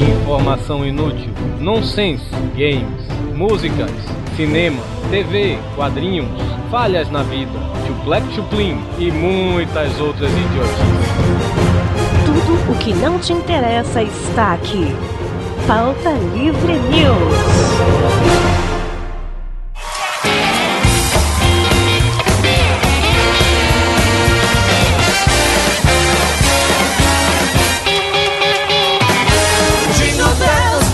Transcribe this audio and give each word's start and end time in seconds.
Informação 0.00 0.84
inútil, 0.84 1.32
nonsense, 1.60 2.24
games, 2.56 3.06
músicas, 3.34 3.90
cinema, 4.36 4.82
TV, 5.10 5.58
quadrinhos, 5.74 6.28
falhas 6.70 7.10
na 7.10 7.22
vida, 7.22 7.58
chuplec 7.86 8.24
chuplin 8.34 8.78
e 8.98 9.10
muitas 9.10 9.98
outras 10.00 10.30
idiotices. 10.30 11.08
Tudo 12.24 12.72
o 12.72 12.78
que 12.78 12.92
não 12.94 13.18
te 13.18 13.32
interessa 13.32 14.02
está 14.02 14.54
aqui. 14.54 14.86
Pauta 15.66 16.10
Livre 16.34 16.74
News. 16.74 18.47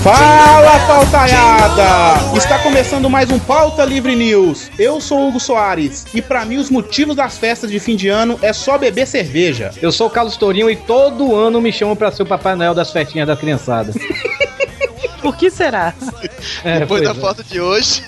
Fala, 0.05 0.79
pautaiada! 0.87 2.37
Está 2.37 2.59
começando 2.59 3.09
mais 3.09 3.31
um 3.31 3.39
Pauta 3.39 3.87
Livre 3.87 4.15
News. 4.15 4.71
Eu 4.79 5.01
sou 5.01 5.27
Hugo 5.27 5.41
Soares 5.41 6.05
e 6.13 6.21
para 6.21 6.45
mim 6.45 6.59
os 6.59 6.69
motivos 6.69 7.17
das 7.17 7.39
festas 7.39 7.71
de 7.71 7.81
fim 7.81 7.97
de 7.97 8.11
ano 8.11 8.39
é 8.43 8.53
só 8.53 8.77
beber 8.77 9.07
cerveja. 9.07 9.73
Eu 9.81 9.91
sou 9.91 10.09
o 10.09 10.11
Carlos 10.11 10.37
Tourinho 10.37 10.69
e 10.69 10.77
todo 10.77 11.35
ano 11.35 11.59
me 11.59 11.73
chamam 11.73 11.97
para 11.97 12.13
ser 12.13 12.23
o 12.23 12.27
Papai 12.27 12.55
Noel 12.55 12.75
das 12.75 12.93
festinhas 12.93 13.27
da 13.27 13.35
criançada. 13.35 13.95
Por 15.23 15.39
que 15.39 15.51
será? 15.51 15.95
É, 16.63 16.81
Depois 16.81 17.03
da 17.03 17.13
é. 17.13 17.15
foto 17.15 17.43
de 17.43 17.59
hoje. 17.59 18.05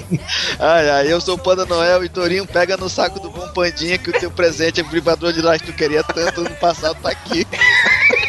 ai, 0.58 0.88
ai, 0.88 1.12
eu 1.12 1.20
sou 1.20 1.34
o 1.34 1.38
Panda 1.38 1.66
Noel 1.66 2.02
e 2.02 2.08
Torinho 2.08 2.46
pega 2.46 2.74
no 2.78 2.88
saco 2.88 3.20
do 3.20 3.28
bom 3.28 3.46
Pandinha 3.48 3.98
que 3.98 4.08
o 4.08 4.18
teu 4.18 4.30
presente 4.30 4.80
é 4.80 4.82
vibrador 4.82 5.34
de 5.34 5.42
lá 5.42 5.58
que 5.58 5.66
tu 5.66 5.74
queria 5.74 6.02
tanto 6.02 6.42
no 6.42 6.50
passado 6.52 6.96
tá 7.02 7.10
aqui. 7.10 7.46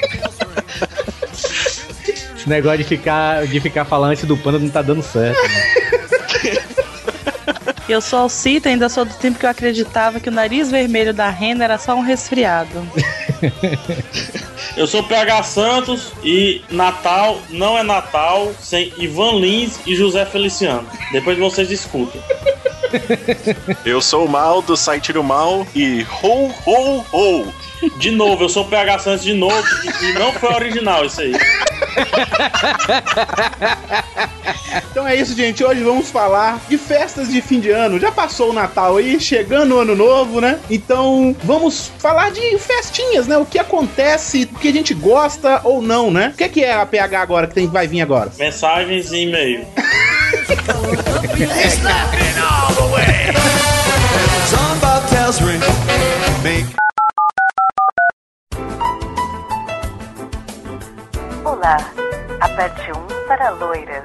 Esse 2.50 2.56
negócio 2.56 2.80
de 2.80 2.84
ficar, 2.84 3.46
de 3.46 3.60
ficar 3.60 3.86
falando 3.86 4.12
antes 4.12 4.26
do 4.26 4.36
panda 4.36 4.58
não 4.58 4.70
tá 4.70 4.82
dando 4.82 5.04
certo. 5.04 5.40
Né? 5.40 6.58
Eu 7.88 8.02
sou 8.02 8.20
Alcita, 8.20 8.70
ainda 8.70 8.90
sou 8.90 9.06
do 9.06 9.14
tempo 9.16 9.40
que 9.40 9.46
eu 9.48 9.50
acreditava 9.50 10.20
que 10.20 10.30
o 10.30 10.32
nariz 10.32 10.70
vermelho 10.70 11.12
da 11.12 11.28
rena 11.32 11.64
era 11.64 11.78
só 11.80 11.96
um 11.96 12.02
resfriado. 12.02 12.88
Eu 14.78 14.86
sou 14.86 15.04
PH 15.04 15.42
Santos 15.44 16.12
e 16.24 16.62
Natal 16.70 17.42
não 17.50 17.76
é 17.76 17.82
Natal 17.82 18.54
sem 18.60 18.94
Ivan 18.96 19.40
Lins 19.40 19.80
e 19.88 19.96
José 19.96 20.24
Feliciano. 20.24 20.88
Depois 21.12 21.38
vocês 21.40 21.72
escutam. 21.72 22.22
Eu 23.84 24.00
sou 24.02 24.26
o 24.26 24.30
Mal 24.30 24.62
do 24.62 24.78
site 24.78 25.12
do 25.12 25.24
Mal 25.24 25.66
e 25.76 26.06
ho 26.22 26.52
ho 26.68 27.06
ho. 27.12 27.54
De 27.98 28.12
novo, 28.12 28.44
eu 28.44 28.50
sou 28.50 28.64
o 28.64 28.68
PH 28.68 29.00
Santos 29.00 29.24
de 29.24 29.34
novo 29.34 29.64
e 30.02 30.14
não 30.14 30.34
foi 30.34 30.54
original 30.54 31.06
isso 31.06 31.22
aí. 31.22 31.32
então 34.92 35.08
é 35.08 35.16
isso, 35.16 35.36
gente. 35.36 35.64
Hoje 35.64 35.82
vamos 35.82 36.10
falar 36.12 36.60
de 36.68 36.78
festas 36.78 37.30
de 37.30 37.42
fim 37.42 37.60
de 37.60 37.70
ano. 37.70 38.00
Já 38.00 38.12
passou 38.12 38.50
o 38.50 38.54
Natal 38.54 38.98
aí, 38.98 39.20
chegando 39.20 39.76
o 39.76 39.80
ano 39.80 39.96
novo, 39.96 40.42
né? 40.42 40.60
Então 40.70 41.36
vamos 41.44 41.92
falar 42.00 42.32
de 42.32 42.58
festinhas, 42.60 43.28
né? 43.28 43.38
O 43.38 43.46
que 43.46 43.58
acontece, 43.60 44.50
o 44.54 44.60
que 44.60 44.68
a 44.68 44.74
gente 44.74 44.94
gosta 44.94 45.62
ou 45.64 45.82
não, 45.82 46.12
né? 46.12 46.32
O 46.34 46.38
que 46.38 46.44
é, 46.44 46.50
que 46.50 46.64
é 46.64 46.74
a 46.74 46.86
PH 46.86 47.22
agora 47.22 47.48
que 47.48 47.56
tem, 47.56 47.68
vai 47.68 47.88
vir 47.88 48.02
agora? 48.02 48.32
Mensagens 48.38 49.12
e 49.12 49.24
e-mail. 49.24 49.66
Aperte 62.42 62.92
um 62.92 63.28
para 63.28 63.50
loiras. 63.52 64.04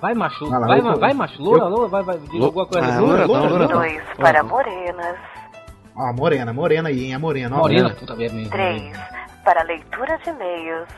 Vai, 0.00 0.14
macho. 0.14 0.52
Ah, 0.52 0.60
vai, 0.60 0.80
vai, 0.80 0.96
vai, 0.96 1.14
macho. 1.14 1.42
Loura, 1.42 1.64
loura, 1.64 1.88
vai, 1.88 2.02
vai. 2.02 2.18
Diga 2.18 2.44
alguma 2.44 2.66
coisa. 2.66 2.86
Ah, 2.86 3.00
loura, 3.00 3.26
loura, 3.26 3.48
loura, 3.48 3.68
Dois 3.68 4.02
para 4.16 4.42
morenas. 4.42 5.16
Ó, 5.96 6.12
morena, 6.12 6.52
morena 6.52 6.88
aí, 6.88 7.04
hein? 7.04 7.14
A 7.14 7.18
morena. 7.18 7.56
morena, 7.56 7.90
puta 7.90 8.14
merda. 8.14 8.50
Três 8.50 8.98
para 9.44 9.62
leitura 9.64 10.18
de 10.18 10.30
e-mails. 10.30 10.88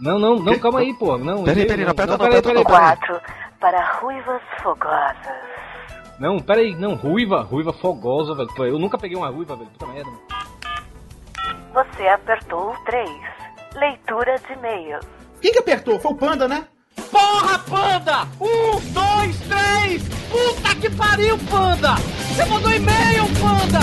Não, 0.00 0.18
não, 0.18 0.36
não, 0.36 0.58
calma 0.58 0.80
aí, 0.80 0.94
pô. 0.94 1.18
Não, 1.18 1.44
peraí, 1.44 1.66
peraí, 1.66 1.84
não, 1.84 1.94
não, 1.94 2.18
peraí, 2.18 2.42
peraí. 2.42 2.64
Quatro 2.64 3.20
para 3.60 4.00
ruivas 4.00 4.40
fogosas. 4.62 5.16
Não, 6.18 6.38
peraí, 6.40 6.74
não, 6.74 6.94
ruiva, 6.94 7.42
ruiva 7.42 7.72
fogosa, 7.72 8.34
velho. 8.34 8.50
Eu 8.66 8.78
nunca 8.78 8.98
peguei 8.98 9.16
uma 9.16 9.28
ruiva, 9.28 9.54
velho. 9.56 9.70
Puta 9.70 9.86
merda. 9.86 10.10
Você 11.72 12.08
apertou 12.08 12.72
o 12.72 12.84
3. 12.84 13.10
Leitura 13.74 14.38
de 14.38 14.52
e-mails. 14.54 15.06
Quem 15.40 15.52
que 15.52 15.58
apertou? 15.58 15.98
Foi 15.98 16.12
o 16.12 16.16
Panda, 16.16 16.46
né? 16.46 16.64
Porra, 17.10 17.58
Panda! 17.60 18.28
Um, 18.40 18.80
dois, 18.92 19.36
três! 19.48 20.02
Puta 20.30 20.74
que 20.76 20.90
pariu, 20.90 21.38
Panda! 21.50 21.94
Você 21.94 22.44
mandou 22.44 22.72
e-mail, 22.72 23.24
Panda! 23.40 23.80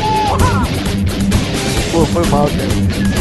Porra! 0.00 0.66
Pô, 1.92 2.04
foi 2.06 2.26
mal, 2.26 2.46
cara. 2.46 3.15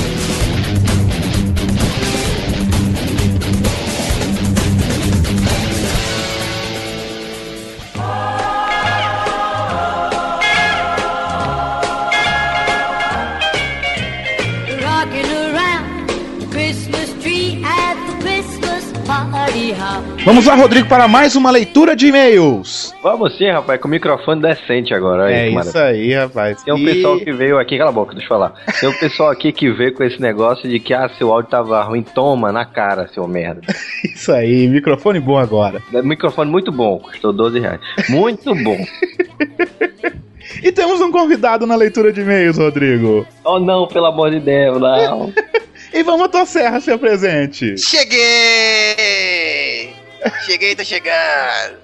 Vamos 20.25 20.45
lá, 20.45 20.55
Rodrigo, 20.55 20.89
para 20.89 21.07
mais 21.07 21.35
uma 21.35 21.49
leitura 21.49 21.95
de 21.95 22.07
e-mails. 22.07 22.93
Vamos 23.01 23.37
sim, 23.37 23.49
rapaz, 23.49 23.79
com 23.79 23.87
o 23.87 23.91
microfone 23.91 24.41
decente 24.41 24.93
agora. 24.93 25.25
Aí, 25.25 25.33
é 25.33 25.49
isso 25.49 25.77
aí, 25.77 26.13
rapaz. 26.13 26.63
Tem 26.63 26.73
um 26.73 26.77
e... 26.77 26.85
pessoal 26.85 27.19
que 27.19 27.31
veio 27.31 27.57
aqui, 27.57 27.77
cala 27.77 27.91
a 27.91 27.93
boca, 27.93 28.13
deixa 28.13 28.25
eu 28.25 28.29
falar. 28.29 28.53
Tem 28.79 28.89
um 28.89 28.93
pessoal 28.93 29.29
aqui 29.29 29.51
que 29.51 29.71
veio 29.71 29.93
com 29.93 30.03
esse 30.03 30.19
negócio 30.19 30.69
de 30.69 30.79
que, 30.79 30.93
ah, 30.93 31.09
seu 31.17 31.31
áudio 31.31 31.49
tava 31.49 31.81
ruim, 31.83 32.01
toma 32.01 32.51
na 32.51 32.65
cara, 32.65 33.07
seu 33.07 33.27
merda. 33.27 33.61
isso 34.03 34.31
aí, 34.31 34.67
microfone 34.67 35.19
bom 35.19 35.37
agora. 35.37 35.81
É, 35.93 36.01
microfone 36.01 36.51
muito 36.51 36.71
bom, 36.71 36.99
custou 36.99 37.31
12 37.31 37.59
reais. 37.59 37.79
Muito 38.09 38.53
bom. 38.55 38.77
E 40.63 40.71
temos 40.71 41.01
um 41.01 41.11
convidado 41.11 41.65
na 41.65 41.75
leitura 41.75 42.13
de 42.13 42.21
e-mails, 42.21 42.57
Rodrigo. 42.57 43.25
Oh 43.43 43.59
não, 43.59 43.87
pelo 43.87 44.05
amor 44.05 44.29
de 44.29 44.39
Deus, 44.39 44.79
não. 44.79 45.33
e 45.95 46.03
vamos 46.03 46.29
serra, 46.45 46.81
seu 46.81 46.99
presente. 46.99 47.77
Cheguei! 47.77 49.54
Cheguei, 50.45 50.75
tô 50.75 50.83
chegando. 50.83 51.15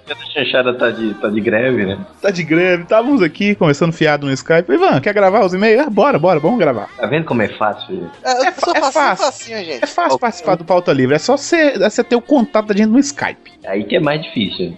A 0.09 0.15
chanchada 0.33 0.73
tá 0.73 0.89
de, 0.89 1.13
tá 1.15 1.29
de 1.29 1.41
greve, 1.41 1.85
né? 1.85 1.97
Tá 2.21 2.31
de 2.31 2.43
greve. 2.43 2.83
Estávamos 2.83 3.21
aqui 3.21 3.55
conversando 3.55 3.93
fiado 3.93 4.25
no 4.25 4.33
Skype. 4.33 4.71
Ivan, 4.71 4.99
quer 4.99 5.13
gravar 5.13 5.45
os 5.45 5.53
e-mails? 5.53 5.87
Ah, 5.87 5.89
bora, 5.89 6.17
bora, 6.17 6.39
vamos 6.39 6.59
gravar. 6.59 6.89
Tá 6.97 7.05
vendo 7.07 7.25
como 7.25 7.41
é 7.41 7.47
fácil? 7.47 8.09
É, 8.23 8.45
é, 8.45 8.47
é 8.47 8.51
fácil. 8.51 9.25
Facinho, 9.25 9.57
gente. 9.59 9.83
É 9.83 9.87
fácil 9.87 10.19
participar 10.19 10.55
do 10.55 10.65
Pauta 10.65 10.91
Livre. 10.91 11.15
É 11.15 11.19
só 11.19 11.37
você, 11.37 11.73
é 11.79 11.89
você 11.89 12.03
ter 12.03 12.15
o 12.15 12.21
contato 12.21 12.67
da 12.67 12.75
gente 12.75 12.89
no 12.89 12.99
Skype. 12.99 13.51
Aí 13.65 13.83
que 13.83 13.95
é 13.95 13.99
mais 13.99 14.21
difícil. 14.21 14.77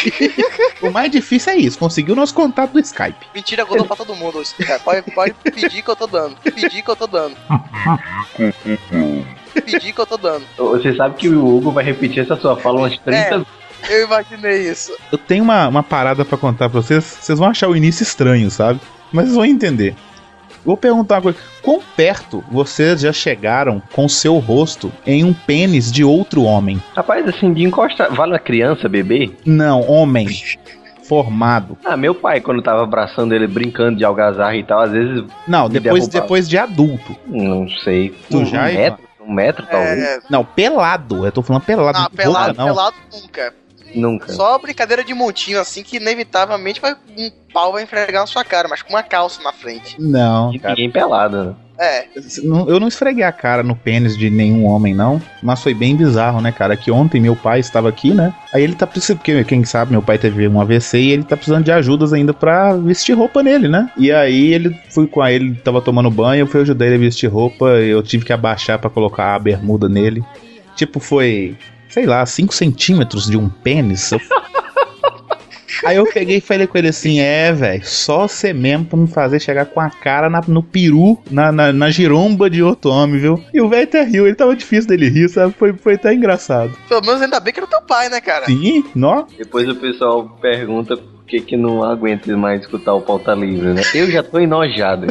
o 0.82 0.90
mais 0.90 1.10
difícil 1.10 1.52
é 1.52 1.56
isso, 1.56 1.78
conseguir 1.78 2.12
o 2.12 2.16
nosso 2.16 2.34
contato 2.34 2.72
do 2.72 2.80
Skype. 2.80 3.26
Mentira, 3.34 3.62
eu 3.62 3.76
dou 3.76 3.86
pra 3.86 3.96
todo 3.96 4.14
mundo. 4.14 4.42
Pode, 4.84 5.02
pode 5.12 5.34
pedir 5.34 5.82
que 5.82 5.90
eu 5.90 5.96
tô 5.96 6.06
dando. 6.06 6.36
Pedir 6.36 6.82
que 6.82 6.90
eu 6.90 6.96
tô 6.96 7.06
dando. 7.06 7.36
pedir 9.62 9.92
que 9.92 10.00
eu 10.00 10.06
tô 10.06 10.16
dando. 10.16 10.44
Você 10.56 10.94
sabe 10.94 11.16
que 11.16 11.28
o 11.28 11.56
Hugo 11.56 11.70
vai 11.70 11.84
repetir 11.84 12.22
essa 12.22 12.36
sua 12.36 12.56
fala 12.56 12.80
umas 12.80 12.98
30 12.98 13.16
é. 13.16 13.30
vezes. 13.30 13.46
Eu 13.88 14.06
imaginei 14.06 14.70
isso. 14.70 14.96
Eu 15.12 15.18
tenho 15.18 15.44
uma, 15.44 15.68
uma 15.68 15.82
parada 15.82 16.24
para 16.24 16.38
contar 16.38 16.70
pra 16.70 16.80
vocês. 16.80 17.04
Vocês 17.04 17.38
vão 17.38 17.48
achar 17.48 17.68
o 17.68 17.76
início 17.76 18.02
estranho, 18.02 18.50
sabe? 18.50 18.80
Mas 19.12 19.26
vocês 19.26 19.36
vão 19.36 19.44
entender. 19.44 19.94
Vou 20.64 20.76
perguntar 20.76 21.16
uma 21.16 21.22
coisa. 21.22 21.38
Quão 21.62 21.80
perto 21.94 22.42
vocês 22.50 23.02
já 23.02 23.12
chegaram 23.12 23.82
com 23.92 24.08
seu 24.08 24.38
rosto 24.38 24.90
em 25.06 25.22
um 25.22 25.34
pênis 25.34 25.92
de 25.92 26.02
outro 26.02 26.42
homem? 26.42 26.82
Rapaz, 26.96 27.28
assim, 27.28 27.52
de 27.52 27.64
encostar. 27.64 28.12
Vale 28.14 28.34
a 28.34 28.38
criança, 28.38 28.88
bebê? 28.88 29.30
Não, 29.44 29.82
homem. 29.82 30.28
formado. 31.06 31.76
Ah, 31.84 31.98
meu 31.98 32.14
pai, 32.14 32.40
quando 32.40 32.62
tava 32.62 32.82
abraçando 32.82 33.34
ele, 33.34 33.46
brincando 33.46 33.98
de 33.98 34.04
algazarra 34.06 34.56
e 34.56 34.64
tal, 34.64 34.80
às 34.80 34.90
vezes. 34.90 35.24
Não, 35.46 35.68
depois, 35.68 36.08
depois 36.08 36.48
de 36.48 36.56
adulto. 36.56 37.14
Não 37.26 37.68
sei. 37.68 38.14
Tu 38.30 38.38
um, 38.38 38.46
já, 38.46 38.64
metro, 38.64 39.03
um 39.26 39.32
metro, 39.32 39.66
talvez. 39.66 39.98
É... 39.98 40.20
Não, 40.28 40.44
pelado. 40.44 41.24
Eu 41.26 41.32
tô 41.32 41.42
falando 41.42 41.64
pelado. 41.64 41.98
Não, 41.98 42.10
pelado, 42.10 42.58
não. 42.58 42.66
pelado 42.66 42.96
nunca. 43.12 43.54
Nunca. 43.94 44.32
Só 44.32 44.58
brincadeira 44.58 45.04
de 45.04 45.14
montinho, 45.14 45.60
assim, 45.60 45.82
que 45.82 45.98
inevitavelmente 45.98 46.80
vai, 46.80 46.96
um 47.16 47.30
pau 47.52 47.72
vai 47.72 47.84
enfregar 47.84 48.22
na 48.22 48.26
sua 48.26 48.44
cara, 48.44 48.66
mas 48.66 48.82
com 48.82 48.90
uma 48.90 49.02
calça 49.02 49.42
na 49.42 49.52
frente. 49.52 50.00
Não. 50.00 50.56
Cara. 50.58 50.70
Ninguém 50.70 50.90
pelado, 50.90 51.44
né? 51.44 51.54
É. 51.78 52.04
Eu 52.68 52.78
não 52.78 52.88
esfreguei 52.88 53.24
a 53.24 53.32
cara 53.32 53.62
no 53.62 53.74
pênis 53.74 54.16
de 54.16 54.30
nenhum 54.30 54.64
homem, 54.64 54.94
não. 54.94 55.20
Mas 55.42 55.62
foi 55.62 55.74
bem 55.74 55.96
bizarro, 55.96 56.40
né, 56.40 56.52
cara? 56.52 56.76
Que 56.76 56.90
ontem 56.90 57.20
meu 57.20 57.34
pai 57.34 57.58
estava 57.60 57.88
aqui, 57.88 58.14
né? 58.14 58.32
Aí 58.52 58.62
ele 58.62 58.74
tá 58.74 58.86
precisando. 58.86 59.18
Porque, 59.18 59.42
quem 59.44 59.64
sabe, 59.64 59.90
meu 59.90 60.02
pai 60.02 60.16
teve 60.18 60.46
um 60.46 60.60
AVC 60.60 60.98
e 61.00 61.10
ele 61.10 61.24
tá 61.24 61.36
precisando 61.36 61.64
de 61.64 61.72
ajudas 61.72 62.12
ainda 62.12 62.32
pra 62.32 62.76
vestir 62.76 63.14
roupa 63.16 63.42
nele, 63.42 63.68
né? 63.68 63.90
E 63.96 64.12
aí 64.12 64.52
ele 64.54 64.76
fui 64.90 65.06
com 65.06 65.24
ele, 65.26 65.46
ele 65.46 65.54
tava 65.56 65.80
tomando 65.82 66.10
banho, 66.10 66.42
eu 66.42 66.46
fui 66.46 66.60
ajudar 66.60 66.86
ele 66.86 66.94
a 66.96 66.98
vestir 66.98 67.26
roupa, 67.28 67.66
eu 67.66 68.02
tive 68.02 68.24
que 68.24 68.32
abaixar 68.32 68.78
pra 68.78 68.88
colocar 68.90 69.34
a 69.34 69.38
bermuda 69.38 69.88
nele. 69.88 70.22
Tipo, 70.76 71.00
foi, 71.00 71.56
sei 71.88 72.06
lá, 72.06 72.24
5 72.24 72.54
centímetros 72.54 73.26
de 73.28 73.36
um 73.36 73.48
pênis. 73.48 74.12
Eu- 74.12 74.20
Aí 75.84 75.96
eu 75.96 76.06
peguei 76.06 76.36
e 76.38 76.40
falei 76.40 76.66
com 76.66 76.76
ele 76.78 76.88
assim: 76.88 77.20
é, 77.20 77.52
velho, 77.52 77.84
só 77.86 78.28
você 78.28 78.52
mesmo 78.52 78.84
pra 78.86 78.98
me 78.98 79.06
fazer 79.06 79.40
chegar 79.40 79.66
com 79.66 79.80
a 79.80 79.90
cara 79.90 80.28
na- 80.30 80.42
no 80.46 80.62
peru, 80.62 81.18
na, 81.30 81.50
na, 81.52 81.72
na 81.72 81.90
giromba 81.90 82.48
de 82.50 82.62
outro 82.62 82.90
homem, 82.90 83.18
viu? 83.20 83.42
E 83.52 83.60
o 83.60 83.68
velho 83.68 83.84
até 83.84 84.02
riu, 84.02 84.26
ele 84.26 84.34
tava 84.36 84.54
difícil 84.54 84.88
dele 84.88 85.08
rir, 85.08 85.28
sabe? 85.28 85.54
Foi, 85.58 85.72
foi 85.72 85.94
até 85.94 86.12
engraçado. 86.14 86.72
Pelo 86.88 87.00
menos 87.02 87.22
ainda 87.22 87.40
bem 87.40 87.52
que 87.52 87.60
era 87.60 87.66
teu 87.66 87.82
pai, 87.82 88.08
né, 88.08 88.20
cara? 88.20 88.46
Sim, 88.46 88.84
nó. 88.94 89.24
Depois 89.36 89.68
o 89.68 89.74
pessoal 89.74 90.28
pergunta 90.40 90.98
por 91.24 91.28
que, 91.28 91.40
que 91.40 91.56
não 91.56 91.82
aguenta 91.82 92.36
mais 92.36 92.60
escutar 92.60 92.92
o 92.92 93.00
pauta 93.00 93.32
livre, 93.34 93.72
né? 93.72 93.82
Eu 93.94 94.10
já 94.10 94.22
tô 94.22 94.38
enojado. 94.38 95.06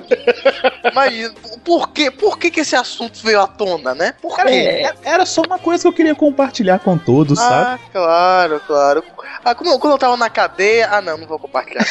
Mas 0.93 1.33
por 1.65 1.89
que, 1.89 2.11
por 2.11 2.37
que 2.37 2.51
que 2.51 2.59
esse 2.59 2.75
assunto 2.75 3.19
veio 3.23 3.41
à 3.41 3.47
tona, 3.47 3.95
né? 3.95 4.13
Por 4.21 4.37
Cara, 4.37 4.49
quê? 4.51 4.55
é- 4.55 4.93
era 5.03 5.25
só 5.25 5.41
uma 5.41 5.57
coisa 5.57 5.81
que 5.81 5.87
eu 5.87 5.93
queria 5.93 6.13
compartilhar 6.13 6.77
com 6.79 6.97
todos, 6.99 7.39
sabe? 7.39 7.71
Ah, 7.71 7.79
claro, 7.91 8.61
claro. 8.67 9.03
Ah, 9.43 9.55
como, 9.55 9.79
quando 9.79 9.93
eu 9.93 9.97
tava 9.97 10.15
na 10.15 10.29
cadeia. 10.29 10.87
Ah, 10.91 11.01
não, 11.01 11.17
não 11.17 11.25
vou 11.27 11.39
compartilhar. 11.39 11.83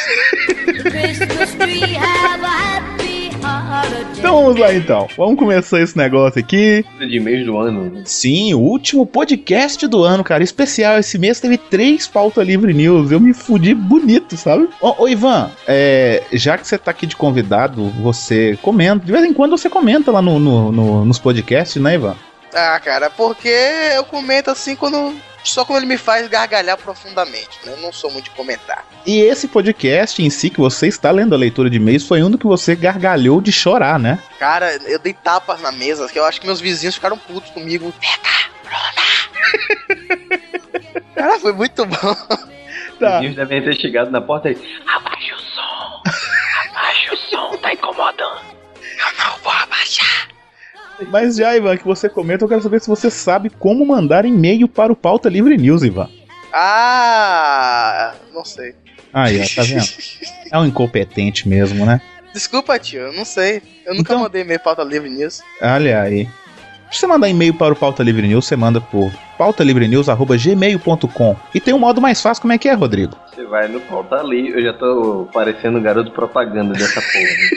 Então 4.19 4.43
vamos 4.45 4.59
lá 4.61 4.73
então. 4.73 5.09
Vamos 5.17 5.37
começar 5.39 5.81
esse 5.81 5.97
negócio 5.97 6.39
aqui. 6.39 6.85
De 7.01 7.19
mês 7.21 7.45
do 7.45 7.59
ano. 7.59 7.91
né? 7.91 8.03
Sim, 8.05 8.55
o 8.55 8.59
último 8.61 9.05
podcast 9.07 9.87
do 9.87 10.05
ano, 10.05 10.23
cara. 10.23 10.43
Especial. 10.45 10.99
Esse 10.99 11.19
mês 11.19 11.41
teve 11.41 11.57
três 11.59 12.07
pauta 12.07 12.43
livre 12.43 12.73
news. 12.73 13.11
Eu 13.11 13.19
me 13.21 13.33
fudi 13.35 13.75
bonito, 13.75 14.37
sabe? 14.37 14.69
Ô, 14.81 15.03
ô, 15.05 15.09
Ivan, 15.09 15.51
é, 15.67 16.23
já 16.33 16.57
que 16.57 16.67
você 16.67 16.79
tá 16.79 16.91
aqui 16.91 17.07
de 17.07 17.17
convidado, 17.17 17.85
você 18.03 18.57
comenta. 18.63 19.05
De 19.05 19.11
vez 19.13 19.25
em 19.25 19.33
quando 19.33 19.57
você 19.57 19.69
comenta 19.69 20.11
lá 20.13 20.23
no, 20.23 20.39
no- 20.39 20.71
no- 20.73 21.05
nos 21.05 21.19
podcasts, 21.19 21.81
né, 21.83 21.95
Ivan? 21.95 22.15
ah, 22.55 22.79
cara, 22.85 23.09
porque 23.11 23.49
eu 23.97 24.05
comento 24.05 24.51
assim 24.51 24.77
quando. 24.77 25.15
Só 25.45 25.65
quando 25.65 25.79
ele 25.79 25.87
me 25.87 25.97
faz 25.99 26.29
gargalhar 26.29 26.77
profundamente, 26.79 27.59
né? 27.65 27.73
Eu 27.73 27.77
não 27.79 27.93
sou 27.93 28.11
muito 28.11 28.27
de 28.27 28.31
comentar. 28.31 28.85
E 29.05 29.21
esse 29.21 29.49
podcast 29.49 30.23
em 30.23 30.31
si, 30.31 30.49
que 30.51 30.59
você 30.61 30.87
está 30.87 31.11
lendo 31.11 31.35
a 31.35 31.39
leitura 31.39 31.69
de 31.69 31.77
e-mails, 31.79 32.07
foi 32.07 32.23
um 32.23 32.31
do 32.31 32.39
que 32.39 32.47
você 32.47 32.77
gargalhou 32.77 33.41
de 33.41 33.51
chorar, 33.53 33.99
né? 33.99 34.19
Cara, 34.39 34.77
eu 34.87 34.99
dei 34.99 35.13
tapas 35.13 35.61
na 35.61 35.73
mesa, 35.73 36.09
que 36.09 36.19
eu 36.19 36.25
acho 36.25 36.41
que 36.41 36.47
meus 36.47 36.61
vizinhos 36.61 36.95
ficaram 36.95 37.19
putos 37.19 37.51
comigo. 37.51 37.93
Cá, 38.01 38.51
Bruna! 38.65 40.43
Cara, 41.15 41.39
foi 41.41 41.53
muito 41.53 41.85
bom. 41.87 41.97
Os 42.11 42.53
Tá. 42.99 43.15
vizinhos 43.19 43.35
devem 43.37 43.63
ter 43.65 43.75
chegado 43.75 44.11
na 44.11 44.21
porta 44.21 44.49
e. 44.51 44.53
Abaixa 44.87 45.35
o 45.35 45.39
som! 45.41 46.03
Abaixa 46.71 47.15
o 47.15 47.17
som, 47.17 47.57
tá 47.59 47.73
incomodando! 47.73 48.41
Eu 48.81 49.19
não. 49.19 49.42
Mas 51.11 51.37
já, 51.37 51.57
Ivan, 51.57 51.77
que 51.77 51.85
você 51.85 52.09
comenta, 52.09 52.45
eu 52.45 52.49
quero 52.49 52.63
saber 52.63 52.81
se 52.81 52.89
você 52.89 53.11
sabe 53.11 53.51
como 53.51 53.85
mandar 53.87 54.25
e-mail 54.25 54.69
para 54.69 54.93
o 54.93 54.97
Pauta 54.97 55.29
Livre 55.29 55.57
News, 55.57 55.83
Ivan. 55.83 56.09
Ah, 56.53 58.15
não 58.33 58.45
sei. 58.45 58.75
Aí, 59.13 59.41
ó, 59.41 59.45
tá 59.57 59.63
vendo? 59.63 59.87
É 60.51 60.59
um 60.59 60.67
incompetente 60.67 61.49
mesmo, 61.49 61.85
né? 61.85 62.01
Desculpa, 62.33 62.79
tio, 62.79 63.01
eu 63.01 63.13
não 63.13 63.25
sei. 63.25 63.63
Eu 63.85 63.95
nunca 63.95 64.13
Então- 64.13 64.21
mandei 64.23 64.43
e-mail 64.43 64.61
pauta 64.61 64.83
livre 64.83 65.11
nisso. 65.11 65.43
Olha 65.61 66.01
aí. 66.03 66.29
Se 66.93 67.01
você 67.01 67.07
mandar 67.07 67.27
e-mail 67.31 67.55
para 67.55 67.73
o 67.73 67.77
Pauta 67.77 68.03
Livre 68.03 68.29
News, 68.29 68.45
você 68.45 68.55
manda 68.55 68.79
por 68.79 69.11
pautalivrenews.gmail.com. 69.39 71.37
E 71.55 71.59
tem 71.59 71.73
um 71.73 71.79
modo 71.79 72.03
mais 72.03 72.21
fácil, 72.21 72.43
como 72.43 72.53
é 72.53 72.59
que 72.59 72.69
é, 72.69 72.75
Rodrigo? 72.75 73.17
Você 73.35 73.47
vai 73.47 73.67
no 73.67 73.81
pauta 73.81 74.23
livre, 74.23 74.61
eu 74.61 74.63
já 74.63 74.75
tô 74.75 75.27
parecendo 75.33 75.81
garoto 75.81 76.11
propaganda 76.11 76.75
dessa 76.75 77.01
porra. 77.01 77.25
né? 77.25 77.49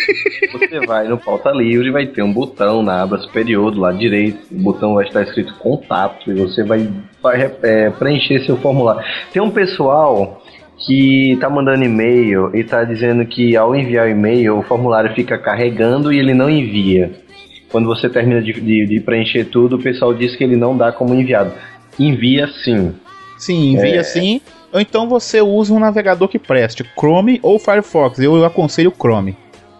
Você 0.69 0.85
vai 0.85 1.07
no 1.09 1.17
pauta 1.17 1.51
livre, 1.51 1.91
vai 1.91 2.07
ter 2.07 2.23
um 2.23 2.31
botão 2.31 2.81
na 2.81 3.03
aba 3.03 3.17
superior 3.17 3.71
do 3.71 3.81
lado 3.81 3.97
direito. 3.97 4.39
O 4.49 4.57
botão 4.57 4.93
vai 4.93 5.05
estar 5.05 5.23
escrito 5.23 5.53
contato 5.55 6.31
e 6.31 6.35
você 6.35 6.63
vai, 6.63 6.89
vai 7.21 7.51
é, 7.61 7.89
preencher 7.89 8.39
seu 8.45 8.55
formulário. 8.55 9.03
Tem 9.33 9.41
um 9.41 9.51
pessoal 9.51 10.41
que 10.77 11.37
tá 11.41 11.49
mandando 11.49 11.83
e-mail 11.83 12.55
e 12.55 12.63
tá 12.63 12.85
dizendo 12.85 13.25
que 13.25 13.57
ao 13.57 13.75
enviar 13.75 14.07
o 14.07 14.09
e-mail 14.09 14.59
o 14.59 14.63
formulário 14.63 15.13
fica 15.13 15.37
carregando 15.37 16.13
e 16.13 16.19
ele 16.19 16.33
não 16.33 16.49
envia. 16.49 17.24
Quando 17.71 17.87
você 17.87 18.09
termina 18.09 18.41
de, 18.41 18.53
de- 18.53 18.85
de 18.85 18.99
preencher 18.99 19.45
tudo, 19.45 19.75
o 19.75 19.81
pessoal 19.81 20.13
diz 20.13 20.35
que 20.35 20.43
ele 20.43 20.55
não 20.55 20.75
dá 20.77 20.91
como 20.91 21.13
enviado. 21.13 21.51
Envia 21.99 22.47
sim. 22.63 22.93
Sim, 23.37 23.73
envia 23.73 23.99
É. 23.99 24.03
sim. 24.03 24.41
Ou 24.71 24.79
então 24.79 25.07
você 25.07 25.41
usa 25.41 25.73
um 25.73 25.79
navegador 25.79 26.27
que 26.27 26.37
preste, 26.39 26.83
Chrome 26.99 27.39
ou 27.41 27.57
Firefox. 27.59 28.19
Eu 28.19 28.43
aconselho 28.45 28.91
Chrome. 28.97 29.35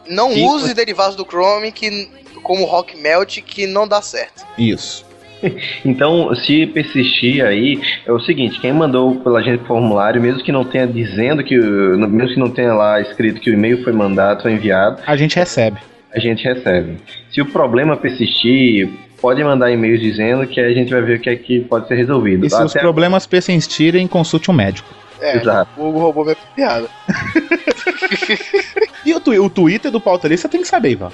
Não 0.07 0.31
Sim, 0.31 0.45
use 0.47 0.73
derivados 0.73 1.15
do 1.15 1.25
Chrome 1.25 1.71
que, 1.71 2.09
como 2.43 2.63
Rock 2.65 2.95
Melt 2.97 3.39
que 3.41 3.65
não 3.67 3.87
dá 3.87 4.01
certo. 4.01 4.45
Isso. 4.57 5.05
Então, 5.85 6.33
se 6.35 6.65
persistir 6.67 7.43
aí, 7.45 7.79
é 8.05 8.11
o 8.11 8.19
seguinte, 8.19 8.59
quem 8.59 8.73
mandou 8.73 9.15
pela 9.17 9.43
gente 9.43 9.61
o 9.63 9.65
formulário, 9.65 10.19
mesmo 10.21 10.41
que 10.43 10.51
não 10.51 10.63
tenha 10.63 10.87
dizendo 10.87 11.43
que, 11.43 11.59
o- 11.59 11.97
mesmo 12.07 12.33
que 12.33 12.39
não 12.39 12.49
tenha 12.49 12.73
lá 12.73 12.99
escrito 13.01 13.39
que 13.41 13.51
o 13.51 13.53
e-mail 13.53 13.83
foi 13.83 13.93
mandado, 13.93 14.41
foi 14.41 14.53
enviado, 14.53 15.01
A 15.05 15.15
gente 15.15 15.35
recebe. 15.35 15.77
A 16.15 16.19
gente 16.19 16.43
recebe. 16.43 16.97
Se 17.29 17.41
o 17.41 17.45
problema 17.45 17.97
persistir, 17.97 18.89
pode 19.21 19.43
mandar 19.43 19.69
e-mails 19.71 19.99
dizendo 19.99 20.47
que 20.47 20.59
a 20.59 20.71
gente 20.73 20.89
vai 20.91 21.01
ver 21.01 21.17
o 21.17 21.21
que 21.21 21.29
é 21.29 21.35
que 21.35 21.59
pode 21.61 21.87
ser 21.87 21.95
resolvido. 21.95 22.45
E 22.45 22.49
se 22.49 22.55
os 22.63 22.71
Até- 22.71 22.79
problemas 22.79 23.27
persistirem, 23.27 24.07
consulte 24.07 24.49
um 24.49 24.53
médico. 24.53 24.89
É, 25.21 25.37
Exato. 25.37 25.69
o 25.77 25.89
Hugo 25.89 25.99
roubou 25.99 26.23
minha 26.25 26.37
piada. 26.55 26.87
E 29.05 29.13
o, 29.13 29.17
o 29.43 29.49
Twitter 29.49 29.91
do 29.91 30.01
Pauta 30.01 30.27
Livre 30.27 30.41
você 30.41 30.49
tem 30.49 30.61
que 30.61 30.67
saber, 30.67 30.91
Ivan. 30.91 31.11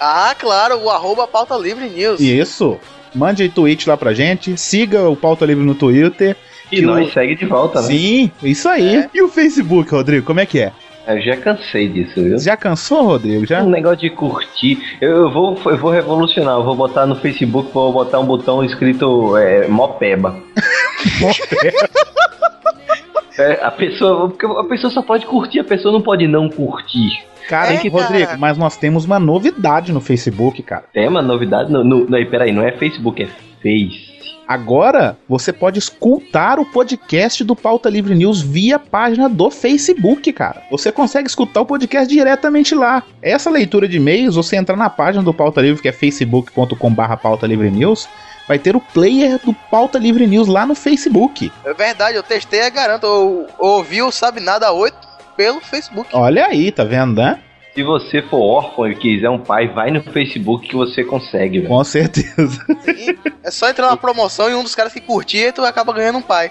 Ah, 0.00 0.34
claro, 0.38 0.78
o 0.82 0.90
arroba 0.90 1.26
pauta 1.26 1.54
livre 1.56 1.88
news. 1.88 2.18
Isso. 2.20 2.78
Mande 3.14 3.48
tweet 3.48 3.88
lá 3.88 3.96
pra 3.96 4.14
gente. 4.14 4.56
Siga 4.56 5.08
o 5.08 5.16
Pauta 5.16 5.44
Livre 5.46 5.64
no 5.64 5.74
Twitter. 5.74 6.36
E 6.70 6.80
nós 6.82 7.12
segue 7.12 7.34
de 7.34 7.46
volta, 7.46 7.80
né? 7.80 7.88
Sim, 7.88 8.30
isso 8.42 8.68
aí. 8.68 8.96
É. 8.96 9.10
E 9.14 9.22
o 9.22 9.28
Facebook, 9.28 9.90
Rodrigo, 9.90 10.26
como 10.26 10.40
é 10.40 10.46
que 10.46 10.58
é? 10.60 10.72
Eu 11.06 11.20
já 11.20 11.36
cansei 11.36 11.88
disso, 11.88 12.22
viu? 12.22 12.38
Já 12.38 12.56
cansou, 12.56 13.04
Rodrigo? 13.04 13.46
Já? 13.46 13.62
Um 13.62 13.70
negócio 13.70 13.98
de 13.98 14.10
curtir. 14.10 14.78
Eu, 15.00 15.16
eu 15.16 15.30
vou, 15.30 15.56
eu 15.66 15.76
vou 15.76 15.90
revolucionar. 15.90 16.54
Eu 16.56 16.64
vou 16.64 16.74
botar 16.74 17.06
no 17.06 17.14
Facebook, 17.14 17.70
vou 17.72 17.92
botar 17.92 18.18
um 18.18 18.26
botão 18.26 18.64
escrito 18.64 19.36
é, 19.36 19.68
Mopeba. 19.68 20.36
É, 23.38 23.62
a 23.62 23.70
pessoa, 23.70 24.30
porque 24.30 24.46
a 24.46 24.64
pessoa 24.64 24.90
só 24.90 25.02
pode 25.02 25.26
curtir, 25.26 25.60
a 25.60 25.64
pessoa 25.64 25.92
não 25.92 26.00
pode 26.00 26.26
não 26.26 26.48
curtir. 26.48 27.22
Cara, 27.48 27.74
É, 27.74 27.88
Rodrigo, 27.88 28.26
cara. 28.26 28.38
mas 28.38 28.56
nós 28.56 28.76
temos 28.76 29.04
uma 29.04 29.20
novidade 29.20 29.92
no 29.92 30.00
Facebook, 30.00 30.62
cara. 30.62 30.84
Tem 30.92 31.06
uma 31.06 31.20
novidade? 31.22 31.70
No, 31.70 31.84
no, 31.84 32.08
não, 32.08 32.26
peraí, 32.26 32.50
não 32.50 32.62
é 32.62 32.72
Facebook, 32.72 33.22
é 33.22 33.26
Face. 33.62 34.05
Agora 34.46 35.18
você 35.28 35.52
pode 35.52 35.78
escutar 35.78 36.58
o 36.58 36.64
podcast 36.64 37.42
do 37.42 37.56
Pauta 37.56 37.90
Livre 37.90 38.14
News 38.14 38.40
via 38.40 38.78
página 38.78 39.28
do 39.28 39.50
Facebook, 39.50 40.32
cara. 40.32 40.62
Você 40.70 40.92
consegue 40.92 41.28
escutar 41.28 41.62
o 41.62 41.66
podcast 41.66 42.12
diretamente 42.12 42.74
lá. 42.74 43.02
Essa 43.20 43.50
leitura 43.50 43.88
de 43.88 43.96
e-mails, 43.96 44.36
você 44.36 44.56
entra 44.56 44.76
na 44.76 44.88
página 44.88 45.24
do 45.24 45.34
Pauta 45.34 45.60
Livre, 45.60 45.82
que 45.82 45.88
é 45.88 45.92
facebook.com/barra 45.92 47.16
Pauta 47.16 47.46
Livre 47.46 47.70
News, 47.70 48.08
vai 48.46 48.58
ter 48.58 48.76
o 48.76 48.80
player 48.80 49.40
do 49.44 49.52
Pauta 49.52 49.98
Livre 49.98 50.26
News 50.26 50.46
lá 50.46 50.64
no 50.64 50.74
Facebook. 50.74 51.50
É 51.64 51.74
verdade, 51.74 52.16
eu 52.16 52.22
testei 52.22 52.62
e 52.62 52.70
garanto. 52.70 53.04
Eu 53.04 53.46
ouvi 53.58 54.00
o 54.00 54.12
Sabe 54.12 54.40
Nada 54.40 54.72
8 54.72 54.96
pelo 55.36 55.60
Facebook. 55.60 56.08
Olha 56.12 56.46
aí, 56.46 56.70
tá 56.70 56.84
vendo, 56.84 57.20
né? 57.20 57.40
Se 57.76 57.82
você 57.82 58.22
for 58.22 58.40
órfão 58.40 58.90
e 58.90 58.94
quiser 58.94 59.28
um 59.28 59.38
pai, 59.38 59.68
vai 59.68 59.90
no 59.90 60.02
Facebook 60.02 60.66
que 60.66 60.74
você 60.74 61.04
consegue, 61.04 61.58
velho. 61.58 61.68
Com 61.68 61.84
certeza. 61.84 62.64
Sim, 62.80 63.14
é 63.44 63.50
só 63.50 63.68
entrar 63.68 63.90
na 63.90 63.98
promoção 63.98 64.50
e 64.50 64.54
um 64.54 64.62
dos 64.62 64.74
caras 64.74 64.94
que 64.94 65.00
curtir, 65.02 65.52
tu 65.52 65.62
acaba 65.62 65.92
ganhando 65.92 66.16
um 66.16 66.22
pai. 66.22 66.50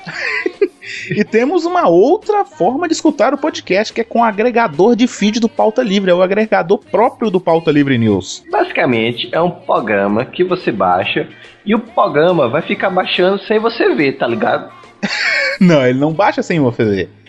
E 1.10 1.24
temos 1.24 1.66
uma 1.66 1.90
outra 1.90 2.46
forma 2.46 2.88
de 2.88 2.94
escutar 2.94 3.34
o 3.34 3.40
podcast, 3.40 3.92
que 3.92 4.02
é 4.02 4.04
com 4.04 4.20
o 4.20 4.24
agregador 4.24 4.96
de 4.96 5.08
feed 5.08 5.40
do 5.40 5.50
Pauta 5.50 5.82
Livre, 5.82 6.12
é 6.12 6.14
o 6.14 6.22
agregador 6.22 6.78
próprio 6.78 7.32
do 7.32 7.42
Pauta 7.42 7.72
Livre 7.72 7.98
News. 7.98 8.44
Basicamente, 8.52 9.28
é 9.32 9.42
um 9.42 9.50
programa 9.50 10.26
que 10.26 10.44
você 10.44 10.72
baixa 10.72 11.28
e 11.66 11.74
o 11.74 11.80
programa 11.80 12.48
vai 12.48 12.62
ficar 12.62 12.92
baixando 12.92 13.42
sem 13.46 13.58
você 13.58 13.96
ver, 13.96 14.20
tá 14.20 14.28
ligado? 14.28 14.72
Não, 15.60 15.84
ele 15.88 15.98
não 15.98 16.12
baixa 16.12 16.44
sem 16.44 16.60
você 16.60 16.84
ver. 16.84 17.25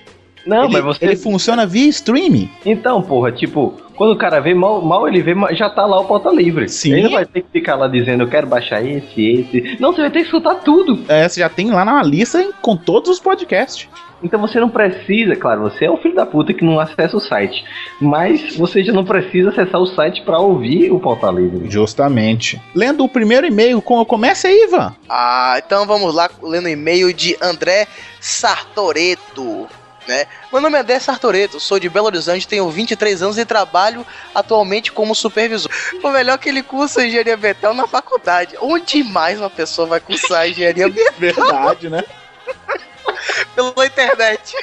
Não, 0.47 0.65
ele, 0.65 0.73
mas 0.75 0.85
você. 0.85 1.05
ele 1.05 1.17
funciona 1.17 1.67
via 1.67 1.89
streaming. 1.89 2.49
Então, 2.65 3.03
porra, 3.03 3.33
tipo, 3.33 3.75
quando 3.97 4.13
o 4.13 4.17
cara 4.17 4.41
vê, 4.41 4.55
mal, 4.55 4.81
mal 4.83 5.09
ele 5.09 5.21
vê, 5.23 5.35
já 5.55 5.69
tá 5.69 5.85
lá 5.87 6.01
o 6.01 6.05
pauta 6.05 6.31
livre. 6.31 6.69
Sim. 6.69 6.93
Ele 6.93 7.03
não 7.03 7.11
vai 7.13 7.27
ter 7.27 7.43
que 7.43 7.49
ficar 7.53 7.75
lá 7.77 7.89
dizendo, 7.89 8.23
eu 8.23 8.29
quero 8.29 8.47
baixar 8.47 8.85
esse, 8.85 9.21
esse. 9.25 9.77
Não, 9.81 9.93
você 9.93 10.03
vai 10.03 10.11
ter 10.11 10.21
que 10.21 10.25
escutar 10.27 10.55
tudo. 10.57 11.01
É, 11.09 11.29
você 11.29 11.41
já 11.41 11.49
tem 11.49 11.71
lá 11.71 11.85
na 11.85 12.03
lista 12.03 12.41
hein, 12.41 12.51
com 12.63 12.77
todos 12.77 13.11
os 13.11 13.19
podcasts. 13.21 13.89
Então 14.23 14.41
você 14.41 14.59
não 14.59 14.71
precisa, 14.71 15.37
claro, 15.37 15.61
você 15.61 15.85
é 15.85 15.91
o 15.91 15.99
filho 15.99 16.15
da 16.15 16.25
puta 16.25 16.55
que 16.55 16.65
não 16.65 16.81
acessa 16.81 17.15
o 17.19 17.21
site. 17.21 17.63
Mas 18.01 18.57
você 18.57 18.83
já 18.83 18.91
não 18.91 19.05
precisa 19.05 19.51
acessar 19.51 19.79
o 19.79 19.87
site 19.87 20.23
pra 20.23 20.39
ouvir 20.39 20.91
o 20.91 20.99
pauta 20.99 21.31
livre. 21.31 21.69
Justamente. 21.71 22.59
Lendo 22.75 23.05
o 23.05 23.09
primeiro 23.11 23.47
e-mail, 23.47 23.81
com- 23.83 24.03
comece 24.07 24.47
aí, 24.47 24.65
Ivan. 24.65 24.95
Ah, 25.07 25.57
então 25.65 25.87
vamos 25.87 26.15
lá, 26.15 26.31
lendo 26.43 26.65
o 26.65 26.69
e-mail 26.71 27.13
de 27.13 27.37
André 27.43 27.87
Sartoreto. 28.19 29.67
Né? 30.07 30.27
Meu 30.53 30.61
nome 30.61 30.77
é 30.79 30.81
André 30.83 31.01
Sartoreto, 31.01 31.59
sou 31.59 31.81
de 31.81 31.89
Belo 31.89 32.07
Horizonte, 32.07 32.47
tenho 32.47 32.71
23 32.71 33.23
anos 33.23 33.39
e 33.39 33.45
trabalho 33.45 34.07
atualmente 34.35 34.93
como 34.93 35.15
supervisor. 35.17 35.71
O 36.03 36.11
melhor 36.11 36.35
é 36.35 36.39
que 36.39 36.49
ele 36.49 36.63
cursa 36.63 37.05
engenharia 37.05 37.35
ambiental 37.35 37.75
na 37.75 37.89
faculdade. 37.89 38.57
Onde 38.61 39.03
mais 39.03 39.41
uma 39.41 39.51
pessoa 39.51 39.89
vai 39.89 39.99
cursar 40.01 40.49
engenharia 40.49 40.87
ambiental 40.87 41.11
Verdade, 41.19 41.91
né? 41.91 42.05
pela 43.55 43.87
internet? 43.87 44.55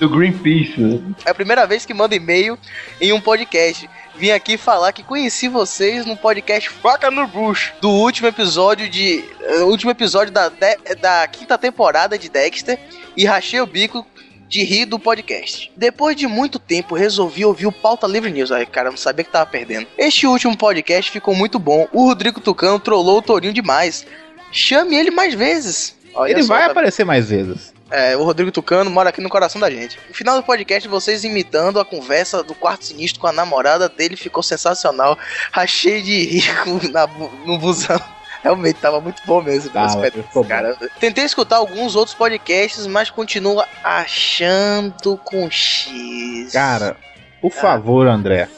Do 0.00 0.08
Greenpeace, 0.08 0.80
né? 0.80 1.14
É 1.26 1.30
a 1.30 1.34
primeira 1.34 1.66
vez 1.66 1.84
que 1.84 1.92
mando 1.94 2.14
e-mail 2.14 2.58
em 3.00 3.12
um 3.12 3.20
podcast. 3.20 3.88
Vim 4.16 4.30
aqui 4.30 4.56
falar 4.56 4.92
que 4.92 5.02
conheci 5.02 5.46
vocês 5.48 6.04
no 6.06 6.16
podcast 6.16 6.68
Faca 6.70 7.10
no 7.10 7.26
Bush, 7.26 7.72
do 7.80 7.90
último 7.90 8.26
episódio 8.28 8.88
de. 8.88 9.24
eh, 9.42 9.62
último 9.62 9.90
episódio 9.90 10.32
da, 10.32 10.48
de- 10.48 10.94
da 11.00 11.26
quinta 11.28 11.56
temporada 11.58 12.18
de 12.18 12.28
Dexter 12.28 12.78
e 13.16 13.24
rachei 13.26 13.60
o 13.60 13.66
bico 13.66 14.06
de 14.50 14.64
rir 14.64 14.84
do 14.84 14.98
podcast. 14.98 15.70
Depois 15.76 16.16
de 16.16 16.26
muito 16.26 16.58
tempo, 16.58 16.96
resolvi 16.96 17.44
ouvir 17.44 17.66
o 17.68 17.72
Pauta 17.72 18.06
Livre 18.08 18.32
News. 18.32 18.50
Aí, 18.50 18.66
cara, 18.66 18.90
não 18.90 18.96
sabia 18.96 19.24
que 19.24 19.30
tava 19.30 19.46
perdendo. 19.46 19.86
Este 19.96 20.26
último 20.26 20.56
podcast 20.58 21.08
ficou 21.08 21.34
muito 21.36 21.56
bom. 21.56 21.86
O 21.92 22.04
Rodrigo 22.04 22.40
Tucano 22.40 22.80
trollou 22.80 23.18
o 23.18 23.22
Torinho 23.22 23.52
demais. 23.54 24.04
Chame 24.50 24.96
ele 24.96 25.12
mais 25.12 25.34
vezes. 25.34 25.96
Olha 26.12 26.32
Ele 26.32 26.42
só, 26.42 26.54
vai 26.54 26.64
tá 26.64 26.72
aparecer 26.72 27.04
mais 27.04 27.30
vezes. 27.30 27.72
é, 27.88 28.16
o 28.16 28.24
Rodrigo 28.24 28.50
Tucano 28.50 28.90
mora 28.90 29.10
aqui 29.10 29.20
no 29.20 29.28
coração 29.28 29.60
da 29.60 29.70
gente. 29.70 29.96
No 30.08 30.14
final 30.14 30.36
do 30.36 30.42
podcast, 30.42 30.88
vocês 30.88 31.22
imitando 31.22 31.78
a 31.78 31.84
conversa 31.84 32.42
do 32.42 32.52
quarto 32.52 32.84
sinistro 32.84 33.20
com 33.20 33.28
a 33.28 33.32
namorada 33.32 33.88
dele 33.88 34.16
ficou 34.16 34.42
sensacional. 34.42 35.16
Rachei 35.52 36.02
de 36.02 36.24
rir 36.24 36.44
no 37.46 37.56
busão. 37.56 38.00
Realmente 38.42 38.80
tava 38.80 39.00
muito 39.00 39.22
bom 39.26 39.42
mesmo. 39.42 39.70
Tava, 39.70 39.86
esse 39.86 39.96
pedaço, 39.98 40.22
ficou 40.28 40.42
bom. 40.42 40.48
cara. 40.48 40.76
Tentei 40.98 41.24
escutar 41.24 41.56
alguns 41.56 41.94
outros 41.94 42.14
podcasts, 42.14 42.86
mas 42.86 43.10
continuo 43.10 43.62
achando 43.84 45.16
com 45.24 45.50
X. 45.50 46.52
Cara, 46.52 46.96
por 47.40 47.52
favor, 47.52 48.06
André. 48.06 48.48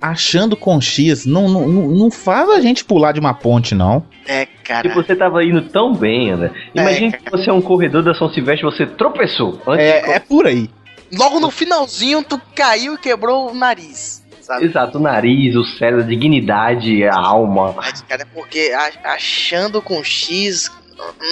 Achando 0.00 0.54
com 0.56 0.78
X, 0.80 1.24
não, 1.24 1.48
não, 1.48 1.66
não 1.66 2.10
faz 2.10 2.50
a 2.50 2.60
gente 2.60 2.84
pular 2.84 3.12
de 3.12 3.20
uma 3.20 3.32
ponte, 3.32 3.74
não. 3.74 4.04
É, 4.26 4.46
cara. 4.62 4.86
Tipo, 4.86 5.02
você 5.02 5.16
tava 5.16 5.42
indo 5.42 5.62
tão 5.62 5.94
bem, 5.94 6.30
André. 6.30 6.50
Imagine 6.74 7.12
que 7.12 7.30
você 7.30 7.48
é 7.48 7.52
um 7.52 7.62
corredor 7.62 8.02
da 8.02 8.14
São 8.14 8.28
Silvestre 8.28 8.64
você 8.64 8.84
tropeçou. 8.86 9.60
Antes 9.66 9.84
de 9.86 9.92
É, 9.92 10.10
é 10.16 10.18
por 10.18 10.46
aí. 10.46 10.68
Logo 11.16 11.38
no 11.38 11.50
finalzinho, 11.50 12.22
tu 12.22 12.40
caiu 12.54 12.94
e 12.94 12.98
quebrou 12.98 13.50
o 13.50 13.54
nariz. 13.54 14.23
Sabe? 14.44 14.66
Exato, 14.66 14.98
o 14.98 15.00
nariz, 15.00 15.56
o 15.56 15.64
cérebro, 15.64 16.04
a 16.04 16.06
dignidade, 16.06 17.02
a 17.02 17.16
alma. 17.16 17.72
Mas, 17.72 18.02
cara, 18.02 18.22
é 18.22 18.26
porque 18.26 18.72
achando 19.02 19.80
com 19.80 20.04
X, 20.04 20.70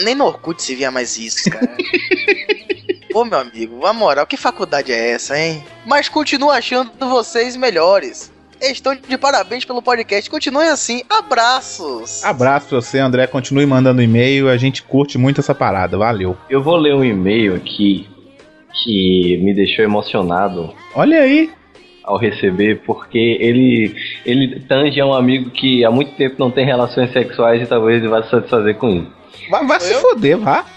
nem 0.02 0.14
no 0.14 0.24
Orkut 0.24 0.62
se 0.62 0.74
via 0.74 0.90
mais 0.90 1.18
isso, 1.18 1.50
cara. 1.50 1.68
Pô, 3.12 3.26
meu 3.26 3.38
amigo, 3.38 3.84
a 3.84 3.92
moral, 3.92 4.26
que 4.26 4.38
faculdade 4.38 4.90
é 4.90 5.10
essa, 5.10 5.38
hein? 5.38 5.62
Mas 5.84 6.08
continuo 6.08 6.50
achando 6.50 6.90
vocês 7.00 7.54
melhores. 7.54 8.32
Estão 8.62 8.94
de 8.94 9.18
parabéns 9.18 9.66
pelo 9.66 9.82
podcast. 9.82 10.30
Continuem 10.30 10.68
assim. 10.70 11.02
Abraços. 11.10 12.24
Abraço 12.24 12.68
pra 12.68 12.80
você, 12.80 12.98
André. 12.98 13.26
Continue 13.26 13.66
mandando 13.66 14.00
e-mail. 14.00 14.48
A 14.48 14.56
gente 14.56 14.82
curte 14.82 15.18
muito 15.18 15.40
essa 15.40 15.54
parada. 15.54 15.98
Valeu. 15.98 16.34
Eu 16.48 16.62
vou 16.62 16.76
ler 16.76 16.94
um 16.94 17.04
e-mail 17.04 17.56
aqui 17.56 18.08
que 18.82 19.36
me 19.42 19.52
deixou 19.52 19.84
emocionado 19.84 20.74
Olha 20.94 21.20
aí. 21.20 21.50
Ao 22.04 22.16
receber, 22.16 22.82
porque 22.86 23.38
ele 23.40 23.94
ele 24.26 24.60
tange 24.60 24.98
é 25.00 25.04
um 25.04 25.14
amigo 25.14 25.50
que 25.50 25.84
há 25.84 25.90
muito 25.90 26.12
tempo 26.16 26.36
não 26.38 26.50
tem 26.50 26.64
relações 26.64 27.12
sexuais 27.12 27.62
e 27.62 27.66
talvez 27.66 27.98
ele 28.00 28.08
vá 28.08 28.22
se 28.22 28.30
satisfazer 28.30 28.76
com 28.76 28.88
isso. 28.90 29.12
Vai, 29.50 29.66
vai 29.66 29.80
se 29.80 29.94
foder, 29.94 30.38
vá. 30.38 30.64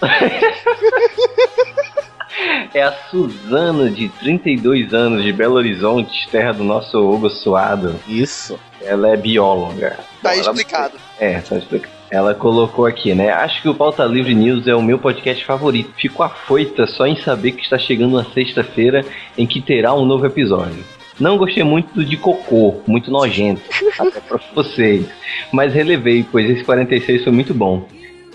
É 2.74 2.82
a 2.82 2.92
Suzana, 3.10 3.88
de 3.88 4.08
32 4.20 4.92
anos, 4.92 5.22
de 5.24 5.32
Belo 5.32 5.54
Horizonte, 5.54 6.28
terra 6.30 6.52
do 6.52 6.62
nosso 6.62 6.98
Hugo 6.98 7.30
Suado. 7.30 7.94
Isso. 8.06 8.58
Ela 8.82 9.08
é 9.14 9.16
bióloga. 9.16 9.98
Tá 10.22 10.32
Ela- 10.36 10.42
explicado. 10.42 10.94
É, 11.18 11.40
só 11.40 11.56
explicar. 11.56 11.88
Ela 12.10 12.34
colocou 12.34 12.84
aqui, 12.84 13.14
né? 13.14 13.30
Acho 13.30 13.62
que 13.62 13.68
o 13.68 13.74
Pauta 13.74 14.04
Livre 14.04 14.34
News 14.34 14.68
é 14.68 14.74
o 14.74 14.82
meu 14.82 14.98
podcast 14.98 15.44
favorito. 15.44 15.90
Fico 15.96 16.22
afoita 16.22 16.86
só 16.86 17.06
em 17.06 17.16
saber 17.16 17.52
que 17.52 17.62
está 17.62 17.78
chegando 17.78 18.12
uma 18.16 18.24
sexta-feira 18.32 19.04
em 19.38 19.46
que 19.46 19.60
terá 19.62 19.94
um 19.94 20.04
novo 20.04 20.26
episódio. 20.26 20.84
Não 21.18 21.38
gostei 21.38 21.64
muito 21.64 21.94
do 21.94 22.04
de 22.04 22.16
cocô, 22.16 22.76
muito 22.86 23.10
nojento, 23.10 23.62
até 23.98 24.20
pra 24.20 24.38
vocês. 24.54 25.06
Mas 25.52 25.72
relevei, 25.72 26.24
pois 26.30 26.48
esse 26.48 26.64
46 26.64 27.24
foi 27.24 27.32
muito 27.32 27.54
bom. 27.54 27.86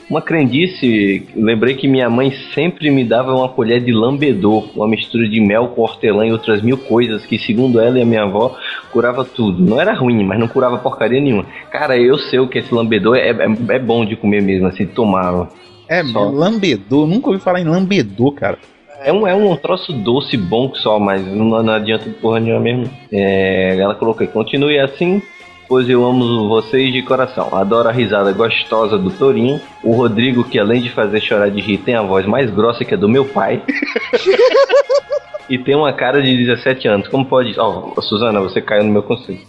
Uma 0.10 0.22
crendice, 0.22 1.26
lembrei 1.34 1.76
que 1.76 1.88
minha 1.88 2.10
mãe 2.10 2.34
sempre 2.54 2.92
me 2.92 3.06
dava 3.06 3.34
uma 3.34 3.48
colher 3.48 3.82
de 3.82 3.94
lambedor, 3.94 4.70
uma 4.76 4.86
mistura 4.86 5.26
de 5.26 5.40
mel 5.40 5.70
com 5.70 5.84
hortelã 5.84 6.28
e 6.28 6.34
outras 6.34 6.62
mil 6.62 6.78
coisas 6.78 7.26
que, 7.26 7.40
segundo 7.40 7.80
ela 7.80 7.98
e 7.98 8.02
a 8.02 8.06
minha 8.06 8.24
avó, 8.24 8.58
curava 8.92 9.24
tudo. 9.24 9.64
Não 9.64 9.80
era 9.80 9.94
ruim, 9.94 10.22
mas 10.26 10.38
não 10.38 10.50
curava 10.50 10.78
porcaria 10.78 11.22
nenhuma. 11.22 11.46
Cara, 11.72 11.98
eu 11.98 12.18
sei 12.18 12.40
o 12.40 12.48
que 12.50 12.60
esse 12.60 12.74
lambedor 12.74 13.16
é, 13.16 13.30
é, 13.30 13.48
é 13.70 13.80
bom 13.80 14.04
de 14.04 14.18
comer 14.18 14.42
mesmo, 14.42 14.68
assim, 14.68 14.86
tomar. 14.86 15.48
É, 15.88 16.04
Só. 16.04 16.30
lambedor. 16.30 17.08
Nunca 17.08 17.30
ouvi 17.30 17.40
falar 17.40 17.62
em 17.62 17.66
lambedor, 17.66 18.34
cara. 18.34 18.58
É 19.04 19.12
um, 19.12 19.28
é 19.28 19.34
um 19.34 19.56
troço 19.56 19.92
doce 19.92 20.38
bom 20.38 20.74
só, 20.76 21.00
mas 21.00 21.26
não, 21.26 21.64
não 21.64 21.74
adianta 21.74 22.08
porra 22.22 22.40
nenhuma 22.40 22.62
mesmo. 22.62 22.90
É, 23.12 23.76
ela 23.80 23.96
colocou 23.96 24.22
aí, 24.22 24.32
continue 24.32 24.80
assim, 24.80 25.22
pois 25.68 25.90
eu 25.90 26.06
amo 26.06 26.48
vocês 26.48 26.94
de 26.94 27.02
coração. 27.02 27.50
Adoro 27.52 27.90
a 27.90 27.92
risada 27.92 28.32
gostosa 28.32 29.00
do 29.00 29.10
Torinho. 29.10 29.60
O 29.84 29.94
Rodrigo, 29.94 30.44
que 30.44 30.60
além 30.60 30.82
de 30.82 30.92
fazer 30.92 31.20
chorar 31.20 31.50
de 31.50 31.60
rir, 31.60 31.80
tem 31.80 31.96
a 31.96 32.04
voz 32.04 32.28
mais 32.28 32.52
grossa 32.52 32.86
que 32.86 32.94
a 32.94 32.98
do 32.98 33.10
meu 33.10 33.26
pai. 33.26 33.64
e 35.50 35.58
tem 35.58 35.76
uma 35.76 35.92
cara 35.94 36.22
de 36.22 36.38
17 36.38 36.88
anos. 36.88 37.08
Como 37.08 37.26
pode. 37.26 37.60
Ó, 37.60 38.00
Suzana, 38.02 38.40
você 38.40 38.62
caiu 38.62 38.84
no 38.84 38.92
meu 38.92 39.02
conselho. 39.02 39.42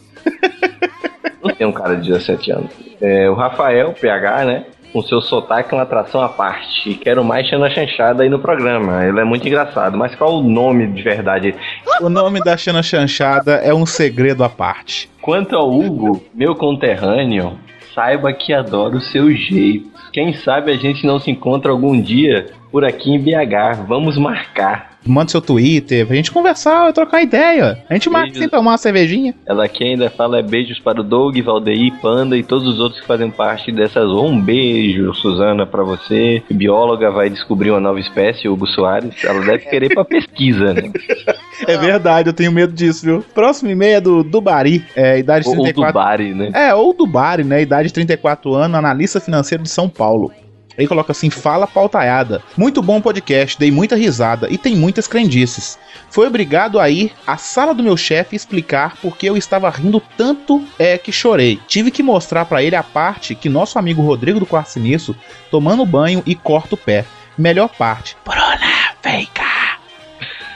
Não 1.45 1.55
tem 1.55 1.67
um 1.67 1.73
cara 1.73 1.95
de 1.97 2.09
17 2.09 2.53
anos. 2.53 2.71
É, 3.03 3.29
o 3.29 3.35
Rafael, 3.35 3.93
PH, 4.01 4.45
né? 4.47 4.65
Com 4.93 5.03
seu 5.03 5.23
sotaque, 5.23 5.75
uma 5.75 5.83
atração 5.83 6.21
à 6.21 6.29
parte. 6.29 6.91
E 6.91 6.95
quero 6.95 7.25
mais 7.25 7.49
Xana 7.49 7.71
Chanchada 7.71 8.23
aí 8.23 8.29
no 8.29 8.39
programa. 8.39 9.05
Ele 9.07 9.21
é 9.21 9.25
muito 9.25 9.47
engraçado. 9.47 9.97
Mas 9.97 10.15
qual 10.15 10.35
o 10.39 10.43
nome 10.43 10.87
de 10.89 11.03
verdade? 11.03 11.55
O 12.01 12.09
nome 12.09 12.41
da 12.41 12.57
Xana 12.57 12.83
Chanchada 12.83 13.55
é 13.55 13.73
um 13.73 13.87
segredo 13.87 14.45
à 14.45 14.51
parte. 14.51 15.09
Quanto 15.21 15.57
ao 15.57 15.73
Hugo, 15.73 16.23
meu 16.35 16.55
conterrâneo, 16.55 17.59
saiba 17.95 18.33
que 18.33 18.53
adoro 18.53 18.99
o 18.99 19.01
seu 19.01 19.31
jeito. 19.35 19.91
Quem 20.13 20.35
sabe 20.35 20.71
a 20.71 20.77
gente 20.77 21.07
não 21.07 21.19
se 21.19 21.31
encontra 21.31 21.71
algum 21.73 21.99
dia 21.99 22.49
por 22.71 22.85
aqui 22.85 23.11
em 23.11 23.19
BH. 23.19 23.87
Vamos 23.89 24.19
marcar. 24.19 24.92
Manda 25.05 25.31
seu 25.31 25.41
Twitter 25.41 26.07
pra 26.07 26.17
gente 26.17 26.31
conversar, 26.31 26.93
trocar 26.93 27.23
ideia. 27.23 27.85
A 27.89 27.95
gente 27.95 28.09
marca 28.09 28.35
sem 28.35 28.49
tomar 28.49 28.73
uma 28.73 28.79
cervejinha. 28.79 29.35
Ela 29.47 29.65
aqui 29.65 29.85
ainda 29.85 30.11
fala 30.11 30.39
é 30.39 30.43
beijos 30.43 30.79
para 30.79 31.01
o 31.01 31.05
Doug, 31.05 31.37
Valdeir, 31.41 31.93
Panda 32.01 32.37
e 32.37 32.43
todos 32.43 32.67
os 32.67 32.81
outros 32.81 33.01
que 33.01 33.07
fazem 33.07 33.31
parte 33.31 33.73
dessas. 33.73 34.09
Um 34.09 34.41
beijo, 34.41 35.13
Suzana, 35.15 35.67
para 35.67 35.83
você. 35.83 36.43
Bióloga 36.51 37.11
vai 37.11 37.29
descobrir 37.29 37.71
uma 37.71 37.81
nova 37.81 38.01
espécie, 38.01 38.49
Hugo 38.49 38.67
Soares. 38.67 39.25
Ela 39.25 39.41
deve 39.41 39.67
querer 39.67 39.95
para 39.95 40.05
pesquisa, 40.05 40.75
né? 40.75 40.91
É 41.67 41.77
verdade, 41.77 42.29
eu 42.29 42.33
tenho 42.33 42.51
medo 42.51 42.73
disso, 42.73 43.05
viu? 43.05 43.25
Próximo 43.35 43.71
e-mail 43.71 43.97
é 43.97 44.01
do 44.01 44.25
Dubari, 44.25 44.85
é, 44.97 45.19
idade 45.19 45.47
Ou, 45.47 45.53
ou 45.53 45.59
do 45.59 45.65
34. 45.65 45.93
Bari, 45.93 46.35
né? 46.35 46.51
É, 46.53 46.75
ou 46.75 46.93
do 46.93 47.07
Bari, 47.07 47.45
né? 47.45 47.63
Idade 47.63 47.93
34 47.93 48.53
anos, 48.53 48.77
analista 48.77 49.21
financeiro 49.21 49.63
de 49.63 49.71
São 49.71 49.89
Paulo. 49.89 50.33
Ele 50.77 50.89
coloca 50.89 51.13
assim: 51.13 51.31
fala 51.31 51.67
pautaiada. 51.67 52.43
Muito 52.57 52.83
bom 52.83 53.01
podcast, 53.01 53.59
dei 53.59 53.71
muita 53.71 53.97
risada 53.97 54.49
e 54.51 54.59
tem 54.59 54.77
muitas 54.77 55.07
crendices. 55.07 55.79
Foi 56.11 56.27
obrigado 56.27 56.79
a 56.79 56.89
ir 56.91 57.13
à 57.27 57.37
sala 57.37 57.75
do 57.75 57.83
meu 57.83 57.97
chefe 57.97 58.37
explicar 58.37 58.97
porque 59.01 59.29
eu 59.29 59.37
estava 59.37 59.71
rindo 59.71 60.01
tanto 60.17 60.65
é 60.79 60.99
que 60.99 61.13
chorei. 61.13 61.61
Tive 61.67 61.91
que 61.91 62.03
mostrar 62.03 62.45
pra 62.45 62.63
ele 62.63 62.77
a 62.77 62.83
parte 62.83 63.35
que 63.35 63.49
nosso 63.49 63.79
amigo 63.79 64.03
Rodrigo 64.03 64.41
do 64.41 64.47
Quarto 64.47 64.71
Sinistro 64.71 65.17
tomando 65.51 65.87
banho 65.87 66.23
e 66.27 66.35
corta 66.35 66.75
o 66.75 66.79
pé. 66.79 67.05
Melhor 67.37 67.69
parte. 67.69 68.17
Bruna, 68.25 68.95
vem 69.03 69.27
cá. 69.33 69.79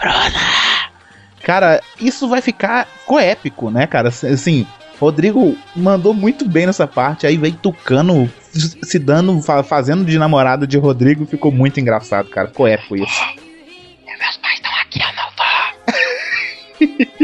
Bruna. 0.00 0.56
Cara, 1.42 1.80
isso 2.00 2.28
vai 2.28 2.42
ficar. 2.42 2.86
Ficou 2.86 3.20
épico, 3.20 3.70
né, 3.70 3.86
cara? 3.86 4.08
Assim, 4.08 4.66
Rodrigo 4.98 5.56
mandou 5.74 6.14
muito 6.14 6.48
bem 6.48 6.66
nessa 6.66 6.86
parte, 6.86 7.26
aí 7.26 7.36
veio 7.36 7.54
Tucano 7.54 8.30
se 8.82 8.98
dando, 8.98 9.40
fazendo 9.62 10.04
de 10.04 10.18
namorada 10.18 10.66
de 10.66 10.78
Rodrigo, 10.78 11.26
ficou 11.26 11.52
muito 11.52 11.78
engraçado, 11.78 12.28
cara. 12.28 12.48
Ficou 12.48 12.66
épico 12.66 12.96
isso. 12.96 13.22
É, 14.06 14.16
meus 14.18 14.36
pais 14.38 14.54
estão 14.54 14.72
aqui, 14.80 15.00
eu 15.00 15.06
não. 15.16 15.26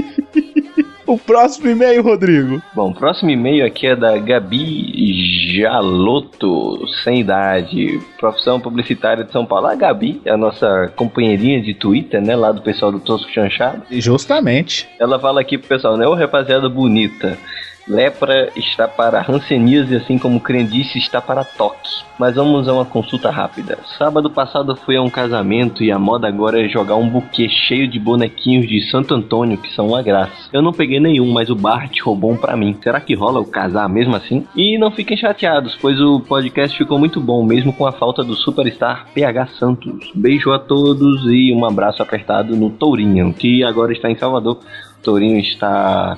O 1.07 1.19
próximo 1.19 1.69
e-mail, 1.69 2.03
Rodrigo. 2.03 2.63
Bom, 2.75 2.91
o 2.91 2.95
próximo 2.95 3.31
e-mail 3.31 3.65
aqui 3.65 3.87
é 3.87 3.97
da 3.97 4.17
Gabi 4.19 5.57
Jaloto, 5.59 6.87
sem 7.03 7.21
idade, 7.21 8.01
profissão 8.19 8.61
publicitária 8.61 9.25
de 9.25 9.33
São 9.33 9.45
Paulo. 9.45 9.67
A 9.67 9.75
Gabi 9.75 10.21
é 10.25 10.31
a 10.31 10.37
nossa 10.37 10.93
companheirinha 10.97 11.61
de 11.61 11.75
Twitter, 11.75 12.23
né? 12.23 12.37
Lá 12.37 12.53
do 12.53 12.63
pessoal 12.63 12.93
do 12.93 13.01
Tosco 13.01 13.31
Chanchado. 13.31 13.83
Justamente. 13.91 14.89
Ela 14.99 15.19
fala 15.19 15.41
aqui 15.41 15.59
pro 15.59 15.69
pessoal, 15.69 15.97
né? 15.97 16.07
Ô 16.07 16.15
rapaziada 16.15 16.69
bonita. 16.69 17.37
Lepra 17.87 18.51
está 18.57 18.87
para 18.87 19.21
ranceníase, 19.21 19.97
assim 19.97 20.19
como 20.19 20.41
crendice 20.41 20.99
está 20.99 21.21
para 21.21 21.45
toque. 21.45 21.91
Mas 22.19 22.37
vamos 22.37 22.69
a 22.69 22.75
uma 22.75 22.85
consulta 22.85 23.31
rápida. 23.31 23.79
Sábado 23.99 24.31
passado 24.31 24.77
fui 24.77 24.97
a 24.97 25.03
um 25.03 25.11
casamento 25.11 25.83
e 25.83 25.91
a 25.91 25.99
moda 25.99 26.29
agora 26.29 26.65
é 26.65 26.69
jogar 26.69 26.97
um 26.97 27.09
buquê 27.09 27.49
cheio 27.49 27.89
de 27.89 27.99
bonequinhos 27.99 28.69
de 28.69 28.81
Santo 28.91 29.15
Antônio, 29.15 29.59
que 29.59 29.73
são 29.75 29.89
uma 29.89 30.03
graça. 30.03 30.49
Eu 30.53 30.62
não 30.62 30.73
peguei 30.73 31.01
nenhum, 31.01 31.33
mas 31.33 31.51
o 31.51 31.57
Bart 31.57 31.99
roubou 32.01 32.33
um 32.33 32.37
pra 32.37 32.57
mim. 32.57 32.77
Será 32.83 33.01
que 33.01 33.15
rola 33.15 33.41
o 33.41 33.47
casar 33.47 33.89
mesmo 33.89 34.15
assim? 34.15 34.47
E 34.55 34.79
não 34.79 34.91
fiquem 34.91 35.17
chateados, 35.17 35.77
pois 35.81 36.01
o 36.01 36.21
podcast 36.21 36.77
ficou 36.77 36.99
muito 36.99 37.21
bom, 37.21 37.45
mesmo 37.45 37.73
com 37.73 37.87
a 37.87 37.93
falta 37.93 38.23
do 38.23 38.35
superstar 38.35 39.07
PH 39.15 39.47
Santos. 39.59 40.12
Beijo 40.15 40.53
a 40.53 40.59
todos 40.59 41.25
e 41.27 41.53
um 41.53 41.65
abraço 41.65 42.03
apertado 42.03 42.55
no 42.57 42.71
Tourinho, 42.71 43.33
que 43.33 43.65
agora 43.65 43.93
está 43.93 44.11
em 44.11 44.17
Salvador. 44.17 44.59
Tourinho 45.03 45.41
está 45.41 46.17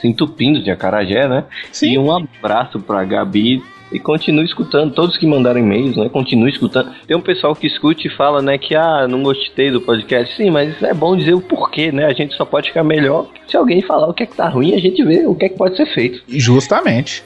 se 0.00 0.06
entupindo 0.06 0.62
de 0.62 0.70
acarajé, 0.70 1.28
né? 1.28 1.44
Sim. 1.72 1.92
E 1.92 1.98
um 1.98 2.10
abraço 2.14 2.80
pra 2.80 3.04
Gabi. 3.04 3.62
E 3.92 4.00
continue 4.00 4.44
escutando, 4.44 4.92
todos 4.92 5.16
que 5.16 5.24
mandaram 5.26 5.60
e-mails, 5.60 5.96
né? 5.96 6.08
Continue 6.08 6.50
escutando. 6.50 6.90
Tem 7.06 7.16
um 7.16 7.20
pessoal 7.20 7.54
que 7.54 7.68
escute 7.68 8.08
e 8.08 8.10
fala, 8.10 8.42
né, 8.42 8.58
que 8.58 8.74
ah, 8.74 9.06
não 9.06 9.22
gostei 9.22 9.70
do 9.70 9.80
podcast. 9.80 10.36
Sim, 10.36 10.50
mas 10.50 10.82
é 10.82 10.92
bom 10.92 11.16
dizer 11.16 11.34
o 11.34 11.40
porquê, 11.40 11.92
né? 11.92 12.04
A 12.06 12.12
gente 12.12 12.34
só 12.34 12.44
pode 12.44 12.68
ficar 12.68 12.82
melhor 12.82 13.28
se 13.46 13.56
alguém 13.56 13.80
falar 13.82 14.08
o 14.08 14.12
que 14.12 14.24
é 14.24 14.26
que 14.26 14.34
tá 14.34 14.48
ruim, 14.48 14.74
a 14.74 14.80
gente 14.80 15.04
vê 15.04 15.24
o 15.24 15.36
que 15.36 15.44
é 15.44 15.48
que 15.48 15.56
pode 15.56 15.76
ser 15.76 15.86
feito. 15.86 16.20
Justamente. 16.26 17.22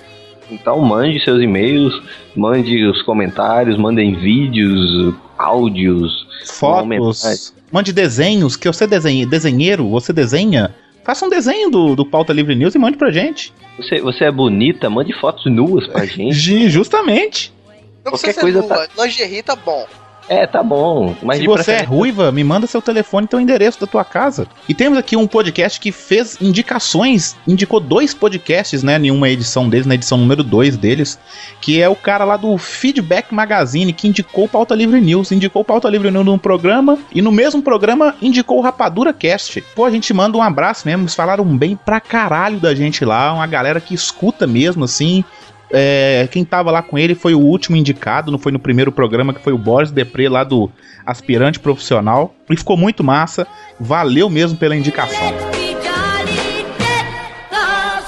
Então 0.50 0.78
mande 0.80 1.18
seus 1.24 1.40
e-mails, 1.40 1.98
mande 2.36 2.84
os 2.84 3.00
comentários, 3.02 3.78
mandem 3.78 4.14
vídeos, 4.14 5.14
áudios, 5.38 6.26
Fotos. 6.46 7.54
Mande 7.70 7.92
desenhos, 7.92 8.56
que 8.56 8.66
você 8.66 8.86
desenha, 8.86 9.26
desenheiro, 9.26 9.88
você 9.88 10.12
desenha. 10.12 10.74
Faça 11.10 11.26
um 11.26 11.28
desenho 11.28 11.68
do, 11.70 11.96
do 11.96 12.06
Pauta 12.06 12.32
Livre 12.32 12.54
News 12.54 12.72
e 12.76 12.78
mande 12.78 12.96
pra 12.96 13.10
gente. 13.10 13.52
Você, 13.76 14.00
você 14.00 14.26
é 14.26 14.30
bonita, 14.30 14.88
mande 14.88 15.12
fotos 15.12 15.44
nuas 15.46 15.84
pra 15.88 16.06
gente. 16.06 16.68
Justamente. 16.68 17.52
Não 18.04 18.12
Qualquer 18.12 18.32
coisa 18.32 18.62
nua. 18.62 18.88
Lingerie 18.96 19.42
tá 19.42 19.56
bom. 19.56 19.88
É, 20.30 20.46
tá 20.46 20.62
bom. 20.62 21.16
Mas 21.24 21.40
Se 21.40 21.46
você 21.48 21.72
é 21.72 21.82
ruiva, 21.82 22.30
me 22.30 22.44
manda 22.44 22.64
seu 22.64 22.80
telefone 22.80 23.24
e 23.24 23.28
teu 23.28 23.40
endereço 23.40 23.80
da 23.80 23.86
tua 23.88 24.04
casa. 24.04 24.46
E 24.68 24.72
temos 24.72 24.96
aqui 24.96 25.16
um 25.16 25.26
podcast 25.26 25.80
que 25.80 25.90
fez 25.90 26.40
indicações, 26.40 27.34
indicou 27.48 27.80
dois 27.80 28.14
podcasts, 28.14 28.84
né, 28.84 28.96
em 28.96 29.10
uma 29.10 29.28
edição 29.28 29.68
deles, 29.68 29.86
na 29.86 29.96
edição 29.96 30.16
número 30.16 30.44
2 30.44 30.76
deles, 30.76 31.18
que 31.60 31.82
é 31.82 31.88
o 31.88 31.96
cara 31.96 32.24
lá 32.24 32.36
do 32.36 32.56
Feedback 32.56 33.34
Magazine, 33.34 33.92
que 33.92 34.06
indicou 34.06 34.44
o 34.44 34.48
Pauta 34.48 34.72
Livre 34.72 35.00
News, 35.00 35.32
indicou 35.32 35.62
o 35.62 35.64
Pauta 35.64 35.90
Livre 35.90 36.12
News 36.12 36.24
num 36.24 36.38
programa, 36.38 36.96
e 37.12 37.20
no 37.20 37.32
mesmo 37.32 37.60
programa 37.60 38.14
indicou 38.22 38.58
o 38.58 38.62
Rapadura 38.62 39.12
Cast. 39.12 39.60
Pô, 39.74 39.84
a 39.84 39.90
gente 39.90 40.14
manda 40.14 40.38
um 40.38 40.42
abraço 40.42 40.86
mesmo, 40.86 41.02
eles 41.02 41.14
falaram 41.16 41.44
bem 41.44 41.74
pra 41.74 41.98
caralho 41.98 42.60
da 42.60 42.72
gente 42.72 43.04
lá, 43.04 43.32
uma 43.34 43.48
galera 43.48 43.80
que 43.80 43.94
escuta 43.94 44.46
mesmo, 44.46 44.84
assim, 44.84 45.24
é, 45.72 46.28
quem 46.30 46.44
tava 46.44 46.70
lá 46.70 46.82
com 46.82 46.98
ele 46.98 47.14
foi 47.14 47.34
o 47.34 47.40
último 47.40 47.76
indicado, 47.76 48.30
não 48.30 48.38
foi 48.38 48.52
no 48.52 48.58
primeiro 48.58 48.90
programa, 48.92 49.32
que 49.32 49.40
foi 49.40 49.52
o 49.52 49.58
Boris 49.58 49.90
Depré 49.90 50.28
lá 50.28 50.42
do 50.44 50.70
Aspirante 51.06 51.58
Profissional. 51.60 52.34
E 52.48 52.56
ficou 52.56 52.76
muito 52.76 53.02
massa. 53.04 53.46
Valeu 53.78 54.28
mesmo 54.28 54.58
pela 54.58 54.76
indicação. 54.76 55.32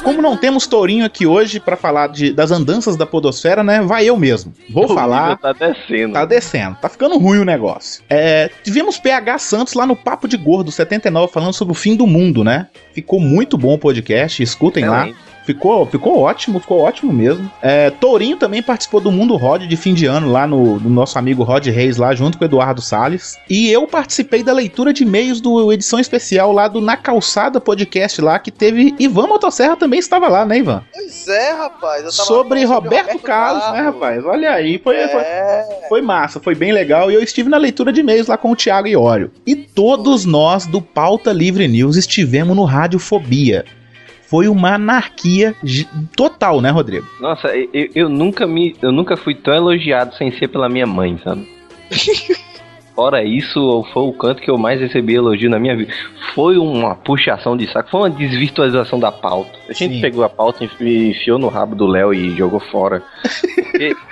Como 0.03 0.21
não 0.21 0.37
temos 0.37 0.67
Tourinho 0.67 1.05
aqui 1.07 1.27
hoje 1.27 1.61
pra 1.61 1.77
falar 1.77 2.09
de- 2.09 2.33
das 2.33 2.51
andanças 2.51 2.97
da 2.97 3.07
Podosfera, 3.07 3.63
né? 3.63 3.81
Vai 3.83 4.05
eu 4.05 4.17
mesmo. 4.17 4.53
Vou 4.69 4.87
O 4.91 4.95
falar. 4.95 5.37
Tá 5.39 5.53
descendo. 5.53 6.13
Tá 6.13 6.25
descendo, 6.25 6.77
tá 6.83 6.89
ficando 6.89 7.17
ruim 7.19 7.39
o 7.39 7.45
negócio. 7.45 8.03
É, 8.11 8.51
tivemos 8.65 8.99
PH 8.99 9.39
Santos 9.39 9.75
lá 9.75 9.87
no 9.87 9.95
Papo 9.95 10.27
de 10.27 10.37
Gordo 10.37 10.73
79 10.73 11.33
falando 11.33 11.53
sobre 11.53 11.71
o 11.71 11.75
fim 11.77 11.95
do 11.95 12.05
mundo, 12.07 12.43
né? 12.43 12.67
Ficou 12.93 13.21
muito 13.21 13.57
bom 13.57 13.75
o 13.75 13.79
podcast, 13.79 14.43
escutem 14.43 14.85
lá. 14.89 15.09
Ficou, 15.45 15.85
ficou 15.87 16.19
ótimo, 16.21 16.61
ficou 16.61 16.81
ótimo 16.81 17.13
mesmo. 17.13 17.51
É, 17.61 17.91
Tourinho 17.91 18.37
também 18.37 18.63
participou 18.63 19.01
do 19.01 19.11
Mundo 19.11 19.37
Rod 19.37 19.63
de 19.63 19.77
fim 19.77 19.93
de 19.95 20.07
ano 20.07 20.31
lá 20.31 20.47
no, 20.47 20.79
no 20.79 20.91
nosso 20.91 21.19
amigo 21.19 21.43
Rod 21.43 21.67
Reis 21.67 21.97
lá 21.97 22.15
junto 22.15 22.39
com 22.39 22.45
o 22.45 22.47
Eduardo 22.47 22.81
Salles. 22.81 23.39
E 23.49 23.71
eu 23.71 23.87
participei 23.87 24.43
da 24.43 24.53
leitura 24.53 24.93
de 24.93 25.03
e-mails 25.03 25.41
do 25.41 25.73
edição 25.73 25.99
especial 25.99 26.53
lá 26.53 26.69
do 26.69 26.81
Na 26.81 26.97
Calçada 26.97 27.61
podcast 27.61 28.21
lá 28.21 28.39
que 28.39 28.51
teve 28.51 28.95
Ivan 28.99 29.27
Motosserra 29.27 29.77
também 29.77 29.99
estava 29.99 30.29
lá, 30.29 30.45
né, 30.45 30.59
Ivan? 30.59 30.83
Pois 30.93 31.29
é, 31.29 31.53
rapaz. 31.53 32.15
Sobre 32.15 32.67
falando 32.67 32.85
Roberto, 32.85 33.19
Carlos, 33.19 33.73
né, 33.73 33.81
rapaz? 33.81 34.25
Olha 34.25 34.53
aí, 34.53 34.79
foi, 34.79 34.97
foi, 35.09 35.21
É. 35.21 35.87
foi 35.89 36.03
massa, 36.03 36.41
foi 36.41 36.55
bem 36.55 36.73
legal. 36.73 37.11
E 37.11 37.15
eu 37.15 37.23
estive 37.23 37.49
na 37.49 37.57
leitura 37.57 37.93
de 37.93 38.01
e-mails 38.01 38.27
lá 38.29 38.37
com 38.37 38.51
o 38.51 38.57
Thiago 38.57 38.89
Iório. 38.89 39.31
E 39.47 39.55
todos 39.57 40.25
nós 40.25 40.67
do 40.67 40.81
Pauta 40.81 41.33
Livre 41.33 41.67
News 41.67 41.97
estivemos 41.97 42.57
no 42.57 42.65
Radiofobia. 42.65 43.65
Foi 44.33 44.49
uma 44.49 44.77
anarquia 44.77 45.55
total, 46.17 46.63
né, 46.63 46.71
Rodrigo? 46.71 47.07
Nossa, 47.21 47.49
eu, 47.49 47.91
eu 47.95 48.09
nunca 48.09 48.47
me. 48.47 48.75
Eu 48.81 48.91
nunca 48.91 49.15
fui 49.15 49.35
tão 49.35 49.53
elogiado 49.53 50.15
sem 50.17 50.33
ser 50.33 50.49
pela 50.49 50.71
minha 50.71 50.87
mãe, 50.87 51.21
sabe? 51.23 51.47
Fora 52.97 53.23
isso, 53.23 53.87
foi 53.93 54.03
o 54.05 54.13
canto 54.15 54.41
que 54.41 54.51
eu 54.51 54.57
mais 54.57 54.81
recebi 54.81 55.15
elogio 55.15 55.51
na 55.51 55.59
minha 55.59 55.77
vida. 55.77 55.93
Foi 56.35 56.57
uma 56.57 56.95
puxação 56.95 57.59
de 57.59 57.71
saco, 57.71 57.91
foi 57.91 58.01
uma 58.01 58.11
desvirtualização 58.11 58.99
da 58.99 59.13
pauta. 59.13 59.53
A 59.69 59.75
gente 59.75 59.97
Sim. 59.97 60.01
pegou 60.01 60.25
a 60.25 60.31
pauta 60.31 60.65
e 60.81 61.11
enfiou 61.11 61.39
no 61.39 61.49
rabo 61.49 61.75
do 61.75 61.87
Léo 61.87 62.15
e 62.15 62.35
jogou 62.35 62.61
fora. 62.61 63.03
Porque 63.55 63.95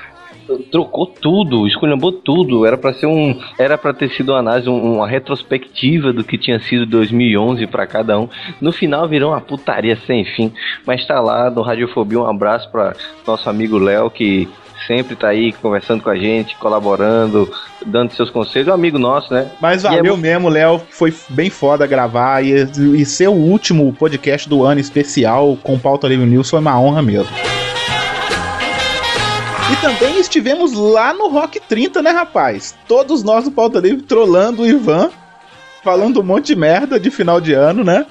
trocou 0.59 1.07
tudo, 1.07 1.67
esculhambou 1.67 2.13
tudo. 2.13 2.65
Era 2.67 2.77
pra 2.79 2.93
ser 2.93 3.07
um, 3.07 3.39
era 3.59 3.77
para 3.79 3.93
ter 3.95 4.11
sido 4.11 4.33
uma 4.33 4.39
análise, 4.39 4.69
um- 4.69 4.95
uma 4.97 5.09
retrospectiva 5.09 6.13
do 6.13 6.25
que 6.25 6.37
tinha 6.39 6.59
sido 6.61 6.85
2011 6.87 7.67
pra 7.67 7.87
cada 7.87 8.19
um. 8.19 8.29
No 8.61 8.73
final 8.73 9.09
virou 9.09 9.31
uma 9.33 9.41
putaria 9.41 9.97
sem 10.07 10.25
fim. 10.25 10.53
Mas 10.87 11.07
tá 11.07 11.21
lá 11.21 11.51
no 11.51 11.63
Radiofobia 11.63 12.21
um 12.21 12.27
abraço 12.27 12.71
pra 12.71 12.95
nosso 13.27 13.49
amigo 13.49 13.79
Léo 13.79 14.11
que 14.11 14.49
sempre 14.87 15.15
tá 15.15 15.29
aí 15.29 15.53
conversando 15.53 16.03
com 16.03 16.09
a 16.09 16.17
gente, 16.17 16.57
colaborando, 16.57 17.51
dando 17.85 18.13
seus 18.13 18.31
conselhos. 18.31 18.67
É 18.69 18.71
um 18.71 18.75
amigo 18.75 18.99
nosso, 18.99 19.33
né? 19.33 19.51
Mas 19.61 19.85
é 19.85 19.89
valeu 19.91 20.17
mu- 20.17 20.23
mesmo, 20.23 20.49
Léo. 20.49 20.81
Foi 20.91 21.13
bem 21.29 21.51
foda 21.51 21.87
gravar. 21.87 22.43
E, 22.45 22.53
e 22.97 23.05
ser 23.05 23.29
o 23.29 23.33
último 23.33 23.93
podcast 23.93 24.49
do 24.49 24.65
ano 24.65 24.81
especial 24.81 25.57
com 25.63 25.79
Pauta 25.79 26.09
Livre 26.09 26.27
News 26.27 26.49
foi 26.49 26.59
uma 26.61 26.81
honra 26.81 27.03
mesmo. 27.03 27.29
E 29.71 29.77
também 29.77 30.19
estivemos 30.19 30.73
lá 30.73 31.13
no 31.13 31.29
Rock 31.29 31.61
30, 31.61 32.03
né, 32.03 32.11
rapaz? 32.11 32.75
Todos 32.89 33.23
nós 33.23 33.45
do 33.45 33.53
Pauta 33.53 33.79
Livre 33.79 34.03
trolando 34.03 34.63
o 34.63 34.67
Ivan, 34.67 35.11
falando 35.85 36.21
um 36.21 36.25
monte 36.25 36.47
de 36.47 36.57
merda 36.57 36.99
de 36.99 37.11
final 37.11 37.41
de 37.41 37.53
ano, 37.53 37.85
né? 37.85 38.05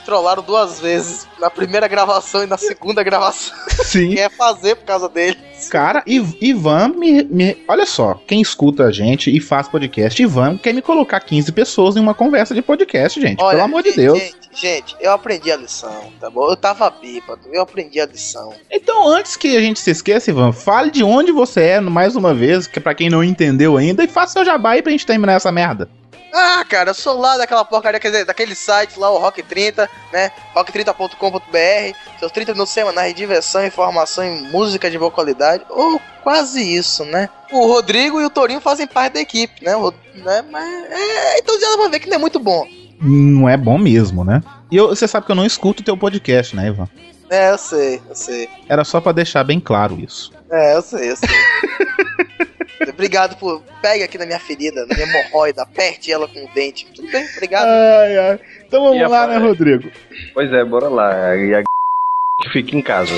Me 0.00 0.06
trollaram 0.06 0.42
duas 0.42 0.80
vezes. 0.80 1.26
Na 1.38 1.50
primeira 1.50 1.86
gravação 1.88 2.42
e 2.42 2.46
na 2.46 2.56
segunda 2.56 3.02
gravação. 3.02 3.54
Sim. 3.84 4.10
Quer 4.16 4.30
fazer 4.30 4.76
por 4.76 4.84
causa 4.86 5.08
dele. 5.08 5.36
Cara, 5.70 6.02
Iv- 6.06 6.36
Ivan 6.40 6.88
me, 6.96 7.22
me- 7.24 7.64
Olha 7.68 7.84
só, 7.84 8.14
quem 8.26 8.40
escuta 8.40 8.84
a 8.84 8.90
gente 8.90 9.34
e 9.34 9.40
faz 9.40 9.68
podcast, 9.68 10.22
Ivan 10.22 10.56
quer 10.56 10.72
me 10.72 10.80
colocar 10.80 11.20
15 11.20 11.52
pessoas 11.52 11.96
em 11.96 12.00
uma 12.00 12.14
conversa 12.14 12.54
de 12.54 12.62
podcast, 12.62 13.20
gente. 13.20 13.42
Olha, 13.42 13.50
pelo 13.50 13.62
amor 13.64 13.82
de 13.82 13.90
gente, 13.90 13.98
Deus. 14.00 14.18
Gente, 14.18 14.36
gente, 14.54 14.96
eu 15.00 15.12
aprendi 15.12 15.52
a 15.52 15.56
lição, 15.56 16.10
tá 16.18 16.30
bom? 16.30 16.48
Eu 16.48 16.56
tava 16.56 16.88
bêbado, 16.88 17.42
eu 17.52 17.60
aprendi 17.60 18.00
a 18.00 18.06
lição. 18.06 18.54
Então, 18.70 19.06
antes 19.06 19.36
que 19.36 19.54
a 19.54 19.60
gente 19.60 19.78
se 19.80 19.90
esqueça, 19.90 20.30
Ivan, 20.30 20.50
fale 20.50 20.90
de 20.90 21.04
onde 21.04 21.30
você 21.30 21.60
é, 21.60 21.80
mais 21.80 22.16
uma 22.16 22.32
vez, 22.32 22.66
que 22.66 22.78
é 22.78 22.82
pra 22.82 22.94
quem 22.94 23.10
não 23.10 23.22
entendeu 23.22 23.76
ainda, 23.76 24.02
e 24.02 24.08
faça 24.08 24.32
seu 24.32 24.44
jabá 24.46 24.70
aí 24.70 24.82
pra 24.82 24.92
gente 24.92 25.04
terminar 25.04 25.34
essa 25.34 25.52
merda. 25.52 25.90
Ah, 26.32 26.64
cara, 26.68 26.90
eu 26.90 26.94
sou 26.94 27.18
lá 27.18 27.36
daquela 27.36 27.64
porcaria, 27.64 27.98
quer 27.98 28.10
dizer, 28.10 28.24
daquele 28.24 28.54
site 28.54 28.98
lá, 28.98 29.10
o 29.10 29.18
Rock 29.18 29.42
30, 29.42 29.88
né? 30.12 30.30
rock30.com.br, 30.54 31.96
seus 32.18 32.30
30 32.32 32.52
minutos 32.52 32.72
semanais 32.72 33.12
de 33.12 33.18
diversão, 33.20 33.66
informação 33.66 34.24
e 34.24 34.42
música 34.50 34.90
de 34.90 34.98
boa 34.98 35.10
qualidade, 35.10 35.64
ou 35.68 36.00
quase 36.22 36.62
isso, 36.62 37.04
né? 37.04 37.28
O 37.50 37.66
Rodrigo 37.66 38.20
e 38.20 38.24
o 38.24 38.30
Torinho 38.30 38.60
fazem 38.60 38.86
parte 38.86 39.14
da 39.14 39.20
equipe, 39.20 39.64
né? 39.64 39.74
O- 39.76 39.92
né? 40.14 40.44
Mas, 40.50 40.64
é, 40.90 41.38
então 41.38 41.58
já 41.60 41.68
dá 41.70 41.76
pra 41.78 41.88
ver 41.88 41.98
que 42.00 42.08
não 42.08 42.16
é 42.16 42.20
muito 42.20 42.38
bom. 42.38 42.64
Não 43.00 43.48
é 43.48 43.56
bom 43.56 43.78
mesmo, 43.78 44.24
né? 44.24 44.42
E 44.70 44.76
eu- 44.76 44.88
você 44.88 45.08
sabe 45.08 45.26
que 45.26 45.32
eu 45.32 45.36
não 45.36 45.46
escuto 45.46 45.82
o 45.82 45.84
teu 45.84 45.96
podcast, 45.96 46.54
né, 46.54 46.68
Ivan? 46.68 46.88
É, 47.28 47.50
eu 47.50 47.58
sei, 47.58 48.00
eu 48.08 48.14
sei. 48.14 48.48
Era 48.68 48.84
só 48.84 49.00
pra 49.00 49.12
deixar 49.12 49.42
bem 49.42 49.58
claro 49.58 49.98
isso. 49.98 50.32
É, 50.50 50.74
eu 50.76 50.82
sei, 50.82 51.10
eu 51.10 51.16
sei. 51.16 51.28
Obrigado 52.88 53.36
por. 53.36 53.62
Pegue 53.82 54.02
aqui 54.04 54.16
na 54.16 54.26
minha 54.26 54.40
ferida, 54.40 54.86
na 54.86 54.94
minha 54.94 55.06
hemorroida, 55.06 55.62
aperte 55.62 56.10
ela 56.10 56.26
com 56.26 56.44
o 56.44 56.48
dente. 56.54 56.86
Tudo 56.94 57.10
bem? 57.10 57.26
Obrigado. 57.36 57.66
Ai, 57.66 58.18
ai. 58.18 58.40
Então 58.66 58.82
vamos 58.82 58.98
E 58.98 59.06
lá, 59.06 59.26
né, 59.26 59.36
Rodrigo? 59.38 59.90
Pois 60.32 60.52
é, 60.52 60.64
bora 60.64 60.88
lá. 60.88 61.36
E 61.36 61.54
a 61.54 61.62
que 62.40 62.50
fica 62.50 62.76
em 62.76 62.82
casa. 62.82 63.12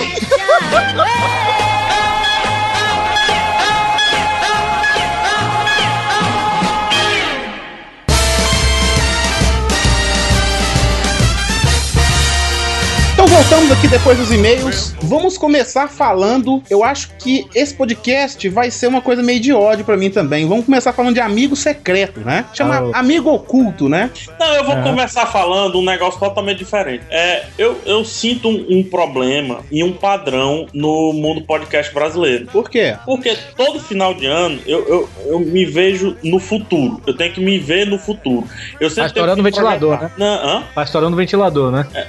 Voltamos 13.52 13.76
aqui 13.78 13.86
depois 13.86 14.16
dos 14.16 14.32
e-mails. 14.32 14.94
Vamos 15.02 15.36
começar 15.36 15.86
falando. 15.86 16.62
Eu 16.70 16.82
acho 16.82 17.10
que 17.18 17.46
esse 17.54 17.74
podcast 17.74 18.48
vai 18.48 18.70
ser 18.70 18.86
uma 18.86 19.02
coisa 19.02 19.22
meio 19.22 19.40
de 19.40 19.52
ódio 19.52 19.84
pra 19.84 19.94
mim 19.94 20.08
também. 20.08 20.48
Vamos 20.48 20.64
começar 20.64 20.90
falando 20.94 21.12
de 21.12 21.20
amigo 21.20 21.54
secreto, 21.54 22.20
né? 22.20 22.46
Chama 22.54 22.90
Ah, 22.94 23.00
amigo 23.00 23.30
oculto, 23.30 23.90
né? 23.90 24.10
Não, 24.40 24.54
eu 24.54 24.64
vou 24.64 24.72
Aham. 24.72 24.84
começar 24.84 25.26
falando 25.26 25.78
um 25.78 25.84
negócio 25.84 26.18
totalmente 26.18 26.60
diferente. 26.60 27.04
É, 27.10 27.44
eu, 27.58 27.78
eu 27.84 28.02
sinto 28.06 28.48
um, 28.48 28.78
um 28.78 28.82
problema 28.82 29.60
e 29.70 29.84
um 29.84 29.92
padrão 29.92 30.66
no 30.72 31.12
mundo 31.12 31.42
podcast 31.42 31.92
brasileiro. 31.92 32.46
Por 32.46 32.70
quê? 32.70 32.96
Porque 33.04 33.36
todo 33.54 33.78
final 33.80 34.14
de 34.14 34.24
ano 34.24 34.60
eu, 34.64 34.88
eu, 34.88 35.08
eu 35.26 35.40
me 35.40 35.66
vejo 35.66 36.16
no 36.24 36.38
futuro. 36.38 37.02
Eu 37.06 37.14
tenho 37.14 37.34
que 37.34 37.40
me 37.40 37.58
ver 37.58 37.86
no 37.86 37.98
futuro. 37.98 38.46
Eu 38.80 38.88
Tá 38.88 38.94
sempre 38.94 39.06
estourando 39.08 39.34
tenho 39.36 39.46
o 39.46 39.50
ventilador, 39.50 39.98
projetar. 39.98 40.18
Não, 40.18 40.48
hã? 40.48 40.62
Tá 40.74 40.82
estourando 40.84 41.12
o 41.12 41.18
ventilador, 41.18 41.70
né? 41.70 41.86
É, 41.92 42.06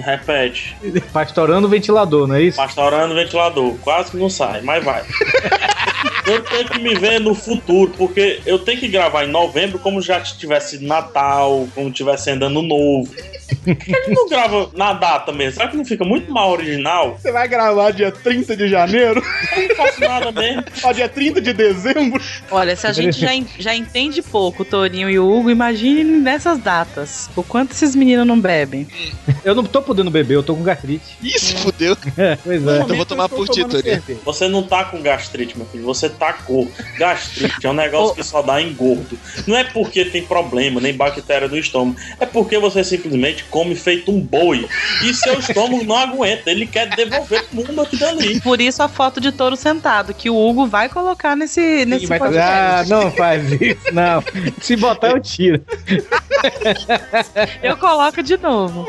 repete. 0.00 0.74
Estourando 1.26 1.66
o 1.66 1.70
ventilador, 1.70 2.26
não 2.26 2.34
é 2.34 2.42
isso? 2.42 2.56
Pastorando 2.56 3.14
o 3.14 3.16
ventilador. 3.16 3.74
Quase 3.82 4.10
que 4.10 4.16
não 4.16 4.28
sai, 4.28 4.60
mas 4.62 4.84
vai. 4.84 5.02
eu 6.26 6.42
tenho 6.42 6.68
que 6.68 6.78
me 6.80 6.94
ver 6.94 7.20
no 7.20 7.34
futuro, 7.34 7.92
porque 7.96 8.40
eu 8.46 8.58
tenho 8.58 8.78
que 8.78 8.88
gravar 8.88 9.24
em 9.24 9.30
novembro 9.30 9.78
como 9.78 10.00
já 10.00 10.20
tivesse 10.20 10.84
Natal, 10.84 11.66
como 11.74 11.90
tivesse 11.90 12.30
andando 12.30 12.62
novo. 12.62 13.08
Por 13.46 13.76
que 13.76 13.94
a 13.94 14.00
gente 14.00 14.14
não 14.14 14.28
grava 14.28 14.70
na 14.74 14.92
data 14.92 15.32
mesmo? 15.32 15.54
Será 15.54 15.68
que 15.68 15.76
não 15.76 15.84
fica 15.84 16.04
muito 16.04 16.32
mal 16.32 16.50
original? 16.50 17.16
Você 17.18 17.30
vai 17.30 17.46
gravar 17.48 17.90
dia 17.92 18.10
30 18.10 18.56
de 18.56 18.68
janeiro? 18.68 19.22
Eu 19.56 19.68
não 19.68 19.76
faço 19.76 20.00
nada 20.00 20.32
mesmo. 20.32 20.64
Ó, 20.82 20.92
dia 20.92 21.08
30 21.08 21.40
de 21.40 21.52
dezembro? 21.52 22.22
Olha, 22.50 22.74
se 22.76 22.86
a 22.86 22.92
gente 22.92 23.18
já, 23.18 23.30
já 23.58 23.74
entende 23.74 24.22
pouco 24.22 24.62
o 24.62 24.64
Torinho 24.64 25.08
e 25.08 25.18
o 25.18 25.30
Hugo, 25.30 25.50
imagine 25.50 26.04
nessas 26.04 26.58
datas. 26.58 27.30
O 27.36 27.42
quanto 27.42 27.72
esses 27.72 27.94
meninos 27.94 28.26
não 28.26 28.40
bebem. 28.40 28.86
Eu 29.44 29.54
não 29.54 29.64
tô 29.64 29.80
podendo 29.82 30.10
beber, 30.10 30.34
eu 30.34 30.42
tô 30.42 30.54
com 30.54 30.62
gastrite. 30.62 31.16
Isso, 31.22 31.56
fudeu. 31.58 31.96
É, 32.16 32.36
pois 32.36 32.66
é. 32.66 32.76
Então 32.78 32.88
eu 32.88 32.96
vou 32.96 33.04
tomar 33.04 33.28
por 33.28 33.46
ti, 33.48 33.62
Torinho. 33.64 34.02
Você 34.24 34.48
não 34.48 34.62
tá 34.62 34.84
com 34.84 35.02
gastrite, 35.02 35.56
meu 35.56 35.66
filho. 35.66 35.84
Você 35.84 36.08
tacou. 36.08 36.70
Gastrite 36.98 37.66
é 37.66 37.70
um 37.70 37.74
negócio 37.74 38.14
que 38.14 38.22
só 38.22 38.40
dá 38.40 38.60
engordo. 38.60 39.18
Não 39.46 39.56
é 39.56 39.64
porque 39.64 40.04
tem 40.06 40.24
problema, 40.24 40.80
nem 40.80 40.94
bactéria 40.94 41.46
no 41.46 41.58
estômago. 41.58 41.98
É 42.18 42.24
porque 42.24 42.58
você 42.58 42.82
simplesmente 42.82 43.35
come 43.44 43.74
feito 43.74 44.10
um 44.10 44.20
boi. 44.20 44.66
E 45.02 45.12
seu 45.14 45.38
estômago 45.40 45.84
não 45.84 45.96
aguenta. 45.96 46.50
Ele 46.50 46.66
quer 46.66 46.88
devolver 46.94 47.44
pro 47.46 47.56
mundo 47.56 47.80
aquilo 47.82 48.06
ali. 48.06 48.40
Por 48.40 48.60
isso 48.60 48.82
a 48.82 48.88
foto 48.88 49.20
de 49.20 49.32
touro 49.32 49.56
sentado, 49.56 50.12
que 50.14 50.28
o 50.30 50.36
Hugo 50.36 50.66
vai 50.66 50.88
colocar 50.88 51.36
nesse, 51.36 51.84
nesse 51.86 52.06
vai 52.06 52.18
podcast. 52.18 52.92
Ah, 52.92 52.96
não 52.96 53.10
faz 53.10 53.50
isso, 53.52 53.92
não. 53.92 54.22
Se 54.60 54.76
botar, 54.76 55.10
eu 55.10 55.20
tiro. 55.20 55.60
Eu 57.62 57.76
coloco 57.76 58.22
de 58.22 58.36
novo. 58.36 58.86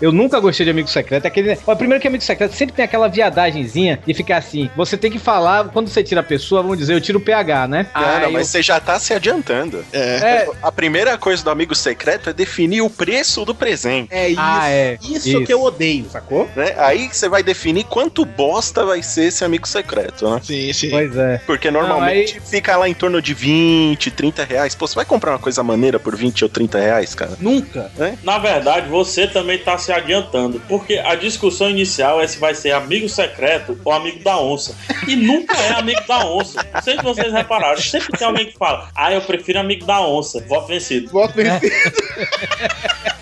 Eu 0.00 0.12
nunca 0.12 0.38
gostei 0.40 0.64
de 0.64 0.70
amigo 0.70 0.88
secreto. 0.88 1.24
É 1.24 1.28
aquele... 1.28 1.58
Ó, 1.66 1.74
primeiro 1.74 2.00
que 2.00 2.08
amigo 2.08 2.22
secreto 2.22 2.52
sempre 2.54 2.74
tem 2.74 2.84
aquela 2.84 3.08
viadagenzinha 3.08 3.98
de 4.06 4.14
ficar 4.14 4.38
assim. 4.38 4.70
Você 4.76 4.96
tem 4.96 5.10
que 5.10 5.18
falar, 5.18 5.68
quando 5.68 5.88
você 5.88 6.02
tira 6.02 6.20
a 6.20 6.24
pessoa, 6.24 6.62
vamos 6.62 6.78
dizer, 6.78 6.94
eu 6.94 7.00
tiro 7.00 7.18
o 7.18 7.22
PH, 7.22 7.68
né? 7.68 7.86
Não, 7.94 8.02
Aí 8.02 8.22
não, 8.22 8.32
mas 8.32 8.46
eu- 8.48 8.52
você 8.52 8.62
já 8.62 8.80
tá 8.80 8.98
se 8.98 9.12
adiantando. 9.14 9.84
É. 9.92 9.98
É, 10.46 10.48
A 10.62 10.72
primeira 10.72 11.16
coisa 11.18 11.42
do 11.42 11.50
amigo 11.50 11.74
secreto 11.74 12.30
é 12.30 12.32
definir 12.32 12.75
o 12.80 12.90
preço 12.90 13.44
do 13.44 13.54
presente. 13.54 14.08
É 14.12 14.28
isso. 14.28 14.40
Ah, 14.40 14.68
é. 14.68 14.98
Isso, 15.02 15.28
Isso. 15.28 15.44
que 15.44 15.52
eu 15.52 15.62
odeio, 15.62 16.06
sacou? 16.10 16.48
Né? 16.56 16.74
Aí 16.78 17.08
você 17.10 17.28
vai 17.28 17.42
definir 17.42 17.84
quanto 17.84 18.24
bosta 18.24 18.84
vai 18.84 19.02
ser 19.02 19.24
esse 19.24 19.44
amigo 19.44 19.66
secreto, 19.66 20.28
né? 20.28 20.40
Sim, 20.42 20.72
sim. 20.72 20.90
pois 20.90 21.16
é. 21.16 21.40
Porque 21.46 21.70
normalmente 21.70 22.40
fica 22.40 22.76
lá 22.76 22.88
em 22.88 22.94
torno 22.94 23.20
de 23.20 23.34
20, 23.34 24.10
30 24.10 24.44
reais. 24.44 24.74
Pô, 24.74 24.86
você 24.86 24.94
vai 24.94 25.04
comprar 25.04 25.32
uma 25.32 25.38
coisa 25.38 25.62
maneira 25.62 25.98
por 25.98 26.16
20 26.16 26.44
ou 26.44 26.48
30 26.48 26.78
reais, 26.78 27.14
cara? 27.14 27.32
Nunca. 27.40 27.90
Na 28.22 28.38
verdade, 28.38 28.88
você 28.88 29.26
também 29.26 29.58
tá 29.58 29.78
se 29.78 29.92
adiantando. 29.92 30.60
Porque 30.68 30.98
a 30.98 31.14
discussão 31.14 31.70
inicial 31.70 32.20
é 32.20 32.26
se 32.26 32.38
vai 32.38 32.54
ser 32.54 32.72
amigo 32.72 33.08
secreto 33.08 33.78
ou 33.84 33.92
amigo 33.92 34.22
da 34.22 34.38
onça. 34.38 34.74
E 35.06 35.16
nunca 35.16 35.56
é 35.56 35.72
amigo 35.72 36.02
da 36.06 36.26
onça. 36.26 36.64
Não 36.72 36.82
sei 36.82 36.96
se 36.96 37.02
vocês 37.02 37.32
repararam. 37.32 37.80
Sempre 37.80 38.16
tem 38.16 38.26
alguém 38.26 38.46
que 38.46 38.58
fala: 38.58 38.88
Ah, 38.94 39.12
eu 39.12 39.20
prefiro 39.20 39.58
amigo 39.58 39.84
da 39.84 40.00
onça. 40.00 40.40
Voto 40.46 40.68
vencido. 40.68 41.10
Voto 41.10 41.34
vencido. 41.34 41.66
O 41.66 42.65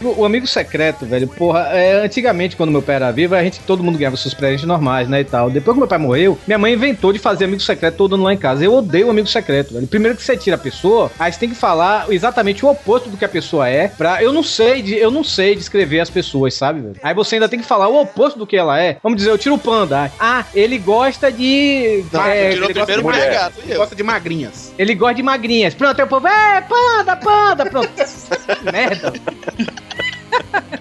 o 0.00 0.24
amigo 0.24 0.46
secreto, 0.46 1.06
velho, 1.06 1.26
porra, 1.28 1.68
é, 1.72 2.04
antigamente, 2.04 2.56
quando 2.56 2.70
meu 2.70 2.82
pai 2.82 2.96
era 2.96 3.10
vivo, 3.10 3.34
a 3.34 3.42
gente, 3.42 3.60
todo 3.60 3.82
mundo 3.82 3.98
ganhava 3.98 4.16
seus 4.16 4.34
presentes 4.34 4.66
normais, 4.66 5.08
né, 5.08 5.20
e 5.20 5.24
tal. 5.24 5.50
Depois 5.50 5.74
que 5.74 5.78
meu 5.78 5.88
pai 5.88 5.98
morreu, 5.98 6.38
minha 6.46 6.58
mãe 6.58 6.74
inventou 6.74 7.12
de 7.12 7.18
fazer 7.18 7.44
amigo 7.44 7.62
secreto 7.62 7.96
todo 7.96 8.14
ano 8.14 8.24
lá 8.24 8.32
em 8.32 8.36
casa. 8.36 8.64
Eu 8.64 8.74
odeio 8.74 9.10
amigo 9.10 9.26
secreto, 9.28 9.74
velho. 9.74 9.86
Primeiro 9.86 10.16
que 10.16 10.22
você 10.22 10.36
tira 10.36 10.56
a 10.56 10.58
pessoa, 10.58 11.10
aí 11.18 11.32
você 11.32 11.38
tem 11.38 11.48
que 11.48 11.54
falar 11.54 12.06
exatamente 12.10 12.64
o 12.64 12.70
oposto 12.70 13.08
do 13.08 13.16
que 13.16 13.24
a 13.24 13.28
pessoa 13.28 13.68
é, 13.68 13.88
pra... 13.88 14.22
Eu 14.22 14.32
não 14.32 14.42
sei, 14.42 14.82
de, 14.82 14.96
eu 14.96 15.10
não 15.10 15.24
sei 15.24 15.54
descrever 15.54 16.00
as 16.00 16.10
pessoas, 16.10 16.54
sabe, 16.54 16.80
velho? 16.80 16.96
Aí 17.02 17.14
você 17.14 17.36
ainda 17.36 17.48
tem 17.48 17.60
que 17.60 17.66
falar 17.66 17.88
o 17.88 18.00
oposto 18.00 18.38
do 18.38 18.46
que 18.46 18.56
ela 18.56 18.80
é. 18.80 18.98
Vamos 19.02 19.16
dizer, 19.16 19.30
eu 19.30 19.38
tiro 19.38 19.54
o 19.54 19.58
panda. 19.58 20.10
Ah, 20.18 20.44
ele 20.54 20.78
gosta 20.78 21.30
de... 21.30 22.04
Não, 22.12 22.24
é, 22.24 22.52
ele, 22.52 22.60
gosta 22.60 22.74
primeiro 22.74 23.02
de 23.02 23.08
mulher. 23.08 23.52
Eu. 23.68 23.78
Gosta 23.78 23.94
de 23.94 24.02
magrinhas. 24.02 24.72
ele 24.78 24.94
gosta 24.94 25.14
de 25.14 25.22
magrinhas. 25.22 25.74
Pronto, 25.74 25.98
aí 25.98 26.04
o 26.04 26.08
povo, 26.08 26.26
é, 26.26 26.60
panda, 26.60 27.16
panda, 27.16 27.66
pronto. 27.66 27.90
Que 28.46 28.64
merda. 28.72 29.12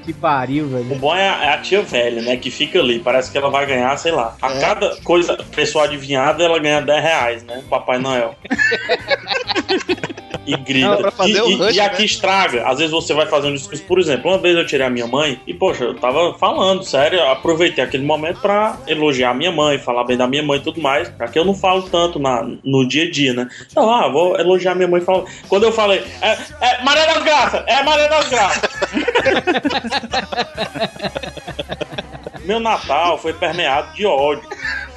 que 0.03 0.13
pariu, 0.13 0.65
O 0.65 0.69
velho. 0.69 0.95
bom 0.95 1.15
é 1.15 1.27
a, 1.29 1.43
é 1.45 1.49
a 1.53 1.57
tia 1.59 1.81
velha, 1.81 2.21
né? 2.21 2.37
Que 2.37 2.49
fica 2.51 2.79
ali. 2.79 2.99
Parece 2.99 3.31
que 3.31 3.37
ela 3.37 3.49
vai 3.49 3.65
ganhar, 3.65 3.95
sei 3.97 4.11
lá. 4.11 4.35
A 4.41 4.51
cada 4.59 4.95
coisa, 5.03 5.37
pessoa 5.55 5.85
adivinhada, 5.85 6.43
ela 6.43 6.59
ganha 6.59 6.81
10 6.81 7.03
reais, 7.03 7.43
né? 7.43 7.63
Papai 7.69 7.99
Noel. 7.99 8.35
E 10.45 10.55
grita. 10.57 10.89
Não, 10.89 10.97
pra 10.97 11.11
fazer 11.11 11.37
e, 11.37 11.41
o 11.41 11.57
rush, 11.57 11.75
e 11.75 11.79
aqui 11.79 11.99
né? 11.99 12.05
estraga. 12.05 12.67
Às 12.67 12.77
vezes 12.77 12.91
você 12.91 13.13
vai 13.13 13.25
fazer 13.25 13.47
um 13.47 13.53
discurso. 13.53 13.83
Por 13.83 13.99
exemplo, 13.99 14.31
uma 14.31 14.37
vez 14.37 14.55
eu 14.55 14.65
tirei 14.65 14.85
a 14.85 14.89
minha 14.89 15.07
mãe 15.07 15.39
e, 15.47 15.53
poxa, 15.53 15.85
eu 15.85 15.95
tava 15.95 16.37
falando, 16.37 16.83
sério, 16.83 17.19
eu 17.19 17.29
aproveitei 17.29 17.83
aquele 17.83 18.05
momento 18.05 18.41
pra 18.41 18.77
elogiar 18.87 19.31
a 19.31 19.33
minha 19.33 19.51
mãe, 19.51 19.79
falar 19.79 20.03
bem 20.03 20.17
da 20.17 20.27
minha 20.27 20.43
mãe 20.43 20.59
e 20.59 20.63
tudo 20.63 20.81
mais. 20.81 21.11
Aqui 21.19 21.39
eu 21.39 21.45
não 21.45 21.53
falo 21.53 21.83
tanto 21.83 22.19
na, 22.19 22.45
no 22.63 22.87
dia 22.87 23.05
a 23.05 23.11
dia, 23.11 23.33
né? 23.33 23.47
Então, 23.69 23.93
ah, 23.93 24.09
vou 24.09 24.39
elogiar 24.39 24.75
minha 24.75 24.87
mãe 24.87 25.01
e 25.01 25.05
falar. 25.05 25.23
Quando 25.47 25.63
eu 25.63 25.71
falei, 25.71 26.03
é, 26.21 26.37
é 26.61 26.83
Maria 26.83 27.05
das 27.05 27.23
Graças, 27.23 27.63
é 27.67 27.83
Maria 27.83 28.09
das 28.09 28.29
Graças. 28.29 28.69
Meu 32.43 32.59
Natal 32.59 33.17
foi 33.17 33.33
permeado 33.33 33.95
de 33.95 34.05
ódio 34.05 34.47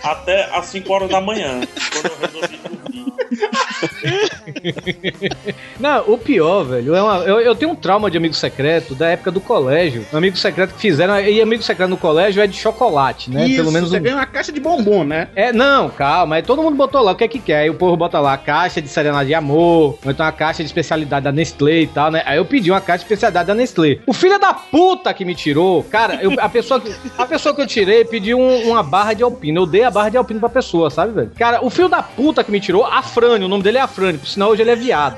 até 0.02 0.44
às 0.56 0.66
5 0.66 0.92
horas 0.92 1.08
da 1.10 1.20
manhã, 1.20 1.60
quando 1.92 2.06
eu 2.06 2.16
resolvi 2.20 2.56
dormir. 2.58 3.06
Não, 5.78 6.04
o 6.10 6.18
pior, 6.18 6.64
velho, 6.64 6.94
é 6.94 7.02
uma- 7.02 7.18
eu, 7.24 7.40
eu 7.40 7.54
tenho 7.54 7.72
um 7.72 7.74
trauma 7.74 8.10
de 8.10 8.16
amigo 8.16 8.34
secreto 8.34 8.94
da 8.94 9.08
época 9.08 9.30
do 9.30 9.40
colégio. 9.40 10.06
Um 10.12 10.16
amigo 10.16 10.36
secreto 10.36 10.74
que 10.74 10.80
fizeram, 10.80 11.18
e 11.20 11.40
amigo 11.40 11.62
secreto 11.62 11.88
no 11.90 11.96
colégio 11.96 12.42
é 12.42 12.46
de 12.46 12.56
chocolate, 12.56 13.30
né? 13.30 13.46
Isso, 13.46 13.56
Pelo 13.56 13.72
menos 13.72 13.90
você 13.90 13.98
um- 13.98 14.02
ganha 14.02 14.16
uma 14.16 14.26
caixa 14.26 14.52
de 14.52 14.60
bombom, 14.60 15.04
né? 15.04 15.28
É, 15.34 15.52
não, 15.52 15.88
calma, 15.90 16.36
aí 16.36 16.42
todo 16.42 16.62
mundo 16.62 16.76
botou 16.76 17.02
lá 17.02 17.12
o 17.12 17.16
que 17.16 17.24
é 17.24 17.28
que 17.28 17.38
quer. 17.38 17.60
Aí 17.60 17.70
o 17.70 17.74
povo 17.74 17.96
bota 17.96 18.18
lá 18.20 18.34
a 18.34 18.38
caixa 18.38 18.80
de 18.80 18.88
serenade 18.88 19.28
de 19.28 19.34
amor, 19.34 19.98
ou 20.04 20.10
então 20.10 20.24
a 20.24 20.32
caixa 20.32 20.62
de 20.62 20.66
especialidade 20.68 21.24
da 21.24 21.32
Nestlé 21.32 21.80
e 21.80 21.86
tal, 21.86 22.10
né? 22.10 22.22
Aí 22.24 22.38
eu 22.38 22.44
pedi 22.44 22.70
uma 22.70 22.80
caixa 22.80 22.98
de 22.98 23.04
especialidade 23.04 23.46
da 23.48 23.54
Nestlé. 23.54 23.98
O 24.06 24.12
filho 24.12 24.38
da 24.38 24.54
puta 24.54 25.12
que 25.12 25.24
me 25.24 25.34
tirou, 25.34 25.82
cara, 25.84 26.18
eu- 26.22 26.34
a, 26.38 26.48
pessoa 26.48 26.80
que, 26.80 26.94
a 27.18 27.26
pessoa 27.26 27.54
que 27.54 27.60
eu 27.60 27.66
tirei 27.66 28.04
pediu 28.04 28.38
um- 28.38 28.70
uma 28.70 28.82
barra 28.82 29.12
de 29.14 29.22
alpino. 29.22 29.62
Eu 29.62 29.66
dei 29.66 29.82
a 29.84 29.90
barra 29.96 30.10
de 30.10 30.18
alpino 30.18 30.38
pra 30.38 30.50
pessoa, 30.50 30.90
sabe, 30.90 31.12
velho? 31.12 31.30
Cara, 31.38 31.64
o 31.64 31.70
filho 31.70 31.88
da 31.88 32.02
puta 32.02 32.44
que 32.44 32.50
me 32.50 32.60
tirou, 32.60 32.84
Afrânio, 32.84 33.46
o 33.46 33.48
nome 33.48 33.62
dele 33.62 33.78
é 33.78 33.80
Afrânio, 33.80 34.20
por 34.20 34.28
sinal 34.28 34.50
hoje 34.50 34.60
ele 34.60 34.70
é 34.70 34.76
viado. 34.76 35.16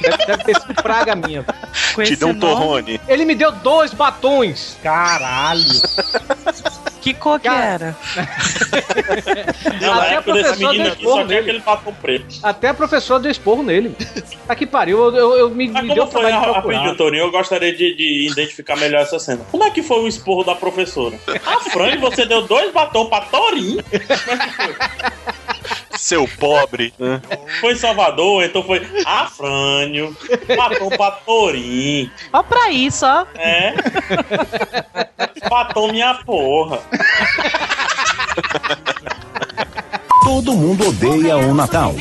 Deve, 0.00 0.24
deve 0.24 0.44
ter 0.44 0.60
sido 0.60 0.74
praga 0.80 1.16
minha. 1.16 1.44
Com 1.96 2.04
Te 2.04 2.14
deu 2.14 2.28
um 2.28 2.38
torrone. 2.38 3.00
Ele 3.08 3.24
me 3.24 3.34
deu 3.34 3.50
dois 3.50 3.92
batons. 3.92 4.76
Caralho. 4.80 5.64
Que 7.00 7.14
cor 7.14 7.40
que 7.40 7.48
era? 7.48 7.96
Não, 9.80 9.94
na 9.94 10.02
Até 10.02 10.10
a 10.10 10.18
época 10.18 10.32
desse 10.34 10.56
professora 10.56 10.72
menino 10.72 10.84
deu 10.84 10.92
aqui 10.92 11.02
só 11.02 11.08
esporro 11.08 11.14
tinha 11.14 11.26
nele. 11.26 11.38
aquele 11.38 11.58
batom 11.60 11.92
preto. 11.94 12.34
Até 12.42 12.68
a 12.68 12.74
professora 12.74 13.20
deu 13.20 13.30
esporro 13.30 13.62
nele. 13.62 13.96
Tá 14.46 14.54
que 14.54 14.66
pariu, 14.66 14.98
eu, 14.98 15.14
eu, 15.16 15.38
eu 15.38 15.50
me, 15.50 15.68
Mas 15.68 15.84
me 15.84 15.94
deu 15.94 16.06
foi 16.06 16.20
trabalho 16.22 16.40
de 16.40 16.46
a, 16.46 16.50
a 16.50 16.62
procurar. 16.62 16.94
Torinho? 16.96 17.24
Eu 17.24 17.30
gostaria 17.30 17.72
de, 17.74 17.94
de 17.94 18.28
identificar 18.30 18.76
melhor 18.76 19.02
essa 19.02 19.18
cena. 19.18 19.42
Como 19.50 19.64
é 19.64 19.70
que 19.70 19.82
foi 19.82 20.00
o 20.02 20.08
esporro 20.08 20.44
da 20.44 20.54
professora? 20.54 21.18
A 21.46 21.60
Fran, 21.70 21.98
você 21.98 22.26
deu 22.26 22.42
dois 22.46 22.72
batons 22.72 23.08
pra 23.08 23.20
Torinho? 23.22 23.77
Seu 25.96 26.28
pobre. 26.38 26.94
Foi 27.60 27.72
em 27.72 27.76
Salvador, 27.76 28.44
então 28.44 28.62
foi 28.62 28.86
Afrânio, 29.04 30.16
batom 30.56 30.88
pra 30.90 31.10
Torinho. 31.10 32.10
Ó 32.32 32.42
pra 32.42 32.70
isso, 32.70 33.04
ó. 33.04 33.26
É. 33.34 33.74
Batom 35.50 35.90
minha 35.90 36.14
porra. 36.24 36.78
Todo 40.24 40.54
mundo 40.54 40.88
odeia 40.88 41.36
o 41.36 41.54
Natal. 41.54 41.94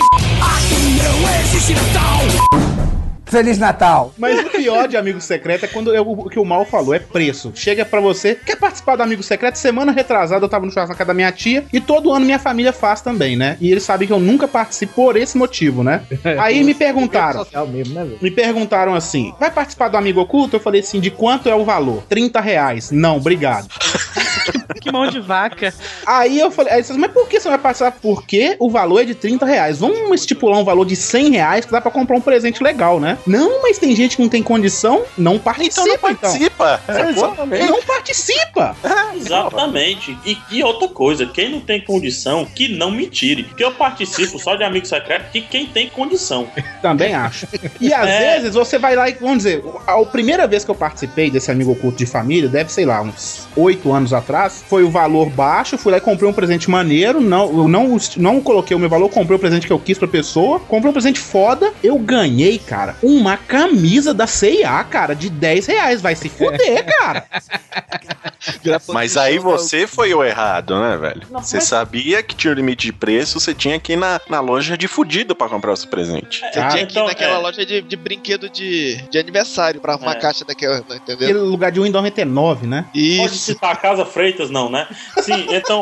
Feliz 3.27 3.57
Natal. 3.57 4.13
Mas 4.17 4.39
o 4.39 4.49
pior 4.49 4.87
de 4.87 4.95
amigo 4.97 5.19
secreto 5.21 5.65
é 5.65 5.67
quando 5.67 5.93
eu- 5.93 6.09
o 6.09 6.29
que 6.29 6.39
o 6.39 6.45
mal 6.45 6.65
falou, 6.65 6.93
é 6.93 6.99
preço. 6.99 7.51
Chega 7.55 7.83
pra 7.85 7.99
você, 7.99 8.35
quer 8.35 8.55
participar 8.55 8.95
do 8.95 9.03
amigo 9.03 9.21
secreto? 9.21 9.55
Semana 9.57 9.91
retrasada 9.91 10.45
eu 10.45 10.49
tava 10.49 10.65
no 10.65 10.71
churrasco 10.71 10.93
na 10.93 10.97
casa 10.97 11.07
da 11.09 11.13
minha 11.13 11.31
tia 11.31 11.65
e 11.71 11.79
todo 11.81 12.11
ano 12.13 12.25
minha 12.25 12.39
família 12.39 12.71
faz 12.73 13.01
também, 13.01 13.35
né? 13.35 13.57
E 13.59 13.71
eles 13.71 13.83
sabem 13.83 14.07
que 14.07 14.13
eu 14.13 14.19
nunca 14.19 14.47
participo 14.47 14.93
por 14.93 15.15
esse 15.17 15.37
motivo, 15.37 15.83
né? 15.83 16.01
Aí 16.39 16.63
me 16.63 16.73
perguntaram, 16.73 17.43
Social 17.43 17.67
mesmo, 17.67 17.93
né, 17.93 18.07
me 18.21 18.31
perguntaram 18.31 18.95
assim: 18.95 19.33
vai 19.39 19.51
participar 19.51 19.89
do 19.89 19.97
amigo 19.97 20.21
oculto? 20.21 20.55
Eu 20.55 20.59
falei 20.59 20.81
assim: 20.81 20.99
de 20.99 21.11
quanto 21.11 21.49
é 21.49 21.55
o 21.55 21.65
valor? 21.65 22.03
30 22.09 22.39
reais. 22.39 22.91
Não, 22.91 23.17
obrigado. 23.17 23.67
Que 24.81 24.91
mão 24.91 25.07
de 25.07 25.19
vaca. 25.19 25.73
Aí 26.05 26.39
eu 26.39 26.51
falei, 26.51 26.73
aí 26.73 26.83
mas 26.97 27.11
por 27.11 27.27
que 27.27 27.39
você 27.39 27.49
vai 27.49 27.57
passar? 27.57 27.91
Porque 27.91 28.55
o 28.59 28.69
valor 28.69 29.01
é 29.01 29.05
de 29.05 29.15
30 29.15 29.45
reais. 29.45 29.79
Vamos 29.79 30.21
estipular 30.21 30.59
um 30.59 30.63
valor 30.63 30.85
de 30.85 30.95
100 30.95 31.31
reais 31.31 31.65
que 31.65 31.71
dá 31.71 31.81
pra 31.81 31.91
comprar 31.91 32.15
um 32.17 32.21
presente 32.21 32.61
legal, 32.63 32.99
né? 32.99 33.17
Não, 33.25 33.61
mas 33.61 33.77
tem 33.77 33.95
gente 33.95 34.15
que 34.17 34.21
não 34.21 34.29
tem 34.29 34.43
condição, 34.43 35.03
não 35.17 35.37
participa, 35.39 35.81
Então 35.81 35.87
não 35.87 35.93
então. 35.95 36.15
participa. 36.19 36.81
É, 36.87 37.09
Exatamente. 37.09 37.65
Não 37.65 37.81
participa. 37.83 38.75
Exatamente. 39.15 40.17
E, 40.25 40.37
e 40.51 40.63
outra 40.63 40.87
coisa, 40.87 41.25
quem 41.25 41.49
não 41.49 41.59
tem 41.59 41.81
condição, 41.83 42.45
que 42.45 42.67
não 42.67 42.91
me 42.91 43.07
tire. 43.07 43.43
Porque 43.43 43.63
eu 43.63 43.71
participo 43.71 44.39
só 44.39 44.55
de 44.55 44.63
amigo 44.63 44.85
secreto 44.85 45.31
de 45.31 45.41
quem 45.41 45.65
tem 45.67 45.89
condição. 45.89 46.47
Também 46.81 47.13
acho. 47.13 47.47
E 47.79 47.93
às 47.93 48.07
É. 48.17 48.35
vezes 48.35 48.53
você 48.53 48.77
vai 48.79 48.95
lá 48.95 49.09
e, 49.09 49.13
vamos 49.13 49.37
dizer, 49.39 49.63
a, 49.85 49.99
a 49.99 50.05
primeira 50.05 50.47
vez 50.47 50.63
que 50.63 50.71
eu 50.71 50.75
participei 50.75 51.29
desse 51.29 51.51
amigo 51.51 51.71
oculto 51.71 51.97
de 51.97 52.05
família, 52.05 52.47
deve, 52.49 52.71
sei 52.71 52.85
lá, 52.85 53.01
uns 53.01 53.47
oito 53.55 53.91
anos 53.91 54.13
atrás, 54.13 54.56
foi 54.67 54.83
o 54.83 54.89
valor 54.89 55.29
baixo, 55.29 55.77
fui 55.77 55.91
lá 55.91 55.97
e 55.97 56.01
comprei 56.01 56.29
um 56.29 56.33
presente 56.33 56.69
maneiro, 56.69 57.19
não, 57.21 57.45
eu 57.57 57.67
não, 57.67 57.97
não 58.17 58.41
coloquei 58.41 58.75
o 58.75 58.79
meu 58.79 58.89
valor, 58.89 59.09
comprei 59.09 59.35
o 59.35 59.39
presente 59.39 59.67
que 59.67 59.73
eu 59.73 59.79
quis 59.79 59.97
pra 59.97 60.07
pessoa, 60.07 60.59
comprei 60.59 60.89
um 60.89 60.93
presente 60.93 61.19
foda, 61.19 61.71
eu 61.83 61.97
ganhei, 61.97 62.57
cara, 62.57 62.95
uma 63.01 63.37
camisa 63.37 64.13
da 64.13 64.27
C&A, 64.27 64.83
cara, 64.83 65.13
de 65.13 65.29
10 65.29 65.65
reais, 65.67 66.01
vai 66.01 66.15
se 66.15 66.29
fuder, 66.29 66.85
cara. 66.97 67.25
Mas 68.93 69.17
aí 69.17 69.37
você 69.39 69.85
foi 69.87 70.13
o 70.13 70.23
errado, 70.23 70.79
né, 70.79 70.97
velho? 70.97 71.21
Não, 71.29 71.41
Você 71.41 71.57
mas- 71.57 71.63
sabia 71.65 72.23
que 72.23 72.35
tinha 72.35 72.51
o 72.51 72.55
limite 72.55 72.85
de 72.87 72.93
preço, 72.93 73.39
você 73.39 73.53
tinha 73.53 73.79
que 73.79 73.93
ir 73.93 73.95
na, 73.95 74.19
na 74.29 74.39
loja 74.39 74.77
de 74.77 74.87
fudido 74.87 75.35
pra 75.35 75.49
comprar 75.49 75.73
o 75.73 75.75
seu 75.77 75.89
presente. 75.89 76.39
Você 76.39 76.59
Ah, 76.59 76.67
tinha 76.69 76.85
que 76.85 76.91
ir 76.93 76.97
então, 76.97 77.05
naquela 77.07 77.35
é. 77.35 77.37
loja 77.37 77.65
de, 77.65 77.81
de 77.81 77.95
brinquedo 77.95 78.49
de, 78.49 78.97
de 79.09 79.17
aniversário 79.17 79.81
pra 79.81 79.95
uma 79.97 80.11
É. 80.11 80.15
caixa 80.15 80.45
daquela, 80.45 80.75
né, 80.77 80.83
Aquele 80.97 81.13
entendeu? 81.15 81.45
lugar 81.45 81.71
de 81.71 81.79
Windows 81.79 81.95
99, 82.03 82.67
né? 82.67 82.85
Pode 82.93 82.99
Isso. 82.99 83.37
citar 83.37 83.71
a 83.73 83.75
Casa 83.75 84.05
Freitas, 84.05 84.46
não, 84.49 84.69
né? 84.69 84.87
Sim, 85.21 85.47
então, 85.49 85.81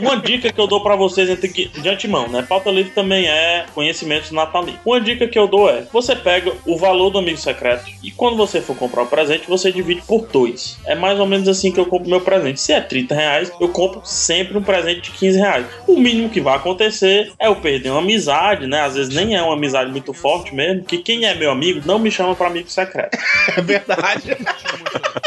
uma 0.00 0.16
dica 0.16 0.52
que 0.52 0.60
eu 0.60 0.66
dou 0.66 0.82
pra 0.82 0.96
vocês 0.96 1.28
entre 1.28 1.48
que- 1.48 1.68
de 1.68 1.88
antemão, 1.88 2.28
né? 2.28 2.42
Pauta 2.48 2.70
livre 2.70 2.92
também 2.92 3.26
é 3.26 3.66
conhecimentos 3.74 4.30
natalinos. 4.30 4.80
Uma 4.84 5.00
dica 5.00 5.26
que 5.26 5.38
eu 5.38 5.46
dou 5.46 5.68
é: 5.70 5.82
você 5.92 6.14
pega 6.14 6.52
o 6.66 6.76
valor 6.76 7.10
do 7.10 7.18
amigo 7.18 7.38
secreto 7.38 7.84
e 8.02 8.10
quando 8.10 8.36
você 8.36 8.60
for 8.60 8.76
comprar 8.76 9.02
o 9.02 9.06
presente, 9.06 9.48
você 9.48 9.70
divide 9.72 10.02
por 10.02 10.26
dois. 10.26 10.78
É 10.86 10.94
mais 10.94 11.18
ou 11.18 11.26
menos 11.26 11.48
assim 11.48 11.72
que 11.72 11.78
eu 11.80 11.86
compro 11.86 12.08
meu 12.08 12.20
presente. 12.20 12.60
Se 12.60 12.72
é 12.72 12.80
30 12.80 13.14
reais, 13.14 13.52
eu 13.60 13.68
compro 13.68 14.00
sempre 14.04 14.56
um 14.56 14.62
presente 14.62 15.02
de 15.02 15.10
15 15.12 15.38
reais. 15.38 15.66
O 15.86 15.98
mínimo 15.98 16.28
que 16.28 16.40
vai 16.40 16.56
acontecer 16.56 17.32
é 17.38 17.46
eu 17.48 17.56
perder 17.56 17.90
uma 17.90 18.00
amizade, 18.00 18.66
né? 18.66 18.80
Às 18.82 18.94
vezes 18.94 19.14
nem 19.14 19.36
é 19.36 19.42
uma 19.42 19.54
amizade 19.54 19.90
muito 19.90 20.12
forte 20.12 20.54
mesmo, 20.54 20.84
que 20.84 20.98
quem 20.98 21.24
é 21.24 21.34
meu 21.34 21.50
amigo 21.50 21.82
não 21.84 21.98
me 21.98 22.10
chama 22.10 22.34
pra 22.34 22.46
amigo 22.48 22.68
secreto. 22.70 23.16
É 23.56 23.60
verdade. 23.62 24.36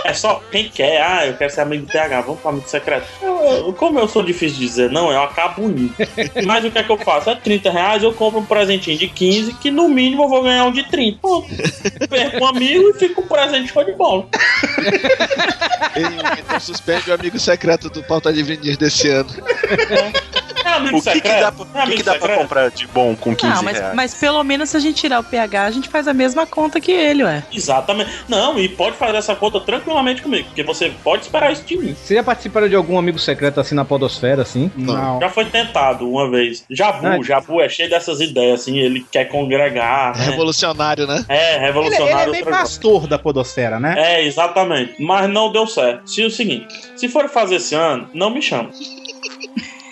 É 0.04 0.14
só 0.14 0.42
quem 0.52 0.70
quer, 0.70 1.02
ah, 1.02 1.26
eu 1.26 1.34
quero 1.36 1.52
ser 1.52 1.62
amigo 1.62 1.86
do 1.86 1.92
TH, 1.92 2.22
vamos 2.22 2.38
amigo 2.47 2.67
secreto. 2.69 3.08
Eu- 3.21 3.38
eu- 3.67 3.73
como 3.73 3.99
eu 3.99 4.08
sou 4.08 4.23
difícil 4.23 4.60
de 4.60 4.65
dizer 4.67 4.91
não, 4.91 5.12
eu 5.12 5.21
acabo 5.21 5.63
indo. 5.63 5.93
Mas 6.45 6.63
o 6.63 6.71
que 6.71 6.78
é 6.78 6.84
que 6.84 6.89
eu 6.91 6.97
faço? 6.97 7.30
É 7.30 7.36
30 7.36 7.69
reais, 7.71 8.04
eu 8.04 8.13
compro 8.13 8.39
um 8.39 8.45
presentinho 8.45 8.97
de 8.97 9.08
15, 9.08 9.54
que 9.56 9.69
no 9.71 9.89
mínimo 9.89 10.23
eu 10.23 10.30
vou 10.30 10.43
ganhar 10.43 10.65
um 10.65 10.71
de 10.71 10.84
30. 10.84 11.19
Pronto. 11.19 11.47
Perco 12.10 12.43
um 12.43 12.47
amigo 12.47 12.89
e 12.89 12.93
fico 12.93 13.21
um 13.21 13.28
presente 13.28 13.71
show 13.73 13.84
de 13.84 13.91
bola. 13.93 14.25
Então 16.39 16.60
suspende 16.60 17.10
o 17.10 17.13
amigo 17.13 17.39
secreto 17.39 17.89
do 17.89 18.04
Pauta 18.04 18.30
Livre 18.30 18.58
News 18.58 18.78
desse 18.78 19.10
ano. 19.10 19.30
É 19.63 20.38
O 20.93 21.02
que, 21.02 21.22
que 21.22 21.28
dá, 21.39 21.52
pra- 21.52 21.84
é 21.84 21.86
que, 21.88 21.95
que 21.98 22.04
dá 22.04 22.15
pra 22.15 22.36
comprar 22.38 22.69
de 22.69 22.88
bom 22.88 23.15
com 23.15 23.36
15 23.36 23.54
Não, 23.56 23.63
mas, 23.63 23.78
reais? 23.78 23.95
mas 23.95 24.13
pelo 24.15 24.43
menos 24.43 24.69
se 24.69 24.78
a 24.78 24.80
gente 24.80 24.95
tirar 24.95 25.19
o 25.19 25.24
PH, 25.24 25.63
a 25.63 25.72
gente 25.72 25.89
faz 25.89 26.08
a 26.08 26.13
mesma 26.13 26.45
conta 26.45 26.80
que 26.80 26.91
ele, 26.91 27.24
ué. 27.24 27.43
Exatamente. 27.54 28.10
Não, 28.28 28.60
e 28.60 28.67
pode 28.69 28.95
fazer 28.98 29.17
essa 29.17 29.36
conta 29.36 29.60
tranquilamente 29.60 30.22
comigo, 30.22 30.45
porque 30.48 30.63
você 30.63 30.91
pode 31.04 31.24
esperar 31.24 31.52
isso 31.52 31.63
de 31.63 31.78
mim. 31.78 31.93
Vocês 31.95 32.17
já 32.17 32.24
participaram 32.24 32.67
de 32.69 32.76
algum 32.76 32.98
amigo 32.98 33.19
secreto 33.19 33.60
assim 33.60 33.76
na 33.76 33.86
podosfera, 33.86 34.41
assim? 34.41 34.72
Não. 34.76 35.19
Já 35.19 35.30
foi 35.30 35.45
tentado 35.45 36.10
uma 36.10 36.30
vez. 36.30 36.63
Jabu, 36.69 37.08
Ah. 37.08 37.19
Jabu 37.24 37.62
é 37.62 37.69
cheio 37.69 37.89
dessas 37.89 38.19
ideias, 38.19 38.62
assim, 38.62 38.78
ele 38.78 39.06
quer 39.12 39.26
congregar, 39.26 40.17
né? 40.17 40.26
Revolucionário, 40.26 41.06
né? 41.08 41.24
É, 41.28 41.48
Ele, 41.50 41.56
ele 41.56 41.65
revolucionário. 41.65 42.12
é 42.12 42.15
meio 42.15 42.28
outra 42.30 42.43
coisa. 42.43 42.60
pastor 42.60 43.08
da 43.08 43.17
podosfera, 43.19 43.80
né? 43.80 43.95
É, 43.98 44.24
exatamente. 44.26 44.95
Mas 45.02 45.30
não 45.30 45.52
deu 45.52 45.65
certo. 45.67 46.10
Se 46.10 46.24
o 46.24 46.30
seguinte, 46.32 46.67
se 46.95 47.08
for 47.08 47.28
fazer 47.30 47.56
esse 47.56 47.76
ano, 47.76 48.10
não 48.13 48.30
me 48.30 48.41
chama. 48.41 48.69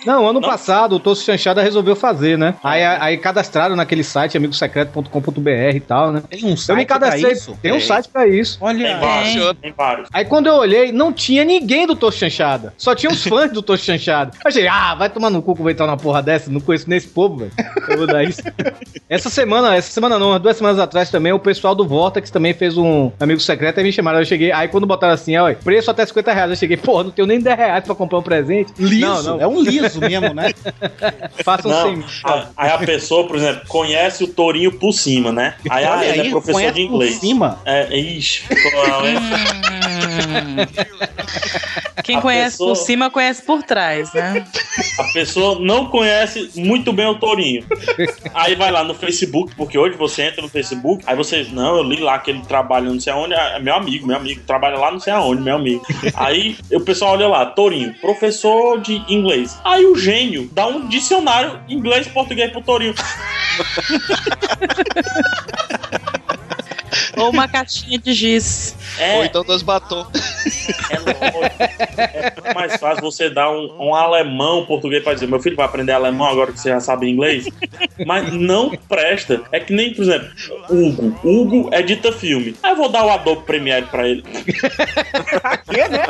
Não, 0.08 0.26
ano 0.26 0.40
Não. 0.40 0.48
passado 0.48 0.96
o 0.96 0.98
Tosso 0.98 1.22
Chanchada 1.22 1.60
resolveu 1.60 1.94
fazer, 1.94 2.38
né? 2.38 2.54
Aí, 2.64 2.82
aí 2.82 3.18
cadastraram 3.18 3.76
naquele 3.76 4.02
site 4.02 4.38
amigosecreto.com.br 4.38 5.50
e 5.76 5.80
tal, 5.80 6.10
né? 6.12 6.22
Tem 6.30 6.46
um 6.46 6.50
Eu 6.50 6.56
site 6.56 6.78
me 6.78 6.86
cadastrei. 6.86 7.22
pra 7.24 7.32
isso? 7.32 7.58
Tem 7.60 7.72
um 7.72 7.76
Tem. 7.78 7.86
site 7.86 8.08
pra 8.08 8.26
isso. 8.26 8.58
Tem 8.58 8.68
Olha, 8.68 8.96
vários. 8.96 9.32
Funciona. 9.34 9.54
Tem 9.60 9.72
vários. 9.76 10.08
Aí 10.10 10.24
quando 10.24 10.46
eu 10.46 10.54
olhei, 10.54 10.92
não 10.92 11.12
tinha 11.12 11.44
ninguém 11.44 11.86
do 11.86 11.94
Tosso 11.94 12.16
Chanchada. 12.16 12.72
Só 12.78 12.94
tinha 12.94 13.12
os 13.12 13.22
fãs 13.28 13.52
do 13.52 13.60
Tosso 13.60 13.84
Chanchada. 13.84 14.30
Eu 14.42 14.48
achei, 14.48 14.66
ah, 14.66 14.94
vai 14.94 15.10
tomar 15.10 15.28
no 15.28 15.42
cu 15.42 15.54
que 15.54 15.60
eu 15.60 15.64
vou 15.64 15.70
entrar 15.70 15.86
numa 15.86 15.98
porra 15.98 16.22
dessa. 16.22 16.50
Não 16.50 16.60
conheço 16.60 16.88
nem 16.88 16.96
esse 16.96 17.08
povo, 17.08 17.36
velho. 17.36 17.52
Eu 17.88 17.98
vou 17.98 18.06
dar 18.06 18.24
isso. 18.24 18.40
essa 19.10 19.28
semana, 19.28 19.76
essa 19.76 19.90
semana 19.90 20.18
não, 20.18 20.40
duas 20.40 20.56
semanas 20.56 20.78
atrás 20.78 21.10
também, 21.10 21.32
o 21.34 21.38
pessoal 21.38 21.74
do 21.74 21.86
Vortex 21.86 22.30
também 22.30 22.54
fez 22.54 22.78
um 22.78 23.12
amigo 23.20 23.40
secreto 23.40 23.78
e 23.80 23.82
me 23.82 23.92
chamaram. 23.92 24.20
Eu 24.20 24.24
cheguei, 24.24 24.52
aí 24.52 24.68
quando 24.68 24.86
botaram 24.86 25.12
assim, 25.12 25.36
ó, 25.36 25.52
preço 25.52 25.90
até 25.90 26.06
50 26.06 26.32
reais, 26.32 26.50
eu 26.50 26.56
cheguei, 26.56 26.78
porra, 26.78 27.04
não 27.04 27.10
tenho 27.10 27.28
nem 27.28 27.38
10 27.40 27.58
reais 27.58 27.84
pra 27.84 27.94
comprar 27.94 28.18
um 28.18 28.22
presente. 28.22 28.72
liso. 28.78 29.00
Não, 29.06 29.22
não. 29.22 29.40
É 29.40 29.46
um 29.46 29.60
liso 29.62 29.97
mesmo, 30.00 30.34
né? 30.34 30.52
Façam 31.44 31.70
Não, 31.70 31.82
sem. 31.94 32.04
a- 32.24 32.46
aí 32.56 32.70
a 32.70 32.78
pessoa, 32.78 33.26
por 33.26 33.36
exemplo, 33.36 33.62
conhece 33.68 34.24
o 34.24 34.28
tourinho 34.28 34.72
por 34.72 34.92
cima, 34.92 35.32
né? 35.32 35.54
Aí, 35.70 35.84
ah, 35.84 36.04
ele 36.04 36.28
é 36.28 36.30
professor 36.30 36.60
de 36.72 36.86
por 36.86 36.94
inglês. 36.94 37.14
cima. 37.16 37.60
É, 37.64 37.96
ixi? 37.96 38.42
Quem 42.04 42.16
A 42.16 42.20
conhece 42.22 42.52
pessoa- 42.56 42.74
por 42.74 42.76
cima, 42.76 43.10
conhece 43.10 43.42
por 43.42 43.62
trás, 43.62 44.12
né? 44.14 44.46
A 44.98 45.04
pessoa 45.12 45.58
não 45.60 45.86
conhece 45.86 46.50
muito 46.56 46.92
bem 46.92 47.06
o 47.06 47.16
tourinho. 47.16 47.64
Aí 48.32 48.54
vai 48.54 48.70
lá 48.70 48.82
no 48.82 48.94
Facebook, 48.94 49.54
porque 49.56 49.76
hoje 49.76 49.96
você 49.96 50.22
entra 50.22 50.40
no 50.40 50.48
Facebook, 50.48 51.04
aí 51.06 51.14
você, 51.16 51.46
não, 51.52 51.76
eu 51.76 51.82
li 51.82 52.00
lá 52.00 52.18
que 52.18 52.30
ele 52.30 52.40
trabalha 52.42 52.88
não 52.88 52.98
sei 53.00 53.12
aonde, 53.12 53.34
é 53.34 53.58
meu 53.60 53.74
amigo, 53.74 54.06
meu 54.06 54.16
amigo, 54.16 54.40
trabalha 54.46 54.78
lá 54.78 54.90
não 54.90 55.00
sei 55.00 55.12
aonde, 55.12 55.42
meu 55.42 55.56
amigo. 55.56 55.84
Aí 56.14 56.56
o 56.72 56.80
pessoal 56.80 57.12
olha 57.12 57.28
lá, 57.28 57.44
tourinho, 57.46 57.94
professor 58.00 58.80
de 58.80 59.02
inglês. 59.12 59.58
Aí 59.64 59.84
o 59.84 59.96
gênio 59.96 60.48
dá 60.52 60.66
um 60.66 60.86
dicionário 60.88 61.60
inglês 61.68 62.06
e 62.06 62.10
português 62.10 62.50
pro 62.52 62.62
tourinho. 62.62 62.94
Ou 67.18 67.30
uma 67.30 67.48
caixinha 67.48 67.98
de 67.98 68.12
giz. 68.12 68.76
É, 68.98 69.16
Ou 69.16 69.24
então 69.24 69.44
dois 69.44 69.62
batom. 69.62 70.06
É. 70.14 70.98
É 71.98 72.32
muito 72.40 72.54
mais 72.54 72.76
fácil 72.76 73.02
você 73.02 73.28
dar 73.28 73.50
um, 73.50 73.88
um 73.88 73.94
alemão 73.94 74.64
português 74.64 75.02
pra 75.02 75.14
dizer: 75.14 75.26
meu 75.26 75.40
filho 75.40 75.56
vai 75.56 75.66
aprender 75.66 75.92
alemão 75.92 76.26
agora 76.28 76.52
que 76.52 76.60
você 76.60 76.70
já 76.70 76.80
sabe 76.80 77.08
inglês. 77.08 77.46
Mas 78.06 78.32
não 78.32 78.70
presta. 78.88 79.42
É 79.52 79.60
que 79.60 79.72
nem, 79.72 79.92
por 79.94 80.02
exemplo, 80.02 80.28
Hugo. 80.70 81.20
Hugo 81.24 81.70
edita 81.74 82.12
filme. 82.12 82.54
Aí 82.62 82.72
eu 82.72 82.76
vou 82.76 82.88
dar 82.88 83.04
o 83.04 83.10
Adobe 83.10 83.42
Premiere 83.44 83.86
pra 83.86 84.08
ele. 84.08 84.22
Quê, 84.22 85.88
né? 85.88 86.04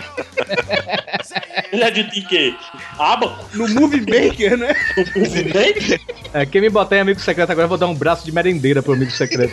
Ele 1.73 1.85
edita 1.85 2.19
em 2.19 2.23
quê? 2.23 2.55
Aba? 2.99 3.39
No 3.55 3.69
Movie 3.69 4.01
Maker, 4.01 4.57
né? 4.57 4.75
Bem? 5.53 5.99
É, 6.33 6.47
quem 6.47 6.61
me 6.61 6.69
botar 6.71 6.97
em 6.97 7.01
amigo 7.01 7.21
secreto 7.21 7.51
agora, 7.51 7.65
eu 7.65 7.69
vou 7.69 7.79
dar 7.79 7.87
um 7.87 7.95
braço 7.95 8.25
de 8.25 8.33
merendeira 8.33 8.83
pro 8.83 8.93
amigo 8.93 9.11
secreto. 9.11 9.53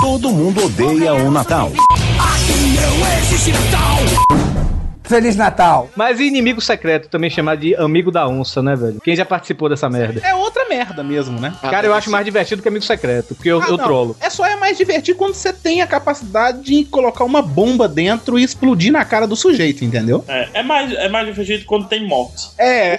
Todo 0.00 0.30
mundo 0.30 0.64
odeia 0.64 1.14
o 1.14 1.30
Natal. 1.30 1.72
Feliz 5.04 5.36
Natal. 5.36 5.90
Mas 5.96 6.20
e 6.20 6.24
inimigo 6.24 6.60
secreto, 6.60 7.08
também 7.08 7.30
chamado 7.30 7.60
de 7.60 7.74
amigo 7.74 8.10
da 8.10 8.26
onça, 8.28 8.62
né, 8.62 8.74
velho? 8.76 9.00
Quem 9.02 9.16
já 9.16 9.24
participou 9.24 9.68
dessa 9.68 9.88
merda? 9.88 10.20
É 10.24 10.34
outra 10.34 10.68
merda 10.68 11.02
mesmo, 11.02 11.40
né? 11.40 11.52
Cara, 11.60 11.86
eu 11.86 11.94
acho 11.94 12.10
mais 12.10 12.24
divertido 12.24 12.62
que 12.62 12.68
amigo 12.68 12.84
secreto, 12.84 13.34
porque 13.34 13.50
eu, 13.50 13.60
Ah, 13.62 13.66
eu 13.68 13.78
trolo. 13.78 14.16
É 14.20 14.30
só 14.30 14.46
é 14.46 14.56
mais 14.56 14.76
divertido 14.78 15.18
quando 15.18 15.34
você 15.34 15.52
tem 15.52 15.82
a 15.82 15.86
capacidade 15.86 16.62
de 16.62 16.84
colocar 16.84 17.24
uma 17.24 17.42
bomba 17.42 17.88
dentro 17.88 18.38
e 18.38 18.42
explodir 18.44 18.92
na 18.92 19.04
cara 19.04 19.26
do 19.26 19.36
sujeito, 19.36 19.84
entendeu? 19.84 20.24
É, 20.28 20.48
é 20.54 20.62
mais, 20.62 20.92
é 20.92 21.08
mais 21.08 21.26
divertido 21.26 21.64
quando 21.66 21.88
tem 21.88 22.06
mortes. 22.06 22.54
É. 22.58 22.96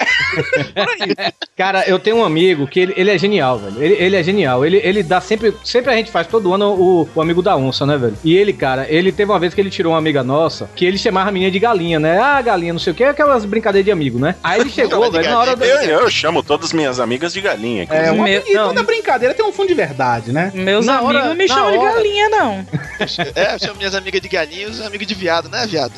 Cara, 1.55 1.83
eu 1.87 1.99
tenho 1.99 2.17
um 2.17 2.23
amigo 2.25 2.67
que 2.67 2.79
ele, 2.79 2.93
ele 2.97 3.09
é 3.11 3.17
genial, 3.17 3.57
velho. 3.59 3.83
Ele, 3.83 3.95
ele 3.95 4.15
é 4.15 4.23
genial. 4.23 4.65
Ele, 4.65 4.77
ele 4.83 5.03
dá 5.03 5.21
sempre. 5.21 5.53
Sempre 5.63 5.91
a 5.91 5.95
gente 5.95 6.11
faz 6.11 6.27
todo 6.27 6.53
ano 6.53 6.73
o, 6.73 7.09
o 7.13 7.21
amigo 7.21 7.41
da 7.41 7.55
onça, 7.55 7.85
né, 7.85 7.97
velho? 7.97 8.17
E 8.23 8.35
ele, 8.35 8.53
cara, 8.53 8.87
ele 8.89 9.11
teve 9.11 9.31
uma 9.31 9.39
vez 9.39 9.53
que 9.53 9.61
ele 9.61 9.69
tirou 9.69 9.93
uma 9.93 9.99
amiga 9.99 10.23
nossa 10.23 10.69
que 10.75 10.85
ele 10.85 10.97
chamava 10.97 11.29
a 11.29 11.31
menina 11.31 11.51
de 11.51 11.59
galinha, 11.59 11.92
né? 11.99 12.19
Ah, 12.19 12.41
galinha, 12.41 12.73
não 12.73 12.79
sei 12.79 12.91
o 12.91 12.95
que, 12.95 13.03
aquelas 13.03 13.45
brincadeiras 13.45 13.85
de 13.85 13.91
amigo, 13.91 14.19
né? 14.19 14.35
Aí 14.43 14.61
ele 14.61 14.69
chegou, 14.69 15.05
de 15.05 15.17
velho, 15.17 15.29
na 15.29 15.39
hora 15.39 15.55
do. 15.55 15.59
galinha. 15.65 15.91
eu, 15.91 15.99
eu 16.01 16.09
chamo 16.11 16.41
todas 16.43 16.73
minhas 16.73 16.99
amigas 16.99 17.33
de 17.33 17.41
galinha. 17.41 17.85
galinha. 17.85 18.07
É, 18.07 18.11
uma, 18.11 18.23
Meu- 18.25 18.43
e 18.47 18.53
não. 18.53 18.67
toda 18.69 18.83
brincadeira 18.83 19.33
tem 19.33 19.45
um 19.45 19.51
fundo 19.51 19.67
de 19.67 19.73
verdade, 19.73 20.31
né? 20.31 20.51
Meus 20.53 20.85
Na 20.85 20.97
amigos 20.99 21.15
hora- 21.15 21.25
não 21.29 21.35
me 21.35 21.47
chamam 21.47 21.71
de 21.71 21.77
hora- 21.77 21.93
galinha, 21.95 22.29
não. 22.29 22.65
É, 23.35 23.53
eu 23.55 23.59
chamo 23.59 23.75
minhas 23.77 23.95
amigas 23.95 24.21
de 24.21 24.27
galinha 24.27 24.61
e 24.63 24.65
os 24.65 24.81
amigos 24.81 25.05
de 25.07 25.13
viado, 25.13 25.49
né, 25.49 25.65
viado? 25.67 25.93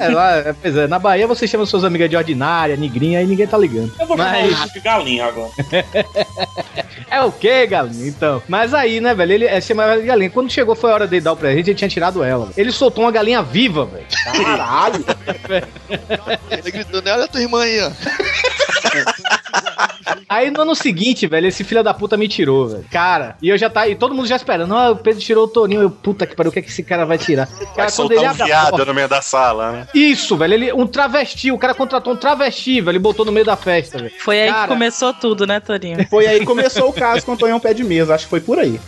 É, 0.00 0.08
lá, 0.08 0.36
é, 0.36 0.52
pois 0.60 0.76
é, 0.76 0.86
na 0.86 0.98
Bahia 0.98 1.26
você 1.26 1.46
chama 1.46 1.64
suas 1.66 1.84
amigas 1.84 2.08
de 2.10 2.16
ordinária, 2.16 2.76
nigrinha, 2.76 3.22
e 3.22 3.26
ninguém 3.26 3.46
tá 3.46 3.56
ligando. 3.58 3.92
Eu 3.98 4.06
vou 4.06 4.16
chamar 4.16 4.32
Mas- 4.32 4.52
isso 4.52 4.72
de 4.72 4.80
galinha 4.80 5.26
agora. 5.26 5.50
É 7.10 7.22
o 7.22 7.32
quê, 7.32 7.66
galinha? 7.66 8.06
Então. 8.06 8.42
Mas 8.46 8.74
aí, 8.74 9.00
né, 9.00 9.14
velho, 9.14 9.32
ele 9.32 9.46
é, 9.46 9.58
chamava 9.62 9.92
ela 9.92 10.00
de 10.02 10.06
galinha. 10.06 10.28
Quando 10.28 10.50
chegou, 10.52 10.74
foi 10.74 10.90
a 10.90 10.94
hora 10.94 11.06
dele 11.06 11.22
dar 11.22 11.32
o 11.32 11.36
presente, 11.36 11.70
ele 11.70 11.78
tinha 11.78 11.88
tirado 11.88 12.22
ela. 12.22 12.50
Ele 12.56 12.70
soltou 12.70 13.02
uma 13.04 13.10
galinha 13.10 13.42
viva, 13.42 13.86
velho. 13.86 14.04
Caralho! 14.24 14.62
Ele 16.50 16.70
gritou, 16.70 17.02
né? 17.02 17.12
Olha 17.12 17.24
a 17.24 17.28
tua 17.28 17.40
irmã 17.40 17.62
aí, 17.62 17.80
ó. 17.80 17.90
Aí 20.28 20.50
no 20.50 20.62
ano 20.62 20.74
seguinte, 20.74 21.26
velho, 21.26 21.46
esse 21.46 21.62
filho 21.64 21.82
da 21.82 21.94
puta 21.94 22.16
me 22.16 22.28
tirou, 22.28 22.68
velho. 22.68 22.84
Cara, 22.90 23.36
e 23.40 23.48
eu 23.48 23.56
já 23.58 23.70
tá. 23.70 23.88
E 23.88 23.94
todo 23.94 24.14
mundo 24.14 24.26
já 24.26 24.36
esperando. 24.36 24.74
Ah, 24.74 24.90
o 24.90 24.96
Pedro 24.96 25.20
tirou 25.20 25.44
o 25.44 25.48
Toninho. 25.48 25.82
Eu, 25.82 25.90
puta 25.90 26.26
que 26.26 26.34
pariu, 26.34 26.50
o 26.50 26.52
que 26.52 26.58
é 26.58 26.62
que 26.62 26.68
esse 26.70 26.82
cara 26.82 27.04
vai 27.06 27.18
tirar? 27.18 27.46
Vai 27.46 27.66
Cara, 27.66 27.74
quando 27.76 27.90
soltar 27.90 28.32
um 28.32 28.44
viado 28.46 28.70
porta- 28.70 28.84
no 28.84 28.94
meio 28.94 29.08
da 29.08 29.22
sala, 29.22 29.72
né? 29.72 29.86
Isso, 29.94 30.36
velho. 30.36 30.54
Ele, 30.54 30.72
um 30.72 30.86
travesti. 30.86 31.50
O 31.52 31.58
cara 31.58 31.74
contratou 31.74 32.12
um 32.12 32.16
travesti, 32.16 32.80
velho. 32.80 32.96
E 32.96 32.98
botou 32.98 33.24
no 33.24 33.32
meio 33.32 33.46
da 33.46 33.56
festa, 33.56 33.98
velho. 33.98 34.12
Foi 34.20 34.40
aí 34.42 34.48
Cara. 34.50 34.62
que 34.62 34.68
começou 34.68 35.14
tudo, 35.14 35.46
né, 35.46 35.60
Torinho? 35.60 36.06
Foi 36.08 36.26
aí 36.26 36.40
que 36.40 36.46
começou 36.46 36.88
o 36.88 36.92
caso 36.92 37.24
com 37.24 37.32
o 37.32 37.36
Tonhão 37.36 37.60
Pé 37.60 37.72
de 37.74 37.84
Mesa. 37.84 38.14
Acho 38.14 38.24
que 38.24 38.30
foi 38.30 38.40
por 38.40 38.58
aí. 38.58 38.80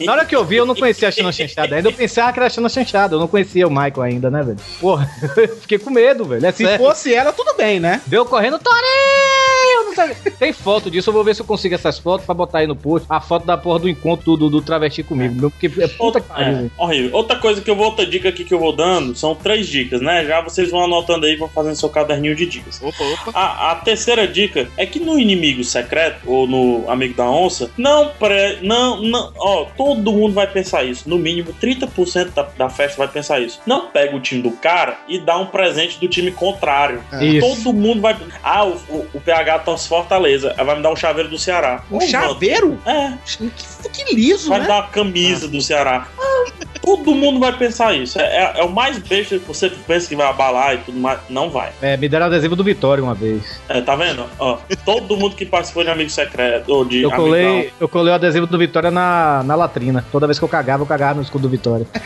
Na 0.00 0.12
hora 0.12 0.24
que 0.24 0.34
eu 0.36 0.44
vi, 0.44 0.56
eu 0.56 0.66
não 0.66 0.74
conhecia 0.74 1.08
a 1.08 1.10
China 1.10 1.32
Chanchada 1.32 1.76
ainda. 1.76 1.88
Eu 1.88 1.92
pensava 1.92 2.32
que 2.32 2.38
era 2.38 2.46
a 2.46 2.50
China 2.50 2.68
Chanchada. 2.68 3.14
Eu 3.14 3.20
não 3.20 3.28
conhecia 3.28 3.66
o 3.66 3.70
Michael 3.70 4.02
ainda, 4.02 4.30
né, 4.30 4.42
velho? 4.42 4.58
Porra, 4.80 5.08
fiquei 5.60 5.78
com 5.78 5.90
medo, 5.90 6.24
velho. 6.24 6.44
É 6.46 6.52
Se 6.52 6.64
sério. 6.64 6.84
fosse 6.84 7.12
ela, 7.14 7.32
tudo 7.32 7.54
bem, 7.56 7.80
né? 7.80 8.00
Veio 8.06 8.24
correndo, 8.24 8.58
Torinho! 8.58 9.84
Não 9.86 9.94
sei. 9.94 10.16
Tem 10.38 10.52
foto 10.52 10.90
disso, 10.90 11.10
eu 11.10 11.14
vou 11.14 11.24
ver 11.24 11.34
se 11.34 11.40
eu 11.40 11.46
consigo 11.46 11.74
essas 11.74 11.98
fotos 11.98 12.26
pra 12.26 12.34
botar 12.34 12.58
aí 12.58 12.66
no 12.66 12.76
post. 12.76 13.06
A 13.08 13.20
foto 13.20 13.46
da 13.46 13.56
porra 13.56 13.80
do 13.80 13.88
encontro 13.88 14.36
do, 14.36 14.50
do, 14.50 14.62
travesti 14.62 15.02
comigo. 15.02 15.34
meu, 15.34 15.50
Porque 15.50 15.70
é 15.80 15.88
puta 15.88 16.20
que 16.20 16.28
pariu. 16.28 16.70
É, 16.78 16.82
horrível. 16.82 17.10
Outra 17.14 17.36
coisa 17.38 17.60
que 17.60 17.70
eu 17.70 17.76
vou, 17.76 17.86
outra 17.86 18.06
dica 18.06 18.28
aqui 18.28 18.44
que 18.44 18.52
eu 18.52 18.58
vou 18.58 18.74
dando, 18.74 19.14
são 19.14 19.34
três 19.34 19.66
dicas, 19.66 20.00
né? 20.00 20.24
Já 20.24 20.40
vocês 20.40 20.70
vão 20.70 20.84
anotando 20.84 21.26
aí 21.26 21.32
e 21.32 21.36
vão 21.36 21.48
fazendo 21.48 21.76
seu 21.76 21.88
caderninho 21.88 22.34
de 22.34 22.46
dicas. 22.46 22.80
Opa, 22.82 23.04
opa. 23.04 23.30
A, 23.34 23.72
a 23.72 23.74
terceira 23.76 24.26
dica 24.26 24.68
é 24.76 24.84
que 24.84 25.00
no 25.00 25.18
inimigo 25.18 25.64
secreto, 25.64 26.20
ou 26.26 26.46
no 26.46 26.90
amigo 26.90 27.14
da 27.14 27.28
onça, 27.28 27.70
não 27.76 28.08
pré. 28.08 28.58
Não, 28.62 29.00
não. 29.02 29.32
Ó, 29.36 29.66
todo 29.76 30.12
mundo 30.12 30.34
vai 30.34 30.46
pensar 30.46 30.84
isso. 30.84 31.08
No 31.08 31.18
mínimo, 31.18 31.54
30% 31.60 32.32
da, 32.32 32.42
da 32.42 32.68
festa 32.68 32.98
vai 32.98 33.08
pensar 33.08 33.40
isso. 33.40 33.60
Não 33.66 33.86
pega 33.86 34.14
o 34.14 34.20
time 34.20 34.42
do 34.42 34.50
cara 34.50 34.98
e 35.08 35.18
dá 35.18 35.38
um 35.38 35.46
presente 35.46 35.98
do 35.98 36.08
time 36.08 36.30
contrário. 36.30 37.02
Isso. 37.20 37.40
Todo 37.40 37.72
mundo 37.72 38.00
vai. 38.00 38.16
Ah, 38.42 38.64
o, 38.64 38.76
o, 38.88 39.06
o 39.14 39.20
PH 39.20 39.60
tá 39.60 39.76
Fortaleza. 39.76 40.25
Aí 40.26 40.38
vai 40.64 40.76
me 40.76 40.82
dar 40.82 40.90
um 40.92 40.96
chaveiro 40.96 41.28
do 41.28 41.38
Ceará. 41.38 41.82
Um 41.90 42.00
chaveiro? 42.00 42.78
mano, 42.84 42.98
É. 42.98 43.18
Que, 43.24 44.04
que 44.04 44.14
liso, 44.14 44.48
Vai 44.48 44.58
né? 44.58 44.64
me 44.64 44.68
dar 44.68 44.76
uma 44.82 44.88
camisa 44.88 45.48
do 45.48 45.60
Ceará. 45.60 46.06
Ah, 46.18 46.44
Todo 46.82 47.14
mundo 47.16 47.40
vai 47.40 47.52
pensar 47.56 47.94
isso. 47.96 48.20
É, 48.20 48.24
é- 48.24 48.60
é 48.60 48.62
o 48.62 48.70
mais 48.70 48.96
besta 48.98 49.38
que 49.38 49.44
você 49.44 49.68
pensa 49.68 50.08
que 50.08 50.14
vai 50.14 50.28
abalar 50.28 50.74
e 50.74 50.78
tudo 50.78 50.98
mais. 50.98 51.18
Não 51.28 51.50
vai. 51.50 51.70
É, 51.82 51.96
me 51.96 52.08
deram 52.08 52.26
adesivo 52.26 52.54
do 52.54 52.62
Vitória 52.62 53.02
uma 53.02 53.14
vez. 53.14 53.60
É, 53.68 53.80
tá 53.80 53.96
vendo? 53.96 54.24
Ó, 54.38 54.58
todo 54.84 55.16
mundo 55.16 55.34
que 55.34 55.44
participou 55.44 55.82
de 55.82 55.90
Amigo 55.90 56.10
Secreto, 56.10 56.68
ou 56.72 56.84
de 56.84 57.02
Eu 57.02 57.08
Amigão, 57.08 57.24
colei, 57.26 57.72
eu 57.80 57.88
colei 57.88 58.12
o 58.12 58.14
adesivo 58.14 58.46
do 58.46 58.56
Vitória 58.56 58.90
na, 58.90 59.42
na 59.44 59.56
latrina. 59.56 60.04
Toda 60.12 60.26
vez 60.28 60.38
que 60.38 60.44
eu 60.44 60.48
cagava, 60.48 60.82
eu 60.82 60.86
cagava 60.86 61.14
no 61.14 61.22
escudo 61.22 61.42
do 61.42 61.48
Vitória. 61.48 61.86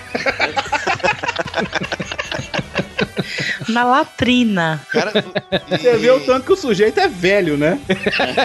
Na 3.70 3.84
latrina. 3.84 4.80
Cara, 4.90 5.12
Você 5.70 5.96
vê 5.96 6.10
o 6.10 6.20
tanto 6.20 6.46
que 6.46 6.52
o 6.52 6.56
sujeito 6.56 6.98
é 6.98 7.08
velho, 7.08 7.56
né? 7.56 7.78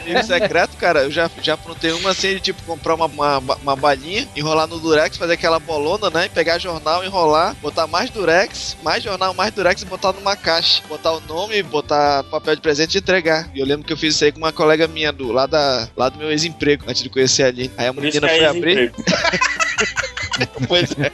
Amigo 0.04 0.24
secreto, 0.24 0.78
cara, 0.78 1.04
eu 1.04 1.12
já, 1.12 1.30
já 1.42 1.54
aprontei 1.54 1.92
uma 1.92 2.12
assim 2.12 2.36
de 2.36 2.40
tipo 2.40 2.62
comprar 2.64 2.96
uma, 2.96 3.06
uma, 3.06 3.38
uma 3.40 3.76
balinha, 3.76 4.28
enrolar 4.36 4.68
no 4.68 4.80
durex, 4.80 5.18
fazer 5.18 5.34
aquela 5.34 5.60
bolona, 5.60 6.10
né? 6.10 6.30
Pegar 6.34 6.60
jornal, 6.60 7.04
enrolar, 7.04 7.56
botar 7.62 7.88
mais 7.88 8.10
durex, 8.10 8.78
mais 8.84 9.04
jornal, 9.04 9.34
mais 9.34 9.54
durex 9.54 9.82
e 9.82 9.86
botar 9.86 10.14
numa 10.14 10.36
caixa. 10.36 10.82
Botar 10.88 11.14
o 11.14 11.22
nome, 11.22 11.62
botar 11.64 12.24
papel 12.26 12.56
de 12.56 12.62
presente 12.62 12.96
e 12.96 13.00
entregar. 13.00 13.50
E 13.54 13.60
eu 13.60 13.66
lembro 13.66 13.86
que 13.86 13.94
eu 13.94 13.98
fiz 13.98 14.16
isso 14.16 14.24
aí 14.24 14.32
com 14.32 14.40
uma 14.40 14.52
colega 14.52 14.88
minha 14.88 15.12
do, 15.12 15.32
lá, 15.32 15.46
da, 15.46 15.88
lá 15.96 16.10
do 16.10 16.18
meu 16.18 16.32
ex-emprego, 16.32 16.86
antes 16.88 17.02
de 17.04 17.10
conhecer 17.10 17.44
ali. 17.44 17.72
Aí 17.78 17.88
a 17.88 17.94
menina 17.94 18.28
que 18.28 18.36
foi 18.36 18.44
é 18.44 18.46
abrir. 18.48 18.94
Pois 20.68 20.92
é. 21.00 21.12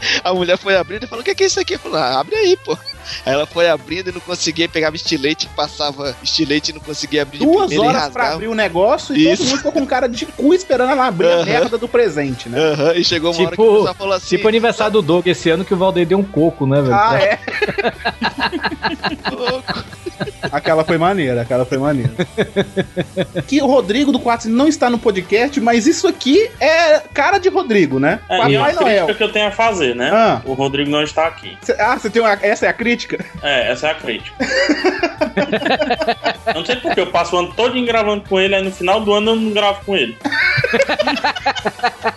A 0.24 0.32
mulher 0.32 0.56
foi 0.58 0.76
abrindo 0.76 1.04
e 1.04 1.06
falou: 1.06 1.22
O 1.22 1.24
que, 1.24 1.34
que 1.34 1.44
é 1.44 1.46
isso 1.46 1.60
aqui? 1.60 1.74
Eu 1.74 1.78
falei: 1.78 2.00
ah, 2.00 2.20
abre 2.20 2.34
aí, 2.36 2.56
pô. 2.64 2.76
Aí 3.24 3.32
ela 3.32 3.46
foi 3.46 3.68
abrindo 3.68 4.10
e 4.10 4.12
não 4.12 4.20
conseguia, 4.20 4.68
pegava 4.68 4.94
estilete, 4.94 5.48
passava 5.56 6.14
estilete 6.22 6.70
e 6.70 6.74
não 6.74 6.80
conseguia 6.80 7.22
abrir 7.22 7.38
de 7.38 7.44
Duas 7.44 7.66
primeira 7.66 7.98
horas 7.98 8.12
pra 8.12 8.32
abrir 8.34 8.48
o 8.48 8.54
negócio 8.54 9.16
e 9.16 9.24
todo 9.24 9.32
Isso. 9.32 9.44
mundo 9.44 9.56
ficou 9.56 9.72
com 9.72 9.86
cara 9.86 10.08
de 10.08 10.26
cu 10.26 10.54
esperando 10.54 10.92
ela 10.92 11.06
abrir 11.06 11.26
a 11.28 11.36
Aham. 11.36 11.44
merda 11.44 11.78
do 11.78 11.88
presente, 11.88 12.48
né? 12.48 12.58
Aham, 12.60 12.94
e 12.94 13.04
chegou 13.04 13.32
uma 13.32 13.46
hora 13.46 13.56
que 13.56 13.62
o 13.62 13.64
Tipo, 13.64 13.76
pessoal 13.78 13.94
falou 13.94 14.14
assim: 14.14 14.36
tipo 14.36 14.48
aniversário 14.48 14.92
do 14.92 15.02
Doug 15.02 15.26
esse 15.26 15.50
ano 15.50 15.64
que 15.64 15.74
o 15.74 15.76
Valdeir 15.76 16.06
deu 16.06 16.18
um 16.18 16.24
coco, 16.24 16.66
né, 16.66 16.80
velho? 16.82 16.94
Ah, 16.94 17.18
é? 17.20 17.38
louco. 19.32 19.84
Aquela 20.52 20.84
foi 20.84 20.98
maneira, 20.98 21.42
aquela 21.42 21.64
foi 21.64 21.78
maneira. 21.78 22.10
que 23.46 23.60
o 23.62 23.66
Rodrigo 23.66 24.12
do 24.12 24.18
Quartzo 24.20 24.48
não 24.48 24.68
está 24.68 24.88
no 24.90 24.98
podcast, 24.98 25.60
mas 25.60 25.86
isso 25.86 26.06
aqui 26.08 26.50
é 26.60 27.00
cara 27.12 27.38
de 27.38 27.48
Rodrigo, 27.48 27.98
né? 27.98 28.20
É, 28.28 28.36
e 28.50 28.56
uma 28.56 28.66
Papai 28.66 28.76
crítica 28.76 29.02
Noel. 29.02 29.14
que 29.16 29.22
eu 29.24 29.32
tenho 29.32 29.48
a 29.48 29.50
fazer, 29.50 29.94
né? 29.94 30.10
Ah. 30.12 30.40
O 30.44 30.52
Rodrigo 30.54 30.90
não 30.90 31.02
está 31.02 31.26
aqui. 31.26 31.56
Cê- 31.62 31.76
Ah, 31.78 31.96
você 31.98 32.10
tem 32.10 32.20
uma. 32.22 32.32
Essa 32.42 32.66
é 32.66 32.68
a 32.68 32.72
crítica? 32.72 33.24
É, 33.42 33.70
essa 33.72 33.88
é 33.88 33.90
a 33.90 33.94
crítica. 33.94 34.36
não 36.54 36.64
sei 36.64 36.76
porque 36.76 37.00
eu 37.00 37.06
passo 37.06 37.36
o 37.36 37.38
ano 37.38 37.52
todo 37.56 37.80
gravando 37.84 38.22
com 38.28 38.38
ele, 38.38 38.54
aí 38.54 38.62
no 38.64 38.70
final 38.72 39.00
do 39.00 39.12
ano 39.12 39.32
eu 39.32 39.36
não 39.36 39.50
gravo 39.50 39.80
com 39.84 39.96
ele. 39.96 40.16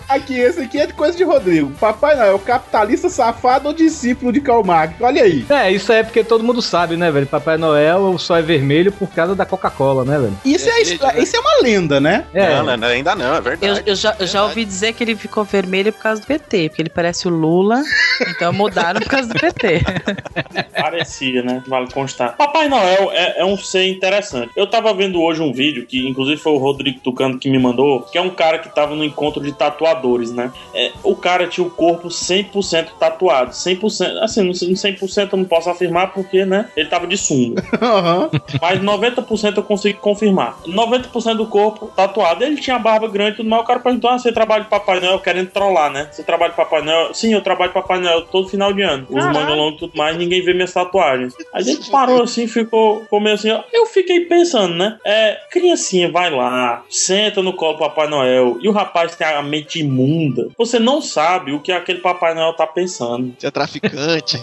Aqui, 0.08 0.38
esse 0.40 0.62
aqui 0.62 0.80
é 0.80 0.86
de 0.86 0.94
coisa 0.94 1.18
de 1.18 1.24
Rodrigo. 1.24 1.72
Papai 1.80 2.16
Noel, 2.16 2.38
capitalista 2.38 3.10
safado 3.10 3.68
ou 3.70 3.74
discípulo 3.74 4.32
de 4.32 4.40
Karl 4.42 4.64
Marx? 4.64 4.94
Olha 5.02 5.24
aí. 5.24 5.44
É, 5.50 5.72
isso 5.72 5.92
é 5.92 6.04
porque 6.04 6.24
todo 6.24 6.44
mundo 6.44 6.62
sabe, 6.62 6.96
né, 6.96 7.10
velho? 7.10 7.26
Papai 7.26 7.58
Noel, 7.58 7.93
o 7.98 8.18
sol 8.18 8.38
é 8.38 8.42
vermelho 8.42 8.92
por 8.92 9.08
causa 9.10 9.36
da 9.36 9.46
Coca-Cola, 9.46 10.06
né, 10.06 10.18
velho? 10.18 10.38
Isso 10.46 10.70
é, 10.70 10.74
verde, 10.74 11.00
né? 11.02 11.22
isso 11.22 11.36
é 11.36 11.40
uma 11.40 11.62
lenda, 11.62 12.00
né? 12.00 12.26
É, 12.34 12.56
Não, 12.56 12.78
não, 12.78 12.88
ainda 12.88 13.16
não, 13.16 13.36
é 13.36 13.42
verdade. 13.42 13.82
Eu, 13.86 13.94
eu 13.94 13.96
já, 13.96 14.16
eu 14.20 14.28
já 14.28 14.44
ouvi 14.44 14.66
dizer 14.66 14.94
que 14.94 15.04
ele 15.04 15.16
ficou 15.16 15.44
vermelho 15.44 15.92
por 15.92 16.02
causa 16.02 16.22
do 16.22 16.28
PT, 16.28 16.70
porque 16.70 16.82
ele 16.82 16.90
parece 16.90 17.28
o 17.28 17.32
Lula, 17.32 17.82
então 18.30 18.52
mudaram 18.54 19.00
por 19.02 19.10
causa 19.10 19.28
do 19.28 19.40
PT. 19.40 19.82
Parecia, 20.76 21.44
né? 21.44 21.64
Vale 21.68 21.92
constar. 21.92 22.36
Papai 22.36 22.68
Noel 22.68 23.12
é, 23.12 23.42
é 23.42 23.46
um 23.46 23.58
ser 23.58 23.88
interessante. 23.88 24.52
Eu 24.56 24.68
tava 24.68 24.94
vendo 24.94 25.22
hoje 25.22 25.42
um 25.42 25.54
vídeo, 25.54 25.86
que 25.86 26.08
inclusive 26.08 26.40
foi 26.40 26.54
o 26.54 26.58
Rodrigo 26.58 27.00
Tucano 27.00 27.40
que 27.40 27.50
me 27.50 27.60
mandou, 27.60 28.02
que 28.02 28.18
é 28.18 28.22
um 28.22 28.30
cara 28.30 28.60
que 28.60 28.74
tava 28.74 28.96
no 28.96 29.04
encontro 29.04 29.42
de 29.42 29.52
tatuadores, 29.52 30.32
né? 30.32 30.52
É, 30.74 30.92
o 31.04 31.16
cara 31.16 31.48
tinha 31.48 31.66
o 31.66 31.70
corpo 31.70 32.08
100% 32.08 32.90
tatuado. 33.00 33.52
100%, 33.52 34.18
assim, 34.22 34.44
no 34.44 34.52
100% 34.52 35.30
eu 35.32 35.38
não 35.38 35.46
posso 35.46 35.70
afirmar 35.70 36.14
porque, 36.14 36.46
né? 36.46 36.70
Ele 36.76 36.90
tava 36.90 37.08
de 37.08 37.18
sunga. 37.18 37.64
Aham. 37.84 38.30
Mas 38.62 38.80
90% 38.80 39.58
eu 39.58 39.64
consigo 39.64 40.00
confirmar. 40.00 40.58
90% 40.66 41.36
do 41.36 41.48
corpo 41.48 41.88
tatuado. 41.96 42.44
Ele 42.44 42.60
tinha 42.60 42.76
a 42.76 42.80
barba 42.80 43.08
grande 43.08 43.34
e 43.34 43.36
tudo 43.38 43.50
mais. 43.50 43.64
O 43.64 43.66
cara 43.66 43.80
perguntou: 43.80 44.10
Ah, 44.10 44.18
você 44.18 44.32
trabalha 44.32 44.64
de 44.64 44.70
Papai 44.70 45.00
Noel 45.00 45.20
querendo 45.20 45.50
trollar, 45.50 45.92
né? 45.92 46.08
Você 46.12 46.24
trabalha 46.24 46.52
de 46.52 46.58
Papai 46.58 46.82
Noel? 46.82 47.14
Sim, 47.14 47.34
eu 47.34 47.42
trabalho 47.42 47.70
de 47.70 47.74
Papai 47.74 48.00
Noel 48.00 48.22
todo 48.24 48.48
final 48.50 48.74
de 48.74 48.82
ano. 48.82 49.06
Os 49.10 49.26
longos 49.26 49.76
e 49.76 49.80
tudo 49.80 49.98
mais, 49.98 50.18
ninguém 50.18 50.42
vê 50.44 50.54
minhas 50.54 50.74
tatuagens. 50.74 51.34
Aí 51.54 51.68
ele 51.68 51.80
parou 51.92 52.24
assim, 52.24 52.48
ficou, 52.48 53.02
ficou 53.02 53.20
meio 53.20 53.36
assim. 53.36 53.52
ó. 53.52 53.62
Eu 53.72 53.86
fiquei 53.86 54.22
pensando, 54.22 54.76
né? 54.76 54.98
É, 55.06 55.38
criancinha, 55.52 56.12
vai 56.12 56.30
lá, 56.30 56.84
senta 56.90 57.42
no 57.42 57.54
colo 57.54 57.74
do 57.74 57.80
Papai 57.80 58.08
Noel 58.08 58.58
e 58.62 58.68
o 58.70 58.72
rapaz 58.72 59.16
tem 59.16 59.28
a 59.28 59.42
mente 59.42 59.80
imunda. 59.80 60.48
Você 60.58 60.80
não 60.80 61.02
sabe 61.02 61.52
o 61.52 61.60
que 61.60 61.72
aquele 61.72 62.00
Papai 62.00 62.34
Noel 62.34 62.54
tá 62.54 62.66
pensando. 62.68 63.34
Você 63.38 63.48
é 63.48 63.52
traficante. 63.52 64.42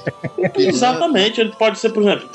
Exatamente, 0.56 1.40
ele 1.40 1.52
pode 1.58 1.78
ser, 1.78 1.90
por 1.90 2.02
exemplo, 2.02 2.28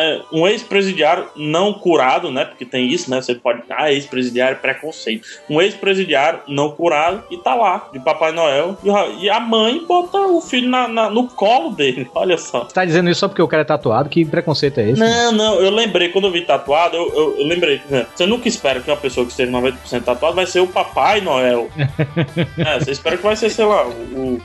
é, 0.00 0.20
um 0.32 0.46
ex-presidiário 0.46 1.26
não 1.36 1.72
curado, 1.72 2.30
né? 2.30 2.44
Porque 2.44 2.64
tem 2.64 2.88
isso, 2.88 3.10
né? 3.10 3.20
Você 3.20 3.34
pode. 3.34 3.62
Ah, 3.70 3.92
ex-presidiário 3.92 4.54
é 4.56 4.58
preconceito. 4.58 5.26
Um 5.48 5.60
ex-presidiário 5.60 6.40
não 6.48 6.70
curado 6.70 7.22
e 7.30 7.36
tá 7.38 7.54
lá, 7.54 7.88
de 7.92 7.98
Papai 8.00 8.32
Noel. 8.32 8.76
E, 8.84 9.24
e 9.24 9.30
a 9.30 9.40
mãe 9.40 9.84
bota 9.86 10.18
o 10.18 10.40
filho 10.40 10.68
na- 10.68 10.88
na- 10.88 11.10
no 11.10 11.28
colo 11.28 11.70
dele. 11.70 12.08
Olha 12.14 12.36
só. 12.38 12.64
Você 12.64 12.74
tá 12.74 12.84
dizendo 12.84 13.10
isso 13.10 13.20
só 13.20 13.28
porque 13.28 13.42
o 13.42 13.48
cara 13.48 13.62
é 13.62 13.64
tatuado? 13.64 14.08
Que 14.08 14.24
preconceito 14.24 14.78
é 14.78 14.90
esse? 14.90 15.00
Não, 15.00 15.32
não, 15.32 15.54
eu 15.60 15.70
lembrei, 15.70 16.08
quando 16.08 16.26
eu 16.26 16.30
vi 16.32 16.42
tatuado, 16.42 16.96
eu, 16.96 17.08
eu, 17.14 17.38
eu 17.40 17.46
lembrei. 17.46 17.80
exemplo, 17.90 18.06
Você 18.14 18.26
nunca 18.26 18.48
espera 18.48 18.80
que 18.80 18.90
uma 18.90 18.96
pessoa 18.96 19.24
que 19.26 19.32
esteja 19.32 19.50
90% 19.52 20.02
tatuada 20.04 20.34
vai 20.34 20.46
ser 20.46 20.60
o 20.60 20.66
Papai 20.66 21.20
Noel. 21.20 21.68
é, 22.58 22.78
você 22.78 22.90
espera 22.92 23.16
que 23.16 23.22
vai 23.22 23.36
ser, 23.36 23.50
sei 23.50 23.64
lá, 23.64 23.86
o, 23.86 24.40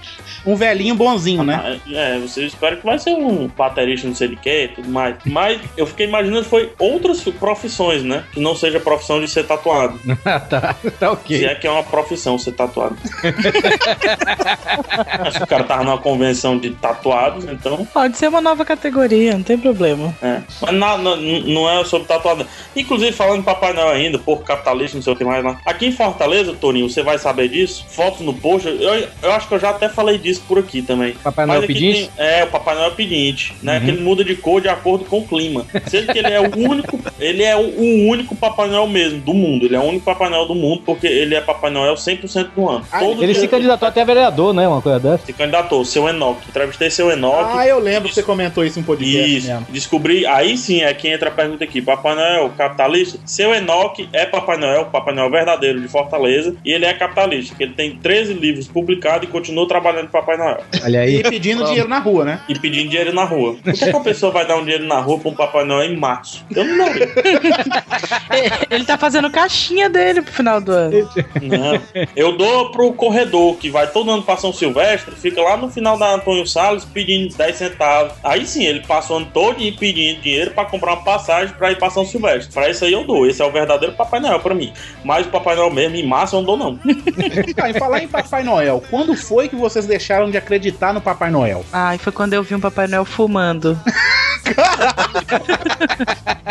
Um 0.45 0.55
velhinho 0.55 0.95
bonzinho, 0.95 1.43
né? 1.43 1.79
É, 1.91 2.17
você 2.19 2.45
espera 2.45 2.75
que 2.75 2.85
vai 2.85 2.97
ser 2.99 3.11
um 3.11 3.47
baterista 3.47 4.07
não 4.07 4.15
sei 4.15 4.27
de 4.29 4.35
quê 4.35 4.65
e 4.65 4.75
tudo 4.75 4.89
mais. 4.89 5.15
Mas 5.25 5.44
eu 5.77 5.85
fiquei 5.85 6.07
imaginando 6.07 6.43
que 6.43 6.49
foi 6.49 6.71
outras 6.79 7.21
profissões, 7.21 8.03
né? 8.03 8.23
Que 8.31 8.39
não 8.39 8.55
seja 8.55 8.77
a 8.77 8.81
profissão 8.81 9.19
de 9.19 9.27
ser 9.27 9.45
tatuado. 9.45 9.99
tá, 10.49 10.75
tá 10.99 11.11
ok. 11.11 11.37
Se 11.37 11.45
é 11.45 11.55
que 11.55 11.67
é 11.67 11.71
uma 11.71 11.83
profissão 11.83 12.37
ser 12.37 12.51
tatuado. 12.53 12.95
Acho 15.25 15.37
que 15.39 15.43
o 15.43 15.47
cara 15.47 15.63
tava 15.63 15.83
numa 15.83 15.97
convenção 15.97 16.57
de 16.57 16.71
tatuados, 16.71 17.45
então. 17.45 17.85
Pode 17.93 18.17
ser 18.17 18.27
uma 18.27 18.41
nova 18.41 18.63
categoria, 18.65 19.33
não 19.33 19.43
tem 19.43 19.57
problema. 19.57 20.15
É. 20.21 20.41
Mas 20.61 20.73
na- 20.73 20.97
na- 20.97 21.15
não 21.15 21.69
é 21.69 21.83
sobre 21.85 22.07
tatuado. 22.07 22.45
Inclusive, 22.75 23.11
falando 23.11 23.43
Papai 23.43 23.73
Noel 23.73 23.89
ainda, 23.89 24.19
porco 24.19 24.43
capitalista, 24.43 24.97
não 24.97 25.01
sei 25.03 25.13
o 25.13 25.15
que 25.15 25.23
mais 25.23 25.43
lá. 25.43 25.59
Aqui 25.65 25.87
em 25.87 25.91
Fortaleza, 25.91 26.53
Toninho, 26.53 26.89
você 26.89 27.01
vai 27.03 27.17
saber 27.17 27.49
disso. 27.49 27.85
Fotos 27.89 28.21
no 28.21 28.33
post, 28.33 28.67
eu, 28.67 29.07
eu 29.21 29.31
acho 29.31 29.47
que 29.47 29.53
eu 29.55 29.59
já 29.59 29.69
até 29.69 29.89
falei 29.89 30.17
disso 30.17 30.43
por 30.47 30.59
aqui 30.59 30.81
também. 30.81 31.13
Papai 31.23 31.45
Noel 31.45 31.61
pedinte? 31.63 32.09
tem- 32.15 32.25
é, 32.25 32.43
o 32.43 32.47
Papai 32.47 32.75
Noel 32.75 32.91
pedinte, 32.91 33.55
né? 33.61 33.77
Uhum. 33.79 33.85
Que 33.85 33.91
ele 33.91 34.01
muda 34.01 34.23
de 34.23 34.35
cor 34.35 34.61
de 34.61 34.67
acordo 34.69 35.05
com 35.05 35.19
o 35.19 35.24
clima. 35.25 35.65
Sendo 35.87 36.11
que 36.11 36.19
ele 36.19 36.31
é 36.31 36.39
o 36.39 36.51
único, 36.57 36.99
ele 37.19 37.43
é 37.43 37.55
o, 37.55 37.61
o 37.61 38.07
único 38.07 38.35
Papai 38.35 38.67
Noel 38.67 38.87
mesmo 38.87 39.19
do 39.19 39.33
mundo. 39.33 39.65
Ele 39.65 39.75
é 39.75 39.79
o 39.79 39.83
único 39.83 40.05
Papai 40.05 40.29
Noel 40.29 40.45
do 40.45 40.55
mundo 40.55 40.81
porque 40.85 41.07
ele 41.07 41.35
é 41.35 41.41
Papai 41.41 41.71
Noel 41.71 41.95
100% 41.95 42.49
do 42.55 42.69
ano. 42.69 42.85
Todo 42.99 43.23
Ele 43.23 43.33
se 43.33 43.47
candidatou 43.47 43.87
até 43.87 44.01
a 44.01 44.05
vereador, 44.05 44.53
né? 44.53 44.67
Uma 44.67 44.81
coisa 44.81 44.99
dessa. 44.99 45.25
se 45.25 45.33
candidatou, 45.33 45.83
seu 45.85 46.07
Enoch. 46.07 46.39
Entrevistei 46.47 46.89
seu 46.89 47.11
Enoch. 47.11 47.35
Ah, 47.57 47.67
eu 47.67 47.79
lembro 47.79 48.09
que 48.09 48.15
você 48.15 48.23
comentou 48.23 48.63
isso 48.63 48.79
em 48.79 48.83
podcast 48.83 49.37
Isso, 49.37 49.47
mesmo. 49.47 49.67
descobri. 49.69 50.25
Aí 50.25 50.57
sim 50.57 50.81
é 50.81 50.93
que 50.93 51.07
entra 51.07 51.29
a 51.29 51.31
pergunta 51.31 51.63
aqui: 51.63 51.81
Papai 51.81 52.15
Noel, 52.15 52.49
capitalista? 52.57 53.19
Seu 53.25 53.53
Enoch 53.53 54.07
é 54.13 54.25
Papai 54.25 54.57
Noel, 54.57 54.85
Papai 54.85 55.13
Noel 55.13 55.29
verdadeiro 55.29 55.79
de 55.81 55.87
Fortaleza, 55.87 56.55
e 56.63 56.71
ele 56.71 56.85
é 56.85 56.93
capitalista, 56.93 57.55
que 57.55 57.63
ele 57.63 57.73
tem 57.73 57.95
13 57.95 58.33
livros 58.33 58.67
publicados 58.67 59.27
e 59.27 59.31
continua 59.31 59.67
trabalhando 59.67 60.09
para 60.09 60.21
Papai 60.21 60.37
Noel. 60.37 60.61
Olha 60.83 61.01
aí. 61.01 61.17
E 61.17 61.23
pedindo 61.23 61.63
dinheiro 61.65 61.87
na 61.87 61.99
rua, 61.99 62.25
né? 62.25 62.39
E 62.47 62.57
pedindo 62.57 62.89
dinheiro 62.89 63.13
na 63.13 63.23
rua. 63.23 63.55
Por 63.63 63.73
que, 63.73 63.85
que 63.85 63.89
uma 63.89 64.03
pessoa 64.03 64.31
vai 64.31 64.45
dar 64.45 64.57
um 64.57 64.61
dinheiro 64.61 64.85
na 64.85 64.99
rua 64.99 65.14
para 65.19 65.29
um 65.29 65.35
Papai 65.35 65.65
Noel 65.65 65.91
em 65.91 65.97
março? 65.97 66.45
Eu 66.53 66.63
não 66.63 66.77
daria. 66.77 67.09
Ele 68.69 68.85
tá 68.85 68.97
fazendo 68.97 69.29
caixinha 69.29 69.89
dele 69.89 70.21
pro 70.21 70.33
final 70.33 70.61
do 70.61 70.71
ano. 70.71 71.09
Não. 71.41 72.05
Eu 72.15 72.37
dou 72.37 72.71
pro 72.71 72.93
corredor, 72.93 73.55
que 73.57 73.69
vai 73.69 73.87
todo 73.87 74.11
ano 74.11 74.23
pra 74.23 74.37
São 74.37 74.53
Silvestre, 74.53 75.15
fica 75.15 75.41
lá 75.41 75.57
no 75.57 75.69
final 75.69 75.97
da 75.97 76.13
Antônio 76.13 76.45
Salles 76.45 76.85
pedindo 76.85 77.35
10 77.35 77.55
centavos. 77.55 78.13
Aí 78.23 78.45
sim, 78.45 78.63
ele 78.63 78.81
passa 78.85 79.13
o 79.13 79.17
ano 79.17 79.27
todo 79.33 79.55
pedindo 79.77 80.21
dinheiro 80.21 80.51
pra 80.51 80.65
comprar 80.65 80.93
uma 80.93 81.03
passagem 81.03 81.55
pra 81.55 81.71
ir 81.71 81.77
pra 81.77 81.89
São 81.89 82.05
Silvestre. 82.05 82.53
Pra 82.53 82.69
isso 82.69 82.83
aí 82.85 82.93
eu 82.93 83.03
dou. 83.05 83.25
Esse 83.25 83.41
é 83.41 83.45
o 83.45 83.51
verdadeiro 83.51 83.95
Papai 83.95 84.19
Noel 84.19 84.39
pra 84.39 84.53
mim. 84.53 84.73
Mas 85.03 85.25
o 85.25 85.29
Papai 85.29 85.55
Noel 85.55 85.71
mesmo, 85.71 85.95
em 85.95 86.05
março, 86.05 86.35
eu 86.35 86.41
não 86.41 86.45
dou, 86.45 86.57
não. 86.57 86.79
Tá, 87.55 87.69
e 87.69 87.73
falar 87.73 88.03
em 88.03 88.07
Papai 88.07 88.43
Noel, 88.43 88.83
quando 88.89 89.15
foi 89.15 89.47
que 89.47 89.55
vocês 89.55 89.85
deixaram 89.85 90.29
de 90.29 90.37
acreditar 90.37 90.93
no 90.93 90.99
Papai 90.99 91.31
Noel? 91.31 91.63
Ai, 91.71 91.97
foi 91.97 92.11
quando 92.11 92.33
eu 92.33 92.43
vi 92.43 92.55
um 92.55 92.59
Papai 92.59 92.87
Noel 92.87 93.05
fumando. 93.05 93.79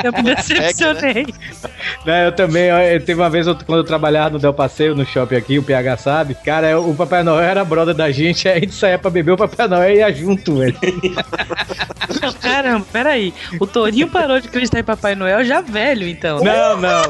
eu 0.05 0.13
me 0.13 0.23
decepcionei. 0.35 1.27
Não, 2.05 2.15
eu 2.15 2.33
também, 2.33 2.65
eu- 2.65 3.01
teve 3.01 3.21
uma 3.21 3.31
vez 3.31 3.47
eu- 3.47 3.55
quando 3.67 3.79
eu 3.79 3.85
trabalhava 3.85 4.31
no 4.31 4.39
Del 4.39 4.53
Passeio, 4.53 4.95
no 4.95 5.05
shopping 5.07 5.37
aqui, 5.37 5.59
o 5.59 5.63
PH 5.63 5.97
sabe. 5.97 6.35
Cara, 6.45 6.69
eu- 6.71 6.89
o 6.89 6.95
Papai 6.95 7.23
Noel 7.23 7.41
era 7.45 7.65
brother 7.65 7.95
da 7.95 8.11
gente, 8.11 8.49
aí 8.49 8.57
a 8.59 8.61
gente 8.61 8.75
saía 8.75 8.99
pra 8.99 9.11
beber, 9.11 9.33
o 9.33 9.37
Papai 9.37 9.67
Noel 9.69 9.95
ia 9.97 10.13
junto, 10.13 10.57
velho. 10.57 10.77
Não, 12.23 12.33
Caramba, 12.35 12.87
peraí. 12.93 13.33
O 13.61 13.67
Torinho 13.67 14.09
parou 14.09 14.39
de 14.41 14.49
acreditar 14.49 14.81
em 14.81 14.85
Papai 14.85 15.15
Noel 15.15 15.45
já 15.45 15.61
velho, 15.61 16.07
então. 16.07 16.39
Não, 16.43 16.77
não. 16.81 17.03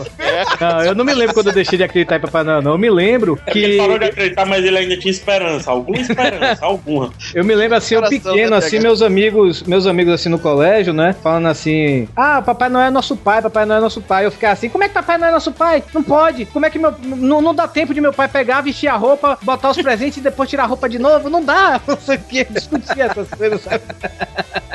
Não, 0.60 0.82
eu 0.84 0.94
não 0.94 1.04
me 1.04 1.14
lembro 1.14 1.34
quando 1.34 1.48
eu 1.48 1.52
deixei 1.52 1.76
de 1.78 1.84
acreditar 1.84 2.16
em 2.16 2.20
Papai 2.20 2.44
Noel, 2.44 2.62
não. 2.62 2.72
Eu 2.72 2.78
me 2.78 2.90
lembro 2.90 3.34
É 3.34 3.44
porque 3.44 3.58
ele 3.58 3.72
que. 3.72 3.78
parou 3.78 3.98
de 3.98 4.04
acreditar, 4.06 4.46
mas 4.46 4.64
ele 4.64 4.78
ainda 4.78 4.96
tinha 4.96 5.10
esperança. 5.10 5.70
Alguma 5.70 5.98
esperança, 5.98 6.64
alguma. 6.64 7.10
Eu 7.34 7.44
me 7.44 7.54
lembro 7.54 7.76
assim, 7.76 7.94
eu 7.96 8.02
pequeno, 8.02 8.50
né, 8.52 8.56
assim, 8.56 8.78
meus 8.78 9.02
amigos, 9.02 9.62
meus 9.64 9.86
amigos 9.86 10.14
assim 10.14 10.28
no 10.28 10.38
colégio, 10.38 10.92
né? 10.92 11.14
Falando 11.22 11.33
assim: 11.36 12.08
Ah, 12.16 12.42
Papai 12.42 12.68
Noel 12.68 12.86
é 12.86 12.90
nosso 12.90 13.16
pai, 13.16 13.42
Papai 13.42 13.64
Noel 13.64 13.78
é 13.78 13.82
nosso 13.82 14.00
pai. 14.00 14.26
Eu 14.26 14.30
ficava 14.30 14.52
assim, 14.52 14.68
como 14.68 14.84
é 14.84 14.88
que 14.88 14.94
Papai 14.94 15.18
Noel 15.18 15.30
é 15.30 15.32
nosso 15.32 15.52
pai? 15.52 15.82
Não 15.92 16.02
pode. 16.02 16.46
Como 16.46 16.64
é 16.66 16.70
que 16.70 16.78
meu. 16.78 16.94
Não, 17.02 17.40
não 17.40 17.54
dá 17.54 17.66
tempo 17.66 17.94
de 17.94 18.00
meu 18.00 18.12
pai 18.12 18.28
pegar, 18.28 18.60
vestir 18.60 18.88
a 18.88 18.96
roupa, 18.96 19.38
botar 19.42 19.70
os 19.70 19.80
presentes 19.80 20.18
e 20.18 20.20
depois 20.20 20.48
tirar 20.48 20.64
a 20.64 20.66
roupa 20.66 20.88
de 20.88 20.98
novo? 20.98 21.28
Não 21.28 21.42
dá. 21.44 21.80
Não 21.86 21.98
sei 21.98 22.16
o 22.16 22.20
que, 22.20 22.44
discutir 22.44 23.00
essas 23.00 23.28
coisas, 23.28 23.62
sabe? 23.62 23.82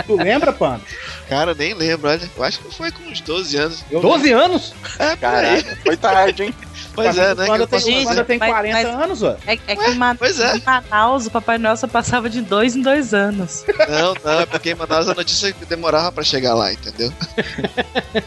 Tu 0.05 0.15
lembra, 0.15 0.51
Pano? 0.53 0.81
Cara, 1.27 1.53
nem 1.53 1.73
lembro, 1.73 2.09
olha. 2.09 2.29
Eu 2.35 2.43
acho 2.43 2.59
que 2.59 2.73
foi 2.73 2.91
com 2.91 3.03
uns 3.03 3.21
12 3.21 3.57
anos. 3.57 3.85
12 3.91 4.31
anos? 4.31 4.73
É. 4.97 5.15
Caraca, 5.15 5.77
foi 5.83 5.97
tarde, 5.97 6.43
hein? 6.43 6.53
Pois 6.93 7.17
é, 7.17 7.35
né? 7.35 7.45
Quando 7.45 7.61
eu 7.61 7.67
tem, 7.67 7.79
Gente, 7.79 8.05
quando 8.05 8.25
tem 8.25 8.37
mas- 8.37 8.49
40 8.49 8.73
mas- 8.75 9.03
anos, 9.03 9.23
ó. 9.23 9.35
É, 9.47 9.53
é 9.67 9.75
que 9.75 9.91
em, 9.91 9.95
Ma- 9.95 10.15
pois 10.15 10.39
é. 10.39 10.57
em 10.57 10.61
Manaus 10.63 11.25
o 11.27 11.31
Papai 11.31 11.57
Noel 11.57 11.77
só 11.77 11.87
passava 11.87 12.29
de 12.29 12.41
dois 12.41 12.75
em 12.75 12.81
dois 12.81 13.13
anos. 13.13 13.63
Não, 13.87 14.13
não, 14.23 14.39
é 14.41 14.45
porque 14.45 14.71
em 14.71 14.75
Manaus 14.75 15.07
a 15.07 15.13
notícia 15.13 15.53
demorava 15.67 16.11
pra 16.11 16.23
chegar 16.23 16.53
lá, 16.55 16.71
entendeu? 16.73 17.11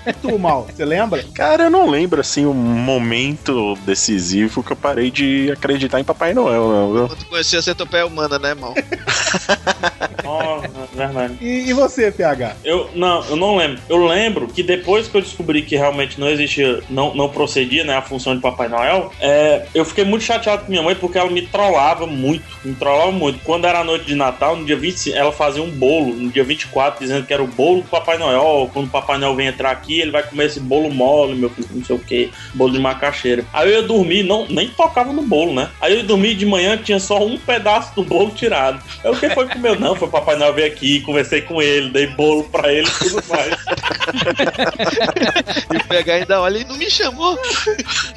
E 0.07 0.13
tu, 0.15 0.39
Mal, 0.39 0.67
você 0.75 0.85
lembra? 0.85 1.25
Cara, 1.35 1.65
eu 1.65 1.71
não 1.71 1.89
lembro, 1.89 2.21
assim, 2.21 2.47
um 2.47 2.53
momento 2.55 3.77
decisivo 3.85 4.63
que 4.63 4.73
eu 4.73 4.77
parei 4.77 5.11
de 5.11 5.51
acreditar 5.53 6.01
em 6.01 6.05
Papai 6.05 6.33
Noel, 6.35 6.69
não, 6.69 6.93
viu? 6.93 7.09
Quando 7.09 7.19
tu 7.19 7.27
conhecia 7.27 7.59
a 7.59 7.63
centopeia 7.63 8.07
humana, 8.07 8.39
né, 8.39 8.55
mal? 8.55 8.75
Nossa, 10.23 10.69
verdade. 10.95 11.37
E, 11.41 11.69
e 11.69 11.73
você, 11.73 12.11
PH? 12.11 12.57
Eu 12.65 12.91
não, 12.95 13.25
eu 13.25 13.37
não 13.37 13.57
lembro. 13.57 13.81
Eu 13.89 14.07
lembro 14.07 14.47
que 14.47 14.63
depois 14.63 15.09
que 15.09 15.17
eu 15.17 15.21
descobri 15.21 15.63
que 15.63 15.77
realmente 15.77 16.19
não 16.19 16.29
existia, 16.29 16.81
não, 16.89 17.15
não 17.15 17.29
procedia, 17.29 17.85
né, 17.85 17.97
a 17.97 18.03
função 18.03 18.35
de 18.35 18.41
Papai 18.41 18.69
Noel, 18.69 19.13
é, 19.21 19.67
eu 19.75 19.85
fiquei 19.85 20.05
muito 20.05 20.25
chateado 20.25 20.65
com 20.65 20.71
minha 20.71 20.83
mãe 20.83 20.95
porque 20.95 21.19
ela 21.19 21.31
me 21.31 21.43
trollava 21.43 22.07
muito, 22.07 22.45
me 22.65 22.75
trollava 22.75 23.13
muito. 23.13 23.41
Quando 23.45 23.67
era 23.67 23.81
a 23.81 23.85
noite 23.85 24.07
de 24.07 24.15
Natal, 24.15 24.57
no 24.57 24.65
dia 24.65 24.77
25, 24.77 25.17
ela 25.17 25.33
fazia 25.33 25.63
um 25.63 25.71
bolo, 25.71 26.15
no 26.15 26.31
dia 26.31 26.45
24, 26.45 27.01
dizendo 27.01 27.27
que 27.27 27.33
era 27.33 27.43
o 27.43 27.47
bolo 27.47 27.83
do 27.83 27.89
Papai 27.89 28.19
Noel. 28.19 28.71
Quando 28.73 28.87
o 28.87 28.91
Papai 28.91 29.19
Noel 29.19 29.35
vem 29.35 29.47
entrar 29.47 29.71
aqui, 29.71 30.01
ele 30.01 30.11
vai 30.11 30.23
comer 30.23 30.47
esse 30.47 30.61
bolo 30.61 30.91
mole, 30.91 31.35
meu 31.35 31.51
filho, 31.51 31.69
não 31.73 31.85
sei 31.85 31.97
o 31.97 31.99
que, 31.99 32.31
bolo 32.55 32.73
de 32.73 32.79
macaxeira. 32.79 33.45
Aí 33.53 33.71
eu 33.71 33.81
ia 33.81 33.87
dormir, 33.87 34.23
não, 34.23 34.47
nem 34.49 34.69
tocava 34.69 35.13
no 35.13 35.23
bolo, 35.23 35.53
né? 35.55 35.71
Aí 35.81 35.93
eu 35.93 35.99
ia 35.99 36.05
dormir 36.05 36.35
de 36.35 36.47
manhã, 36.47 36.77
tinha 36.77 36.99
só 36.99 37.25
um 37.25 37.39
pedaço 37.39 37.95
do 37.95 38.03
bolo 38.03 38.31
tirado. 38.31 38.83
Aí 39.05 39.11
o 39.11 39.17
que 39.17 39.31
foi 39.31 39.47
que 39.47 39.55
comeu? 39.55 39.79
Não, 39.79 39.95
foi 39.95 40.09
Papai 40.13 40.37
Noel 40.37 40.53
veio 40.55 40.67
aqui, 40.69 41.01
conversei 41.01 41.41
com 41.43 41.61
ele, 41.61 41.91
dei 41.91 42.07
bolo 42.07 42.45
pra 42.45 42.73
ele 42.73 42.87
e 42.87 43.09
tudo 43.09 43.23
mais. 43.29 43.55
E 45.73 45.77
o 45.77 45.85
PH 45.89 46.13
ainda 46.15 46.41
olha 46.41 46.59
e 46.59 46.65
não 46.65 46.77
me 46.77 46.91
chamou. 46.91 47.39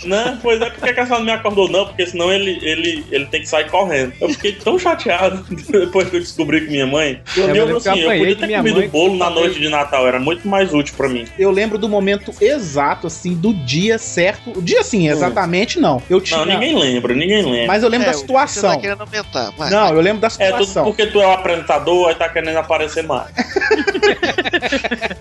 Não, 0.03 0.37
pois 0.37 0.59
é, 0.61 0.69
porque 0.69 0.93
que 0.93 0.99
a 0.99 1.05
senhora 1.05 1.23
não 1.23 1.25
me 1.25 1.31
acordou, 1.31 1.69
não? 1.69 1.85
Porque 1.85 2.05
senão 2.05 2.31
ele, 2.31 2.59
ele, 2.61 3.05
ele 3.11 3.25
tem 3.27 3.41
que 3.41 3.47
sair 3.47 3.69
correndo. 3.69 4.13
Eu 4.19 4.29
fiquei 4.29 4.53
tão 4.53 4.77
chateado 4.77 5.45
depois 5.71 6.09
que 6.09 6.15
eu 6.17 6.19
descobri 6.19 6.61
que 6.65 6.71
minha 6.71 6.87
mãe. 6.87 7.21
Eu, 7.35 7.43
É, 7.43 7.51
eu 7.51 7.55
eu, 7.55 7.65
lembro 7.65 7.77
assim, 7.77 7.99
eu 7.99 8.09
podia 8.17 8.35
ter 8.35 8.55
comido 8.57 8.79
mãe. 8.79 8.89
bolo 8.89 9.15
na 9.17 9.29
noite 9.29 9.59
de 9.59 9.69
Natal, 9.69 10.07
era 10.07 10.19
muito 10.19 10.47
mais 10.47 10.73
útil 10.73 10.93
pra 10.97 11.07
mim. 11.07 11.25
Eu 11.37 11.51
lembro 11.51 11.77
do 11.77 11.87
momento 11.87 12.33
exato, 12.41 13.07
assim, 13.07 13.33
do 13.33 13.53
dia 13.53 13.97
certo. 13.97 14.51
O 14.57 14.61
dia, 14.61 14.81
assim, 14.81 15.07
exatamente 15.07 15.79
não. 15.79 16.01
Eu 16.09 16.19
tinha. 16.21 16.39
Não, 16.39 16.45
ninguém 16.45 16.77
lembra, 16.77 17.13
ninguém 17.13 17.43
lembra. 17.43 17.67
Mas 17.67 17.83
eu 17.83 17.89
lembro 17.89 18.05
É, 18.07 18.11
da 18.11 18.13
Você 18.13 18.19
situação. 18.21 18.71
tá 18.75 18.79
querendo 18.81 19.01
aumentar, 19.01 19.51
vai. 19.57 19.69
Não, 19.69 19.89
eu 19.93 20.01
lembro 20.01 20.19
da 20.21 20.27
É 20.27 20.51
tudo 20.51 20.65
situação. 20.65 20.83
porque 20.85 21.05
tu 21.07 21.21
é 21.21 21.27
o 21.27 21.31
apresentador, 21.31 21.84
aí 22.07 22.15
tá 22.15 22.29
querendo 22.29 22.57
aparecer 22.57 23.03
mais. 23.03 23.31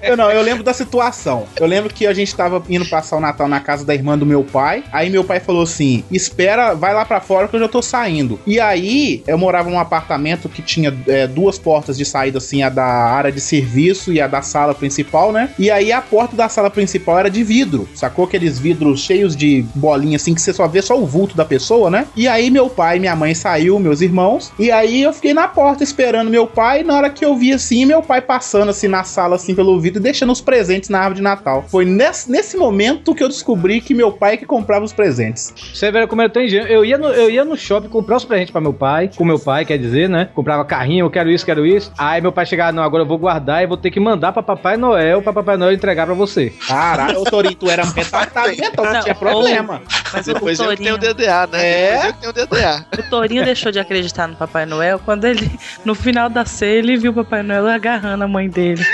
Eu 0.03 0.17
não, 0.17 0.31
eu 0.31 0.43
lembro 0.43 0.63
da 0.63 0.75
situação. 0.75 1.47
Eu 1.59 1.67
lembro 1.67 1.93
que 1.93 2.07
a 2.07 2.13
gente 2.13 2.35
tava 2.35 2.63
indo 2.69 2.85
passar 2.87 3.17
o 3.17 3.21
Natal 3.21 3.49
na 3.49 3.59
casa 3.59 3.85
da 3.85 3.95
irmã 3.95 4.19
do 4.19 4.27
meu 4.27 4.45
pai. 4.45 4.85
Aí 4.93 5.09
meu 5.09 5.25
pai 5.25 5.41
falou 5.41 5.63
assim: 5.63 6.05
espera, 6.11 6.75
vai 6.75 6.93
lá 6.93 7.05
pra 7.05 7.21
fora 7.21 7.49
que 7.49 7.57
eu 7.57 7.61
já 7.61 7.69
tô 7.69 7.81
saindo. 7.81 8.39
E 8.47 8.61
aí 8.61 9.23
eu 9.27 9.39
morava 9.39 9.71
num 9.71 9.79
apartamento 9.79 10.49
que 10.49 10.61
tinha 10.61 10.95
é, 11.09 11.27
duas 11.27 11.59
portas 11.59 11.97
de 11.97 12.05
saída, 12.05 12.39
assim, 12.39 12.63
a 12.63 12.69
da 12.69 12.85
área 12.85 13.33
de 13.33 13.41
serviço 13.41 14.13
e 14.13 14.21
a 14.21 14.27
da 14.27 14.43
sala 14.43 14.75
principal, 14.75 15.33
né? 15.33 15.49
E 15.59 15.71
aí 15.71 15.91
a 15.91 16.03
porta 16.03 16.37
da 16.37 16.49
sala 16.49 16.71
principal 16.71 17.19
era 17.19 17.31
de 17.31 17.43
vidro, 17.43 17.89
sacou? 17.95 18.27
Aqueles 18.27 18.59
vidros 18.59 19.01
cheios 19.01 19.35
de 19.35 19.65
bolinha, 19.75 20.17
assim, 20.17 20.35
que 20.35 20.43
você 20.43 20.53
só 20.53 20.69
vê 20.69 20.83
só 20.83 20.99
o 20.99 21.07
vulto 21.07 21.37
da 21.37 21.45
pessoa, 21.45 21.91
né? 21.91 22.07
E 22.15 22.29
aí 22.29 22.51
meu 22.51 22.69
pai 22.69 22.99
minha 22.99 23.17
mãe 23.17 23.35
saiu, 23.35 23.79
meus 23.79 24.01
irmãos. 24.01 24.53
E 24.59 24.71
aí 24.71 25.03
eu 25.03 25.13
fiquei 25.13 25.33
na 25.33 25.49
porta 25.49 25.83
esperando 25.83 26.31
meu 26.31 26.47
pai. 26.55 26.83
Na 26.83 26.97
hora 26.97 27.11
que 27.11 27.25
eu 27.25 27.37
vi 27.37 27.53
assim, 27.53 27.85
meu 27.85 28.03
pai 28.03 28.21
passando 28.21 28.71
assim 28.71 28.89
na 28.89 29.05
sala, 29.05 29.37
assim, 29.37 29.55
pelo 29.55 29.79
vidro 29.81 30.01
e 30.01 30.03
deixando 30.03 30.33
os 30.33 30.41
presentes 30.41 30.89
na 30.89 30.99
árvore 30.99 31.17
de 31.17 31.23
Natal. 31.23 31.65
Foi 31.69 31.85
nesse, 31.85 32.31
nesse 32.31 32.57
momento 32.57 33.15
que 33.15 33.23
eu 33.23 33.29
descobri 33.29 33.81
que 33.81 33.95
meu 33.95 34.13
pai 34.13 34.35
é 34.35 34.37
que 34.37 34.47
comprava 34.47 34.85
os 34.85 34.93
presentes. 34.93 35.53
Você 35.73 35.91
vê 35.91 36.07
como 36.07 36.23
eu 36.23 36.31
tô 36.31 36.41
ingênuo. 36.41 36.69
Eu 36.69 36.85
ia, 36.85 36.97
no, 36.97 37.09
eu 37.09 37.29
ia 37.31 37.45
no 37.45 37.57
shopping 37.57 37.89
comprar 37.89 38.17
os 38.17 38.25
presentes 38.25 38.53
pra 38.53 38.61
meu 38.61 38.73
pai, 38.73 39.11
com 39.17 39.25
meu 39.25 39.39
pai, 39.39 39.65
quer 39.65 39.79
dizer, 39.79 40.09
né? 40.09 40.29
Comprava 40.35 40.65
carrinho, 40.65 41.05
eu 41.05 41.11
quero 41.11 41.31
isso, 41.31 41.45
quero 41.45 41.67
isso. 41.67 41.93
Aí 41.99 42.21
meu 42.21 42.33
pai 42.33 42.47
chegava, 42.47 42.73
não, 42.73 42.83
agora 42.83 43.03
eu 43.03 43.07
vou 43.07 43.19
guardar 43.19 43.63
e 43.63 43.67
vou 43.67 43.77
ter 43.77 43.91
que 43.91 44.01
mandar 44.01 44.33
pra 44.33 44.43
Papai 44.43 44.77
Noel, 44.77 45.23
pra 45.23 45.33
Papai 45.33 45.57
Noel 45.57 45.73
entregar 45.73 46.07
pra 46.07 46.15
você. 46.15 46.53
Caralho, 46.67 47.21
ô 47.21 47.25
Torinho, 47.25 47.55
tu 47.55 47.69
era 47.69 47.85
retardado 47.95 48.49
mental, 48.49 48.85
não 48.85 49.01
tinha 49.03 49.15
problema. 49.15 49.83
Mas 50.13 50.27
o, 50.29 50.35
Depois 50.35 50.61
o 50.61 50.65
eu 50.65 50.71
que 50.71 50.77
tenho 50.77 50.95
o 50.95 50.99
Torinho, 50.99 51.15
DDA, 51.15 51.47
né? 51.47 51.81
É? 51.81 51.91
Depois 51.91 52.05
eu 52.05 52.15
tenho 52.15 52.31
o 52.31 52.47
DDA. 52.47 52.87
o 52.99 53.11
Torinho 53.11 53.45
deixou 53.45 53.73
de 53.73 53.79
acreditar 53.79 54.29
no 54.29 54.37
Papai 54.37 54.67
Noel 54.67 54.99
quando 54.99 55.25
ele, 55.25 55.51
no 55.85 55.95
final 55.95 56.29
da 56.35 56.45
ceia, 56.45 56.79
ele 56.79 56.97
viu 56.97 57.13
o 57.13 57.15
Papai 57.15 57.43
Noel 57.43 57.69
agarrando 57.69 58.25
a 58.25 58.29
mãe 58.29 58.51
dele. 58.51 58.85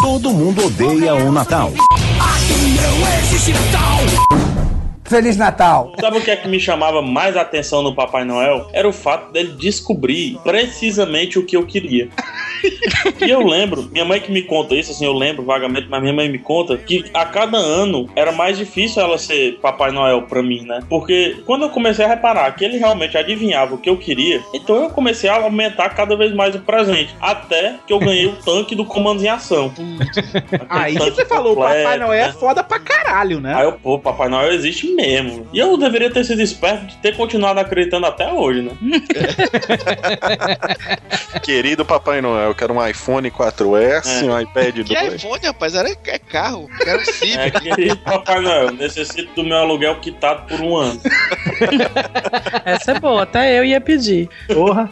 Todo 0.00 0.30
mundo 0.30 0.66
odeia 0.66 1.14
o 1.14 1.32
Natal. 1.32 1.72
Feliz 5.04 5.36
Natal. 5.36 5.92
Sabe 6.00 6.18
o 6.18 6.20
que 6.22 6.30
é 6.30 6.36
que 6.36 6.48
me 6.48 6.58
chamava 6.58 7.02
mais 7.02 7.36
atenção 7.36 7.82
no 7.82 7.94
Papai 7.94 8.24
Noel? 8.24 8.66
Era 8.72 8.88
o 8.88 8.92
fato 8.92 9.32
dele 9.32 9.54
descobrir 9.58 10.38
precisamente 10.42 11.38
o 11.38 11.44
que 11.44 11.56
eu 11.56 11.66
queria. 11.66 12.08
E 13.20 13.30
eu 13.30 13.44
lembro, 13.46 13.88
minha 13.92 14.04
mãe 14.04 14.20
que 14.20 14.30
me 14.30 14.42
conta 14.42 14.74
isso, 14.74 14.92
assim, 14.92 15.04
eu 15.04 15.12
lembro 15.12 15.44
vagamente, 15.44 15.86
mas 15.88 16.00
minha 16.00 16.12
mãe 16.12 16.28
me 16.28 16.38
conta 16.38 16.76
que 16.76 17.04
a 17.14 17.24
cada 17.24 17.56
ano 17.56 18.08
era 18.16 18.32
mais 18.32 18.58
difícil 18.58 19.02
ela 19.02 19.18
ser 19.18 19.58
Papai 19.60 19.90
Noel 19.90 20.22
pra 20.22 20.42
mim, 20.42 20.62
né? 20.62 20.80
Porque 20.88 21.36
quando 21.46 21.62
eu 21.62 21.70
comecei 21.70 22.04
a 22.04 22.08
reparar 22.08 22.50
que 22.52 22.64
ele 22.64 22.78
realmente 22.78 23.16
adivinhava 23.16 23.74
o 23.74 23.78
que 23.78 23.88
eu 23.88 23.96
queria, 23.96 24.40
então 24.54 24.76
eu 24.76 24.90
comecei 24.90 25.28
a 25.28 25.36
aumentar 25.36 25.90
cada 25.90 26.16
vez 26.16 26.34
mais 26.34 26.54
o 26.54 26.60
presente. 26.60 27.14
Até 27.20 27.76
que 27.86 27.92
eu 27.92 27.98
ganhei 27.98 28.26
o 28.26 28.36
tanque 28.36 28.74
do 28.74 28.84
comando 28.84 29.22
em 29.22 29.28
ação. 29.28 29.72
Aquele 30.52 30.66
Aí 30.68 30.92
que 30.94 30.98
tanque 30.98 31.16
você 31.16 31.26
falou, 31.26 31.52
o 31.52 31.56
Papai 31.56 31.82
completo, 31.82 32.00
Noel 32.00 32.12
é 32.12 32.26
né? 32.26 32.32
foda 32.32 32.62
pra 32.62 32.78
caralho, 32.78 33.40
né? 33.40 33.54
Aí 33.54 33.64
eu, 33.64 33.72
pô, 33.72 33.98
Papai 33.98 34.28
Noel 34.28 34.52
existe 34.52 34.86
mesmo. 34.94 35.46
E 35.52 35.58
eu 35.58 35.76
deveria 35.76 36.10
ter 36.10 36.24
sido 36.24 36.40
esperto 36.40 36.86
de 36.86 36.96
ter 36.98 37.16
continuado 37.16 37.60
acreditando 37.60 38.06
até 38.06 38.32
hoje, 38.32 38.62
né? 38.62 38.72
Querido 41.42 41.84
Papai 41.84 42.20
Noel, 42.20 42.51
eu 42.52 42.54
quero 42.54 42.74
um 42.74 42.86
iPhone 42.86 43.30
4S, 43.30 44.22
É. 44.22 44.24
um 44.24 44.40
iPad 44.40 44.74
Que 44.84 44.94
2. 44.94 45.14
iPhone, 45.14 45.46
rapaz? 45.46 45.74
Era 45.74 45.88
é 45.90 46.18
carro. 46.18 46.68
Era 46.86 47.00
um 47.00 47.04
Civic. 47.04 47.38
É, 47.38 47.50
querido 47.50 47.96
Papai 48.04 48.40
Noel, 48.40 48.72
necessito 48.72 49.34
do 49.34 49.44
meu 49.44 49.56
aluguel 49.56 49.96
quitado 50.00 50.46
por 50.46 50.60
um 50.60 50.76
ano. 50.76 51.00
Essa 52.64 52.92
é 52.92 53.00
boa, 53.00 53.22
até 53.22 53.58
eu 53.58 53.64
ia 53.64 53.80
pedir. 53.80 54.28
Porra. 54.52 54.88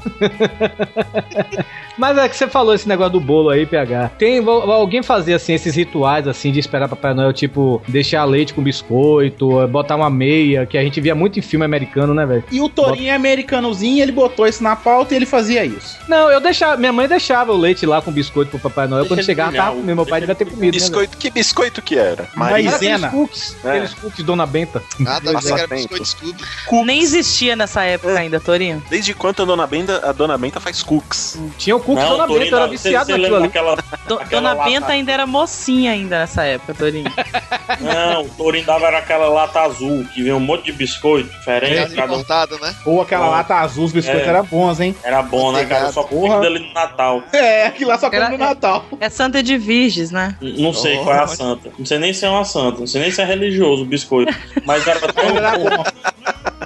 Mas 1.99 2.16
é 2.18 2.28
que 2.28 2.36
você 2.36 2.47
falou 2.49 2.74
esse 2.74 2.88
negócio 2.88 3.12
do 3.12 3.20
bolo 3.20 3.51
aí, 3.51 3.66
PH. 3.66 4.12
Tem 4.18 4.38
alguém 4.38 5.03
fazia 5.03 5.36
assim 5.36 5.53
esses 5.55 5.74
rituais 5.74 6.26
assim 6.26 6.51
de 6.53 6.59
esperar 6.61 6.88
Papai 6.88 7.14
Noel, 7.14 7.32
tipo, 7.32 7.82
deixar 7.88 8.24
leite 8.24 8.55
com 8.55 8.62
biscoito, 8.62 9.66
botar 9.68 9.97
uma 9.97 10.11
meia, 10.11 10.66
que 10.66 10.76
a 10.78 10.82
gente 10.82 11.01
via 11.01 11.14
muito 11.14 11.38
em 11.38 11.43
filme 11.43 11.64
americano, 11.64 12.14
né, 12.14 12.24
velho? 12.26 12.45
E 12.51 12.61
o 12.61 12.68
Torinho 12.68 13.09
é 13.11 13.14
americanozinho, 13.14 14.03
ele 14.03 14.12
botou 14.12 14.47
isso 14.47 14.62
na 14.62 14.76
pauta 14.76 15.14
e 15.14 15.16
ele 15.16 15.26
fazia 15.26 15.64
isso. 15.64 15.97
Não, 16.09 16.30
eu 16.30 16.41
deixava, 16.41 16.76
minha 16.76 16.93
mãe 16.93 17.07
deixava 17.09 17.53
o 17.53 17.57
leite 17.57 17.84
lá 17.86 18.01
com 18.01 18.11
biscoito 18.12 18.51
pro 18.51 18.61
Papai 18.61 18.86
Noel. 18.86 19.07
Quando 19.07 19.22
chegava, 19.22 19.53
tava, 19.53 19.76
brilhar, 19.76 19.97
meu 19.97 20.07
pai 20.07 20.20
devia 20.20 20.34
ter 20.34 20.45
comido. 20.45 20.64
né? 20.64 20.70
Biscoito, 20.70 21.16
que 21.16 21.30
biscoito 21.30 21.82
que 21.82 21.97
era? 21.97 22.28
Maisena. 22.34 23.09
aqueles 23.09 23.20
cookies, 23.20 23.57
É. 23.64 23.68
aqueles 23.68 23.95
cookies 23.95 24.24
Dona 24.24 24.47
Benta. 24.47 24.82
Ah, 25.07 25.20
tá, 25.20 25.34
que 25.41 25.53
era 25.53 25.66
biscoito 25.66 26.05
Scooby. 26.05 26.43
Nem 26.84 27.01
existia 27.03 27.55
nessa 27.57 27.82
época 27.82 28.18
ainda, 28.18 28.41
Torinho. 28.41 28.82
Desde 28.88 29.14
quanto 29.14 29.43
a 29.43 29.45
Dona 29.45 29.66
Benta, 29.66 30.01
a 30.09 30.12
Dona 30.12 30.36
Benta 30.38 30.61
faz 30.61 30.82
cookies? 30.82 31.38
Tinha 31.59 31.76
o 31.80 31.84
cookies 31.84 32.08
Dona 32.08 32.26
Torinho, 32.26 32.38
Benta, 32.44 32.50
eu 32.50 32.56
era 32.58 32.64
não, 32.66 32.70
viciado 32.70 33.10
naquilo 33.10 33.22
lembra 33.22 33.38
ali. 33.38 33.46
daquela, 33.48 33.76
Do- 34.06 34.14
Aquela 34.20 34.40
Dona 34.42 34.52
lata. 34.54 34.70
Benta 34.70 34.92
ainda 34.92 35.12
era 35.12 35.26
mocinha 35.26 35.92
ainda 35.92 36.18
nessa 36.20 36.44
época, 36.44 36.74
Torinho. 36.74 37.10
Não, 37.80 38.22
o 38.22 38.28
Torinho 38.30 38.64
dava 38.66 38.86
era 38.86 38.98
aquela 38.98 39.28
lata 39.28 39.60
azul, 39.60 40.04
que 40.12 40.22
vem 40.22 40.32
um 40.32 40.40
monte 40.40 40.64
de 40.66 40.72
biscoito 40.72 41.30
diferente, 41.30 41.74
Casa 41.76 41.96
cada 41.96 42.12
um 42.12 42.20
importada, 42.20 42.58
né? 42.58 42.74
Ou 42.84 43.00
aquela 43.00 43.26
Bom. 43.26 43.30
lata 43.32 43.54
azul, 43.56 43.84
os 43.84 43.92
biscoitos 43.92 44.26
É. 44.26 44.28
eram 44.30 44.44
bons, 44.44 44.80
hein? 44.80 44.94
era 45.02 45.22
bom, 45.22 45.52
né, 45.52 45.64
cara? 45.64 45.90
Só 45.92 46.02
Porra. 46.02 46.34
comida 46.34 46.46
ali 46.46 46.58
no 46.66 46.72
Natal. 46.74 47.22
É, 47.32 47.66
aquilo 47.66 47.90
lá 47.90 47.98
só 47.98 48.10
come 48.10 48.28
no 48.28 48.38
Natal. 48.38 48.84
É 49.00 49.08
Santa 49.08 49.42
de 49.42 49.56
Virges, 49.56 50.10
né? 50.10 50.36
Não 50.40 50.72
sei 50.72 50.98
Oh, 50.98 51.04
qual 51.04 51.14
é 51.16 51.20
a 51.20 51.26
santa. 51.28 51.70
Não 51.78 51.86
sei 51.86 51.98
nem 51.98 52.12
se 52.12 52.24
é 52.24 52.28
uma 52.28 52.44
santa. 52.44 52.80
Não 52.80 52.86
sei 52.86 53.00
nem 53.02 53.10
se 53.10 53.22
é 53.22 53.24
religioso 53.24 53.82
o 53.82 53.86
biscoito. 53.86 54.34
Mas 54.66 54.86
era 54.86 55.00
tão 55.00 55.24
bom. 55.24 55.76
bom. 55.76 55.84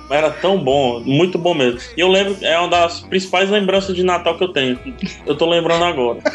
Mas 0.09 0.19
era 0.19 0.31
tão 0.31 0.59
bom. 0.59 1.01
Muito 1.01 1.39
bom 1.39 1.55
mesmo. 1.55 1.79
E 1.97 2.01
eu 2.01 2.09
lembro, 2.09 2.37
é 2.43 2.59
uma 2.59 2.69
das 2.69 3.01
principais 3.01 3.49
lembranças 3.51 3.95
de 3.95 4.03
Natal 4.03 4.37
que 4.37 4.45
eu 4.45 4.49
tenho. 4.53 4.79
Eu 5.27 5.37
tô 5.37 5.49
lembrando 5.49 5.85
agora. 5.85 6.19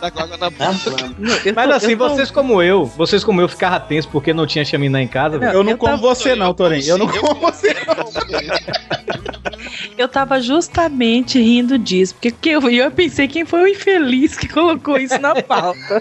Tá 0.00 0.12
com 0.12 0.20
água 0.20 0.36
na 0.36 0.48
boca. 0.48 0.64
Mas 1.56 1.68
tô- 1.68 1.72
assim, 1.74 1.96
tô- 1.96 2.08
vocês 2.08 2.30
como 2.30 2.62
eu, 2.62 2.84
vocês 2.86 3.24
como 3.24 3.40
eu 3.40 3.48
ficava 3.48 3.80
tenso 3.80 4.08
porque 4.08 4.32
não 4.32 4.46
tinha 4.46 4.64
chaminé 4.64 5.02
em 5.02 5.08
casa. 5.08 5.36
Eu 5.44 5.64
não 5.64 5.72
Eu 5.72 5.76
como 5.78 5.92
tava- 5.94 6.02
você 6.14 6.36
não, 6.36 6.54
Torinho. 6.54 6.84
Eu 6.86 6.98
não 6.98 7.08
como 7.08 7.34
você. 7.40 7.74
Eu 9.96 10.06
tava 10.06 10.40
justamente 10.40 11.40
rindo 11.40 11.76
disso, 11.76 12.14
porque 12.14 12.30
que 12.30 12.48
eu, 12.50 12.70
eu 12.70 12.88
pensei 12.92 13.26
quem 13.26 13.44
foi 13.44 13.62
o 13.62 13.66
infeliz 13.66 14.36
que 14.36 14.46
colocou 14.48 14.96
isso 14.98 15.18
na 15.20 15.34
pauta. 15.42 16.00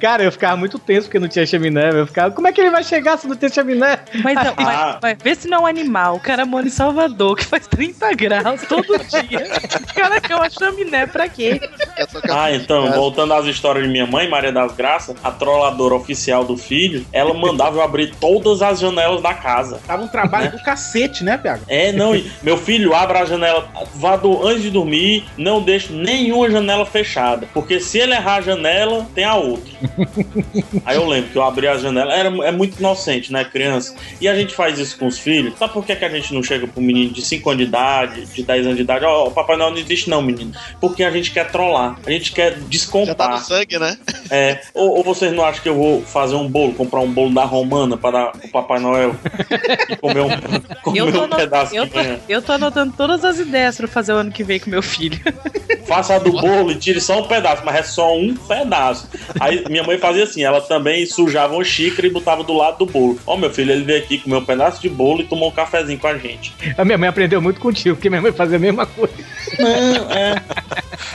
Cara, 0.00 0.22
eu 0.24 0.32
ficava 0.32 0.56
muito 0.56 0.78
tenso 0.78 1.02
porque 1.06 1.18
não 1.18 1.28
tinha 1.28 1.46
chaminé. 1.46 1.90
Eu 1.90 2.06
ficava, 2.06 2.34
como 2.34 2.48
é 2.48 2.52
que 2.52 2.60
ele 2.60 2.70
vai 2.70 2.82
chegar 2.82 3.18
se 3.18 3.26
não 3.26 3.36
tem 3.36 3.48
chaminé? 3.48 3.98
Mas, 4.22 4.34
não, 4.36 4.54
mas, 4.58 4.76
Ah. 4.80 4.98
mas 5.02 5.18
vê 5.22 5.34
se 5.34 5.48
não 5.48 5.58
é 5.58 5.60
um 5.62 5.66
animal. 5.66 6.16
O 6.16 6.20
cara 6.20 6.44
mora 6.46 6.66
em 6.66 6.70
Salvador, 6.70 7.36
que 7.36 7.44
faz 7.44 7.66
30 7.66 8.12
graus 8.14 8.62
todo 8.62 8.86
dia. 8.98 9.46
O 9.90 9.94
cara 9.94 10.20
quer 10.20 10.36
uma 10.36 10.48
chaminé 10.50 11.06
pra 11.06 11.28
quê? 11.28 11.60
É 11.96 12.06
Ah, 12.30 12.50
eu- 12.50 12.56
então, 12.60 12.86
É. 12.86 12.92
voltando 12.92 13.32
às 13.34 13.46
histórias 13.46 13.84
de 13.84 13.90
minha 13.90 14.06
mãe, 14.06 14.28
Maria 14.28 14.52
das 14.52 14.72
Graças, 14.72 15.16
a 15.22 15.30
trolladora 15.30 15.94
oficial 15.94 16.44
do 16.44 16.56
filho, 16.56 17.04
ela 17.12 17.34
mandava 17.34 17.76
eu 17.78 17.82
abrir 17.82 18.14
todas 18.20 18.62
as 18.62 18.80
janelas 18.80 19.22
da 19.22 19.34
casa. 19.34 19.80
Tava 19.86 20.02
um 20.02 20.08
trabalho 20.08 20.50
do 20.52 20.62
cacete, 20.62 21.22
né, 21.24 21.36
PH? 21.36 21.62
É, 21.68 21.92
não, 21.92 22.14
e 22.14 22.30
meu 22.42 22.56
filho 22.56 22.94
abre 22.94 23.18
a 23.18 23.24
janela, 23.24 23.68
vá 23.94 24.16
do, 24.16 24.46
antes 24.46 24.62
de 24.62 24.70
dormir, 24.70 25.24
não 25.36 25.62
deixe 25.62 25.92
nenhuma 25.92 26.50
janela 26.50 26.86
fechada, 26.86 27.46
porque 27.52 27.80
se 27.80 27.98
ele 27.98 28.12
errar 28.14 28.36
a 28.36 28.40
janela, 28.40 29.06
tem 29.14 29.24
a 29.24 29.34
outra. 29.34 29.59
Aí 30.84 30.96
eu 30.96 31.06
lembro 31.06 31.30
que 31.30 31.36
eu 31.36 31.42
abri 31.42 31.66
a 31.66 31.76
janela, 31.76 32.12
era, 32.12 32.28
é 32.46 32.52
muito 32.52 32.78
inocente, 32.78 33.32
né, 33.32 33.44
criança? 33.44 33.94
E 34.20 34.28
a 34.28 34.34
gente 34.34 34.54
faz 34.54 34.78
isso 34.78 34.98
com 34.98 35.06
os 35.06 35.18
filhos. 35.18 35.58
Sabe 35.58 35.72
por 35.72 35.84
que, 35.84 35.94
que 35.94 36.04
a 36.04 36.08
gente 36.08 36.32
não 36.34 36.42
chega 36.42 36.66
pro 36.66 36.82
menino 36.82 37.12
de 37.12 37.22
5 37.22 37.50
anos 37.50 37.62
de 37.62 37.68
idade, 37.68 38.26
de 38.26 38.42
10 38.42 38.64
anos 38.66 38.76
de 38.76 38.82
idade? 38.82 39.04
Ó, 39.04 39.28
o 39.28 39.30
Papai 39.30 39.56
Noel 39.56 39.70
não 39.70 39.78
existe 39.78 40.08
não, 40.10 40.22
menino. 40.22 40.52
Porque 40.80 41.02
a 41.04 41.10
gente 41.10 41.30
quer 41.30 41.50
trollar, 41.50 41.98
a 42.04 42.10
gente 42.10 42.32
quer 42.32 42.50
Já 42.50 42.54
tá 42.54 42.60
no 42.60 42.68
descontar. 42.68 43.44
sangue, 43.44 43.78
né? 43.78 43.98
É, 44.30 44.60
ou, 44.74 44.98
ou 44.98 45.04
vocês 45.04 45.32
não 45.32 45.44
acham 45.44 45.62
que 45.62 45.68
eu 45.68 45.74
vou 45.74 46.02
fazer 46.02 46.34
um 46.36 46.48
bolo, 46.48 46.72
comprar 46.74 47.00
um 47.00 47.10
bolo 47.10 47.34
da 47.34 47.44
Romana 47.44 47.96
para 47.96 48.10
dar 48.10 48.32
pro 48.32 48.48
Papai 48.48 48.78
Noel 48.80 49.14
e 49.88 49.96
comer 49.96 50.20
um, 50.20 50.28
comer 50.82 51.00
Eu 51.00 51.12
tô, 51.12 51.24
um 51.24 51.28
pedaço 51.28 51.74
eu, 51.74 51.84
de 51.84 51.90
tô, 51.90 51.98
manhã? 51.98 52.18
eu 52.28 52.42
tô 52.42 52.52
anotando 52.52 52.94
todas 52.96 53.24
as 53.24 53.38
ideias 53.38 53.76
pra 53.76 53.88
fazer 53.88 54.12
o 54.12 54.16
ano 54.16 54.30
que 54.32 54.44
vem 54.44 54.58
com 54.58 54.70
meu 54.70 54.82
filho. 54.82 55.18
Faça 55.86 56.14
a 56.14 56.18
do 56.18 56.32
bolo 56.32 56.70
e 56.70 56.76
tire 56.76 57.00
só 57.00 57.20
um 57.20 57.26
pedaço, 57.26 57.62
mas 57.64 57.76
é 57.76 57.82
só 57.82 58.16
um 58.16 58.34
pedaço. 58.36 59.08
Aí 59.40 59.49
minha 59.68 59.82
mãe 59.82 59.98
fazia 59.98 60.24
assim, 60.24 60.42
ela 60.42 60.60
também 60.60 61.06
sujava 61.06 61.54
uma 61.54 61.64
xícara 61.64 62.06
e 62.06 62.10
botava 62.10 62.42
do 62.42 62.52
lado 62.52 62.78
do 62.78 62.86
bolo. 62.86 63.18
Ó, 63.26 63.36
meu 63.36 63.50
filho, 63.50 63.72
ele 63.72 63.84
veio 63.84 64.02
aqui 64.02 64.18
comer 64.18 64.36
um 64.36 64.44
pedaço 64.44 64.80
de 64.80 64.88
bolo 64.88 65.20
e 65.20 65.24
tomou 65.24 65.48
um 65.48 65.52
cafezinho 65.52 65.98
com 65.98 66.06
a 66.06 66.16
gente. 66.16 66.52
A 66.76 66.84
minha 66.84 66.98
mãe 66.98 67.08
aprendeu 67.08 67.40
muito 67.40 67.60
contigo, 67.60 67.96
porque 67.96 68.10
minha 68.10 68.22
mãe 68.22 68.32
fazia 68.32 68.56
a 68.56 68.60
mesma 68.60 68.86
coisa. 68.86 69.14
Não, 69.58 70.10
é. 70.10 70.42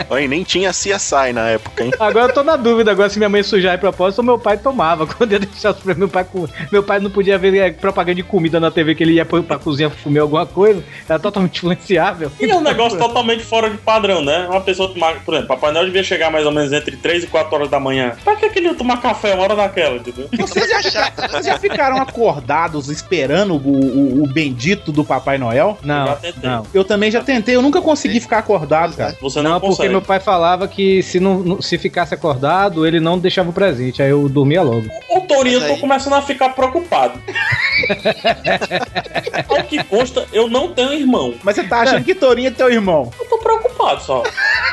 Aí 0.10 0.28
nem 0.28 0.44
tinha 0.44 0.72
CSI 0.72 1.34
na 1.34 1.50
época, 1.50 1.84
hein? 1.84 1.92
Agora 2.00 2.32
eu 2.32 2.34
tô 2.34 2.44
na 2.44 2.56
dúvida 2.56 2.92
agora 2.92 3.10
se 3.10 3.18
minha 3.18 3.30
mãe 3.30 3.44
sujar 3.44 3.76
de 3.76 3.82
propósito 3.82 4.20
ou 4.20 4.26
meu 4.26 4.40
pai 4.40 4.58
tomava. 4.58 5.08
Quando 5.16 5.32
ia 5.32 5.40
deixar 5.40 5.72
os 5.72 5.78
prêmios 5.78 5.98
meu 5.98 6.10
pai 6.10 6.24
comer. 6.24 6.50
Meu 6.72 6.84
pai 6.84 7.00
não 7.00 7.10
podia 7.10 7.38
ver 7.38 7.56
é, 7.56 7.72
propaganda 7.72 8.16
de 8.16 8.24
comida 8.24 8.60
na 8.60 8.70
TV 8.72 8.96
que 8.96 9.04
ele 9.04 9.14
ia 9.14 9.26
pra, 9.26 9.42
pra 9.42 9.58
cozinha 9.58 9.92
comer 10.04 10.20
alguma 10.20 10.46
coisa. 10.46 10.84
Era 11.08 11.20
totalmente 11.20 11.58
influenciável. 11.58 12.32
E 12.40 12.50
é 12.50 12.56
um 12.56 12.62
negócio 12.62 12.98
totalmente 12.98 13.44
fora 13.44 13.70
de 13.70 13.78
padrão, 13.78 14.24
né? 14.24 14.48
Uma 14.50 14.62
pessoa 14.62 14.90
tomar, 14.90 15.24
por 15.24 15.34
exemplo, 15.34 15.56
Papai 15.56 15.72
Noel 15.72 15.86
devia 15.86 16.04
chegar 16.04 16.32
mais 16.32 16.46
ou 16.46 16.52
menos 16.52 16.72
entre 16.72 16.98
3 16.98 17.24
e 17.24 17.28
4 17.28 17.56
horas 17.56 17.70
da 17.70 17.80
manhã. 17.80 18.15
Pra 18.24 18.36
que, 18.36 18.50
que 18.50 18.60
ele 18.60 18.68
ia 18.68 18.76
tomar 18.76 19.02
café 19.02 19.34
uma 19.34 19.44
hora 19.44 19.56
daquela, 19.56 19.98
entendeu? 19.98 20.28
Vocês 20.38 20.70
já, 20.92 21.12
vocês 21.12 21.46
já 21.46 21.58
ficaram 21.60 21.98
acordados 22.02 22.90
esperando 22.90 23.56
o, 23.56 23.58
o- 23.58 24.24
o 24.24 24.28
bendito 24.28 24.92
do 24.92 25.04
Papai 25.04 25.38
Noel? 25.38 25.78
Eu 25.82 25.88
já 25.88 26.06
Não, 26.06 26.16
tentei. 26.16 26.50
não. 26.50 26.68
Eu 26.74 26.84
também 26.84 27.12
já 27.12 27.22
tentei, 27.22 27.56
eu 27.56 27.62
nunca 27.62 27.82
consegui 27.82 28.20
ficar 28.20 28.40
acordado, 28.40 28.96
cara. 28.96 29.16
Você 29.22 29.42
não, 29.42 29.52
Não, 29.52 29.60
porque 29.60 29.76
consegue. 29.76 29.90
meu 29.90 30.02
pai 30.02 30.20
falava 30.20 30.68
que 30.68 31.02
se, 31.04 31.20
não, 31.20 31.40
não- 31.40 31.62
se 31.62 31.78
ficasse 31.78 32.14
acordado, 32.14 32.86
ele 32.86 33.00
não 33.00 33.18
deixava 33.20 33.50
o 33.50 33.54
presente. 33.54 34.02
Aí 34.02 34.10
eu 34.10 34.28
dormia 34.30 34.62
logo. 34.62 34.86
O 35.10 35.22
Torinho, 35.22 35.60
eu 35.62 35.76
tô 35.76 35.82
começando 35.82 36.14
a 36.14 36.22
ficar 36.22 36.50
preocupado. 36.50 37.20
Ao 39.50 39.64
que 39.64 39.84
consta, 39.84 40.26
eu 40.32 40.50
não 40.50 40.74
tenho 40.74 40.94
irmão. 40.94 41.34
Mas 41.44 41.56
você 41.56 41.64
tá 41.64 41.82
achando 41.82 42.04
que 42.04 42.16
Torinho 42.16 42.48
é 42.48 42.52
teu 42.52 42.72
irmão? 42.72 43.12
Eu 43.20 43.26
tô 43.26 43.38
preocupado 43.38 44.02
só. 44.02 44.24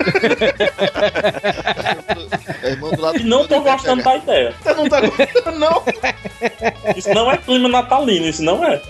É 2.62 2.70
irmão 2.70 2.90
do 2.92 3.00
lado 3.00 3.18
E 3.18 3.24
não 3.24 3.46
tô 3.46 3.60
gostando 3.60 4.02
da 4.02 4.16
ideia. 4.16 4.54
Você 4.62 4.74
não 4.74 4.88
tá 4.88 5.00
gostando, 5.00 5.58
não? 5.58 5.82
Isso 6.96 7.12
não 7.12 7.30
é 7.30 7.36
clima 7.36 7.68
natalino, 7.68 8.26
isso 8.26 8.42
não 8.42 8.64
é. 8.64 8.80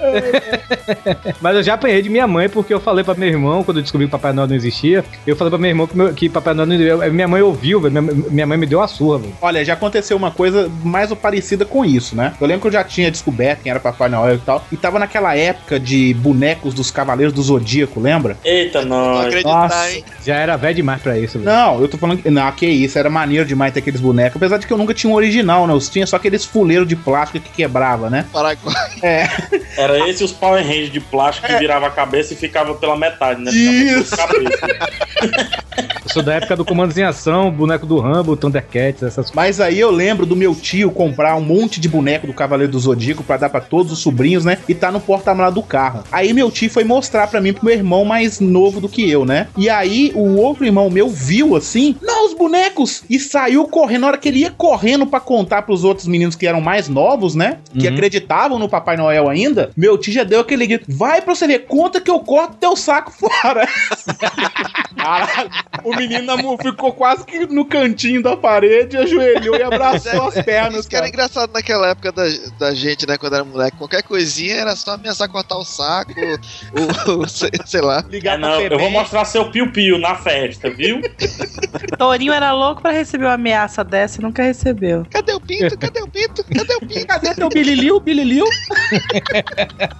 Mas 1.40 1.56
eu 1.56 1.62
já 1.62 1.74
apanhei 1.74 2.02
de 2.02 2.08
minha 2.10 2.26
mãe 2.26 2.48
porque 2.48 2.72
eu 2.72 2.80
falei 2.80 3.04
pra 3.04 3.14
meu 3.14 3.28
irmão, 3.28 3.64
quando 3.64 3.78
eu 3.78 3.82
descobri 3.82 4.06
que 4.06 4.10
Papai 4.12 4.32
Noel 4.32 4.48
não 4.48 4.54
existia, 4.54 5.04
eu 5.26 5.36
falei 5.36 5.50
pra 5.50 5.58
meu 5.58 5.70
irmão 5.70 5.86
que, 5.86 5.96
meu- 5.96 6.12
que 6.14 6.28
Papai 6.28 6.54
Noel 6.54 6.66
não 6.66 6.74
existia. 6.74 7.10
Minha 7.10 7.28
mãe 7.28 7.42
ouviu, 7.42 7.80
velho. 7.80 8.02
Minha, 8.02 8.14
minha 8.30 8.46
mãe 8.46 8.58
me 8.58 8.66
deu 8.66 8.78
uma 8.78 8.88
surra, 8.88 9.18
velho. 9.18 9.34
Olha, 9.40 9.64
já 9.64 9.72
aconteceu 9.74 10.16
uma 10.16 10.30
coisa 10.30 10.70
mais 10.84 11.10
ou 11.10 11.16
parecida 11.16 11.64
com 11.64 11.84
isso, 11.84 12.14
né? 12.16 12.34
Eu 12.40 12.46
lembro 12.46 12.62
que 12.62 12.68
eu 12.68 12.72
já 12.72 12.84
tinha 12.84 13.10
descoberto 13.10 13.62
quem 13.62 13.70
era 13.70 13.80
Papai 13.80 14.08
Noel 14.08 14.36
e 14.36 14.38
tal. 14.38 14.64
E 14.70 14.76
tava 14.76 14.98
naquela 14.98 15.36
época 15.36 15.78
de 15.80 16.14
bonecos 16.14 16.74
dos 16.74 16.90
Cavaleiros 16.90 17.32
do 17.34 17.42
Zodíaco, 17.42 18.00
lembra? 18.00 18.36
Eita, 18.44 18.84
Não 18.84 19.14
nós. 19.14 19.42
Nossa. 19.42 19.90
hein? 19.92 20.04
Já 20.24 20.36
era 20.36 20.56
velho 20.56 20.74
demais 20.76 21.01
pra 21.02 21.18
isso, 21.18 21.38
velho. 21.38 21.50
Não, 21.50 21.80
eu 21.80 21.88
tô 21.88 21.98
falando 21.98 22.22
que. 22.22 22.30
Não, 22.30 22.50
que 22.52 22.66
isso, 22.66 22.98
era 22.98 23.10
maneiro 23.10 23.44
demais 23.44 23.72
ter 23.72 23.80
aqueles 23.80 24.00
bonecos. 24.00 24.36
Apesar 24.36 24.58
de 24.58 24.66
que 24.66 24.72
eu 24.72 24.78
nunca 24.78 24.94
tinha 24.94 25.12
um 25.12 25.16
original, 25.16 25.66
né? 25.66 25.74
Eu 25.74 25.78
tinha 25.80 26.06
só 26.06 26.16
aqueles 26.16 26.44
fuleiros 26.44 26.86
de 26.88 26.96
plástico 26.96 27.40
que 27.40 27.52
quebrava, 27.52 28.08
né? 28.08 28.26
Paraguai. 28.32 28.74
É. 29.02 29.28
Era 29.76 30.08
esse 30.08 30.22
os 30.22 30.32
Power 30.32 30.64
Rangers 30.64 30.92
de 30.92 31.00
plástico 31.00 31.46
que 31.46 31.56
virava 31.56 31.86
a 31.86 31.90
cabeça 31.90 32.34
e 32.34 32.36
ficava 32.36 32.74
pela 32.74 32.96
metade, 32.96 33.42
né? 33.42 33.50
Isso. 33.50 34.14
sou 36.12 36.22
da 36.22 36.34
época 36.34 36.54
do 36.56 36.64
Comandos 36.64 36.98
em 36.98 37.02
Ação, 37.02 37.50
boneco 37.50 37.86
do 37.86 37.98
Rambo, 37.98 38.36
Thundercats, 38.36 39.02
essas 39.02 39.30
coisas. 39.30 39.34
Mas 39.34 39.60
aí 39.60 39.80
eu 39.80 39.90
lembro 39.90 40.26
do 40.26 40.36
meu 40.36 40.54
tio 40.54 40.90
comprar 40.90 41.34
um 41.36 41.40
monte 41.40 41.80
de 41.80 41.88
boneco 41.88 42.26
do 42.26 42.34
Cavaleiro 42.34 42.70
do 42.70 42.78
Zodíaco 42.78 43.24
pra 43.24 43.38
dar 43.38 43.48
pra 43.48 43.60
todos 43.60 43.90
os 43.90 44.00
sobrinhos, 44.00 44.44
né? 44.44 44.58
E 44.68 44.74
tá 44.74 44.92
no 44.92 45.00
porta-malas 45.00 45.54
do 45.54 45.62
carro. 45.62 46.04
Aí 46.12 46.32
meu 46.34 46.50
tio 46.50 46.68
foi 46.68 46.84
mostrar 46.84 47.26
pra 47.28 47.40
mim 47.40 47.54
pro 47.54 47.64
meu 47.64 47.74
irmão 47.74 48.04
mais 48.04 48.40
novo 48.40 48.80
do 48.80 48.88
que 48.88 49.08
eu, 49.08 49.24
né? 49.24 49.48
E 49.56 49.70
aí 49.70 50.12
o 50.14 50.36
outro 50.36 50.66
irmão 50.66 50.81
meu 50.90 51.08
viu 51.08 51.56
assim, 51.56 51.96
não, 52.02 52.26
os 52.26 52.34
bonecos! 52.34 53.04
E 53.08 53.18
saiu 53.18 53.64
correndo. 53.66 54.02
Na 54.02 54.06
hora 54.08 54.18
que 54.18 54.28
ele 54.28 54.40
ia 54.40 54.50
correndo 54.50 55.06
pra 55.06 55.20
contar 55.20 55.62
pros 55.62 55.84
outros 55.84 56.06
meninos 56.08 56.34
que 56.34 56.46
eram 56.46 56.60
mais 56.60 56.88
novos, 56.88 57.34
né? 57.34 57.58
Que 57.78 57.86
Uhum. 57.86 57.94
acreditavam 57.94 58.58
no 58.58 58.68
Papai 58.68 58.96
Noel 58.96 59.28
ainda, 59.28 59.70
meu 59.76 59.96
tio 59.98 60.12
já 60.12 60.24
deu 60.24 60.40
aquele 60.40 60.66
grito: 60.66 60.84
vai 60.88 61.20
pra 61.22 61.34
você 61.34 61.46
ver, 61.46 61.60
conta 61.66 62.00
que 62.00 62.10
eu 62.10 62.18
corto 62.20 62.56
teu 62.56 62.76
saco 62.76 63.12
fora. 63.16 63.66
Caralho, 64.96 65.50
o 65.84 65.94
menino 65.96 66.32
ficou 66.58 66.92
quase 66.92 67.24
que 67.24 67.46
no 67.46 67.64
cantinho 67.64 68.22
da 68.22 68.36
parede, 68.36 68.96
ajoelhou 68.96 69.56
e 69.56 69.62
abraçou 69.62 70.28
as 70.28 70.40
pernas. 70.42 70.80
Isso 70.80 70.88
que 70.88 70.96
era 70.96 71.08
engraçado 71.08 71.52
naquela 71.52 71.88
época 71.88 72.12
da, 72.12 72.24
da 72.58 72.74
gente, 72.74 73.06
né? 73.06 73.16
Quando 73.16 73.34
era 73.34 73.44
moleque. 73.44 73.76
Qualquer 73.76 74.02
coisinha 74.02 74.56
era 74.56 74.76
só 74.76 74.92
ameaçar 74.92 75.28
cortar 75.28 75.56
o 75.56 75.64
saco, 75.64 76.12
ou, 77.06 77.16
ou 77.18 77.28
sei, 77.28 77.50
sei 77.66 77.80
lá. 77.80 78.04
Ligar 78.08 78.34
É, 78.34 78.38
não, 78.38 78.60
eu 78.60 78.78
vou 78.78 78.90
mostrar 78.90 79.24
seu 79.24 79.50
piu-piu 79.50 79.98
na 79.98 80.14
festa, 80.14 80.70
viu? 80.72 81.00
Torinho 81.98 82.32
era 82.32 82.52
louco 82.52 82.82
pra 82.82 82.90
receber 82.90 83.24
uma 83.26 83.34
ameaça 83.34 83.82
dessa 83.84 84.20
e 84.20 84.22
nunca 84.22 84.42
recebeu. 84.42 85.06
Cadê 85.10 85.32
o 85.32 85.40
pinto? 85.40 85.78
Cadê 85.78 86.00
o 86.00 86.08
pinto? 86.08 86.44
Cadê 86.44 86.74
o 86.74 86.80
pinto? 86.80 87.06
Cadê 87.12 87.34
teu 87.34 87.48
bililiu, 87.48 88.00
bililiu? 88.00 88.44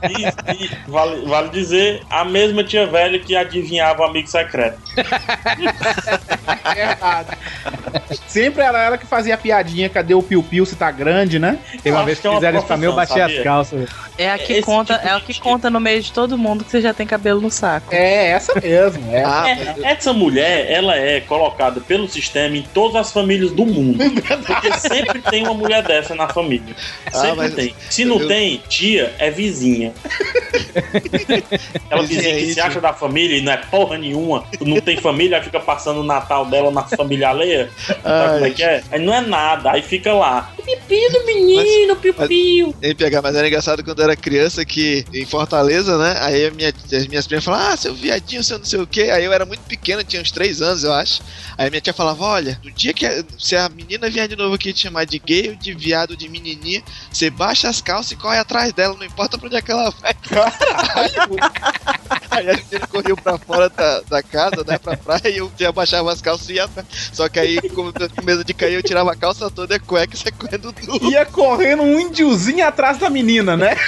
E, 0.09 0.65
e 0.65 0.71
vale, 0.91 1.25
vale 1.27 1.49
dizer, 1.51 2.03
a 2.11 2.25
mesma 2.25 2.65
tia 2.65 2.87
velha 2.87 3.19
que 3.19 3.37
adivinhava 3.37 4.03
o 4.03 4.05
amigo 4.05 4.29
secreto. 4.29 4.79
Verdade. 6.75 7.37
Sempre 8.27 8.63
era 8.63 8.83
ela 8.83 8.99
que 8.99 9.07
fazia 9.07 9.35
a 9.35 9.39
piadinha, 9.39 9.89
cadê 9.89 10.15
o 10.15 10.23
piu-piu 10.23 10.65
se 10.65 10.77
tá 10.77 10.91
grande, 10.91 11.39
né? 11.39 11.59
Teve 11.83 11.91
uma 11.91 11.99
acho 11.99 12.07
vez 12.07 12.19
que 12.19 12.23
que 12.23 12.29
é 12.29 12.35
fizeram 12.35 12.59
isso 12.59 12.67
pra 12.67 12.77
mim, 12.77 12.85
eu 12.87 12.93
bati 12.95 13.21
as 13.21 13.31
sabia? 13.31 13.45
calças. 13.45 13.79
velho. 13.81 13.91
É 14.19 14.31
a 14.31 14.39
que 14.39 14.53
Esse 14.53 14.63
conta, 14.63 14.95
tipo 14.99 15.09
é 15.09 15.17
o 15.17 15.21
que 15.21 15.41
conta 15.41 15.71
no 15.71 15.81
meio 15.81 16.03
de 16.03 16.13
todo 16.13 16.37
mundo 16.39 16.65
que 16.65 16.71
você 16.71 16.81
já 16.81 16.93
tem 16.95 17.07
cabelo 17.07 17.41
no 17.41 17.51
saco. 17.51 17.95
É, 17.95 18.29
essa 18.31 18.55
mesmo. 18.61 19.11
É. 19.13 19.25
Ah, 19.25 19.45
É, 19.49 19.93
essa 19.93 20.13
mulher, 20.13 20.62
ela 20.71 20.97
é 20.97 21.21
colocada 21.21 21.81
pelo 21.81 22.09
sistema 22.09 22.57
em 22.57 22.63
todas 22.63 22.97
as 22.97 23.13
famílias 23.13 23.51
do 23.53 23.65
mundo. 23.67 23.99
Porque 24.47 24.73
sempre 24.79 25.21
tem 25.23 25.43
uma 25.45 25.55
mulher 25.55 25.83
dessa 25.83 26.15
na 26.15 26.29
família. 26.29 26.75
Sempre 27.13 27.47
Ah, 27.47 27.51
tem. 27.51 27.75
Se 27.91 28.05
não 28.05 28.21
eu- 28.21 28.29
tem, 28.29 28.63
tia 28.69 29.15
é 29.19 29.31
vizinha. 29.31 29.93
Aquela 31.87 32.03
Vizinha 32.03 32.23
vizinha 32.33 32.37
que 32.37 32.51
é 32.51 32.55
se 32.55 32.61
acha 32.61 32.81
da 32.81 32.93
família 32.93 33.37
e 33.37 33.41
não 33.43 33.53
é 33.53 33.57
porra 33.57 33.99
nenhuma, 33.99 34.45
não 34.61 34.81
tem 34.81 34.97
família, 34.97 35.43
fica 35.43 35.61
passando 35.61 36.01
o 36.01 36.05
Natal 36.05 36.47
dela 36.47 36.71
na 36.71 36.83
família 36.85 37.29
alheia. 37.31 37.71
Sabe 38.03 38.33
como 38.35 38.47
é 38.47 38.51
que 38.51 38.63
é? 38.63 38.83
Aí 38.91 39.01
não 39.01 39.15
é 39.15 39.21
nada, 39.21 39.73
aí 39.73 39.83
fica 39.83 40.13
lá. 40.13 40.53
Pipi 40.65 41.09
do 41.11 41.25
menino, 41.27 41.97
piu-piu. 41.97 42.75
Ei, 42.81 42.95
pegar, 42.95 43.21
mas 43.23 43.35
era 43.35 43.47
engraçado 43.47 43.83
quando 43.83 43.99
eu 43.99 44.05
era 44.05 44.17
criança 44.17 44.65
que 44.65 45.05
em 45.13 45.25
Fortaleza, 45.27 45.99
né? 45.99 46.17
Aí 46.21 46.47
a 46.47 46.51
minha, 46.51 46.69
as 46.93 47.07
minhas 47.07 47.27
primas 47.27 47.45
falavam, 47.45 47.69
ah, 47.73 47.77
seu 47.77 47.95
viadinho, 47.95 48.43
seu 48.45 48.59
não 48.59 48.65
sei 48.65 48.81
o 48.81 48.87
quê. 48.87 49.03
Aí 49.13 49.25
eu 49.25 49.33
era 49.33 49.45
muito 49.45 49.61
pequeno, 49.63 50.05
tinha 50.05 50.23
uns 50.23 50.31
3 50.31 50.63
anos, 50.63 50.85
eu 50.85 50.93
acho. 50.93 51.23
Aí 51.59 51.67
a 51.67 51.71
minha 51.71 51.81
tia 51.81 51.93
falava, 51.93 52.25
olha, 52.25 52.61
no 52.63 52.71
dia 52.71 52.93
que 52.93 53.05
a- 53.07 53.25
se 53.39 53.57
a 53.57 53.69
menina 53.69 54.09
vier 54.09 54.29
de 54.29 54.37
novo 54.37 54.55
aqui 54.55 54.73
te 54.73 54.81
chamar 54.81 55.05
de 55.05 55.19
gay 55.19 55.51
ou 55.51 55.57
de 55.57 55.75
viado 55.75 56.17
de 56.17 56.29
menininha, 56.29 56.83
você 57.11 57.29
baixa 57.31 57.69
as 57.69 57.81
calças 57.81 58.13
e 58.13 58.17
corre 58.17 58.39
atrás 58.39 58.73
dela, 58.73 58.97
não 58.97 59.05
importa 59.05 59.37
pra 59.37 59.47
onde 59.47 59.57
é 59.57 59.63
que 59.63 59.71
ela 59.73 59.91
vai. 60.01 60.15
Aí 62.31 62.51
a 62.51 62.55
menina 62.55 62.87
correu 62.87 63.17
pra 63.17 63.39
fora 63.39 63.69
da, 63.69 64.01
da 64.03 64.23
casa, 64.23 64.65
né, 64.67 64.79
pra 64.79 64.97
praia, 64.97 65.29
e 65.29 65.39
eu 65.39 65.51
já 65.59 65.73
baixava 65.73 66.13
as 66.13 66.21
calças 66.21 66.49
e 66.49 66.55
ia 66.55 66.65
atrás. 66.65 66.87
Só 67.13 67.29
que 67.29 67.39
aí, 67.39 67.61
com 67.71 67.93
com 67.93 68.25
medo 68.25 68.45
de 68.45 68.55
cair, 68.55 68.75
eu 68.75 68.83
tirava 68.83 69.13
a 69.13 69.17
calça 69.17 69.51
toda 69.51 69.75
e 69.75 69.77
a 69.77 69.81
cueca 69.81 70.17
saia 70.17 70.33
correndo 70.33 70.73
tudo. 70.73 71.11
Ia 71.11 71.25
correndo 71.27 71.83
um 71.83 71.99
índiozinho 71.99 72.67
atrás 72.67 72.99
da 72.99 73.11
menina, 73.11 73.57
né? 73.57 73.77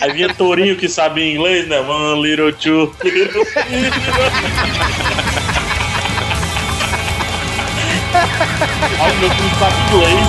Aí 0.00 0.12
vinha 0.12 0.32
Torinho 0.32 0.76
que 0.76 0.88
sabe 0.88 1.34
inglês, 1.34 1.66
né? 1.66 1.80
One 1.80 2.22
little 2.22 2.52
two, 2.52 2.94
little. 3.02 3.44
Ai, 9.00 9.16
meu 9.18 9.30
filho 9.30 9.50
sabe 9.58 9.74
inglês. 9.90 10.28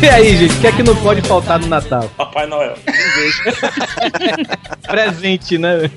E 0.00 0.08
aí, 0.08 0.36
gente, 0.36 0.54
o 0.54 0.60
que 0.60 0.66
é 0.66 0.72
que 0.72 0.82
não 0.82 0.94
pode 0.96 1.20
faltar 1.22 1.58
no 1.58 1.66
Natal? 1.66 2.08
Papai 2.16 2.46
Noel. 2.46 2.74
Presente, 4.86 5.58
né? 5.58 5.90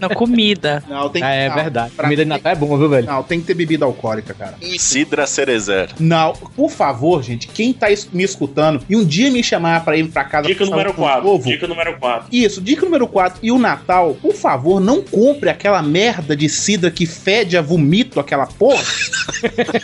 Não, 0.00 0.08
comida. 0.10 0.82
Não, 0.88 1.08
tem 1.08 1.22
que 1.22 1.28
Ah, 1.28 1.32
é 1.34 1.48
não, 1.48 1.54
verdade. 1.54 1.92
pra 1.94 2.04
Comida 2.04 2.24
de 2.24 2.28
Natal 2.28 2.52
é 2.52 2.56
bom, 2.56 2.76
viu, 2.76 2.88
velho? 2.88 3.06
Não, 3.06 3.22
tem 3.22 3.40
que 3.40 3.46
ter 3.46 3.54
bebida 3.54 3.84
alcoólica, 3.84 4.34
cara. 4.34 4.54
Cidra 4.78 5.26
Cerezer. 5.26 5.90
Não, 5.98 6.32
por 6.32 6.70
favor, 6.70 7.22
gente, 7.22 7.46
quem 7.48 7.72
tá 7.72 7.86
me 8.12 8.24
escutando 8.24 8.82
e 8.88 8.96
um 8.96 9.04
dia 9.04 9.30
me 9.30 9.42
chamar 9.42 9.84
pra 9.84 9.96
ir 9.96 10.08
pra 10.08 10.24
casa 10.24 10.48
Dica 10.48 10.64
número 10.66 10.90
um 10.90 10.94
4. 10.94 11.22
novo, 11.24 11.44
Dica 11.48 11.66
número 11.68 11.96
4. 11.98 12.28
Isso, 12.32 12.60
dica 12.60 12.84
número 12.84 13.06
4. 13.06 13.38
E 13.42 13.52
o 13.52 13.58
Natal, 13.58 14.16
por 14.20 14.34
favor, 14.34 14.80
não 14.80 15.02
compre 15.02 15.48
aquela 15.48 15.82
merda 15.82 16.36
de 16.36 16.48
cidra 16.48 16.90
que 16.90 17.06
fede 17.06 17.56
a 17.56 17.62
vomito, 17.62 18.18
aquela 18.20 18.46
porra. 18.46 18.82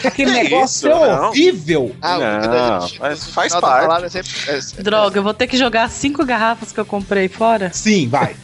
Aquele 0.04 0.12
Que 0.12 0.26
negócio 0.42 0.88
isso, 0.88 0.88
é 0.88 0.90
não. 1.16 1.28
horrível. 1.28 1.96
Ah, 2.02 2.18
Não, 2.18 2.38
o 2.38 2.50
da 2.50 2.80
gente, 2.80 3.00
mas 3.00 3.26
no 3.26 3.32
faz 3.36 3.52
da 3.52 3.60
parte. 3.60 3.86
palavra 3.86 4.06
é 4.06 4.10
sempre- 4.10 4.30
é- 4.48 4.60
Droga, 4.82 5.18
eu 5.18 5.22
vou 5.22 5.32
ter 5.34 5.46
que 5.46 5.56
jogar 5.56 5.88
cinco 5.90 6.24
garrafas 6.24 6.72
que 6.72 6.80
eu 6.80 6.84
comprei 6.84 7.28
fora? 7.28 7.70
Sim, 7.72 8.08
vai. 8.08 8.34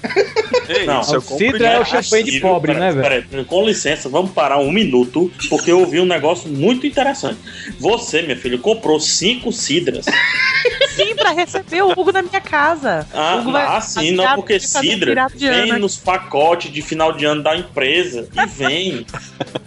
Ei, 0.69 0.87
Não, 0.87 1.01
isso 1.01 1.15
eu 1.15 1.19
o 1.19 1.23
compro 1.23 1.45
Cidra 1.47 1.59
de- 1.59 1.65
é 1.75 1.81
o 1.81 1.85
champanhe 1.85 2.25
de 2.25 2.41
pobre, 2.41 2.73
peraí, 2.75 2.95
né, 2.95 3.03
velho? 3.03 3.27
peraí, 3.27 3.45
com 3.45 3.67
licença, 3.67 4.09
vamos 4.09 4.31
parar 4.31 4.59
um 4.59 4.71
minuto, 4.71 5.31
porque 5.49 5.73
eu 5.73 5.81
ouvi 5.81 5.99
um 5.99 6.05
negócio 6.07 6.49
muito 6.49 6.87
interessante. 6.87 7.39
Você, 7.79 8.23
minha 8.23 8.37
filha, 8.37 8.57
comprou 8.59 9.01
cinco 9.01 9.51
cidras. 9.53 10.07
Pra 11.23 11.31
receber 11.33 11.83
o 11.83 11.91
Hugo 11.93 12.11
na 12.13 12.23
minha 12.23 12.41
casa. 12.41 13.07
Ah, 13.15 13.37
Hugo 13.37 13.53
vai- 13.53 13.65
ah, 13.67 13.81
sim, 13.81 14.11
não, 14.13 14.35
porque 14.37 14.59
de 14.59 15.49
vem 15.49 15.71
ano. 15.71 15.79
nos 15.81 15.97
pacotes 15.97 16.73
de 16.73 16.83
final 16.83 17.13
de 17.13 17.25
ano 17.25 17.43
da 17.43 17.57
empresa. 17.57 18.29
E 18.35 18.47
vem. 18.47 19.07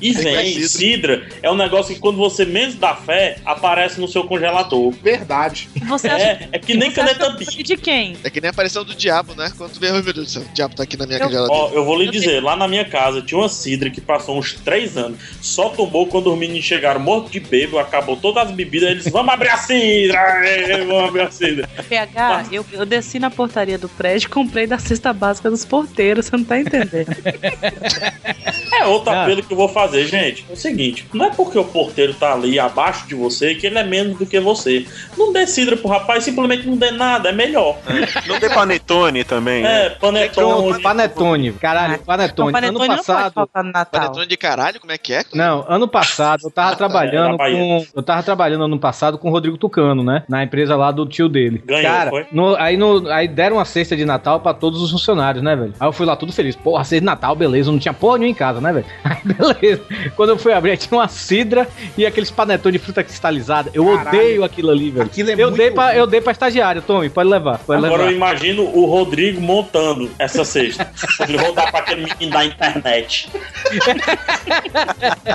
E 0.01 0.09
é 0.17 0.21
vem. 0.21 0.53
cidra. 0.67 0.67
Cidra 0.69 1.27
é 1.41 1.49
um 1.51 1.55
negócio 1.55 1.93
que 1.95 1.99
quando 2.01 2.17
você 2.17 2.45
menos 2.45 2.75
dá 2.75 2.93
fé, 2.95 3.37
aparece 3.45 3.99
no 4.01 4.07
seu 4.07 4.23
congelador. 4.25 4.91
Verdade. 5.01 5.69
Você 5.87 6.07
acha 6.07 6.23
É, 6.25 6.49
é 6.53 6.59
que 6.59 6.75
nem 6.75 6.91
caneta 6.91 7.29
Bic. 7.31 7.63
de 7.63 7.77
quem? 7.77 8.17
É 8.23 8.29
que 8.29 8.41
nem 8.41 8.49
a 8.49 8.51
aparição 8.51 8.83
do 8.83 8.93
diabo, 8.93 9.33
né? 9.35 9.51
Quando 9.57 9.79
vê, 9.79 9.89
oh, 9.91 9.93
meu 10.03 10.13
Deus 10.13 10.27
do 10.27 10.29
céu, 10.29 10.41
o 10.41 10.53
diabo 10.53 10.75
tá 10.75 10.83
aqui 10.83 10.97
na 10.97 11.05
minha 11.05 11.19
Eu- 11.19 11.29
geladeira. 11.29 11.53
Ó, 11.53 11.69
eu 11.71 11.85
vou 11.85 11.97
lhe 11.97 12.07
Eu 12.07 12.11
dizer, 12.11 12.43
lá 12.43 12.55
na 12.55 12.67
minha 12.67 12.85
casa 12.85 13.21
tinha 13.21 13.37
uma 13.39 13.49
cidra 13.49 13.89
que 13.89 14.01
passou 14.01 14.37
uns 14.37 14.53
três 14.53 14.97
anos. 14.97 15.17
Só 15.41 15.69
tomou 15.69 16.07
quando 16.07 16.31
os 16.31 16.37
meninos 16.37 16.65
chegaram 16.65 16.99
mortos 16.99 17.31
de 17.31 17.39
bêbado, 17.39 17.79
acabou 17.79 18.17
todas 18.17 18.47
as 18.47 18.51
bebidas, 18.51 18.89
eles 18.89 19.07
vamos 19.09 19.33
abrir 19.33 19.49
a 19.49 19.57
cidra! 19.57 20.19
é, 20.45 20.83
Vamos 20.85 21.03
abrir 21.09 21.21
a 21.21 21.31
PH, 21.87 22.45
eu, 22.51 22.65
eu 22.71 22.85
desci 22.85 23.19
na 23.19 23.29
portaria 23.29 23.77
do 23.77 23.87
prédio 23.89 24.27
e 24.27 24.29
comprei 24.29 24.67
da 24.67 24.77
cesta 24.77 25.11
básica 25.13 25.49
dos 25.49 25.65
porteiros, 25.65 26.25
você 26.25 26.37
não 26.37 26.43
tá 26.43 26.59
entendendo. 26.59 27.07
É 28.73 28.85
outro 28.85 29.11
Ah. 29.11 29.23
apelo 29.23 29.41
que 29.43 29.51
eu 29.53 29.57
vou 29.57 29.69
fazer, 29.69 30.05
gente. 30.05 30.45
É 30.49 30.53
o 30.53 30.55
seguinte: 30.55 31.05
não 31.13 31.25
é 31.25 31.29
porque 31.31 31.57
o 31.57 31.63
porteiro 31.63 32.13
tá 32.13 32.33
ali 32.33 32.59
abaixo 32.59 33.07
de 33.07 33.15
você 33.15 33.55
que 33.55 33.67
ele 33.67 33.77
é 33.77 33.83
menos 33.83 34.17
do 34.17 34.25
que 34.25 34.39
você. 34.39 34.85
Não 35.17 35.31
dê 35.31 35.47
cidra 35.47 35.77
pro 35.77 35.87
rapaz, 35.89 36.23
simplesmente 36.23 36.67
não 36.67 36.77
dê 36.77 36.91
nada, 36.91 37.29
é 37.29 37.31
melhor. 37.31 37.77
Não 38.27 38.39
tem 38.39 38.49
panetone 38.49 39.23
também, 39.23 39.63
né? 39.63 39.85
É, 39.85 39.89
panetone. 39.91 40.81
Panetone, 40.81 41.51
caralho, 41.53 41.95
O 41.95 41.99
Panetone. 41.99 42.51
panetone 42.51 42.65
Ano 42.75 42.79
não 42.79 42.87
pode 42.87 43.05
passado. 43.07 43.33
faltar 43.33 43.63
no 43.63 43.71
Natal. 43.71 44.01
Panetone 44.01 44.27
de 44.27 44.37
caralho, 44.37 44.79
como 44.79 44.91
é 44.91 44.97
que 44.97 45.13
é? 45.13 45.23
Não, 45.33 45.65
ano 45.67 45.87
passado 45.87 46.41
eu 46.43 46.51
tava 46.51 46.75
trabalhando 46.77 47.31
na 47.31 47.37
Bahia. 47.37 47.57
com. 47.57 47.85
Eu 47.95 48.03
tava 48.03 48.23
trabalhando 48.23 48.63
ano 48.65 48.79
passado 48.79 49.17
com 49.17 49.29
o 49.29 49.31
Rodrigo 49.31 49.57
Tucano, 49.57 50.03
né? 50.03 50.23
Na 50.27 50.43
empresa 50.43 50.75
lá 50.75 50.91
do 50.91 51.05
tio 51.05 51.29
dele. 51.35 51.61
Ganhou, 51.65 51.83
Cara, 51.83 52.09
foi? 52.09 52.25
no- 52.31 52.55
aí, 52.55 52.75
no, 52.77 53.07
aí 53.11 53.27
deram 53.27 53.57
uma 53.57 53.65
cesta 53.65 53.95
de 53.95 54.03
Natal 54.05 54.39
pra 54.39 54.53
todos 54.53 54.81
os 54.81 54.89
funcionários, 54.91 55.43
né, 55.43 55.55
velho? 55.55 55.73
Aí 55.79 55.87
eu 55.87 55.91
fui 55.93 56.05
lá 56.05 56.15
tudo 56.15 56.31
feliz. 56.33 56.55
Porra, 56.55 56.83
cesta 56.83 56.99
de 57.01 57.05
Natal, 57.05 57.35
beleza. 57.35 57.71
Não 57.71 57.77
tinha 57.79 57.93
porra 57.93 58.17
nenhuma 58.17 58.31
em 58.31 58.33
casa, 58.35 58.59
né, 58.61 58.71
velho? 58.73 58.85
Aí 59.03 59.17
beleza. 59.23 59.81
quando 60.15 60.29
eu 60.29 60.37
fui 60.37 60.53
abrir, 60.53 60.71
aí 60.71 60.77
tinha 60.77 60.97
uma 60.97 61.07
cidra 61.07 61.67
e 61.97 62.05
aqueles 62.05 62.31
panetões 62.31 62.73
de 62.73 62.79
fruta 62.79 63.03
cristalizada. 63.03 63.69
Eu 63.73 63.85
Caralho. 63.85 64.07
odeio 64.17 64.43
aquilo 64.43 64.71
ali, 64.71 64.89
velho. 64.89 65.05
Aquilo 65.05 65.29
é 65.29 65.33
eu, 65.33 65.37
muito 65.49 65.57
dei 65.57 65.71
pra, 65.71 65.95
eu 65.95 66.07
dei 66.07 66.21
pra 66.21 66.31
estagiário, 66.31 66.81
Tommy, 66.81 67.09
pode 67.09 67.29
levar. 67.29 67.57
Pode 67.59 67.85
Agora 67.85 68.03
eu 68.03 68.07
levar. 68.09 68.15
imagino 68.15 68.63
o 68.63 68.85
Rodrigo 68.85 69.41
montando 69.41 70.09
essa 70.17 70.43
cesta. 70.45 70.89
Ele 71.27 71.37
voltar 71.37 71.69
pra 71.69 71.81
aquele 71.81 72.03
menino 72.05 72.31
da 72.31 72.45
internet. 72.45 73.29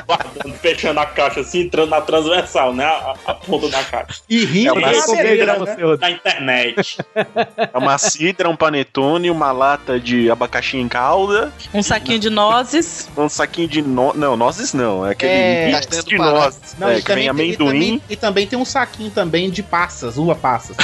Guardando, 0.07 0.55
fechando 0.57 1.01
a 1.01 1.07
caixa 1.07 1.41
assim, 1.41 1.61
entrando 1.63 1.91
na 1.91 2.01
transversal, 2.01 2.75
né? 2.75 2.85
A, 2.85 3.15
a 3.27 3.35
ponta 3.35 3.69
da 3.69 3.83
caixa. 3.85 4.21
E 4.29 4.45
rindo 4.45 4.79
É 4.79 4.93
cadeira, 4.93 5.55
pra 5.57 5.65
né? 5.65 5.77
Da 5.97 6.11
internet. 6.11 6.99
É 7.15 7.77
uma 7.79 7.97
cidra, 7.99 8.49
um 8.49 8.57
panetone, 8.57 9.31
uma 9.31 9.53
lata 9.53 9.99
de 9.99 10.31
abacaxi 10.31 10.77
em 10.77 10.89
calda, 10.89 11.53
Um 11.73 11.83
saquinho 11.83 12.19
de 12.19 12.31
nozes. 12.31 13.09
um 13.17 13.29
saquinho 13.29 13.69
de 13.69 13.83
no... 13.83 14.13
não, 14.15 14.37
nozes 14.37 14.73
não, 14.75 15.07
é 15.07 15.11
aquele 15.13 15.33
É, 15.33 15.81
de 16.07 16.17
nozes, 16.19 16.77
Não, 16.79 16.89
é, 16.89 16.99
e 16.99 17.03
que 17.03 17.15
vem 17.15 17.27
também 17.29 17.35
tem- 17.37 17.51
e 17.51 17.55
amendoim. 17.57 17.81
também- 17.99 18.03
E 18.09 18.17
também 18.17 18.47
tem 18.47 18.59
um 18.59 18.65
saquinho 18.65 19.11
também 19.11 19.51
de 19.51 19.63
passas, 19.63 20.17
uva 20.19 20.35
passas. 20.35 20.77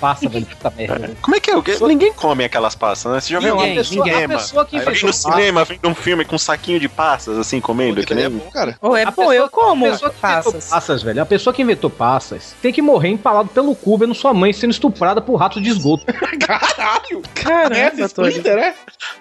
Passa, 0.00 0.28
velho. 0.28 0.46
Puta 0.46 0.70
merda. 0.76 1.10
Como 1.20 1.36
é 1.36 1.40
que 1.40 1.50
é? 1.50 1.54
Ninguém 1.86 2.12
come 2.12 2.44
aquelas 2.44 2.74
passas, 2.74 3.12
né? 3.12 3.20
Você 3.20 3.32
já 3.34 3.38
viu 3.38 3.52
uma 3.54 3.62
Ninguém, 3.62 3.76
pessoa, 3.76 3.96
ninguém, 3.98 4.12
a 4.12 4.16
cinema? 4.22 4.40
pessoa 4.40 4.64
que 4.64 4.76
Aí 4.76 4.82
eu 4.82 4.86
vi 4.86 4.98
inventou 4.98 5.08
no 5.08 5.12
cinema, 5.36 5.64
vendo 5.64 5.88
um 5.88 5.94
filme 5.94 6.24
com 6.24 6.36
um 6.36 6.38
saquinho 6.38 6.80
de 6.80 6.88
passas, 6.88 7.36
assim, 7.38 7.60
comendo. 7.60 8.02
Que 8.04 8.14
aí 8.14 8.20
é 8.22 8.28
nem... 8.28 8.38
bom, 8.38 8.50
cara. 8.50 8.78
Ou 8.80 8.96
é 8.96 9.02
A 9.02 9.06
bom, 9.10 9.12
pessoa- 9.16 9.34
eu 9.34 9.48
como 9.50 9.86
a 9.86 9.90
pessoa 9.90 10.10
que 10.10 10.16
inventou 10.26 10.52
passas. 10.52 10.68
passas, 10.70 11.02
velho. 11.02 11.20
A 11.22 11.26
pessoa 11.26 11.52
que 11.52 11.60
inventou 11.60 11.90
passas 11.90 12.54
tem 12.62 12.72
que 12.72 12.80
morrer 12.80 13.08
empalado 13.10 13.50
pelo 13.50 13.74
cu 13.74 13.98
vendo 13.98 14.14
sua 14.14 14.32
mãe 14.40 14.52
sendo 14.52 14.70
estuprada 14.70 15.20
por 15.20 15.36
rato 15.36 15.60
de 15.60 15.68
esgoto. 15.68 16.04
Caralho! 16.40 17.22
Caramba. 17.34 18.04
Splinter, 18.06 18.58
é? 18.58 18.74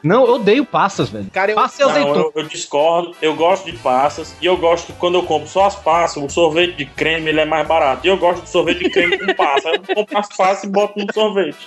Não, 0.04 0.26
eu 0.26 0.36
odeio 0.36 0.66
passas, 0.66 1.10
velho. 1.10 1.28
Cara, 1.32 1.52
eu- 1.52 1.56
Passa 1.56 1.84
e 1.84 1.86
Não, 1.86 2.16
eu, 2.16 2.32
eu 2.36 2.44
discordo. 2.48 3.16
Eu 3.22 3.36
gosto 3.36 3.66
de 3.70 3.78
passas. 3.78 4.36
E 4.42 4.46
eu 4.46 4.58
gosto 4.58 4.88
que 4.88 4.94
quando 4.94 5.16
eu 5.16 5.24
compro 5.24 5.48
só 5.48 5.66
as 5.66 5.76
passas, 5.76 6.22
o 6.24 6.30
sorvete 6.30 6.76
de 6.78 6.86
creme 6.86 7.30
ele 7.30 7.42
é 7.42 7.46
mais 7.46 7.68
barato. 7.68 8.06
E 8.06 8.10
eu 8.10 8.18
gosto 8.18 8.44
de 8.44 8.50
sorvete 8.50 8.80
de 8.80 8.90
creme 8.90 9.18
com 9.20 9.34
passa. 9.36 9.70
Aí 9.70 9.76
eu 9.76 9.96
compro 9.96 10.18
as 10.18 10.30
passas 10.36 10.64
e 10.64 10.68
boto 10.68 10.94
no 10.98 11.14
sorvete. 11.14 11.58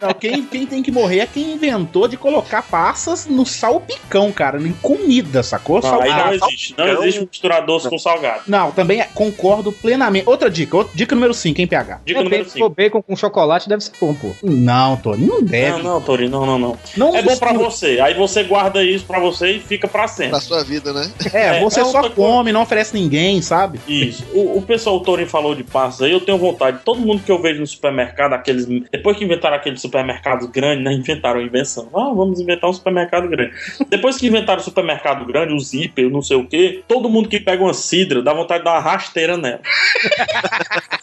Não, 0.00 0.12
quem, 0.14 0.44
quem 0.46 0.66
tem 0.66 0.82
que 0.82 0.90
morrer 0.90 1.20
é 1.20 1.26
quem 1.26 1.52
inventou 1.52 2.08
de 2.08 2.16
colocar 2.16 2.62
passas 2.62 3.26
no 3.26 3.44
salpicão, 3.46 4.32
cara, 4.32 4.60
em 4.60 4.72
comida, 4.74 5.42
sacou? 5.42 5.80
Não, 5.80 6.00
aí 6.00 6.10
não 6.10 6.32
existe. 6.32 6.74
Não 6.76 6.84
salpicão. 6.84 7.04
existe 7.04 7.20
misturar 7.30 7.64
doce 7.64 7.88
com 7.88 7.98
salgado. 7.98 8.42
Não, 8.46 8.70
também 8.72 9.00
é- 9.00 9.08
concordo 9.14 9.70
plenamente. 9.72 10.28
Outra 10.28 10.50
dica, 10.50 10.76
outra, 10.76 10.92
dica 10.96 11.11
número 11.14 11.34
5, 11.34 11.60
hein, 11.60 11.66
PH? 11.66 12.00
Dica 12.04 12.20
É, 12.20 12.24
número 12.24 12.44
se 12.44 12.58
for 12.58 12.66
5. 12.66 12.68
bacon 12.70 13.02
com 13.02 13.16
chocolate, 13.16 13.68
deve 13.68 13.82
ser 13.82 13.92
bom, 14.00 14.14
pô. 14.14 14.30
Não, 14.42 14.96
Tony, 14.96 15.26
não 15.26 15.42
deve. 15.42 15.82
Não, 15.82 15.94
não, 15.94 16.00
Tori, 16.00 16.28
não, 16.28 16.46
não, 16.46 16.58
não. 16.58 16.78
Não 16.96 17.16
É 17.16 17.22
bom 17.22 17.36
pra 17.36 17.52
você. 17.52 18.00
Aí 18.00 18.14
você 18.14 18.42
guarda 18.44 18.82
isso 18.82 19.04
pra 19.04 19.18
você 19.18 19.52
e 19.52 19.60
fica 19.60 19.86
pra 19.88 20.08
sempre. 20.08 20.30
Pra 20.30 20.40
sua 20.40 20.64
vida, 20.64 20.92
né? 20.92 21.10
É, 21.32 21.58
É, 21.58 21.60
você 21.60 21.80
é 21.80 21.84
só 21.84 22.08
come, 22.10 22.52
não 22.52 22.62
oferece 22.62 22.94
ninguém, 22.94 23.40
sabe? 23.42 23.80
Isso. 23.86 24.24
O, 24.32 24.58
o 24.58 24.62
pessoal, 24.62 24.96
o 24.96 25.00
Torin 25.00 25.26
falou 25.26 25.54
de 25.54 25.64
passas 25.64 26.02
aí, 26.02 26.12
eu 26.12 26.20
tenho 26.20 26.38
vontade. 26.38 26.78
Todo 26.84 27.00
mundo 27.00 27.22
que 27.24 27.30
eu 27.30 27.40
vejo 27.40 27.60
no 27.60 27.66
supermercado, 27.66 28.32
aqueles. 28.32 28.66
Depois 28.90 29.16
que 29.16 29.24
inventaram 29.24 29.56
aqueles 29.56 29.80
supermercados 29.80 30.46
grandes, 30.48 30.84
né? 30.84 30.92
Inventaram 30.92 31.40
a 31.40 31.42
invenção. 31.42 31.88
Ah, 31.94 32.12
vamos 32.14 32.40
inventar 32.40 32.70
um 32.70 32.72
supermercado 32.72 33.28
grande. 33.28 33.52
Depois 33.88 34.16
que 34.16 34.26
inventaram 34.26 34.60
o 34.60 34.64
supermercado 34.64 35.24
grande, 35.24 35.52
o 35.52 35.60
zíper, 35.60 36.10
não 36.10 36.22
sei 36.22 36.36
o 36.36 36.46
quê, 36.46 36.82
todo 36.88 37.08
mundo 37.08 37.28
que 37.28 37.40
pega 37.40 37.62
uma 37.62 37.74
cidra 37.74 38.22
dá 38.22 38.32
vontade 38.32 38.60
de 38.60 38.64
dar 38.64 38.72
uma 38.72 38.80
rasteira 38.80 39.36
nela. 39.36 39.60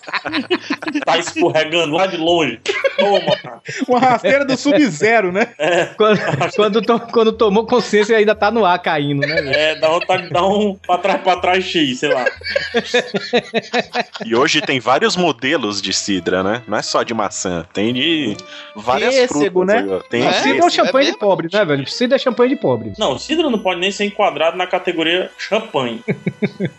tá 1.06 1.18
escorregando 1.18 1.94
lá 1.96 2.08
de 2.08 2.18
longe. 2.18 2.60
Toma, 2.98 3.36
cara. 3.38 3.62
Uma 3.88 4.00
rasteira 4.00 4.46
do 4.46 4.56
Sub-Zero, 4.58 5.32
né? 5.32 5.48
Quando, 5.98 6.20
quando, 6.56 6.82
to- 6.82 7.00
quando 7.12 7.32
tomou 7.34 7.66
consciência, 7.66 8.18
ainda 8.18 8.36
tá 8.36 8.52
no 8.52 8.66
ar 8.66 8.80
caindo, 8.80 9.22
né, 9.22 9.36
velho? 9.42 9.50
É, 9.50 9.76
dá 9.80 9.90
vontade 9.90 10.24
de 10.24 10.30
dar 10.30 10.46
um 10.46 10.76
pra 10.76 10.98
trás, 10.98 11.22
pra 11.22 11.36
trás 11.38 11.64
X, 11.66 12.00
sei 12.00 12.14
lá. 12.14 12.26
E 14.26 14.36
hoje 14.36 14.62
tem 14.62 14.80
vários 14.80 15.16
modelos 15.16 15.82
de 15.82 15.94
cidra, 15.94 16.44
né? 16.44 16.62
Não 16.68 16.78
é 16.78 16.82
só 16.82 17.04
de 17.04 17.14
maçã, 17.14 17.66
tem 17.74 17.94
de 17.94 18.36
várias 18.76 19.16
Pêssego, 19.16 19.62
frutas. 19.66 19.86
né? 19.86 20.00
Tem 20.10 20.26
É, 20.26 20.34
Cidra 20.34 20.60
é 20.60 20.66
um 20.66 20.70
champanhe 20.70 21.10
é 21.10 21.12
de 21.12 21.18
pobre, 21.18 21.48
né, 21.52 21.66
velho? 21.66 21.88
Cidra 21.90 22.16
é 22.16 22.20
champanhe 22.20 22.50
de 22.50 22.56
pobre. 22.56 22.94
Não, 22.98 23.18
Cidra 23.18 23.50
não 23.50 23.60
pode 23.60 23.80
nem 23.80 23.92
ser 23.92 24.06
enquadrado 24.06 24.58
na 24.58 24.68
categoria 24.68 25.30
champanhe. 25.38 26.02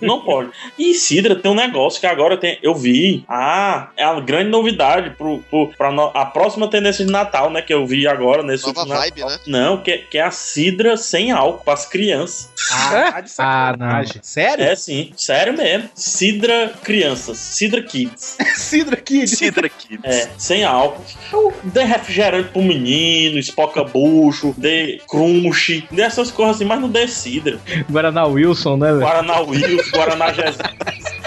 não 0.00 0.20
pode. 0.20 0.50
E 0.78 0.94
Cidra 0.94 1.34
tem 1.36 1.50
um 1.50 1.54
negócio 1.54 2.00
que 2.00 2.06
agora 2.06 2.36
tem. 2.36 2.58
Eu 2.62 2.74
vi. 2.74 2.99
Ah, 3.28 3.88
é 3.96 4.04
a 4.04 4.18
grande 4.20 4.50
novidade 4.50 5.10
pro, 5.10 5.38
pro, 5.50 5.68
pra 5.76 5.90
no- 5.90 6.10
a 6.14 6.24
próxima 6.26 6.68
tendência 6.68 7.04
de 7.04 7.10
Natal, 7.10 7.50
né? 7.50 7.62
Que 7.62 7.72
eu 7.74 7.86
vi 7.86 8.06
agora 8.06 8.42
nesse 8.42 8.66
Nova 8.66 8.80
último 8.80 8.96
vibe, 8.98 9.20
Natal. 9.20 9.36
né? 9.36 9.42
Não, 9.46 9.76
que, 9.82 9.98
que 9.98 10.18
é 10.18 10.22
a 10.22 10.30
Cidra 10.30 10.96
sem 10.96 11.30
álcool 11.32 11.64
pras 11.64 11.86
crianças. 11.86 12.50
Ah, 12.72 13.12
tá 13.12 13.20
de 13.20 13.30
sacanagem. 13.30 14.16
Sério? 14.22 14.64
É 14.64 14.74
sim, 14.74 15.12
sério 15.16 15.56
mesmo. 15.56 15.88
Cidra 15.94 16.72
crianças, 16.82 17.38
Cidra 17.38 17.82
Kids. 17.82 18.36
Cidra 18.54 18.94
aqui. 18.96 19.26
Cidra 19.26 19.68
Kids. 19.68 20.00
É, 20.04 20.30
sem 20.38 20.64
álcool. 20.64 21.04
Eu 21.32 21.52
dei 21.64 21.84
refrigerante 21.84 22.48
pro 22.50 22.62
menino, 22.62 23.38
espoca 23.38 23.82
bucho, 23.84 24.54
dei 24.56 25.00
crunch, 25.08 25.86
dei 25.90 26.04
essas 26.04 26.30
coisas 26.30 26.56
assim, 26.56 26.64
mas 26.64 26.80
não 26.80 26.88
dei 26.88 27.08
cidra. 27.08 27.58
Guaraná 27.90 28.24
Wilson, 28.26 28.76
né, 28.76 28.88
velho? 28.88 29.00
Guaraná 29.00 29.40
Wills, 29.40 29.90
Guaraná 29.90 30.32
Jesus. 30.32 30.56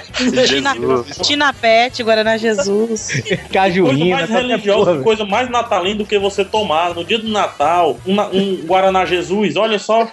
Tina, 1.24 1.54
Pet, 1.54 2.04
Guaraná 2.04 2.38
Jesus. 2.38 3.22
Coisa 3.28 3.44
Cajuína, 3.52 4.16
mais 4.16 4.30
qualquer 4.30 4.46
religiosa, 4.48 4.92
porra, 4.92 5.04
coisa 5.04 5.26
mais 5.26 5.50
natalina 5.50 5.98
do 5.98 6.06
que 6.06 6.18
você 6.20 6.46
tomar 6.46 6.94
no 6.94 7.04
dia 7.04 7.18
do 7.20 7.30
Natal 7.30 7.98
um, 8.06 8.20
um 8.22 8.56
Guaraná 8.66 9.06
Jesus, 9.06 9.56
olha 9.56 9.80
só, 9.80 10.08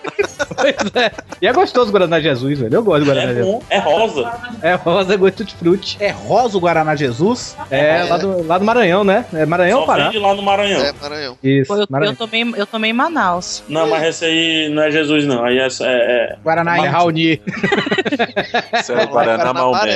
Pois 0.56 0.74
é. 0.94 1.10
E 1.40 1.46
é 1.46 1.52
gostoso 1.52 1.88
o 1.90 1.92
Guaraná 1.92 2.20
Jesus, 2.20 2.58
velho. 2.58 2.74
Eu 2.74 2.82
gosto 2.82 3.00
do 3.04 3.06
Guaraná 3.06 3.30
é 3.30 3.34
Jesus. 3.34 3.46
bom, 3.52 3.62
é 3.70 3.78
rosa. 3.78 4.32
É 4.62 4.74
rosa, 4.74 5.16
gosto 5.16 5.44
de 5.44 5.54
frutti. 5.54 5.96
É 6.00 6.10
rosa 6.10 6.56
o 6.56 6.60
Guaraná 6.60 6.94
Jesus? 6.96 7.56
É, 7.70 8.04
Lá, 8.04 8.16
do, 8.16 8.46
lá 8.46 8.58
do 8.58 8.64
Maranhão, 8.64 9.04
né? 9.04 9.24
É 9.32 9.44
Maranhão 9.46 9.80
ou 9.80 9.86
Só 9.86 9.92
Pará? 9.92 10.04
vende 10.04 10.18
lá 10.18 10.34
no 10.34 10.42
Maranhão. 10.42 10.80
É, 10.82 10.92
Maranhão. 11.00 11.38
Isso, 11.42 11.68
Pô, 11.68 11.76
eu, 11.80 11.86
Maranhão. 11.88 12.12
eu 12.12 12.16
tomei, 12.16 12.54
eu 12.56 12.66
tomei 12.66 12.90
em 12.90 12.94
Manaus. 12.94 13.62
Não, 13.68 13.88
mas 13.88 14.02
esse 14.04 14.24
aí 14.24 14.68
não 14.70 14.82
é 14.82 14.90
Jesus, 14.90 15.26
não. 15.26 15.44
Aí 15.44 15.58
é. 15.58 15.66
é- 15.66 15.70
é- 15.82 16.36
Guaraná 16.42 16.76
É 16.78 16.88
Raoni. 16.88 17.40
Isso 18.80 18.92
é 18.92 19.04
o 19.04 19.08
Guaraná 19.08 19.52
Maomé. 19.52 19.89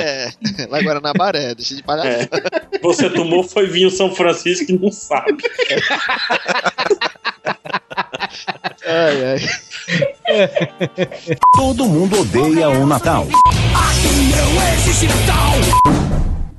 Lá 0.69 0.81
em 0.81 0.85
Guaranabaré, 0.85 1.53
deixa 1.55 1.75
de 1.75 1.83
palhaçada. 1.83 2.29
é. 2.71 2.79
Você 2.81 3.09
tomou 3.09 3.43
foi 3.43 3.67
vinho 3.67 3.89
São 3.89 4.13
Francisco 4.13 4.71
e 4.71 4.77
não 4.77 4.91
sabe. 4.91 5.43
Ai, 8.87 9.25
ai. 9.25 9.39
Todo 11.55 11.85
mundo 11.85 12.21
odeia 12.21 12.69
o 12.69 12.85
Natal. 12.85 13.27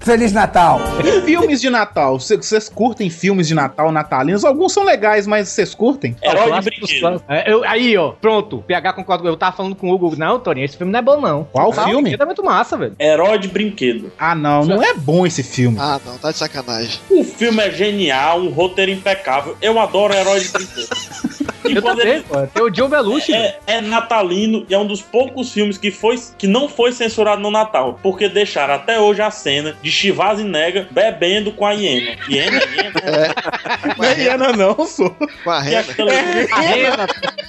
Feliz 0.07 0.33
Natal. 0.33 0.81
E 1.05 1.21
filmes 1.23 1.61
de 1.61 1.69
Natal? 1.69 2.21
Cê- 2.21 2.37
Vocês 2.37 2.69
curtem 2.69 3.11
filmes 3.11 3.49
de 3.49 3.55
Natal 3.57 3.91
natalinos? 3.91 4.45
Alguns 4.45 4.73
são 4.73 4.85
legais, 4.85 5.27
mas 5.27 5.49
vocês 5.49 5.75
curtem? 5.75 6.15
Herói 6.23 6.61
de 6.61 6.65
brinquedo. 6.71 7.23
É, 7.29 7.53
eu- 7.53 7.65
aí, 7.65 7.97
ó, 7.97 8.13
pronto. 8.13 8.63
PH 8.69 8.93
concorda. 8.93 9.29
Eu 9.29 9.37
tava 9.37 9.57
falando 9.57 9.75
com 9.75 9.91
o 9.91 9.95
Hugo. 9.95 10.15
Não, 10.17 10.39
Torinho, 10.39 10.65
esse 10.65 10.77
filme 10.77 10.93
não 10.93 11.01
é 11.01 11.03
bom, 11.03 11.21
não. 11.21 11.43
Qual 11.51 11.75
Não, 11.75 11.85
filme? 11.85 12.03
brinquedo 12.03 12.23
É 12.23 12.25
muito 12.25 12.45
massa, 12.45 12.77
velho. 12.77 12.95
Herói 13.01 13.37
de 13.41 13.49
brinquedo. 13.49 14.13
Ah, 14.17 14.35
não, 14.37 14.65
não 14.65 14.81
é 14.81 14.95
bom 14.95 15.27
esse 15.27 15.43
filme. 15.43 15.77
Ah, 15.81 16.01
não, 16.07 16.17
tá 16.19 16.31
de 16.31 16.39
sacanagem. 16.39 17.01
O 17.11 17.25
filme 17.25 17.61
é 17.61 17.71
genial, 17.73 18.39
um 18.41 18.51
roteiro 18.51 18.93
impecável. 18.93 19.57
Eu 19.61 19.77
adoro 19.81 20.15
Herói 20.15 20.39
de 20.39 20.49
brinquedo. 20.53 20.89
Eu 21.75 21.83
também, 21.83 22.23
pô. 22.23 22.47
Tem 22.47 22.63
o 22.63 22.71
John 22.71 22.89
Belushi, 22.89 23.35
é, 23.35 23.59
é 23.67 23.81
natalino 23.81 24.65
e 24.69 24.75
é 24.75 24.79
um 24.79 24.87
dos 24.87 25.01
poucos 25.03 25.53
filmes 25.53 25.77
que, 25.79 25.91
foi, 25.91 26.17
que 26.39 26.47
não 26.47 26.69
foi 26.69 26.93
censurado 26.93 27.41
no 27.43 27.51
Natal. 27.51 27.99
Porque 28.03 28.29
deixaram 28.29 28.75
até 28.75 28.99
hoje 29.01 29.23
a 29.23 29.31
cena 29.31 29.77
de 29.83 29.91
Chivaz 29.91 30.39
e 30.41 30.45
Nega 30.45 30.87
bebendo 30.91 31.51
com 31.53 31.65
a 31.67 31.73
hiena. 31.73 32.17
Hiena, 32.29 32.61
hiena. 32.61 33.35
Não 33.97 34.05
é 34.05 34.19
hiena, 34.21 34.53
não, 34.53 34.87
sou. 34.87 35.11
Com 35.45 35.51
a 35.51 35.61
rena. 35.61 35.81
aquela- 35.81 36.13
A 36.53 36.61
rena, 36.61 37.07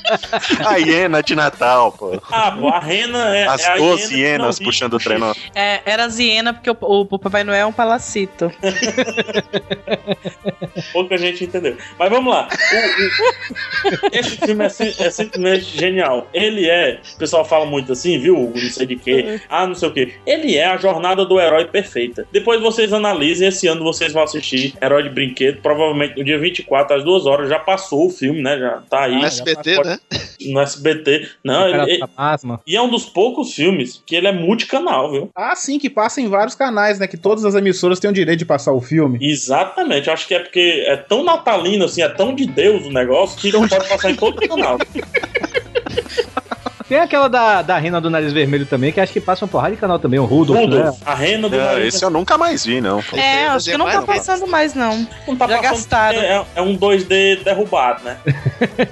A 0.65 0.76
hiena 0.78 1.22
de 1.24 1.36
Natal, 1.36 1.91
pô. 1.91 2.20
Ah, 2.32 2.51
pô, 2.51 2.70
a 2.70 2.80
rena 2.80 3.36
é. 3.36 3.47
As 3.47 3.63
é 3.63 3.74
a 3.74 3.78
12 3.78 3.88
hiena 3.88 4.07
que 4.07 4.13
não 4.13 4.20
hienas 4.20 4.59
puxando 4.59 4.93
o 4.93 4.99
trenó. 4.99 5.34
É, 5.53 5.82
era 5.86 6.07
Ziena, 6.09 6.53
porque 6.53 6.70
o, 6.70 6.78
o- 6.82 7.07
o 7.09 7.20
Papai 7.20 7.43
Noel 7.43 7.61
é 7.61 7.65
um 7.65 7.72
palacito. 7.74 8.51
Pouca 10.93 11.18
gente 11.18 11.43
entendeu. 11.43 11.78
Mas 11.97 12.09
vamos 12.09 12.34
lá. 12.34 12.47
O- 12.47 13.97
o- 14.07 14.07
Esse 14.12 14.38
filme 14.38 14.66
é, 14.66 14.70
sim- 14.70 14.93
é 14.99 15.10
simplesmente 15.10 15.78
genial. 15.78 16.28
Ele 16.34 16.68
é. 16.70 16.99
O 17.16 17.18
pessoal 17.18 17.43
fala 17.45 17.66
muito 17.66 17.91
assim, 17.91 18.20
viu? 18.20 18.38
Hugo? 18.39 18.60
Não 18.62 18.70
sei 18.70 18.86
de 18.86 18.95
quê. 18.95 19.39
Ah, 19.49 19.66
não 19.68 19.76
sei 19.76 19.89
o 19.89 19.93
quê. 19.93 20.14
Ele 20.26 20.55
é 20.55 20.66
a 20.66 20.78
jornada 20.78 21.26
do 21.26 21.39
herói 21.39 21.66
perfeita. 21.66 22.28
Depois 22.32 22.62
vocês 22.62 22.91
analisem. 22.93 23.47
Esse 23.47 23.68
ano 23.68 23.84
vocês 23.84 24.12
vão 24.14 24.24
assistir 24.24 24.74
Herói 24.82 25.03
de 25.03 25.10
Brinquedo. 25.10 25.62
Provavelmente 25.62 26.18
no 26.18 26.24
dia 26.24 26.38
24, 26.39 26.97
às 26.97 27.03
2 27.03 27.26
horas. 27.26 27.49
Já 27.49 27.60
passou 27.60 28.08
o 28.08 28.10
filme, 28.10 28.41
né? 28.41 28.58
Já 28.58 28.82
tá 28.89 29.03
aí. 29.03 29.16
No 29.16 29.26
SBT, 29.26 29.76
pode- 29.76 29.89
né? 29.89 29.97
No 30.47 30.60
SBT. 30.62 31.28
Não, 31.43 31.68
ele, 31.68 31.78
ele- 31.93 32.03
e 32.66 32.76
é 32.76 32.82
um 32.82 32.89
dos 32.89 33.05
poucos 33.05 33.53
filmes 33.53 34.01
que 34.05 34.16
ele 34.16 34.28
é 34.28 34.32
multicanal, 34.32 35.12
viu? 35.12 35.30
Ah, 35.36 35.55
sim, 35.55 35.80
que 35.80 35.89
passa 35.89 36.22
em 36.22 36.28
vários 36.28 36.55
canais, 36.55 36.99
né? 36.99 37.08
Que 37.08 37.18
todas 37.18 37.43
as 37.45 37.55
emissoras 37.55 37.99
têm 37.99 38.10
o 38.10 38.14
direito 38.14 38.39
de 38.39 38.45
passar 38.45 38.72
o 38.74 38.82
filme. 38.82 39.18
Exatamente, 39.22 40.08
eu 40.08 40.14
acho 40.14 40.28
que 40.28 40.34
é 40.36 40.39
porque 40.39 40.84
é 40.88 40.95
tão 40.95 41.24
natalino, 41.24 41.86
assim, 41.86 42.01
é 42.01 42.10
tão 42.10 42.34
de 42.34 42.45
Deus 42.45 42.86
o 42.86 42.91
negócio 42.91 43.38
que 43.39 43.51
pode 43.51 43.70
passar 43.70 43.97
em 44.06 44.16
todo. 44.16 44.38
Tem 46.88 47.00
aquela 47.00 47.28
da, 47.28 47.62
da 47.62 47.78
rena 47.78 48.00
do 48.00 48.10
nariz 48.10 48.32
vermelho 48.32 48.66
também, 48.66 48.92
que 48.94 49.00
acho 49.00 49.12
que 49.12 49.20
passa 49.20 49.44
uma 49.44 49.52
porrada 49.52 49.76
de 49.76 49.82
canal 49.82 50.00
também, 50.00 50.20
o 50.20 50.26
Rudolf, 50.26 50.58
né? 50.60 50.66
Rudolf, 50.66 50.98
a 51.06 51.14
rena 51.16 51.50
do 51.50 51.56
É, 51.56 51.64
nariz. 51.66 51.96
esse 51.96 52.04
eu 52.06 52.10
nunca 52.10 52.38
mais 52.38 52.66
vi, 52.66 52.80
não. 52.80 53.04
É, 53.14 53.48
acho 53.48 53.70
que 53.70 53.78
não 53.78 53.86
tá 53.90 54.02
passando 54.04 54.48
mais, 54.48 54.74
não. 54.74 55.08
Não 55.28 55.36
tá 55.36 55.48
Já 55.48 55.62
gastaram. 55.62 56.20
porque 56.20 56.34
É, 56.34 56.46
é 56.56 56.62
um 56.62 56.78
2D 56.78 57.44
derrubado, 57.44 58.04
né? 58.06 58.18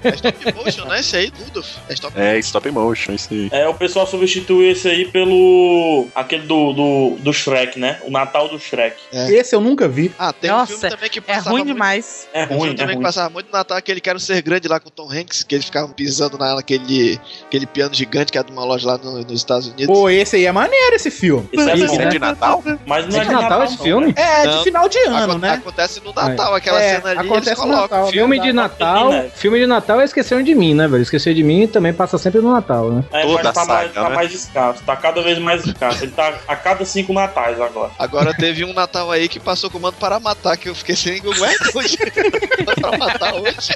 É 0.04 0.10
stop 0.16 0.54
motion, 0.54 0.86
né? 0.86 1.00
Esse 1.00 1.16
aí, 1.18 1.32
Rudolf. 1.46 1.68
É 1.90 1.94
stop 1.94 2.20
É, 2.20 2.38
stop 2.40 2.72
motion, 2.72 3.14
isso 3.14 3.28
aí. 3.32 3.50
É, 3.52 3.68
o 3.68 3.74
pessoal 3.74 4.06
substituiu 4.06 4.70
esse 4.72 4.88
aí 4.88 5.06
pelo. 5.06 6.08
aquele 6.14 6.44
do, 6.46 6.74
do, 6.74 7.16
do 7.20 7.34
Shrek, 7.34 7.80
né? 7.80 8.00
O 8.04 8.12
Natal 8.12 8.48
do 8.50 8.60
Shrek. 8.60 8.98
Esse 9.12 9.56
eu 9.56 9.62
nunca 9.62 9.88
vi. 9.88 10.12
Ah, 10.20 10.34
tem 10.34 10.52
um 10.52 10.56
Nossa, 10.58 10.74
filme 10.74 10.90
também 10.90 11.10
que 11.10 11.20
é 11.20 11.22
passava 11.22 11.50
ruim 11.52 11.60
muito- 11.64 11.74
demais. 11.74 12.28
É 12.34 12.46
Tem 12.46 12.56
um 12.56 12.60
ruim, 12.60 12.68
filme 12.70 12.74
é 12.76 12.78
também 12.84 12.96
ruim. 12.96 13.04
que 13.04 13.08
passava 13.08 13.30
muito 13.30 13.48
no 13.48 13.54
Natal, 13.54 13.78
aquele 13.78 14.02
Quero 14.02 14.20
Ser 14.20 14.42
Grande 14.42 14.68
lá 14.68 14.80
com 14.80 14.90
o 14.90 14.92
Tom 14.92 15.10
Hanks, 15.12 15.44
que 15.44 15.56
eles 15.56 15.66
ficavam 15.66 15.90
pisando 15.92 16.38
na- 16.38 16.56
naquele 16.56 17.20
aquele 17.48 17.66
piano 17.66 17.85
gigante 17.94 18.32
que 18.32 18.38
é 18.38 18.44
de 18.44 18.52
uma 18.52 18.64
loja 18.66 18.88
lá 18.88 18.98
no- 18.98 19.22
nos 19.22 19.32
Estados 19.32 19.68
Unidos. 19.68 19.88
Pô, 19.88 20.10
esse 20.10 20.36
aí 20.36 20.46
é 20.46 20.52
maneiro, 20.52 20.96
esse 20.96 21.12
filme. 21.12 21.48
Esse 21.52 21.70
é 21.70 21.98
né? 21.98 22.06
de 22.10 22.20
Natal? 22.20 22.64
Mas 22.86 23.06
não 23.08 23.16
É 23.16 23.18
é 23.18 23.24
de 23.24 23.28
de 23.28 23.34
Natal 23.34 23.50
Natal, 23.50 23.64
esse 23.66 23.78
filme? 23.78 24.08
né? 24.08 24.14
É, 24.16 24.48
de 24.48 24.64
final 24.64 24.88
de 24.90 24.98
ano, 25.00 25.16
Aco- 25.34 25.38
né? 25.38 25.52
Acontece 25.54 26.02
no 26.04 26.14
Natal, 26.14 26.54
aquela 26.56 26.82
É, 26.82 26.96
cena 26.96 27.10
ali, 27.12 27.20
acontece 27.20 27.50
eles 27.50 27.60
no 27.60 27.64
colocam. 27.66 27.82
Natal. 27.98 28.08
Filme 28.12 28.40
de 28.40 28.46
Verdade. 28.52 28.70
Natal, 28.80 29.10
né? 29.12 29.30
filme 29.36 29.60
de 29.60 29.66
Natal 29.68 30.02
é 30.02 30.06
Esqueceram 30.06 30.44
de 30.44 30.56
Mim, 30.56 30.74
né, 30.74 30.88
velho? 30.88 31.02
Esquecer 31.04 31.34
de 31.34 31.44
Mim 31.44 31.68
também 31.68 31.94
passa 31.94 32.18
sempre 32.18 32.42
no 32.42 32.52
Natal, 32.52 32.90
né? 32.92 33.04
É, 33.12 33.22
Toda 33.22 33.44
mas 33.44 33.54
tá, 33.54 33.62
a 33.62 33.66
mais, 33.66 33.88
saga, 33.88 34.02
tá 34.04 34.10
né? 34.10 34.16
mais 34.16 34.34
escasso, 34.34 34.84
tá 34.84 34.96
cada 34.96 35.22
vez 35.22 35.38
mais 35.40 35.66
escasso. 35.66 36.04
Ele 36.04 36.12
tá 36.12 36.34
a 36.48 36.56
cada 36.56 36.86
cinco 36.86 37.14
natais 37.14 37.60
agora. 37.60 37.92
Agora 38.00 38.34
teve 38.34 38.64
um 38.66 38.74
Natal 38.74 39.12
aí 39.12 39.28
que 39.28 39.40
passou 39.40 39.70
comando 39.70 39.96
para 39.96 40.20
matar, 40.20 40.58
que 40.58 40.70
eu 40.70 40.76
fiquei 40.76 40.96
sem 40.96 41.22
ué, 41.26 41.54
hoje. 41.76 41.98
para 42.82 42.98
matar 42.98 43.36
hoje. 43.36 43.76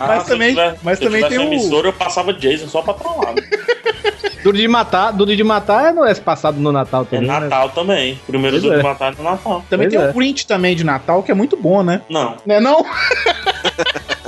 Ah, 0.00 0.06
Mas 0.06 0.22
se 0.24 0.30
eu 0.30 0.34
também- 0.34 0.48
tivesse- 0.54 0.78
mas 0.82 0.98
também 0.98 1.28
tem 1.28 1.38
o- 1.38 1.42
emissora, 1.42 1.88
eu 1.88 1.92
passava 1.92 2.32
Jason 2.32 2.68
só 2.68 2.81
pra 2.82 2.94
trollar. 2.94 3.34
né? 3.34 3.42
Duro 4.42 4.56
de 4.56 4.66
matar, 4.66 5.12
duro 5.12 5.36
de 5.36 5.44
matar 5.44 5.94
não 5.94 6.04
é 6.04 6.12
passado 6.16 6.58
no 6.58 6.72
Natal 6.72 7.02
É 7.02 7.04
também. 7.04 7.28
né? 7.28 7.38
Natal 7.40 7.68
também. 7.68 8.20
Primeiro 8.26 8.56
Pois 8.56 8.62
do 8.64 8.72
é. 8.72 8.76
de 8.78 8.82
Natal 8.82 9.08
é 9.08 9.14
no 9.16 9.22
Natal. 9.22 9.64
Também 9.70 9.88
Pois 9.88 10.00
tem 10.00 10.08
é. 10.08 10.10
o 10.10 10.12
Grinch 10.12 10.46
também 10.48 10.74
de 10.74 10.82
Natal, 10.82 11.22
que 11.22 11.30
é 11.30 11.34
muito 11.34 11.56
bom, 11.56 11.80
né? 11.84 12.02
Não. 12.10 12.36
Né 12.44 12.58
não? 12.58 12.84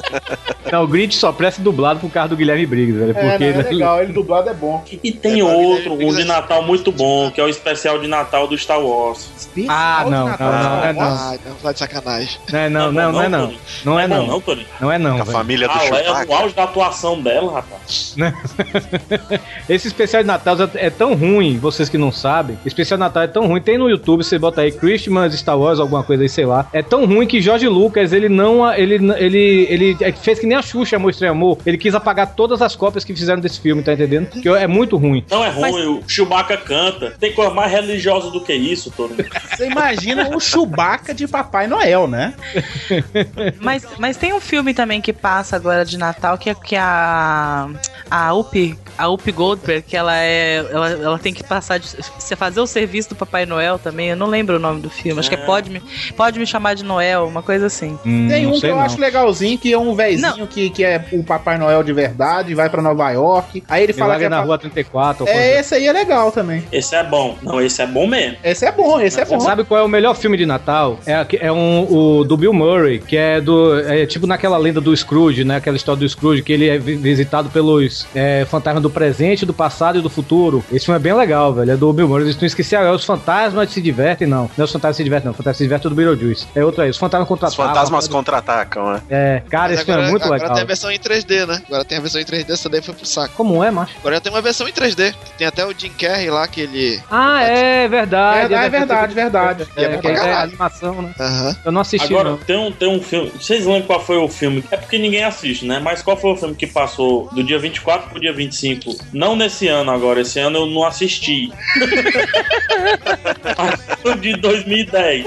Não, 0.73 0.85
o 0.85 0.87
Grinch 0.89 1.17
só 1.17 1.31
presta 1.33 1.63
dublado 1.63 2.01
por 2.01 2.11
causa 2.11 2.31
do 2.31 2.37
Guilherme 2.37 2.67
Briggs, 2.67 2.99
velho. 2.99 3.11
É, 3.11 3.15
Porque 3.15 3.53
não, 3.53 3.61
é 3.61 3.63
legal, 3.71 4.03
ele 4.03 4.13
dublado 4.13 4.49
é 4.49 4.55
bom. 4.55 4.83
E 5.03 5.13
tem 5.13 5.41
É, 5.41 5.45
outro, 5.45 5.95
um 5.95 6.13
de 6.15 6.23
é- 6.23 6.25
Natal 6.25 6.63
muito 6.63 6.91
bom, 6.91 7.31
que 7.31 7.41
é 7.41 7.45
o 7.45 7.49
especial 7.49 7.99
de 7.99 8.07
Natal 8.09 8.47
do 8.49 8.57
Star 8.59 8.81
Wars. 8.81 9.29
Ah, 9.35 9.37
Especial 9.37 10.05
de 10.05 10.11
não, 10.11 10.27
Natal, 10.27 10.53
não, 10.53 10.59
não, 10.59 10.65
Star 10.65 10.85
é 10.89 10.93
não. 10.93 11.03
Ai, 11.03 11.39
não, 11.47 11.55
vai 11.63 11.73
de 11.73 11.79
sacanagem. 11.79 12.39
Não 12.51 12.59
é 12.59 12.69
não, 12.69 12.93
não, 12.93 13.13
não 13.13 13.23
é 13.23 13.29
não. 13.29 13.47
Tony? 13.47 13.59
Não 13.85 14.01
é 14.01 14.09
não. 14.09 14.27
não, 14.27 14.41
Tony. 14.41 14.67
Não 14.81 14.93
é 14.93 14.99
não, 14.99 15.17
Com 15.17 15.23
a 15.23 15.27
família 15.27 15.69
do 15.69 15.75
Ah, 15.75 15.85
é 15.87 16.11
o 16.27 16.35
auge 16.35 16.55
da 16.55 16.65
atuação 16.65 17.21
dela, 17.21 17.53
rapaz. 17.53 18.17
Esse 19.69 19.89
especial 19.89 20.23
de 20.23 20.27
Natal 20.27 20.57
é 20.75 20.91
tão 20.91 21.15
ruim, 21.15 21.59
vocês 21.59 21.89
que 21.89 21.99
não 21.99 22.11
sabem. 22.13 22.59
Especial 22.65 22.97
de 22.99 23.01
Natal 23.01 23.23
é 23.23 23.27
tão 23.27 23.47
ruim. 23.47 23.61
Tem 23.61 23.79
no 23.79 23.89
YouTube, 23.89 24.23
você 24.25 24.39
bota 24.39 24.61
aí 24.63 24.73
Christmas, 24.73 25.35
Star 25.35 25.59
Wars, 25.59 25.79
alguma 25.81 26.03
coisa 26.03 26.23
aí, 26.23 26.29
sei 26.29 26.47
lá. 26.47 26.67
É 26.73 26.83
tão 26.83 27.07
ruim 27.07 27.27
que 27.27 27.41
Jorge 27.41 27.69
Lucas, 27.69 28.13
ele 28.13 28.29
não. 28.29 28.73
Ele, 28.73 28.95
ele, 29.17 29.67
ele 29.71 30.04
fez 30.13 30.39
que 30.39 30.47
nem 30.47 30.57
a 30.57 30.63
Xuxa 30.63 30.99
Mostrei 30.99 31.29
Amor. 31.31 31.59
Ele 31.65 31.79
quis 31.79 31.95
apagar 31.95 32.35
todas 32.35 32.63
as 32.63 32.77
cópias 32.77 33.05
que 33.05 33.15
fizeram 33.15 33.41
desse 33.41 33.61
filme, 33.61 33.83
tá 33.83 33.93
entendendo? 33.93 34.29
Que 34.41 34.49
é 34.49 34.67
muito 34.67 34.97
ruim. 34.97 35.25
Não 35.31 35.45
é 35.45 35.51
ruim, 35.51 35.99
o 35.99 36.03
Chewbacca 36.09 36.57
canta. 36.57 37.13
Tem 37.19 37.33
coisa 37.33 37.53
mais 37.53 37.71
religiosa 37.71 38.31
do 38.31 38.41
que 38.41 38.53
isso, 38.53 38.91
Tony. 38.91 39.15
Você 39.55 39.69
imagina 39.69 40.35
o 40.35 40.41
Chewbacca 40.41 41.15
de 41.15 41.27
Papai 41.29 41.67
Noel, 41.67 42.07
né? 42.09 42.35
Mas, 43.61 43.87
mas 43.99 44.17
tem 44.17 44.33
um 44.33 44.41
filme 44.41 44.75
também 44.75 45.01
que 45.01 45.13
passa 45.13 45.57
agora 45.57 45.85
de 45.85 45.97
Natal 45.97 46.37
que 46.37 46.51
é 46.51 46.55
que 46.55 46.77
a 46.77 47.69
a 48.11 48.35
Up, 48.35 48.79
a 48.99 49.09
Up 49.09 49.33
Goldberg, 49.33 49.83
que 49.83 49.97
ela 49.97 50.17
é 50.17 50.57
ela, 50.71 50.91
ela 50.91 51.19
tem 51.19 51.33
que 51.33 51.43
passar 51.43 51.79
de 51.79 51.89
você 52.19 52.37
fazer 52.37 52.61
o 52.61 52.67
serviço 52.67 53.11
do 53.11 53.15
Papai 53.15 53.47
Noel 53.47 53.79
também. 53.79 54.09
Eu 54.11 54.17
não 54.17 54.27
lembro 54.27 54.57
o 54.57 54.59
nome 54.59 54.81
do 54.81 54.91
filme. 54.91 55.19
Acho 55.21 55.29
que 55.29 55.37
é. 55.37 55.45
Pode 55.45 55.71
me 55.71 55.83
Pode 56.17 56.39
me 56.39 56.47
chamar 56.47 56.75
de 56.75 56.85
Noel, 56.85 57.27
uma 57.27 57.43
coisa 57.43 57.67
assim. 57.67 57.99
Hum, 58.05 58.29
Tem 58.29 58.47
um 58.47 58.59
que 58.59 58.67
eu 58.67 58.77
não. 58.77 58.83
acho 58.83 58.99
legalzinho, 59.01 59.59
que 59.59 59.73
é 59.73 59.79
um 59.79 59.84
velhinho 59.93 60.47
que, 60.47 60.71
que 60.71 60.85
é 60.85 61.05
o 61.13 61.25
Papai 61.25 61.59
Noel 61.59 61.83
de 61.83 61.93
verdade, 61.93 62.55
vai 62.55 62.71
pra 62.71 62.81
Nova 62.81 63.11
York. 63.11 63.65
Aí 63.69 63.83
ele 63.83 63.93
fala 63.93 64.13
que 64.15 64.19
Milagre 64.21 64.27
é, 64.27 64.29
na 64.29 64.39
pa- 64.39 64.45
Rua 64.45 64.59
34. 64.59 65.25
ou 65.25 65.29
é 65.29 65.33
coisa- 65.33 65.61
esse 65.61 65.75
aí 65.75 65.87
é 65.89 65.93
legal 65.93 66.31
também. 66.31 66.65
Esse 66.71 66.95
é 66.95 67.03
bom. 67.03 67.37
Não, 67.43 67.61
esse 67.61 67.83
é 67.83 67.87
bom 67.87 68.07
mesmo. 68.07 68.37
Esse 68.45 68.65
é 68.65 68.71
bom, 68.73 69.01
esse 69.01 69.21
é 69.21 69.25
bom. 69.25 69.41
Sabe 69.41 69.65
qual 69.65 69.81
é 69.81 69.83
o 69.83 69.89
melhor 69.89 70.15
filme 70.15 70.37
de 70.37 70.47
Natal? 70.47 70.99
É, 71.07 71.27
é 71.41 71.53
um, 71.53 71.87
o 72.21 72.25
do 72.25 72.37
Bill 72.37 72.53
Murray, 72.53 73.01
que 73.01 73.17
é 73.17 73.41
do. 73.41 73.81
É 73.81 74.07
tipo 74.07 74.27
naquela 74.27 74.57
lenda 74.57 74.81
do 74.81 74.97
Scrooge, 74.97 75.45
né? 75.45 75.57
Aquela 75.57 75.77
história 75.77 75.99
do 75.99 76.09
Scrooge, 76.09 76.43
que 76.43 76.53
ele 76.53 76.69
é 76.69 76.79
vi- 76.79 76.97
visitado 76.97 77.49
pelos 77.51 78.07
é, 78.15 78.45
fantasmas 78.49 78.83
do 78.83 78.91
presente, 78.91 79.45
do 79.45 79.53
passado 79.55 79.99
e 79.99 80.01
do 80.03 80.09
futuro. 80.11 80.65
Esse 80.73 80.85
filme 80.87 80.97
é 80.97 81.03
bem 81.03 81.13
legal, 81.15 81.53
velho. 81.53 81.71
É 81.73 81.77
do 81.77 81.93
Bill 81.93 82.09
Murray. 82.09 82.27
Eles 82.27 82.37
não 82.41 82.47
esqueceram, 82.47 82.85
é 82.87 82.93
os 82.93 83.05
fantasmas 83.05 83.71
se 83.71 83.81
divertem, 83.81 84.27
não. 84.29 84.43
Não 84.57 84.63
é 84.63 84.65
os 84.65 84.73
fantasmas 84.73 84.97
se 84.97 85.05
divertem, 85.05 85.27
não. 85.27 85.33
Os 85.33 85.37
fantasmas 85.37 85.57
se 85.59 85.63
divertem 85.65 85.87
é 85.87 85.91
do 85.91 85.97
Beetlejuice. 85.97 86.47
É 86.55 86.65
outro 86.65 86.83
aí. 86.83 86.91
Os 86.91 86.97
fantasmas 86.97 87.25
Os 87.25 87.29
contra-atacam. 87.29 87.67
fantasmas 87.67 88.09
contra-atacam, 88.09 88.93
né? 88.93 89.01
É, 89.11 89.43
cara, 89.51 89.73
Mas 89.75 89.81
esse 89.81 89.85
filme 89.93 90.03
é 90.03 90.11
muito 90.11 90.23
agora 90.25 90.41
legal. 90.41 90.55
tem 90.55 90.63
a 90.63 90.67
versão 90.67 90.91
em 90.91 90.99
3D, 90.99 91.47
né? 91.47 91.63
Agora 91.67 91.85
tem 91.85 91.99
a 91.99 92.01
versão 92.01 92.21
em 92.21 92.25
3D, 92.25 92.51
essa 92.51 92.69
daí 92.69 92.83
foi 92.83 92.95
pro 92.95 93.07
saco. 93.07 93.35
Como 93.37 93.63
é, 93.63 93.71
macho? 93.71 93.95
Agora 93.99 94.17
já 94.17 94.21
tem 94.21 94.33
uma 94.33 94.41
versão 94.43 94.69
em 94.69 94.73
3D. 94.73 95.15
Tem 95.37 95.47
até 95.47 95.65
o 95.67 95.73
Jim 95.77 95.91
Carrey 95.91 96.31
lá, 96.31 96.47
que 96.47 96.61
ele. 96.63 97.01
Ah, 97.11 97.43
é 97.43 97.89
verdade. 97.89 98.55
É, 98.55 98.57
é 98.67 98.69
verdade, 98.69 99.15
verdade. 99.15 99.67
E 99.77 99.81
é 99.81 99.85
É, 99.85 99.95
é, 99.95 99.99
caralho. 99.99 100.51
animação, 100.51 101.03
né? 101.03 101.15
Aham. 101.19 101.57
Eu 101.65 101.73
não 101.73 101.81
assisti, 101.81 102.07
Agora, 102.07 102.31
não. 102.31 102.39
tem 102.39 102.57
um, 102.57 102.73
tem 102.73 102.89
um 102.89 103.01
filme. 103.03 103.31
Vocês 103.39 103.65
lembram 103.67 103.83
qual 103.87 104.01
foi 104.05 104.17
o 104.17 104.29
filme? 104.29 104.65
É 104.71 104.77
porque 104.77 104.99
ninguém 104.99 105.25
assiste, 105.25 105.65
né? 105.67 105.79
Mas 105.83 106.03
qual 106.03 106.17
foi 106.17 106.33
o 106.33 106.37
filme 106.37 106.55
que 106.55 106.67
passou 106.67 107.29
do 107.33 107.43
dia 107.43 107.59
24 107.59 108.11
pro 108.11 108.21
dia 108.21 108.33
25? 108.33 108.95
Não 109.13 109.35
nesse 109.37 109.69
ano 109.69 109.91
agora, 109.91 110.21
esse 110.21 110.39
ano 110.39 110.59
eu 110.59 110.67
não 110.67 110.85
assisti. 110.85 111.51
Passou 113.57 114.15
de 114.17 114.35
2010. 114.37 115.27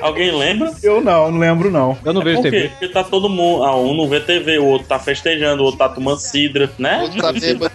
Alguém 0.00 0.32
lembra? 0.36 0.72
Eu 0.82 1.00
não, 1.00 1.30
não 1.30 1.38
lembro 1.38 1.70
não. 1.70 1.96
Eu 2.04 2.12
não 2.12 2.22
vejo 2.22 2.36
Por? 2.42 2.50
TV. 2.50 2.68
Porque 2.68 2.88
tá 2.88 3.04
todo 3.04 3.28
mundo. 3.28 3.45
Ah, 3.64 3.76
um 3.76 3.94
não 3.94 4.08
vê 4.08 4.20
TV, 4.20 4.58
o 4.58 4.64
outro 4.66 4.88
tá 4.88 4.98
festejando, 4.98 5.62
o 5.62 5.66
outro 5.66 5.78
tá 5.78 5.88
tomando 5.88 6.18
cidra, 6.18 6.70
né? 6.78 7.02
Outro 7.02 7.20
tá 7.22 7.32
bêbado. 7.32 7.72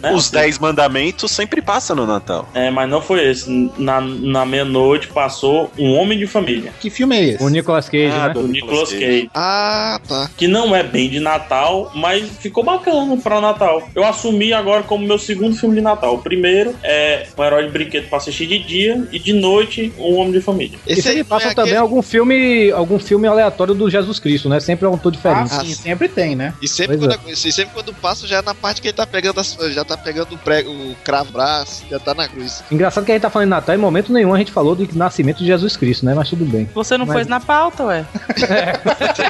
Né? 0.00 0.12
Os 0.14 0.30
Dez 0.30 0.58
Mandamentos 0.58 1.30
sempre 1.30 1.60
passam 1.62 1.96
no 1.96 2.06
Natal. 2.06 2.48
É, 2.54 2.70
mas 2.70 2.88
não 2.88 3.00
foi 3.00 3.28
esse. 3.30 3.50
Na, 3.78 4.00
na 4.00 4.44
meia-noite 4.44 5.08
passou 5.08 5.70
Um 5.78 5.94
Homem 5.94 6.18
de 6.18 6.26
Família. 6.26 6.72
Que 6.80 6.90
filme 6.90 7.16
é 7.16 7.24
esse? 7.30 7.42
O 7.44 7.48
Nicolas 7.48 7.88
Cage, 7.88 8.12
Ah, 8.14 8.28
né? 8.28 8.34
do 8.34 8.42
Do 8.42 8.48
Nicolas 8.48 8.90
Cage. 8.92 9.30
Ah, 9.34 10.00
tá. 10.06 10.30
Que 10.36 10.46
não 10.46 10.74
é 10.74 10.82
bem 10.82 11.08
de 11.08 11.20
Natal, 11.20 11.90
mas 11.94 12.28
ficou 12.40 12.62
bacana 12.64 13.16
pra 13.16 13.40
Natal. 13.40 13.88
Eu 13.94 14.04
assumi 14.04 14.52
agora 14.52 14.82
como 14.82 15.06
meu 15.06 15.18
segundo 15.18 15.56
filme 15.56 15.74
de 15.76 15.80
Natal. 15.80 16.14
O 16.14 16.18
primeiro 16.18 16.74
é 16.82 17.26
um 17.36 17.44
herói 17.44 17.64
de 17.66 17.70
brinquedo 17.70 18.08
pra 18.08 18.18
assistir 18.18 18.46
de 18.46 18.58
dia 18.58 19.06
e 19.12 19.18
de 19.18 19.32
noite 19.32 19.92
um 19.98 20.16
homem 20.16 20.32
de 20.32 20.40
família. 20.40 20.78
E 20.86 20.92
Esse 20.92 21.08
aí 21.08 21.16
sempre 21.16 21.18
não 21.20 21.26
passa 21.26 21.48
é 21.48 21.54
também 21.54 21.62
aquele- 21.72 21.76
algum 21.82 22.02
filme, 22.02 22.70
algum 22.72 22.98
filme 22.98 23.26
aleatório 23.26 23.63
do 23.72 23.88
Jesus 23.88 24.18
Cristo, 24.18 24.48
né? 24.48 24.58
Sempre 24.58 24.86
é 24.86 24.88
um 24.88 24.92
autor 24.92 25.12
Ah, 25.12 25.16
diferente. 25.16 25.50
sim, 25.50 25.74
sempre 25.74 26.08
tem, 26.08 26.34
né? 26.34 26.52
E 26.60 26.66
sempre 26.66 26.98
Pois 26.98 27.16
quando, 27.16 27.30
e 27.30 27.36
sempre 27.52 27.72
quando 27.72 27.94
passa, 27.94 28.26
já 28.26 28.38
é 28.38 28.42
na 28.42 28.54
parte 28.54 28.82
que 28.82 28.88
ele 28.88 28.96
tá 28.96 29.06
pegando 29.06 29.38
as- 29.40 29.56
já 29.72 29.84
tá 29.84 29.96
pegando 29.96 30.34
o, 30.34 30.38
prego, 30.38 30.70
o 30.70 30.96
cravo 31.04 31.30
braço, 31.32 31.84
já 31.88 31.98
tá 32.00 32.12
na 32.14 32.26
cruz. 32.28 32.64
Engraçado 32.70 33.04
que 33.04 33.12
a 33.12 33.14
gente 33.14 33.22
tá 33.22 33.30
falando 33.30 33.46
de 33.46 33.50
Natal, 33.50 33.74
em 33.74 33.78
momento 33.78 34.12
nenhum 34.12 34.34
a 34.34 34.38
gente 34.38 34.50
falou 34.50 34.74
do 34.74 34.88
nascimento 34.98 35.38
de 35.38 35.46
Jesus 35.46 35.76
Cristo, 35.76 36.04
né? 36.04 36.14
Mas 36.14 36.28
tudo 36.28 36.44
bem. 36.44 36.68
Você 36.74 36.98
não 36.98 37.06
Mas- 37.06 37.16
pôs 37.16 37.26
na 37.28 37.38
pauta, 37.40 37.84
ué? 37.84 38.04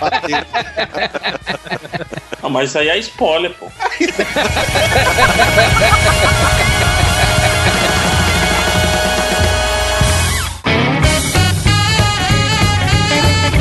Bateu. 0.00 0.38
Ah, 2.42 2.48
mas 2.50 2.68
isso 2.68 2.78
aí 2.78 2.88
é 2.90 2.98
spoiler, 2.98 3.50
pô. 3.54 3.70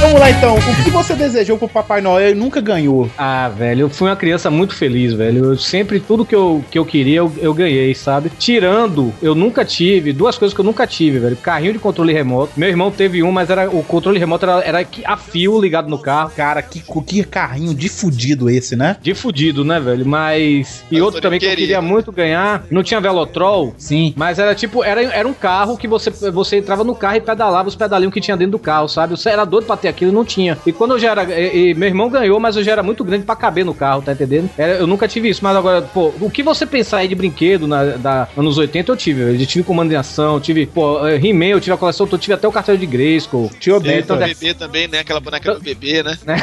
Vamos 0.04 0.20
lá 0.20 0.30
então. 0.30 0.56
O 0.56 0.84
que 0.84 0.89
você 0.89 1.16
desejou 1.16 1.58
pro 1.58 1.70
Papai 1.70 2.01
Noel 2.01 2.32
e 2.32 2.36
nunca 2.36 2.60
ganhou? 2.60 3.10
Ah, 3.18 3.47
velho, 3.47 3.84
eu 3.84 3.89
fui 3.89 4.10
uma 4.10 4.18
criança 4.18 4.51
muito 4.51 4.76
feliz, 4.76 5.14
velho. 5.14 5.45
Eu 5.45 5.58
sempre, 5.58 5.97
tudo 5.97 6.26
que 6.26 6.36
eu, 6.36 6.62
que 6.70 6.78
eu 6.78 6.84
queria, 6.86 7.20
eu, 7.20 7.32
eu 7.38 7.54
ganhei, 7.54 7.95
sabe? 7.95 8.30
Tirando, 8.38 9.14
eu 9.22 9.34
nunca 9.34 9.64
tive, 9.64 10.12
duas 10.12 10.38
coisas 10.38 10.54
que 10.54 10.60
eu 10.60 10.66
nunca 10.66 10.86
tive, 10.86 11.20
velho. 11.20 11.38
Carrinho 11.38 11.72
de 11.72 11.80
controle 11.80 12.12
remoto. 12.12 12.51
Meu 12.58 12.68
irmão 12.68 12.91
teve 12.91 13.24
um, 13.24 13.32
mas 13.32 13.49
era 13.49 13.70
o 13.70 13.82
controle 13.82 14.20
remoto 14.20 14.45
era, 14.45 14.60
era 14.66 14.84
que- 14.84 15.04
a 15.06 15.16
fio 15.16 15.58
ligado 15.62 15.88
no 15.89 15.97
carro. 15.97 16.32
Cara, 16.36 16.62
que, 16.62 16.84
que 17.08 17.24
carrinho 17.24 17.74
de 17.74 17.88
fudido 17.88 18.49
esse, 18.49 18.76
né? 18.76 18.97
De 19.01 19.16
fudido, 19.16 19.64
né, 19.64 19.80
velho? 19.80 20.06
Mas. 20.06 20.84
E 20.91 20.99
outro 20.99 21.22
também 21.22 21.39
que 21.39 21.45
eu 21.45 21.49
queria. 21.51 21.66
queria 21.66 21.82
muito 21.82 22.12
ganhar. 22.12 22.66
Não 22.70 22.84
tinha 22.84 22.99
Velotrol. 22.99 23.74
Sim. 23.78 24.14
Mas 24.18 24.38
era 24.38 24.54
tipo, 24.54 24.84
era, 24.84 25.01
era 25.01 25.26
um 25.26 25.34
carro 25.34 25.78
que 25.78 25.88
você, 25.88 26.10
você 26.30 26.58
entrava 26.58 26.84
no 26.84 26.93
carro 26.93 27.16
e 27.16 27.22
pedalava 27.22 27.70
os 27.70 27.76
pedalinhos 27.76 28.14
que 28.14 28.20
tinha 28.20 28.36
dentro 28.36 28.51
do 28.51 28.60
carro, 28.60 28.89
sabe? 28.89 29.16
Você 29.16 29.30
era 29.30 29.45
doido 29.45 29.66
pra 29.66 29.78
ter 29.78 29.93
aquilo 29.94 30.12
não 30.12 30.26
tinha. 30.26 30.58
E 30.66 30.72
quando 30.72 30.91
eu 30.91 31.00
já 31.00 31.12
era. 31.12 31.24
E, 31.24 31.70
e 31.72 31.74
meu 31.74 31.88
irmão 31.88 32.10
ganhou, 32.10 32.39
mas 32.39 32.56
eu 32.56 32.64
já 32.64 32.72
era 32.74 32.84
muito 32.84 33.04
grande 33.04 33.24
pra 33.26 33.36
caber 33.36 33.64
no 33.66 33.74
carro, 33.74 34.02
tá 34.02 34.12
entendendo? 34.12 34.50
Era- 34.58 34.74
eu 34.74 34.88
nunca 34.88 35.08
tive 35.08 35.30
isso, 35.30 35.41
mas 35.44 35.56
agora, 35.56 35.82
pô, 35.82 36.12
o 36.20 36.30
que 36.30 36.44
você 36.44 36.66
pensar 36.66 36.98
aí 36.98 37.08
de 37.08 37.16
brinquedo 37.16 37.68
na, 37.68 37.84
da 37.98 38.28
anos 38.38 38.58
80 38.58 38.91
eu 38.91 38.98
tive. 38.98 39.22
Eu 39.41 39.46
tive 39.48 39.64
comando 39.64 39.91
em 39.91 39.96
ação, 39.96 40.39
tive, 40.39 40.66
pô, 40.66 41.06
eh, 41.08 41.16
He-Man, 41.18 41.46
eu 41.46 41.62
tive 41.62 41.74
a 41.74 41.78
coleção, 41.78 42.08
eu 42.12 42.18
tive 42.18 42.34
até 42.34 42.48
o 42.48 42.52
cartão 42.52 42.76
de 42.76 42.86
Grayskull. 42.86 43.50
Tinha 43.60 43.76
o 43.76 43.80
o 43.80 43.82
bebê 44.28 44.54
também, 44.54 44.88
né? 44.88 45.00
Aquela 45.00 45.20
boneca 45.20 45.54
do 45.54 45.60
bebê, 45.62 46.04
né? 46.04 46.16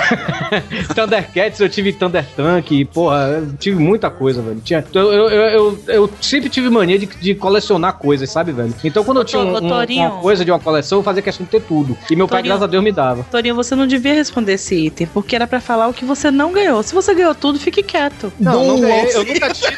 Thundercats, 0.95 1.61
eu 1.61 1.69
tive 1.69 1.93
Thunder 1.93 2.25
Tank, 2.37 2.71
e, 2.73 2.85
porra, 2.85 3.41
eu 3.43 3.53
tive 3.59 3.79
muita 3.81 4.11
coisa, 4.11 4.41
velho. 4.43 4.61
Tinha, 4.65 4.85
eu, 4.95 5.13
eu, 5.13 5.29
eu, 5.29 5.51
eu- 5.51 5.79
eu 5.89 6.11
sempre 6.21 6.49
tive 6.49 6.69
mania 6.71 6.99
de, 6.99 7.07
de 7.07 7.35
colecionar 7.35 7.95
coisas, 7.99 8.31
sabe, 8.31 8.53
velho? 8.53 8.75
Então 8.85 9.05
quando 9.05 9.19
eu 9.19 9.25
tinha 9.25 9.41
um- 9.49 9.53
um- 9.67 9.69
uma 10.07 10.21
coisa 10.21 10.45
de 10.45 10.51
uma 10.51 10.59
coleção, 10.61 10.99
eu 10.99 11.03
fazia 11.03 11.23
questão 11.23 11.45
de 11.45 11.51
ter 11.51 11.63
tudo. 11.63 11.97
E 12.11 12.17
meu 12.17 12.27
pai, 12.29 12.43
graças 12.49 12.63
a 12.63 12.67
Deus, 12.67 12.83
me 12.85 12.93
dava. 12.93 13.25
Torinho, 13.41 13.55
você 13.55 13.74
não 13.74 13.86
devia 13.86 14.12
responder 14.12 14.53
esse 14.53 14.74
item, 14.74 15.07
porque 15.07 15.34
era 15.34 15.47
pra 15.47 15.61
falar 15.61 15.88
o 15.88 15.95
que 15.95 16.05
você 16.05 16.30
não 16.30 16.53
ganhou. 16.53 16.82
Se 16.82 16.93
você 16.95 17.14
ganhou 17.14 17.34
tudo, 17.34 17.59
fique 17.59 17.82
quieto. 17.82 18.30
Não, 18.38 18.66
não 18.66 18.80
ganhei, 18.80 19.14
eu 19.14 19.24
nunca 19.24 19.49
tive. 19.51 19.76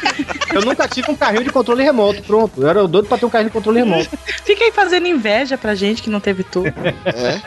Eu 0.53 0.61
nunca 0.63 0.87
tive 0.87 1.09
um 1.11 1.15
carrinho 1.15 1.45
de 1.45 1.49
controle 1.49 1.81
remoto, 1.81 2.21
pronto. 2.23 2.61
Eu 2.61 2.67
era 2.69 2.85
doido 2.87 3.07
pra 3.07 3.17
ter 3.17 3.25
um 3.25 3.29
carrinho 3.29 3.49
de 3.49 3.53
controle 3.53 3.79
remoto. 3.79 4.09
Fica 4.43 4.65
aí 4.65 4.71
fazendo 4.73 5.07
inveja 5.07 5.57
pra 5.57 5.75
gente 5.75 6.03
que 6.03 6.09
não 6.09 6.19
teve 6.19 6.43
tudo. 6.43 6.73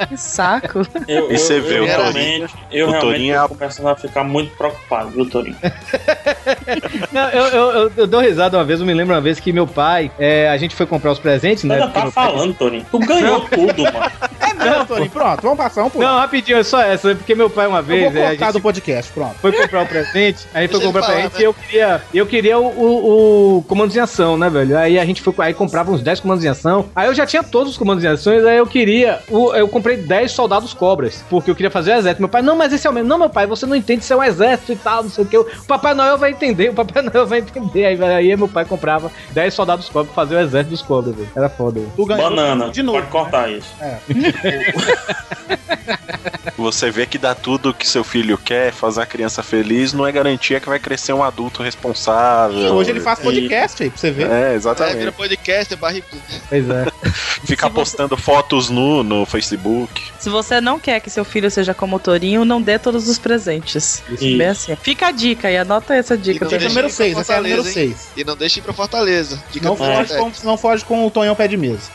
Que 0.08 0.16
saco. 0.16 0.86
Eu, 1.06 1.30
E 1.30 1.36
você 1.38 1.60
vê 1.60 1.78
eu 1.80 1.82
o 1.82 1.86
realmente, 1.86 2.54
eu 2.72 2.86
o 2.86 2.90
realmente 2.90 3.00
Torinho 3.00 3.36
é 3.44 3.48
começando 3.48 3.86
a 3.88 3.94
ficar 3.94 4.24
muito 4.24 4.56
preocupado, 4.56 5.10
viu, 5.10 5.28
Torinho? 5.28 5.56
Não, 7.12 7.28
eu, 7.28 7.44
eu, 7.46 7.70
eu, 7.72 7.92
eu 7.96 8.06
dou 8.06 8.20
risada 8.20 8.56
uma 8.56 8.64
vez, 8.64 8.80
eu 8.80 8.86
me 8.86 8.94
lembro 8.94 9.14
uma 9.14 9.20
vez 9.20 9.38
que 9.38 9.52
meu 9.52 9.66
pai, 9.66 10.10
é, 10.18 10.48
a 10.48 10.56
gente 10.56 10.74
foi 10.74 10.86
comprar 10.86 11.12
os 11.12 11.18
presentes, 11.18 11.60
Você 11.62 11.66
né? 11.68 11.74
ainda 11.74 11.88
tá 11.88 12.02
meu 12.04 12.12
pai- 12.12 12.26
falando, 12.26 12.54
Torinho. 12.54 12.86
Tu 12.90 12.98
ganhou 13.00 13.40
tudo, 13.42 13.82
mano. 13.82 14.10
É 14.40 14.54
mesmo, 14.64 14.86
Torinho. 14.86 15.10
Pronto, 15.10 15.42
vamos 15.42 15.58
passar 15.58 15.84
um 15.84 15.90
Não, 15.99 16.18
rapidinho, 16.18 16.59
é 16.59 16.62
só 16.62 16.80
essa, 16.80 17.14
porque 17.14 17.34
meu 17.34 17.49
pai 17.49 17.66
uma 17.66 17.78
Eu 17.78 17.84
vez. 17.84 18.12
vou 18.12 18.22
é, 18.22 18.26
a 18.26 18.28
cortar 18.30 18.47
gente 18.47 18.53
do 18.55 18.61
podcast, 18.61 19.12
pronto. 19.12 19.34
foi 19.40 19.53
comprar 19.53 19.82
o 19.82 19.86
presente, 19.86 20.47
aí 20.53 20.68
foi 20.68 20.80
comprar 20.80 21.01
o 21.01 21.05
falar, 21.05 21.14
presente 21.16 21.34
né? 21.34 21.40
e 21.40 21.44
eu 21.44 21.55
queria, 21.55 22.03
eu 22.14 22.26
queria 22.26 22.59
o, 22.59 22.66
o, 22.66 23.57
o 23.59 23.62
comandos 23.62 23.97
em 23.97 24.01
ação, 24.01 24.36
né, 24.36 24.49
velho? 24.49 24.76
Aí 24.76 24.99
a 24.99 25.05
gente 25.05 25.22
foi, 25.22 25.34
aí 25.38 25.55
comprava 25.55 25.90
uns 25.90 26.03
10 26.03 26.20
comandos 26.20 26.44
em 26.44 26.49
ação. 26.49 26.86
Aí 26.94 27.09
eu 27.09 27.14
já 27.14 27.26
tinha 27.26 27.42
todos 27.42 27.72
os 27.72 27.78
comandos 27.78 28.05
em 28.05 28.09
ações, 28.09 28.44
aí 28.44 28.57
eu 28.57 28.66
queria, 28.66 29.20
o, 29.28 29.55
eu 29.55 29.68
comprei 29.68 29.97
10 29.97 30.32
soldados 30.32 30.72
cobras, 30.72 31.24
porque 31.28 31.51
eu 31.51 31.55
queria 31.55 31.70
fazer 31.70 31.92
o 31.92 31.99
exército. 31.99 32.22
Meu 32.22 32.28
pai, 32.28 32.42
não, 32.42 32.57
mas 32.57 32.72
esse 32.72 32.86
é 32.86 32.90
o 32.90 32.92
mesmo. 32.92 33.09
Não, 33.09 33.18
meu 33.18 33.30
pai, 33.30 33.47
você 33.47 33.66
não 33.66 33.76
entende 33.76 34.05
se 34.05 34.12
é 34.12 34.16
um 34.16 34.22
exército 34.22 34.72
e 34.72 34.76
tal, 34.76 35.03
não 35.03 35.11
sei 35.11 35.24
o 35.24 35.26
que. 35.26 35.36
O 35.36 35.44
Papai 35.66 35.94
Noel 35.94 36.18
vai 36.18 36.30
entender, 36.30 36.70
o 36.70 36.74
Papai 36.74 37.03
Noel 37.07 37.26
vai 37.26 37.38
entender. 37.40 37.86
Aí, 37.86 38.03
aí 38.03 38.36
meu 38.36 38.49
pai 38.49 38.64
comprava 38.64 39.11
10 39.30 39.55
soldados 39.55 39.88
cobras 39.88 40.12
pra 40.12 40.24
fazer 40.24 40.36
o 40.36 40.40
exército 40.40 40.70
dos 40.70 40.82
cobras, 40.82 41.14
velho. 41.14 41.28
Era 41.34 41.49
foda, 41.49 41.80
velho. 41.80 41.92
Tu 41.97 42.05
ganhou 42.05 42.30
Banana. 42.30 42.70
de 42.70 42.82
novo. 42.82 42.99
Pode 42.99 43.11
cortar 43.11 43.51
isso. 43.51 43.74
Você 46.57 46.91
vê 46.91 47.07
que 47.07 47.18
dá 47.18 47.34
tudo 47.34 47.74
que 47.74 47.87
seu 47.87 48.03
filho 48.03 48.39
quer, 48.39 48.72
fazer 48.72 49.03
a 49.03 49.07
criança 49.07 49.43
feliz, 49.43 49.93
não 49.93 50.07
é 50.07 50.12
garantia 50.12 50.59
que 50.61 50.68
vai 50.68 50.78
crescer 50.78 51.12
um 51.12 51.22
adulto 51.22 51.62
responsável. 51.62 52.59
E 52.59 52.68
hoje 52.68 52.91
ele 52.91 53.01
faz 53.01 53.18
podcast 53.18 53.82
aí, 53.82 53.91
pra 53.91 53.99
você 53.99 54.11
ver. 54.11 54.22
É, 54.22 54.26
É, 54.26 54.41
vira 54.45 54.55
exatamente. 54.55 55.12
podcast, 55.12 55.74
é 55.74 55.76
barrigudo. 55.76 56.22
Pois 56.49 56.68
é. 56.70 56.87
Ficar 57.47 57.70
postando 57.70 58.16
fotos 58.16 58.70
nu 58.70 59.03
no 59.03 59.26
Facebook. 59.26 60.03
Se 60.18 60.28
você 60.30 60.61
não 60.61 60.78
quer 60.78 61.01
que 61.01 61.11
seu 61.11 61.24
filho 61.24 61.51
seja 61.51 61.74
como 61.74 61.97
o 61.97 62.01
Torinho, 62.01 62.45
não 62.45 62.61
dê 62.61 62.78
todos 62.78 63.09
os 63.09 63.18
presentes. 63.18 64.03
Isso. 64.09 64.39
Bem 64.39 64.47
assim. 64.47 64.76
Fica 64.76 65.09
a 65.09 65.11
dica 65.11 65.49
aí, 65.49 65.57
anota 65.59 65.95
essa 65.95 66.14
E 66.14 66.18
dica. 66.18 66.45
não 66.45 66.49
Dica 66.51 66.59
deixa 66.59 66.68
número 66.68 66.87
ir 66.89 66.91
pra 66.91 66.97
6, 66.97 67.18
essa 67.18 67.32
é 67.32 67.37
a 67.37 67.41
número 67.41 67.57
Fortaleza, 67.62 67.80
hein? 67.80 67.97
6. 67.97 68.09
E 68.16 68.24
não 68.24 68.37
deixe 68.37 68.59
ir 68.59 68.62
pra 68.62 68.72
Fortaleza. 68.72 69.43
Dica 69.53 69.66
Não 69.68 69.76
foge, 69.76 70.16
com, 70.16 70.32
não 70.45 70.57
foge 70.57 70.84
com 70.84 71.07
o 71.07 71.11
Tonhão 71.11 71.34
pé 71.37 71.47
de 71.47 71.57
mesa. 71.57 71.91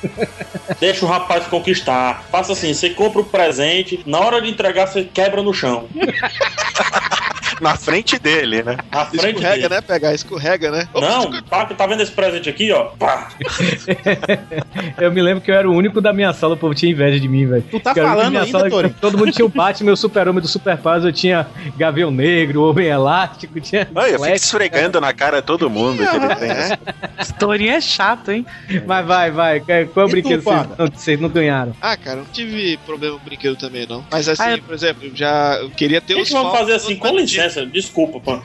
Deixa 0.79 1.03
o 1.05 1.07
rapaz 1.07 1.45
conquistar. 1.47 2.23
Faça 2.31 2.53
assim, 2.53 2.73
você 2.73 2.89
compra 2.91 3.21
o 3.21 3.25
presente, 3.25 3.80
na 4.05 4.19
hora 4.19 4.41
de 4.41 4.49
entregar, 4.49 4.87
você 4.87 5.03
quebra 5.03 5.41
no 5.41 5.53
chão. 5.53 5.87
Na 7.61 7.75
frente 7.77 8.17
dele, 8.19 8.63
né? 8.63 8.77
Na 8.91 9.05
frente 9.05 9.27
Escorrega, 9.27 9.55
dele. 9.55 9.69
né? 9.69 9.81
Pegar, 9.81 10.13
escorrega, 10.13 10.71
né? 10.71 10.87
Não, 10.93 11.41
pá, 11.43 11.65
tá 11.65 11.85
vendo 11.87 12.01
esse 12.01 12.11
presente 12.11 12.49
aqui, 12.49 12.71
ó? 12.71 12.85
Pá. 12.97 13.29
Eu 14.99 15.11
me 15.11 15.21
lembro 15.21 15.41
que 15.41 15.51
eu 15.51 15.55
era 15.55 15.69
o 15.69 15.73
único 15.73 16.01
da 16.01 16.11
minha 16.13 16.33
sala, 16.33 16.53
o 16.55 16.57
povo 16.57 16.73
tinha 16.73 16.91
inveja 16.91 17.19
de 17.19 17.27
mim, 17.27 17.45
velho. 17.45 17.63
Tu 17.69 17.79
tá 17.79 17.93
falando 17.93 18.37
ainda, 18.37 18.47
sala? 18.47 18.89
Todo 18.99 19.17
mundo 19.17 19.31
tinha 19.31 19.45
o 19.45 19.49
Batman, 19.49 19.91
o 19.91 19.97
Super-Homem 19.97 20.41
do 20.41 20.47
Super 20.47 20.77
Paz, 20.77 21.03
eu 21.03 21.11
tinha 21.13 21.47
Gavião 21.77 22.09
Negro, 22.11 22.63
Homem 22.63 22.87
Elástico, 22.87 23.59
tinha. 23.59 23.87
Não, 23.91 24.05
eu 24.07 24.19
fico 24.19 24.35
esfregando 24.35 24.99
na 24.99 25.13
cara 25.13 25.39
de 25.39 25.45
todo 25.45 25.69
mundo 25.69 26.05
que 26.05 26.15
ele 26.15 26.35
tem. 26.35 26.51
É. 26.51 26.77
Esse 27.19 27.33
Torinho 27.37 27.71
é 27.73 27.81
chato, 27.81 28.31
hein? 28.31 28.45
Mas 28.85 29.05
vai, 29.05 29.31
vai, 29.31 29.59
qual 29.59 29.77
é 29.77 30.05
o 30.05 30.07
E 30.07 30.11
brinquedo 30.11 30.41
vocês 30.41 30.67
não, 30.77 30.87
vocês 30.87 31.19
não 31.19 31.29
ganharam? 31.29 31.75
Ah, 31.81 31.95
cara, 31.97 32.17
não 32.17 32.25
tive 32.25 32.77
problema 32.85 33.17
com 33.17 33.25
brinquedo 33.25 33.55
também, 33.55 33.85
não. 33.87 34.03
Mas 34.11 34.27
assim, 34.27 34.43
Ah, 34.43 34.51
eu- 34.51 34.63
por 34.63 34.73
exemplo, 34.73 35.05
eu 35.07 35.15
já 35.15 35.57
eu 35.61 35.69
queria 35.69 36.01
ter 36.01 36.13
os 36.15 36.27
Gente, 36.27 36.33
vamos 36.33 36.57
fazer 36.57 36.73
assim, 36.73 36.95
com 36.95 37.11
mesmo 37.13 37.27
desculpa, 37.71 38.19
pô. 38.19 38.39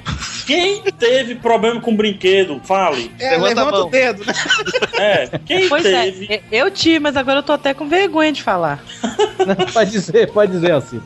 Quem 0.47 0.81
teve 0.97 1.35
problema 1.35 1.81
com 1.81 1.95
brinquedo? 1.97 2.61
Fale. 2.63 3.11
É, 3.19 3.31
Levanta 3.31 3.65
levanta 3.65 3.79
o 3.79 3.91
dedo, 3.91 4.25
né? 4.25 4.33
É, 4.99 5.39
quem 5.45 5.69
Pois 5.69 5.83
teve? 5.83 6.27
é, 6.33 6.43
eu 6.51 6.71
tive, 6.71 7.01
mas 7.01 7.17
agora 7.19 7.41
eu 7.41 7.43
tô 7.43 7.53
até 7.53 7.75
com 7.75 7.87
vergonha 7.87 8.33
de 8.33 8.43
falar. 8.43 8.83
Não, 9.47 9.67
pode 9.67 9.91
dizer, 9.91 10.33
pode 10.33 10.53
dizer, 10.53 10.73
assim. 10.73 11.03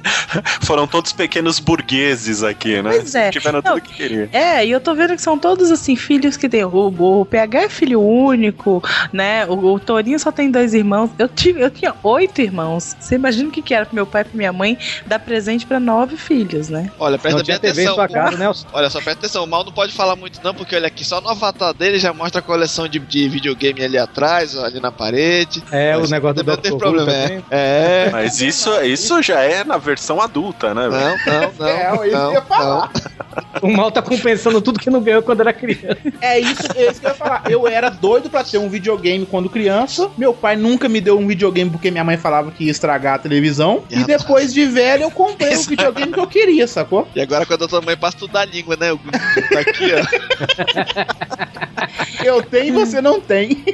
Foram 0.63 0.87
todos 0.87 1.13
pequenos 1.13 1.59
burgueses 1.59 2.45
aqui, 2.45 2.81
né? 2.81 2.91
Pois 2.91 3.15
é. 3.15 3.31
Tiveram 3.31 3.61
Não, 3.65 3.75
tudo 3.75 3.83
que 3.83 3.95
queriam. 3.95 4.29
É, 4.33 4.65
e 4.65 4.71
eu 4.71 4.81
tô 4.81 4.95
vendo 4.95 5.17
que 5.17 5.23
são 5.23 5.37
todos 5.37 5.73
assim, 5.73 5.97
filhos 5.97 6.37
que 6.37 6.49
tem. 6.49 6.65
O, 6.65 7.21
o 7.21 7.25
PH 7.25 7.63
é 7.63 7.69
filho 7.69 8.01
único, 8.01 8.83
né? 9.13 9.45
O, 9.47 9.73
o 9.73 9.81
Torinho 9.81 10.19
só 10.21 10.31
tem 10.31 10.51
dois 10.51 10.73
irmãos. 10.73 11.11
Eu, 11.19 11.29
tive, 11.29 11.61
eu 11.61 11.71
tinha 11.71 11.95
oito 12.05 12.41
irmãos. 12.41 12.97
Você 13.01 13.17
imagina 13.17 13.49
o 13.49 13.53
que, 13.53 13.63
que 13.63 13.75
era 13.75 13.87
pro 13.87 13.95
meu 13.95 14.07
pai 14.07 14.23
e 14.23 14.25
pra 14.27 14.37
minha 14.37 14.53
mãe 14.53 14.79
dar 15.07 15.19
presente 15.19 15.67
pra 15.67 15.81
nove 15.81 16.17
filhos, 16.17 16.69
né? 16.69 16.91
Olha, 16.99 17.19
presta 17.19 17.39
Não 17.39 17.45
bem 17.45 17.59
TV 17.59 17.80
atenção. 17.89 17.95
sua 17.95 18.09
casa, 18.09 18.31
né? 18.33 18.45
Nelson? 18.45 18.67
Olha 18.73 18.91
só, 18.91 19.01
presta 19.01 19.21
atenção. 19.21 19.45
O 19.45 19.47
mal 19.47 19.65
não 19.65 19.73
pode 19.73 19.93
falar 19.93 20.17
muito, 20.17 20.41
não, 20.43 20.55
porque 20.55 20.75
olha 20.75 20.87
aqui, 20.87 21.05
só 21.05 21.21
no 21.21 21.29
avatar 21.29 21.75
dele 21.75 21.99
já 21.99 22.13
mostra 22.13 22.41
a 22.41 22.43
coleção 22.43 22.89
de, 22.89 22.99
de 22.99 23.29
videogame 23.29 23.83
ali 23.83 23.99
atrás, 23.99 24.57
ali 24.57 24.81
na 24.81 24.91
parede. 24.91 25.63
É, 25.71 25.97
o 25.97 26.01
Mas 26.01 26.11
negócio 26.11 26.43
do 26.43 26.45
não 26.45 26.57
Dr. 26.57 26.73
Who 26.73 26.79
problema, 26.79 27.13
é. 27.13 27.43
É. 27.51 28.09
Mas 28.11 28.41
isso, 28.41 28.71
isso 28.83 29.23
já 29.23 29.41
é 29.41 29.65
na 29.65 29.77
versão 29.79 30.21
adulta, 30.21 30.75
né? 30.75 30.89
Não, 30.89 30.91
não, 30.91 31.53
não. 31.59 31.67
É, 31.69 31.91
eu 31.91 32.13
não, 32.13 32.33
ia 32.33 32.43
falar. 32.43 32.91
O 33.63 33.69
mal 33.69 33.91
tá 33.91 34.01
compensando 34.01 34.61
tudo 34.61 34.81
que 34.81 34.91
não 34.91 35.03
ganhou 35.03 35.23
quando 35.23 35.41
era 35.41 35.53
criança. 35.53 35.99
É 36.21 36.39
isso, 36.39 36.63
é 36.75 36.91
isso 36.91 37.01
que 37.01 37.07
eu 37.07 37.11
ia 37.11 37.15
falar. 37.15 37.43
Eu 37.49 37.69
era 37.69 37.91
doido 37.91 38.31
pra 38.31 38.43
ter 38.43 38.59
um 38.59 38.69
videogame 38.69 39.27
quando 39.27 39.49
criança. 39.49 40.11
Meu 40.17 40.33
pai 40.33 40.57
nunca 40.57 40.89
me 40.89 41.01
deu 41.01 41.19
um 41.19 41.27
videogame 41.27 41.71
porque 41.71 41.91
minha 41.91 42.05
mãe 42.05 42.17
falava 42.17 42.51
que 42.51 42.65
ia 42.65 42.71
estragar 42.71 43.15
a 43.15 43.19
televisão. 43.19 43.85
E 43.91 44.01
E 44.01 44.05
depois 44.05 44.53
de 44.53 44.65
velho 44.67 45.05
eu 45.05 45.11
comprei 45.11 45.55
o 45.57 45.63
videogame 45.63 46.13
que 46.13 46.21
eu 46.21 46.27
queria, 46.27 46.67
sacou? 46.67 47.07
E 47.15 47.21
agora 47.21 47.45
quando 47.45 47.65
a 47.65 47.69
tua 47.71 47.81
mãe 47.81 47.97
passa 47.97 48.19
tudo 48.19 48.33
da 48.33 48.45
língua, 48.45 48.77
né? 48.77 48.89
Tá 49.53 49.61
aqui, 49.61 49.93
ó. 49.95 50.01
Eu 52.25 52.43
tenho 52.43 52.67
e 52.67 52.73
você 52.73 53.01
não 53.01 53.21
tem. 53.21 53.65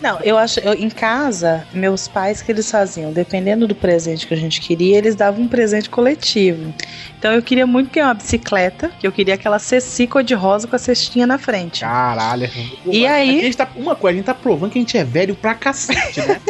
Não, 0.00 0.18
eu 0.20 0.36
acho. 0.36 0.60
eu- 0.60 0.74
em 0.74 0.90
casa, 0.90 1.66
meus 1.72 2.06
pais 2.06 2.42
que 2.42 2.52
eles 2.52 2.70
faziam, 2.70 3.12
dependendo 3.12 3.66
do 3.66 3.74
presente 3.74 4.26
que 4.26 4.34
a 4.34 4.36
gente 4.36 4.60
queria, 4.60 4.98
eles 4.98 5.14
davam 5.14 5.42
um 5.44 5.48
presente 5.48 5.88
coletivo. 5.88 6.72
Então 7.18 7.32
eu 7.32 7.42
queria 7.42 7.66
muito 7.66 7.90
ganhar 7.92 8.08
uma 8.08 8.14
bicicleta, 8.14 8.90
que 9.00 9.06
eu 9.06 9.10
queria 9.12 9.34
aquela 9.34 9.58
ceci 9.58 10.06
cor-de-rosa 10.06 10.68
com 10.68 10.76
a 10.76 10.78
cestinha 10.78 11.26
na 11.26 11.38
frente. 11.38 11.80
Caralho. 11.80 12.48
E 12.84 13.06
A 13.06 13.14
aí? 13.14 13.40
gente 13.40 13.56
tá, 13.56 13.68
uma 13.74 13.94
coisa, 13.96 14.14
a 14.14 14.16
gente 14.18 14.26
tá 14.26 14.34
provando 14.34 14.70
que 14.72 14.78
a 14.78 14.82
gente 14.82 14.96
é 14.98 15.02
velho 15.04 15.34
pra 15.34 15.54
cacete, 15.54 16.20
né? 16.20 16.40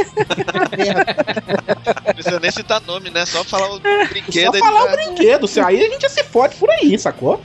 Não 2.06 2.14
precisa 2.14 2.40
nem 2.40 2.50
citar 2.50 2.80
nome, 2.82 3.10
né? 3.10 3.24
Só 3.26 3.44
falar 3.44 3.74
o 3.74 3.80
brinquedo. 4.08 4.58
Só 4.58 4.64
falar 4.64 4.84
o 4.84 4.90
brinquedo. 4.90 5.46
se- 5.48 5.60
Aí 5.60 5.84
a 5.84 5.88
gente 5.90 6.02
já 6.02 6.08
se 6.08 6.24
fode 6.24 6.56
por 6.56 6.70
aí, 6.70 6.98
sacou? 6.98 7.40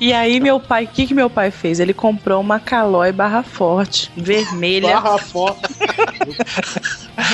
E 0.00 0.12
aí 0.12 0.40
meu 0.40 0.58
pai, 0.58 0.84
o 0.84 0.88
que, 0.88 1.06
que 1.06 1.14
meu 1.14 1.28
pai 1.30 1.50
fez? 1.50 1.78
Ele 1.80 1.92
comprou 1.94 2.40
uma 2.40 2.58
Calói 2.58 3.12
barra 3.12 3.42
forte, 3.42 4.10
vermelha. 4.16 4.83
Barra 4.84 5.18
foto. 5.18 5.60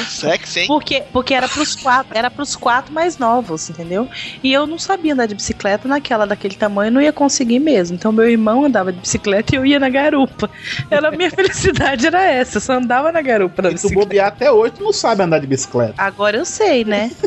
Sexy, 0.08 0.60
hein? 0.60 0.66
Porque, 0.66 1.04
porque 1.12 1.34
era 1.34 1.48
pros 1.48 1.74
quatro, 1.74 2.16
era 2.16 2.30
pros 2.30 2.54
quatro 2.56 2.92
mais 2.94 3.18
novos, 3.18 3.68
entendeu? 3.70 4.08
E 4.42 4.52
eu 4.52 4.66
não 4.66 4.78
sabia 4.78 5.12
andar 5.14 5.26
de 5.26 5.34
bicicleta 5.34 5.88
naquela 5.88 6.26
daquele 6.26 6.54
tamanho, 6.54 6.90
não 6.92 7.00
ia 7.00 7.12
conseguir 7.12 7.58
mesmo. 7.60 7.96
Então 7.96 8.12
meu 8.12 8.28
irmão 8.28 8.64
andava 8.64 8.92
de 8.92 9.00
bicicleta 9.00 9.54
e 9.54 9.58
eu 9.58 9.64
ia 9.66 9.78
na 9.80 9.88
garupa. 9.88 10.50
Era 10.90 11.08
a 11.08 11.10
minha 11.10 11.30
felicidade 11.32 12.06
era 12.06 12.22
essa, 12.24 12.58
eu 12.58 12.60
só 12.60 12.74
andava 12.74 13.10
na 13.12 13.22
garupa 13.22 13.62
da 13.62 13.70
Se 13.70 13.76
tu 13.76 13.82
bicicleta. 13.82 14.06
bobear 14.06 14.26
até 14.28 14.50
hoje, 14.52 14.74
tu 14.74 14.84
não 14.84 14.92
sabe 14.92 15.22
andar 15.22 15.38
de 15.40 15.46
bicicleta. 15.46 15.94
Agora 15.96 16.36
eu 16.36 16.44
sei, 16.44 16.84
né? 16.84 17.10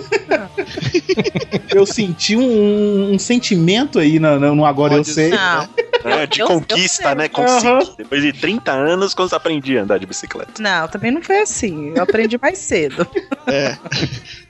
Eu 1.74 1.86
senti 1.86 2.36
um, 2.36 3.14
um 3.14 3.20
sentimento 3.20 3.98
aí 4.00 4.20
no, 4.20 4.40
no- 4.40 4.56
no 4.56 4.66
Agora 4.66 4.94
Eu 4.94 4.98
Pode 5.00 5.12
Sei. 5.14 5.30
Não. 5.30 5.68
É, 6.04 6.28
de 6.28 6.40
Eu- 6.42 6.48
eu 6.48 6.54
conquista, 6.54 7.04
sei. 7.08 7.16
né? 7.16 7.28
Consiste. 7.28 7.96
Depois 7.98 8.22
de 8.22 8.34
30 8.34 8.72
anos, 8.72 9.14
quando 9.14 9.30
você 9.30 9.36
aprendi 9.36 9.78
a 9.78 9.84
andar 9.84 9.98
de 9.98 10.06
bicicleta. 10.06 10.52
Não, 10.62 10.88
também 10.88 11.12
não 11.12 11.22
foi 11.22 11.40
assim. 11.42 11.53
Eu 11.96 12.04
aprendi 12.04 12.38
mais 12.42 12.58
cedo. 12.58 13.08
É. 13.48 13.78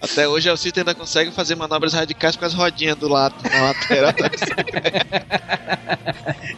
Até 0.01 0.28
hoje 0.28 0.49
a 0.49 0.58
Cita 0.58 0.82
ainda 0.82 0.95
consegue 0.95 1.32
fazer 1.32 1.56
manobras 1.56 1.93
radicais 1.93 2.36
com 2.36 2.45
as 2.45 2.54
rodinhas 2.54 2.95
do 2.95 3.08
lado, 3.08 3.36
na 3.43 3.64
lateral. 3.64 4.14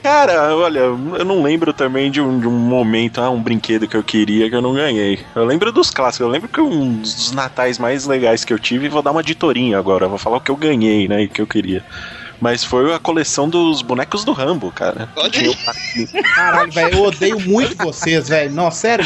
Cara, 0.04 0.56
olha, 0.56 0.80
eu 0.80 1.26
não 1.26 1.41
lembro 1.41 1.74
também 1.74 2.12
de 2.12 2.22
um, 2.22 2.39
de 2.39 2.48
um 2.48 2.52
momento, 2.52 3.20
ah, 3.20 3.30
um 3.30 3.41
brinquedo 3.41 3.88
que 3.88 3.98
eu 3.98 4.04
queria 4.04 4.50
que 4.50 4.56
eu 4.56 4.62
não 4.62 4.74
ganhei. 4.74 5.20
Eu 5.36 5.46
lembro 5.46 5.72
dos 5.72 5.89
clássicos, 5.89 6.26
eu 6.26 6.32
lembro 6.32 6.48
que 6.48 6.62
um 6.62 6.98
dos 6.98 7.32
natais 7.32 7.80
mais 7.80 8.06
legais 8.06 8.46
que 8.46 8.54
eu 8.54 8.60
tive, 8.60 8.88
vou 8.88 9.02
dar 9.02 9.12
uma 9.12 9.24
ditorinha 9.24 9.80
agora, 9.80 10.08
vou 10.08 10.18
falar 10.18 10.38
o 10.38 10.41
que 10.41 10.52
eu 10.52 10.56
ganhei, 10.56 11.08
né, 11.08 11.24
e 11.24 11.28
que 11.28 11.41
eu 11.41 11.48
queria. 11.48 11.84
Mas 12.39 12.63
foi 12.63 12.93
a 12.93 12.99
coleção 12.99 13.47
dos 13.49 13.81
bonecos 13.81 14.23
do 14.23 14.31
Rambo, 14.33 14.71
cara. 14.71 15.09
O- 15.15 16.23
Caralho, 16.36 16.71
velho, 16.71 16.93
eu 16.97 17.03
odeio 17.03 17.39
muito 17.39 17.75
vocês, 17.83 18.27
velho. 18.29 18.51
Não, 18.51 18.69
sério. 18.71 19.05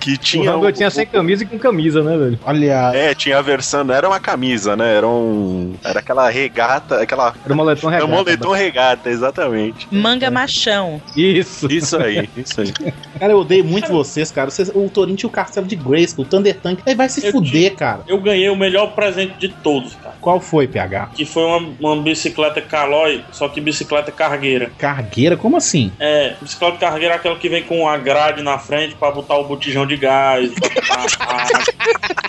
que 0.00 0.12
O 0.14 0.18
tinha. 0.18 0.50
Rambo 0.50 0.66
eu 0.66 0.72
tinha 0.72 0.90
sem 0.90 1.06
camisa 1.06 1.42
e 1.44 1.46
com 1.46 1.58
camisa, 1.58 2.02
né, 2.02 2.16
velho? 2.16 2.38
Olha. 2.44 2.90
É, 2.94 3.14
tinha 3.14 3.38
a 3.38 3.42
versão, 3.42 3.84
não 3.84 3.94
era 3.94 4.08
uma 4.08 4.20
camisa, 4.20 4.76
né? 4.76 4.96
Era 4.96 5.06
um. 5.06 5.74
Era 5.84 6.00
aquela 6.00 6.28
regata, 6.28 7.00
aquela. 7.00 7.34
Era 7.44 7.52
o 7.52 7.56
moletom 7.56 7.88
Era 7.88 7.96
regata. 7.98 8.12
um 8.12 8.16
moletom 8.16 8.52
regata, 8.52 9.10
exatamente. 9.10 9.86
Manga 9.90 10.30
machão. 10.30 11.00
Isso. 11.16 11.70
Isso 11.70 11.96
aí, 11.96 12.28
isso 12.36 12.60
aí. 12.60 12.72
Cara, 13.18 13.32
eu 13.32 13.38
odeio 13.40 13.64
muito 13.64 13.88
vocês, 13.92 14.30
cara. 14.30 14.50
Vocês, 14.50 14.70
o 14.74 14.88
Torinho 14.88 15.16
tinha 15.16 15.28
o 15.28 15.32
castelo 15.32 15.66
de 15.66 15.74
Grayskull, 15.76 16.24
o 16.24 16.28
Thunder 16.28 16.56
Tank. 16.56 16.80
Aí 16.86 16.94
vai 16.94 17.08
se 17.08 17.24
Eu 17.26 17.32
fuder, 17.32 17.74
cara. 17.74 18.00
Eu 18.06 18.20
ganhei 18.20 18.48
o 18.48 18.56
melhor 18.56 18.94
presente 18.94 19.34
de 19.38 19.48
todos, 19.48 19.94
cara. 19.96 20.07
Qual 20.20 20.40
foi, 20.40 20.66
PH? 20.66 21.10
Que 21.14 21.24
foi 21.24 21.42
uma, 21.44 21.74
uma 21.80 22.02
bicicleta 22.02 22.60
Caloi, 22.60 23.22
só 23.32 23.48
que 23.48 23.60
bicicleta 23.60 24.10
cargueira. 24.12 24.70
Cargueira? 24.78 25.36
Como 25.36 25.56
assim? 25.56 25.92
É, 25.98 26.34
bicicleta 26.40 26.76
cargueira 26.78 27.14
é 27.14 27.16
aquela 27.16 27.36
que 27.36 27.48
vem 27.48 27.62
com 27.62 27.88
a 27.88 27.96
grade 27.96 28.42
na 28.42 28.58
frente 28.58 28.94
pra 28.96 29.10
botar 29.10 29.36
o 29.38 29.44
botijão 29.44 29.86
de 29.86 29.96
gás. 29.96 30.50
pra 30.52 30.96
botar 30.96 31.24
a 31.24 31.42
água. 31.42 32.18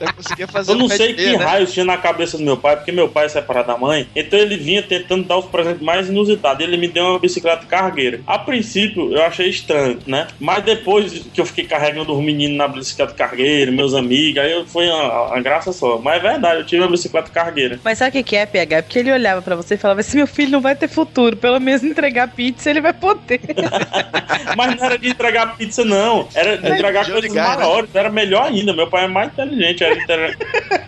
Eu 0.00 0.12
conseguia 0.12 0.46
fazer 0.48 0.72
Eu 0.72 0.76
não 0.76 0.86
um 0.86 0.88
sei 0.88 1.14
que 1.14 1.36
né? 1.36 1.44
raios 1.44 1.72
tinha 1.72 1.84
na 1.84 1.96
cabeça 1.96 2.36
do 2.36 2.44
meu 2.44 2.56
pai, 2.56 2.76
porque 2.76 2.92
meu 2.92 3.08
pai 3.08 3.26
é 3.26 3.28
separado 3.28 3.68
da 3.68 3.78
mãe. 3.78 4.06
Então 4.14 4.38
ele 4.38 4.56
vinha 4.56 4.82
tentando 4.82 5.24
dar 5.24 5.38
os 5.38 5.46
presentes 5.46 5.80
mais 5.82 6.08
inusitados. 6.08 6.62
Ele 6.62 6.76
me 6.76 6.88
deu 6.88 7.04
uma 7.04 7.18
bicicleta 7.18 7.64
cargueira. 7.66 8.20
A 8.26 8.38
princípio 8.38 9.12
eu 9.12 9.22
achei 9.22 9.48
estranho, 9.48 9.98
né? 10.06 10.26
Mas 10.38 10.62
depois 10.64 11.26
que 11.32 11.40
eu 11.40 11.46
fiquei 11.46 11.64
carregando 11.64 12.12
os 12.16 12.22
meninos 12.22 12.56
na 12.56 12.68
bicicleta 12.68 13.14
cargueira, 13.14 13.70
meus 13.70 13.94
amigos, 13.94 14.42
aí 14.42 14.52
eu- 14.52 14.66
foi 14.66 14.88
uma, 14.88 15.28
uma 15.28 15.40
graça 15.40 15.72
só. 15.72 15.98
Mas 15.98 16.22
é 16.22 16.28
verdade, 16.30 16.60
eu 16.60 16.66
tive 16.66 16.82
uma 16.82 16.90
bicicleta 16.90 17.05
cargueira. 17.32 17.78
Mas 17.84 17.98
sabe 17.98 18.20
o 18.20 18.24
que 18.24 18.36
é, 18.36 18.46
PH? 18.46 18.82
Porque 18.82 18.98
ele 18.98 19.12
olhava 19.12 19.42
pra 19.42 19.56
você 19.56 19.74
e 19.74 19.78
falava: 19.78 20.02
se 20.02 20.16
meu 20.16 20.26
filho 20.26 20.50
não 20.50 20.60
vai 20.60 20.74
ter 20.74 20.88
futuro, 20.88 21.36
pelo 21.36 21.60
menos 21.60 21.82
entregar 21.82 22.28
pizza 22.28 22.70
ele 22.70 22.80
vai 22.80 22.92
poder. 22.92 23.40
Mas 24.56 24.76
não 24.76 24.84
era 24.84 24.98
de 24.98 25.08
entregar 25.08 25.56
pizza, 25.56 25.84
não. 25.84 26.28
Era 26.34 26.56
de 26.56 26.68
entregar 26.68 27.04
coisas 27.04 27.32
gás, 27.32 27.58
né? 27.58 27.64
maiores. 27.64 27.94
Era 27.94 28.10
melhor 28.10 28.44
ainda. 28.44 28.72
Meu 28.72 28.86
pai 28.86 29.04
é 29.04 29.08
mais 29.08 29.32
inteligente. 29.32 29.84
Era 29.84 29.94
entregar 29.94 30.36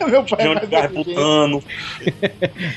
Meu 0.09 0.25
pai 0.25 0.39
botijão 0.39 0.55
de 0.55 0.67
gás 0.67 0.91
putano. 0.91 1.63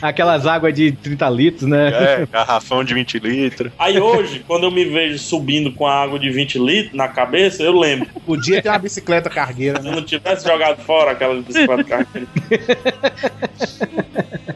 Aquelas 0.01 0.45
águas 0.45 0.73
de 0.73 0.91
30 0.91 1.29
litros, 1.29 1.69
né? 1.69 1.89
É, 1.89 2.25
garrafão 2.25 2.83
de 2.83 2.93
20 2.93 3.19
litros. 3.19 3.71
Aí 3.77 3.99
hoje, 3.99 4.43
quando 4.47 4.63
eu 4.63 4.71
me 4.71 4.85
vejo 4.85 5.17
subindo 5.19 5.71
com 5.71 5.85
a 5.85 6.01
água 6.01 6.19
de 6.19 6.29
20 6.29 6.59
litros 6.59 6.93
na 6.93 7.07
cabeça, 7.07 7.63
eu 7.63 7.77
lembro. 7.77 8.07
Podia 8.25 8.61
ter 8.61 8.69
uma 8.69 8.79
bicicleta 8.79 9.29
cargueira, 9.29 9.81
Se 9.81 9.87
eu 9.87 9.91
né? 9.91 9.97
não 9.97 10.05
tivesse 10.05 10.47
jogado 10.47 10.81
fora 10.83 11.11
aquela 11.11 11.35
bicicleta 11.41 11.83
cargueira. 11.83 12.27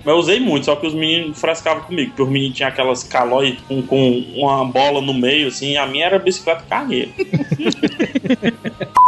Mas 0.05 0.13
eu 0.13 0.17
usei 0.17 0.39
muito, 0.39 0.65
só 0.65 0.75
que 0.75 0.85
os 0.85 0.93
meninos 0.93 1.39
frescavam 1.39 1.83
comigo, 1.83 2.09
porque 2.09 2.23
os 2.23 2.29
meninos 2.29 2.55
tinham 2.55 2.69
aquelas 2.69 3.03
calói 3.03 3.57
com, 3.67 3.81
com 3.81 4.23
uma 4.35 4.63
bola 4.65 5.01
no 5.01 5.13
meio, 5.13 5.47
assim, 5.47 5.77
a 5.77 5.87
minha 5.87 6.05
era 6.05 6.19
bicicleta 6.19 6.63
cargueira. 6.69 7.09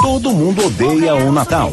Todo 0.01 0.31
mundo 0.31 0.65
odeia 0.65 1.15
o 1.15 1.31
Natal. 1.31 1.71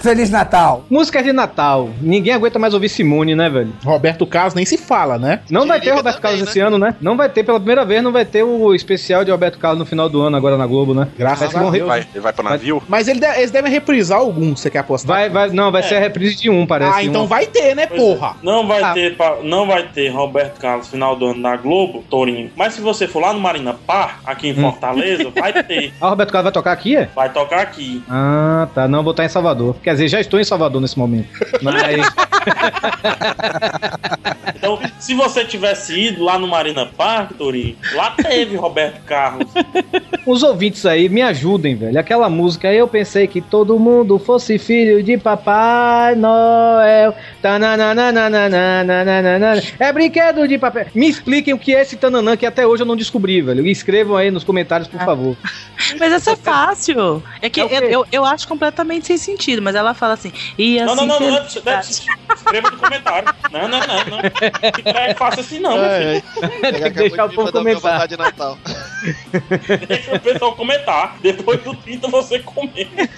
Feliz 0.00 0.30
Natal. 0.30 0.84
Música 0.90 1.22
de 1.22 1.32
Natal. 1.32 1.90
Ninguém 2.00 2.32
aguenta 2.32 2.58
mais 2.58 2.74
ouvir 2.74 2.88
Simone, 2.88 3.34
né, 3.34 3.48
velho? 3.50 3.72
Roberto 3.84 4.26
Carlos 4.26 4.54
nem 4.54 4.64
se 4.64 4.76
fala, 4.78 5.18
né? 5.18 5.40
Não 5.50 5.66
vai 5.66 5.80
ter 5.80 5.90
Roberto 5.90 6.16
também, 6.16 6.20
Carlos 6.22 6.40
né? 6.42 6.46
esse 6.48 6.60
ano, 6.60 6.78
né? 6.78 6.94
Não 7.00 7.16
vai 7.16 7.28
ter, 7.28 7.44
pela 7.44 7.58
primeira 7.60 7.84
vez, 7.84 8.02
não 8.02 8.10
vai 8.12 8.24
ter 8.24 8.42
o 8.42 8.74
especial 8.74 9.24
de 9.24 9.30
Roberto 9.30 9.58
Carlos 9.58 9.78
no 9.78 9.86
final 9.86 10.08
do 10.08 10.20
ano, 10.22 10.36
agora 10.36 10.56
na 10.56 10.66
Globo, 10.66 10.94
né? 10.94 11.08
Graças 11.18 11.54
a 11.54 11.58
Deus. 11.60 11.72
re- 11.72 11.80
Vai, 11.82 12.00
ele 12.12 12.20
vai 12.20 12.32
pro 12.32 12.42
navio? 12.44 12.82
Mas 12.88 13.08
ele 13.08 13.20
de- 13.20 13.26
eles 13.38 13.50
devem 13.50 13.70
reprisar 13.70 14.18
algum, 14.18 14.56
você 14.56 14.70
quer 14.70 14.78
apostar? 14.78 15.16
Vai, 15.16 15.28
vai, 15.28 15.50
não, 15.50 15.70
vai 15.70 15.82
ser 15.82 15.96
a 15.96 16.00
reprise 16.00 16.36
de 16.36 16.48
um, 16.50 16.66
parece. 16.66 16.92
ah, 16.98 17.04
então 17.04 17.24
um. 17.24 17.26
vai 17.26 17.46
ter, 17.46 17.74
né, 17.74 17.86
Pois 17.86 18.00
é. 18.00 18.04
porra? 18.04 18.36
Não 18.42 18.66
vai 18.66 18.82
Ah. 18.82 18.92
ter, 18.94 19.16
não 19.44 19.66
vai 19.66 19.82
ter 19.84 20.08
Roberto 20.08 20.58
Carlos 20.60 20.88
final 20.88 21.14
do 21.16 21.26
ano 21.26 21.40
na 21.40 21.56
Globo, 21.56 22.02
Torinho. 22.08 22.50
Mas 22.56 22.74
se 22.74 22.80
você 22.80 23.06
for 23.06 23.20
lá 23.20 23.32
no 23.32 23.40
Marina 23.40 23.74
Par, 23.86 24.20
aqui 24.24 24.48
em 24.48 24.54
Fortaleza, 24.54 25.30
vai 25.38 25.52
ter. 25.62 25.92
Ah, 26.00 26.06
o 26.06 26.10
Roberto 26.10 26.30
Carlos 26.32 26.44
vai 26.44 26.52
tocar 26.52 26.72
aqui, 26.72 26.96
é? 26.96 27.08
Vai 27.14 27.28
tocar 27.30 27.60
aqui. 27.60 28.02
Ah, 28.08 28.66
tá. 28.74 28.88
Não, 28.88 29.02
vou 29.02 29.10
estar 29.10 29.24
em 29.24 29.28
Salvador. 29.28 29.76
Quer 29.90 29.94
dizer, 29.94 30.08
já 30.08 30.20
estou 30.20 30.38
em 30.38 30.44
Salvador 30.44 30.80
nesse 30.80 30.96
momento. 30.96 31.28
Mas. 31.60 31.80
Então, 34.60 34.78
se 34.98 35.14
você 35.14 35.42
tivesse 35.42 35.98
ido 35.98 36.22
lá 36.22 36.38
no 36.38 36.46
Marina 36.46 36.84
Park, 36.84 37.32
Torinho, 37.32 37.76
lá 37.94 38.10
teve 38.10 38.56
Roberto 38.56 39.02
Carlos. 39.04 39.48
Os 40.26 40.42
ouvintes 40.42 40.84
aí, 40.84 41.08
me 41.08 41.22
ajudem, 41.22 41.74
velho. 41.74 41.98
Aquela 41.98 42.28
música, 42.28 42.70
eu 42.70 42.86
pensei 42.86 43.26
que 43.26 43.40
todo 43.40 43.78
mundo 43.78 44.18
fosse 44.18 44.58
filho 44.58 45.02
de 45.02 45.16
Papai 45.16 46.14
Noel. 46.14 47.14
Tananana, 47.40 48.12
É 49.78 49.92
brinquedo 49.92 50.46
de 50.46 50.58
papel. 50.58 50.86
Me 50.94 51.08
expliquem 51.08 51.54
o 51.54 51.58
que 51.58 51.74
é 51.74 51.80
esse 51.80 51.96
tananã 51.96 52.36
que 52.36 52.44
até 52.44 52.66
hoje 52.66 52.82
eu 52.82 52.86
não 52.86 52.96
descobri, 52.96 53.40
velho. 53.40 53.66
Escrevam 53.66 54.16
aí 54.16 54.30
nos 54.30 54.44
comentários, 54.44 54.88
por 54.88 55.00
favor. 55.00 55.36
Mas 55.98 56.12
essa 56.12 56.32
é 56.32 56.36
fácil. 56.36 57.22
É 57.40 57.48
que 57.48 57.62
É 57.62 57.64
eu, 57.64 57.84
eu, 57.84 58.06
eu 58.12 58.24
acho 58.26 58.46
completamente 58.46 59.06
sem 59.06 59.16
sentido, 59.16 59.62
mas 59.62 59.74
ela 59.80 59.94
fala 59.94 60.14
assim. 60.14 60.32
E 60.56 60.78
assim 60.78 60.86
Não, 60.86 60.94
não, 60.94 61.06
não, 61.06 61.20
não, 61.20 61.30
não, 61.30 61.36
felicidade. 61.38 61.90
escreva 62.34 62.70
no 62.70 62.76
comentário. 62.78 63.28
Não, 63.50 63.68
não, 63.68 63.80
não, 63.80 64.04
não. 64.06 64.20
Que 64.72 64.82
não 64.92 65.00
é 65.00 65.14
fácil 65.14 65.40
assim, 65.40 65.58
não, 65.60 65.74
meu 65.74 65.84
É, 65.84 66.20
filho. 66.20 66.24
é. 66.62 66.72
Tem 66.72 66.82
que 66.82 66.90
deixar 66.90 67.26
de 67.28 67.34
o 67.34 67.36
povo 67.36 67.52
comentar. 67.52 68.08
de 68.08 68.16
Natal. 68.16 68.58
Deixa 69.88 70.14
o 70.14 70.20
pessoal 70.20 70.54
comentar. 70.54 71.16
Depois 71.20 71.60
do 71.62 71.74
30 71.74 72.08
você 72.08 72.38
comenta. 72.40 72.90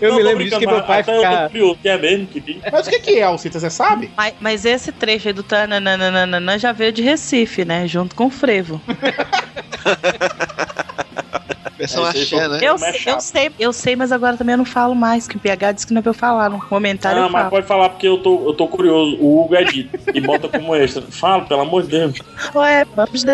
Eu 0.00 0.10
Não, 0.10 0.16
me 0.18 0.22
lembro 0.24 0.44
disso 0.44 0.58
que 0.58 0.66
meu 0.66 0.82
pai 0.82 1.02
ficava. 1.02 1.48
curioso, 1.48 1.78
que 1.80 1.88
é 1.88 1.96
mesmo 1.96 2.26
que 2.26 2.40
diz. 2.40 2.56
Mas 2.70 2.86
o 2.86 2.90
que, 2.90 2.98
que 2.98 3.18
é, 3.18 3.22
Alcita, 3.22 3.58
você 3.60 3.70
sabe? 3.70 4.10
Mas, 4.16 4.34
mas 4.40 4.64
esse 4.64 4.92
trecho 4.92 5.28
aí 5.28 5.34
do 5.34 5.42
tananana 5.42 6.58
já 6.58 6.72
veio 6.72 6.92
de 6.92 7.02
Recife, 7.02 7.64
né? 7.64 7.86
Junto 7.86 8.14
com 8.14 8.26
o 8.26 8.30
frevo. 8.30 8.80
Versão 11.80 12.06
É, 12.06 12.10
isso 12.10 12.36
axé, 12.36 12.48
né? 12.48 12.58
Eu, 12.60 12.76
é 12.76 12.92
eu 13.06 13.20
sei, 13.20 13.50
eu 13.58 13.72
sei, 13.72 13.96
mas 13.96 14.12
agora 14.12 14.36
também 14.36 14.52
eu 14.52 14.58
não 14.58 14.66
falo 14.66 14.94
mais, 14.94 15.26
que 15.26 15.36
o 15.38 15.40
PH 15.40 15.72
disse 15.72 15.86
que 15.86 15.94
não 15.94 16.00
é 16.00 16.02
pra 16.02 16.10
eu 16.10 16.14
falar. 16.14 16.50
No 16.50 16.60
comentário 16.60 17.22
Ah, 17.22 17.26
eu 17.26 17.30
mas 17.30 17.40
falo. 17.40 17.50
pode 17.50 17.66
falar 17.66 17.88
porque 17.88 18.06
eu 18.06 18.18
tô, 18.18 18.48
eu 18.48 18.52
tô 18.52 18.68
curioso. 18.68 19.16
O 19.18 19.40
Hugo 19.42 19.56
edita 19.56 19.98
e 20.14 20.20
bota 20.20 20.46
como 20.46 20.74
extra. 20.76 21.02
Fala, 21.08 21.42
pelo 21.46 21.62
amor 21.62 21.82
de 21.84 21.88
Deus. 21.88 22.18
Ué, 22.54 22.84
vamos 22.94 23.24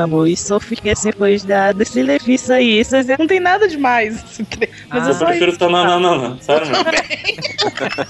amor. 0.00 0.26
E 0.26 0.36
só 0.36 0.58
fiquei 0.58 0.94
depois 1.04 1.44
da 1.44 1.72
desse 1.72 2.02
levi 2.02 2.34
isso 2.34 2.50
aí. 2.52 2.80
Isso 2.80 2.96
aí 2.96 3.04
não 3.18 3.26
tem 3.26 3.40
nada 3.40 3.68
demais. 3.68 4.24
Mas 4.88 5.02
Ah, 5.02 5.06
é 5.06 5.10
Eu 5.10 5.14
só 5.14 5.26
prefiro 5.26 5.50
isso. 5.50 5.58
tá 5.58 5.68
não, 5.68 5.84
não, 5.84 6.00
não, 6.00 6.30
não. 6.30 6.38
Sério 6.40 6.66
mesmo. 6.66 6.84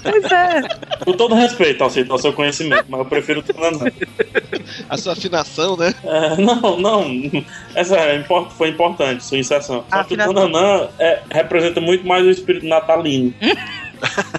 Pois 0.03 0.25
é. 0.25 0.63
Com 1.05 1.13
todo 1.13 1.35
respeito, 1.35 1.83
Alcito, 1.83 2.13
ao 2.13 2.19
seu 2.19 2.33
conhecimento, 2.33 2.85
mas 2.89 3.01
eu 3.01 3.07
prefiro 3.07 3.43
tá 3.43 3.53
não, 3.59 3.71
não. 3.73 3.87
A 4.89 4.97
sua 4.97 5.13
afinação, 5.15 5.77
né? 5.77 5.93
É, 6.05 6.37
não, 6.41 6.79
não. 6.79 7.45
Essa 7.75 7.97
é 7.97 8.23
foi 8.57 8.69
importante, 8.69 9.25
sua 9.25 9.39
inserção. 9.57 9.85
Só 9.91 10.01
A 10.01 10.05
que 10.05 10.15
o. 10.15 10.17
Tananã 10.17 10.89
é, 10.99 11.21
representa 11.31 11.81
muito 11.81 12.07
mais 12.07 12.25
o 12.25 12.31
espírito 12.31 12.67
natalino. 12.67 13.33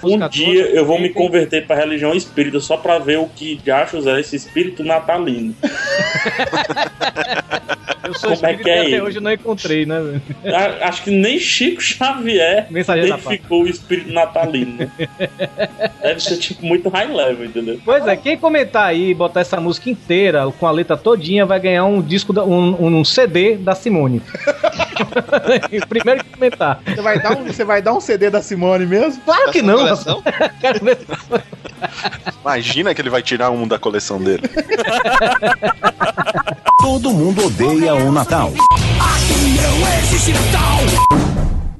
Um 0.04 0.20
14, 0.20 0.30
dia 0.46 0.66
eu 0.68 0.86
vou 0.86 1.02
me 1.02 1.10
converter 1.10 1.66
pra 1.66 1.76
religião 1.76 2.14
espírita 2.14 2.60
só 2.60 2.78
pra 2.78 3.00
ver 3.00 3.18
o 3.18 3.26
que 3.28 3.56
de 3.56 3.72
achos 3.72 4.06
é 4.06 4.20
esse 4.20 4.36
espírito 4.36 4.84
natalino. 4.84 5.56
Eu 8.08 8.14
sou 8.14 8.36
Como 8.36 8.46
é 8.46 8.54
que 8.54 8.70
é 8.70 8.80
até 8.80 8.86
ele? 8.86 9.02
hoje 9.02 9.20
não 9.20 9.32
encontrei, 9.34 9.86
né? 9.86 10.22
A- 10.46 10.88
Acho 10.88 11.04
que 11.04 11.10
nem 11.12 11.40
Chico 11.40 11.82
Xavier 11.82 12.68
Mensageiro 12.70 13.08
identificou 13.10 13.64
o 13.64 13.68
espírito 13.68 14.14
natalino. 14.14 14.78
né? 14.78 14.90
Deve 16.04 16.20
ser 16.22 16.38
tipo 16.38 16.64
muito 16.64 16.88
high 16.90 17.12
level, 17.12 17.46
entendeu? 17.46 17.80
Pois 17.84 18.06
é, 18.08 18.16
quem 18.16 18.38
comentar 18.38 18.86
aí 18.86 19.10
e 19.10 19.14
botar 19.14 19.42
essa 19.42 19.60
música 19.60 19.90
inteira 19.90 20.50
com 20.52 20.68
a 20.68 20.72
letra 20.72 20.96
todinha 20.96 21.46
vai 21.48 21.60
ganhar 21.60 21.84
um 21.86 22.00
disco, 22.02 22.32
da- 22.32 22.46
um, 22.46 23.00
um 23.00 23.04
CD 23.04 23.56
da 23.58 23.74
Simone. 23.76 24.22
Primeiro 25.90 26.24
que 26.24 26.30
comentar. 26.32 26.82
Você 26.86 27.02
vai, 27.02 27.20
dar 27.20 27.32
um, 27.32 27.46
você 27.46 27.64
vai 27.64 27.82
dar 27.82 27.94
um 27.94 28.02
CD 28.02 28.30
da 28.30 28.42
Simone 28.42 28.86
mesmo? 28.86 29.22
Claro 29.24 29.52
que 29.52 29.62
Da 29.62 29.96
sua 29.96 30.14
não. 30.14 30.22
Quero 30.60 30.84
ver. 30.84 31.00
Imagina 32.42 32.94
que 32.94 33.02
ele 33.02 33.10
vai 33.10 33.22
tirar 33.22 33.52
um 33.52 33.68
da 33.68 33.78
coleção 33.78 34.20
dele. 34.22 34.44
Todo 36.80 37.12
mundo 37.12 37.46
odeia 37.46 37.96
o 37.96 38.12
Natal. 38.12 38.54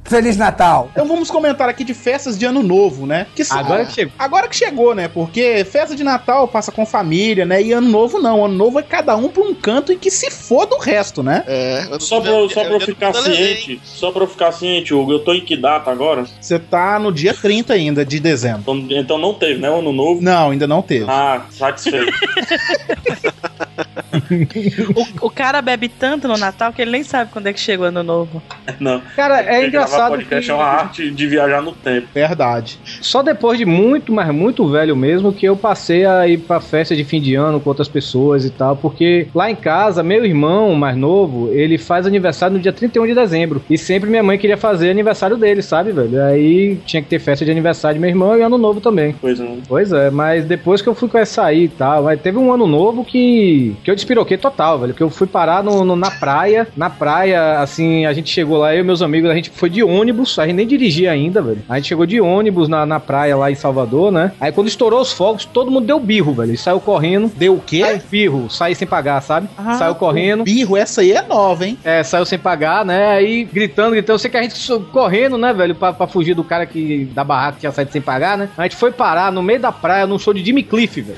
Feliz 0.08 0.38
Natal. 0.38 0.90
Então 0.94 1.06
vamos 1.08 1.30
comentar 1.30 1.68
aqui 1.70 1.84
de 1.84 1.94
festas 1.94 2.38
de 2.38 2.46
ano 2.46 2.64
novo, 2.64 3.06
né? 3.06 3.28
Que 3.36 3.44
são- 3.44 3.60
Agora 3.60 3.86
que 3.86 3.94
chegou. 3.94 4.14
Agora 4.18 4.48
que 4.48 4.56
chegou, 4.56 4.96
né? 4.96 5.08
Porque 5.08 5.66
festa 5.66 5.96
de 5.96 6.04
Natal 6.04 6.48
passa 6.48 6.72
com 6.72 6.86
família, 6.86 7.46
né? 7.46 7.62
E 7.62 7.74
ano 7.74 7.90
novo 7.90 8.18
não. 8.20 8.46
Ano 8.46 8.54
novo 8.56 8.80
é 8.80 8.84
cada 8.84 9.16
um 9.18 9.28
pra 9.28 9.44
um 9.44 9.54
canto 9.54 9.92
e 9.92 9.98
que 9.98 10.10
se 10.10 10.32
foda 10.32 10.76
o 10.76 10.80
resto, 10.80 11.22
né? 11.22 11.44
É, 11.46 11.88
eu 11.92 12.00
Só 12.00 12.22
pra, 12.22 12.32
eu- 12.32 12.50
só 12.50 12.62
pra 12.62 12.70
eu 12.70 12.74
eu 12.76 12.80
ficar 12.80 13.12
não 13.14 13.22
levei. 13.22 13.56
ciente, 13.58 13.82
só 13.84 14.12
pra 14.12 14.24
eu 14.24 14.28
ficar 14.28 14.52
ciente, 14.54 14.94
Hugo, 14.94 15.12
eu 15.12 15.20
tô 15.20 15.34
em 15.34 15.42
que 15.42 15.58
data 15.58 15.92
agora? 15.92 16.26
Você 16.40 16.58
tá 16.58 16.98
no 16.98 17.12
dia 17.12 17.34
30 17.34 17.74
ainda 17.74 18.06
de 18.06 18.20
dezembro. 18.20 18.62
Então, 18.62 18.86
então 18.98 19.18
não 19.18 19.34
teve, 19.34 19.60
né? 19.60 19.70
O 19.70 19.80
ano 19.80 19.92
novo. 19.92 20.22
Não, 20.22 20.52
ainda 20.52 20.66
não 20.68 20.82
teve. 20.82 21.06
Ah, 21.10 21.42
satisfeito. 21.52 22.12
O, 25.22 25.28
o 25.28 25.30
cara 25.30 25.62
bebe 25.62 25.88
tanto 25.90 26.28
no 26.28 26.38
Natal 26.38 26.72
que 26.74 26.82
ele 26.82 26.92
nem 26.92 27.04
sabe 27.04 27.32
quando 27.32 27.48
é 27.48 27.54
que 27.54 27.60
chega 27.60 27.84
o 27.84 27.86
ano 27.86 28.04
novo. 28.04 28.42
Não. 28.80 29.02
Cara, 29.16 29.42
é 29.42 29.66
engraçado 29.66 30.12
podcast 30.12 30.46
que 30.46 30.52
é 30.52 30.54
uma 30.54 30.64
arte 30.64 31.12
de 31.12 31.28
viajar 31.28 31.62
no 31.62 31.72
tempo. 31.72 32.08
Verdade. 32.14 32.80
só 33.02 33.22
depois 33.22 33.58
de 33.58 33.66
muito, 33.66 34.12
mas 34.12 34.30
muito 34.34 34.68
velho 34.68 34.96
mesmo, 34.96 35.34
que 35.34 35.46
eu 35.46 35.56
passei 35.56 36.06
a 36.06 36.28
ir 36.28 36.40
pra 36.40 36.60
festa 36.60 36.96
de 36.96 37.04
fim 37.04 37.22
de 37.22 37.36
ano 37.36 37.60
com 37.60 37.70
outras 37.70 37.88
pessoas 37.88 38.46
e 38.46 38.50
tal, 38.50 38.76
porque 38.76 39.28
lá 39.34 39.50
em 39.50 39.56
casa, 39.56 40.04
meu 40.04 40.26
irmão 40.26 40.74
mais 40.76 40.96
novo, 40.96 41.52
ele 41.52 41.78
faz 41.78 42.06
aniversário 42.06 42.56
no 42.58 42.62
dia 42.62 42.74
31 42.74 43.08
de 43.08 43.16
dezembro. 43.16 43.64
E 43.70 43.78
sempre 43.78 44.10
minha 44.10 44.24
mãe 44.24 44.38
queria 44.38 44.58
fazer 44.58 44.90
aniversário 44.90 45.38
dele, 45.38 45.62
sabe, 45.62 45.92
velho? 45.92 46.24
Aí 46.24 46.78
tinha 46.86 47.02
que 47.02 47.10
ter 47.10 47.20
festa 47.20 47.46
de 47.46 47.52
aniversário 47.52 47.96
de 47.96 48.02
meu 48.02 48.10
irmão 48.10 48.38
e 48.38 48.42
ano 48.42 48.58
novo 48.58 48.82
também. 48.82 49.16
Pois 49.20 49.40
não. 49.40 49.60
Pois 49.68 49.92
é, 49.92 50.10
mas 50.10 50.46
depois 50.46 50.82
que 50.82 50.88
eu 50.88 50.96
fui 50.96 51.10
com 51.10 51.18
essa 51.18 51.44
aí 51.44 51.66
e 51.66 51.70
tal, 51.70 52.04
mas 52.04 52.22
teve 52.22 52.38
um 52.38 52.52
ano 52.52 52.68
novo 52.68 53.04
que, 53.04 53.76
que 53.88 53.92
eu 53.92 53.96
despiroquei 53.96 54.36
total, 54.38 54.80
velho. 54.80 54.94
Que 54.94 55.02
eu 55.02 55.10
fui 55.10 55.26
parar 55.28 55.64
no, 55.64 55.86
no- 55.86 55.96
na 55.96 56.12
praia. 56.12 56.68
Na 56.76 56.90
praia, 56.90 57.62
assim, 57.62 58.06
a 58.06 58.12
gente 58.12 58.30
chegou 58.30 58.58
lá, 58.58 58.76
eu 58.76 58.82
e 58.82 58.84
meus 58.84 59.02
amigos, 59.02 59.30
a 59.32 59.34
gente 59.34 59.50
foi 59.50 59.70
de 59.70 59.82
ônibus, 59.82 60.38
a 60.38 60.46
gente 60.46 60.58
nem 60.58 60.68
dirigia 60.68 61.10
ainda, 61.10 61.42
velho. 61.42 61.64
A 61.70 61.78
gente 61.78 61.88
chegou 61.88 62.06
de 62.06 62.20
ônibus 62.20 62.68
na, 62.68 62.86
na 62.86 63.00
praia 63.00 63.38
lá 63.38 63.50
em 63.50 63.56
Salvador, 63.56 64.12
né? 64.12 64.34
Aí 64.42 64.52
quando 64.52 64.68
estourou 64.68 65.00
os 65.00 65.14
fogos, 65.14 65.46
todo 65.46 65.72
mundo 65.72 65.86
deu 65.88 66.02
birro, 66.02 66.34
velho. 66.34 66.54
E 66.54 66.58
saiu 66.58 66.82
correndo. 66.82 67.32
Deu 67.34 67.54
o 67.56 67.62
quê? 67.62 67.80
Saiu 67.80 68.02
birro, 68.12 68.50
saiu 68.50 68.76
sem 68.76 68.86
pagar, 68.86 69.22
sabe? 69.22 69.48
saiu 69.78 69.96
correndo. 69.96 70.44
Birro, 70.44 70.76
essa 70.76 71.00
aí 71.00 71.14
é 71.14 71.22
nova, 71.22 71.66
hein? 71.66 71.78
É, 71.82 72.04
saiu 72.04 72.26
sem 72.26 72.38
pagar, 72.38 72.84
né? 72.84 73.12
Aí 73.12 73.46
gritando, 73.46 73.92
gritando. 73.92 74.16
Eu 74.16 74.20
sei 74.20 74.30
que 74.30 74.36
a 74.36 74.42
gente 74.42 74.60
correndo, 74.92 75.38
né, 75.38 75.54
velho, 75.54 75.74
pra, 75.74 75.94
pra 75.94 76.08
fugir 76.08 76.34
do 76.34 76.44
cara 76.44 76.66
que 76.66 77.06
da 77.16 77.24
barraca 77.24 77.54
que 77.54 77.60
tinha 77.62 77.72
saído 77.72 77.94
sem 77.94 78.02
pagar, 78.02 78.38
né? 78.38 78.50
A 78.58 78.64
gente 78.64 78.76
foi 78.76 78.92
parar 78.92 79.32
no 79.32 79.42
meio 79.42 79.62
da 79.62 79.72
praia 79.72 80.06
num 80.06 80.20
show 80.20 80.34
de 80.34 80.44
Jimmy 80.44 80.62
Cliff, 80.64 81.00
velho. 81.00 81.18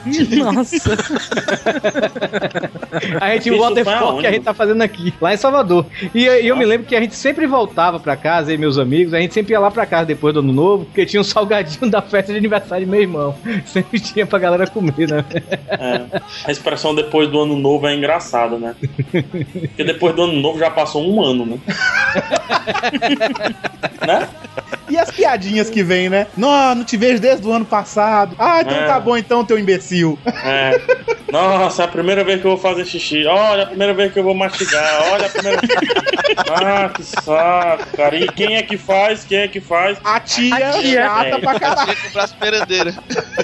Nossa. 0.54 0.76
A 3.20 3.34
gente 3.34 3.50
foco 3.52 3.90
aonde, 3.90 4.22
que 4.22 4.28
a 4.28 4.32
gente 4.32 4.44
tá 4.44 4.54
fazendo 4.54 4.82
aqui, 4.82 5.14
lá 5.22 5.34
em 5.34 5.38
Salvador. 5.38 5.86
E, 6.14 6.26
e 6.26 6.48
eu 6.48 6.56
me 6.56 6.66
lembro 6.66 6.88
que 6.88 6.96
a 6.96 7.02
gente 7.02 7.16
sempre 7.16 7.48
voltava 7.48 8.00
pra 8.00 8.16
casa, 8.16 8.52
aí 8.52 8.58
meus 8.58 8.78
amigos, 8.78 9.14
a 9.14 9.20
gente 9.20 9.34
sempre 9.34 9.54
ia 9.54 9.60
lá 9.60 9.72
pra 9.72 9.86
casa 9.86 10.06
depois 10.06 10.34
do 10.34 10.40
ano 10.40 10.54
novo, 10.54 10.86
porque 10.86 11.06
tinha 11.06 11.22
um 11.22 11.24
salgadinho 11.24 11.90
da 11.90 12.02
festa 12.02 12.32
de 12.32 12.38
aniversário 12.38 12.86
de 12.86 12.92
meu 12.92 13.02
irmão. 13.02 13.36
Sempre 13.66 14.00
tinha 14.00 14.26
pra 14.26 14.40
galera 14.40 14.68
comer, 14.68 15.08
né? 15.08 15.26
É. 15.70 16.22
A 16.46 16.52
expressão 16.52 16.96
depois 16.96 17.30
do 17.30 17.42
ano 17.42 17.56
novo 17.56 17.88
é 17.88 17.96
engraçada, 17.96 18.58
né? 18.58 18.76
Porque 19.12 19.84
depois 19.84 20.16
do 20.16 20.24
ano 20.24 20.34
novo 20.34 20.60
já 20.60 20.70
passou 20.70 21.08
um 21.08 21.24
ano, 21.24 21.46
né? 21.46 21.58
né? 24.06 24.28
E 24.90 24.98
as 24.98 25.12
piadinhas 25.12 25.70
que 25.70 25.84
vem, 25.84 26.10
né? 26.10 26.28
Não, 26.36 26.76
não 26.76 26.84
te 26.84 26.98
vejo 26.98 27.20
desde 27.22 27.46
o 27.48 27.52
ano 27.52 27.66
passado. 27.66 28.36
Ah, 28.40 28.62
então 28.62 28.76
É. 28.76 28.86
tá 28.88 29.00
bom 29.00 29.16
então, 29.18 29.46
teu 29.46 29.58
imbecil. 29.60 30.18
É. 30.44 30.80
Nossa, 31.32 31.84
é 31.84 31.86
a 31.86 31.88
primeira 31.88 32.24
vez 32.24 32.42
que 32.42 32.48
eu 32.48 32.52
vou 32.52 32.60
fazer 32.60 32.86
xixi. 32.86 33.26
Olha, 33.28 33.64
a 33.64 33.68
primeira 33.68 33.94
vez 33.94 34.12
que 34.12 34.18
eu 34.20 34.24
vou 34.24 34.34
mastigar. 34.34 35.04
Olha 35.12 35.28
a 35.28 35.30
primeira 35.30 35.60
Ah, 36.52 36.90
que 36.90 37.04
saco, 37.04 37.86
cara. 37.96 38.16
E 38.16 38.28
quem 38.30 38.56
é 38.56 38.64
que 38.64 38.78
faz? 38.78 39.24
Quem 39.26 39.40
é 39.40 39.48
que 39.48 39.60
faz? 39.62 39.98
A 40.04 40.20
tia, 40.20 40.56
A 40.56 40.72
tia. 40.80 41.04
chata 41.04 41.28
É. 41.28 41.38
pra 41.40 41.60
caralho. 41.60 41.96
Com 42.02 42.08
o 42.08 42.12
braço. 42.12 42.36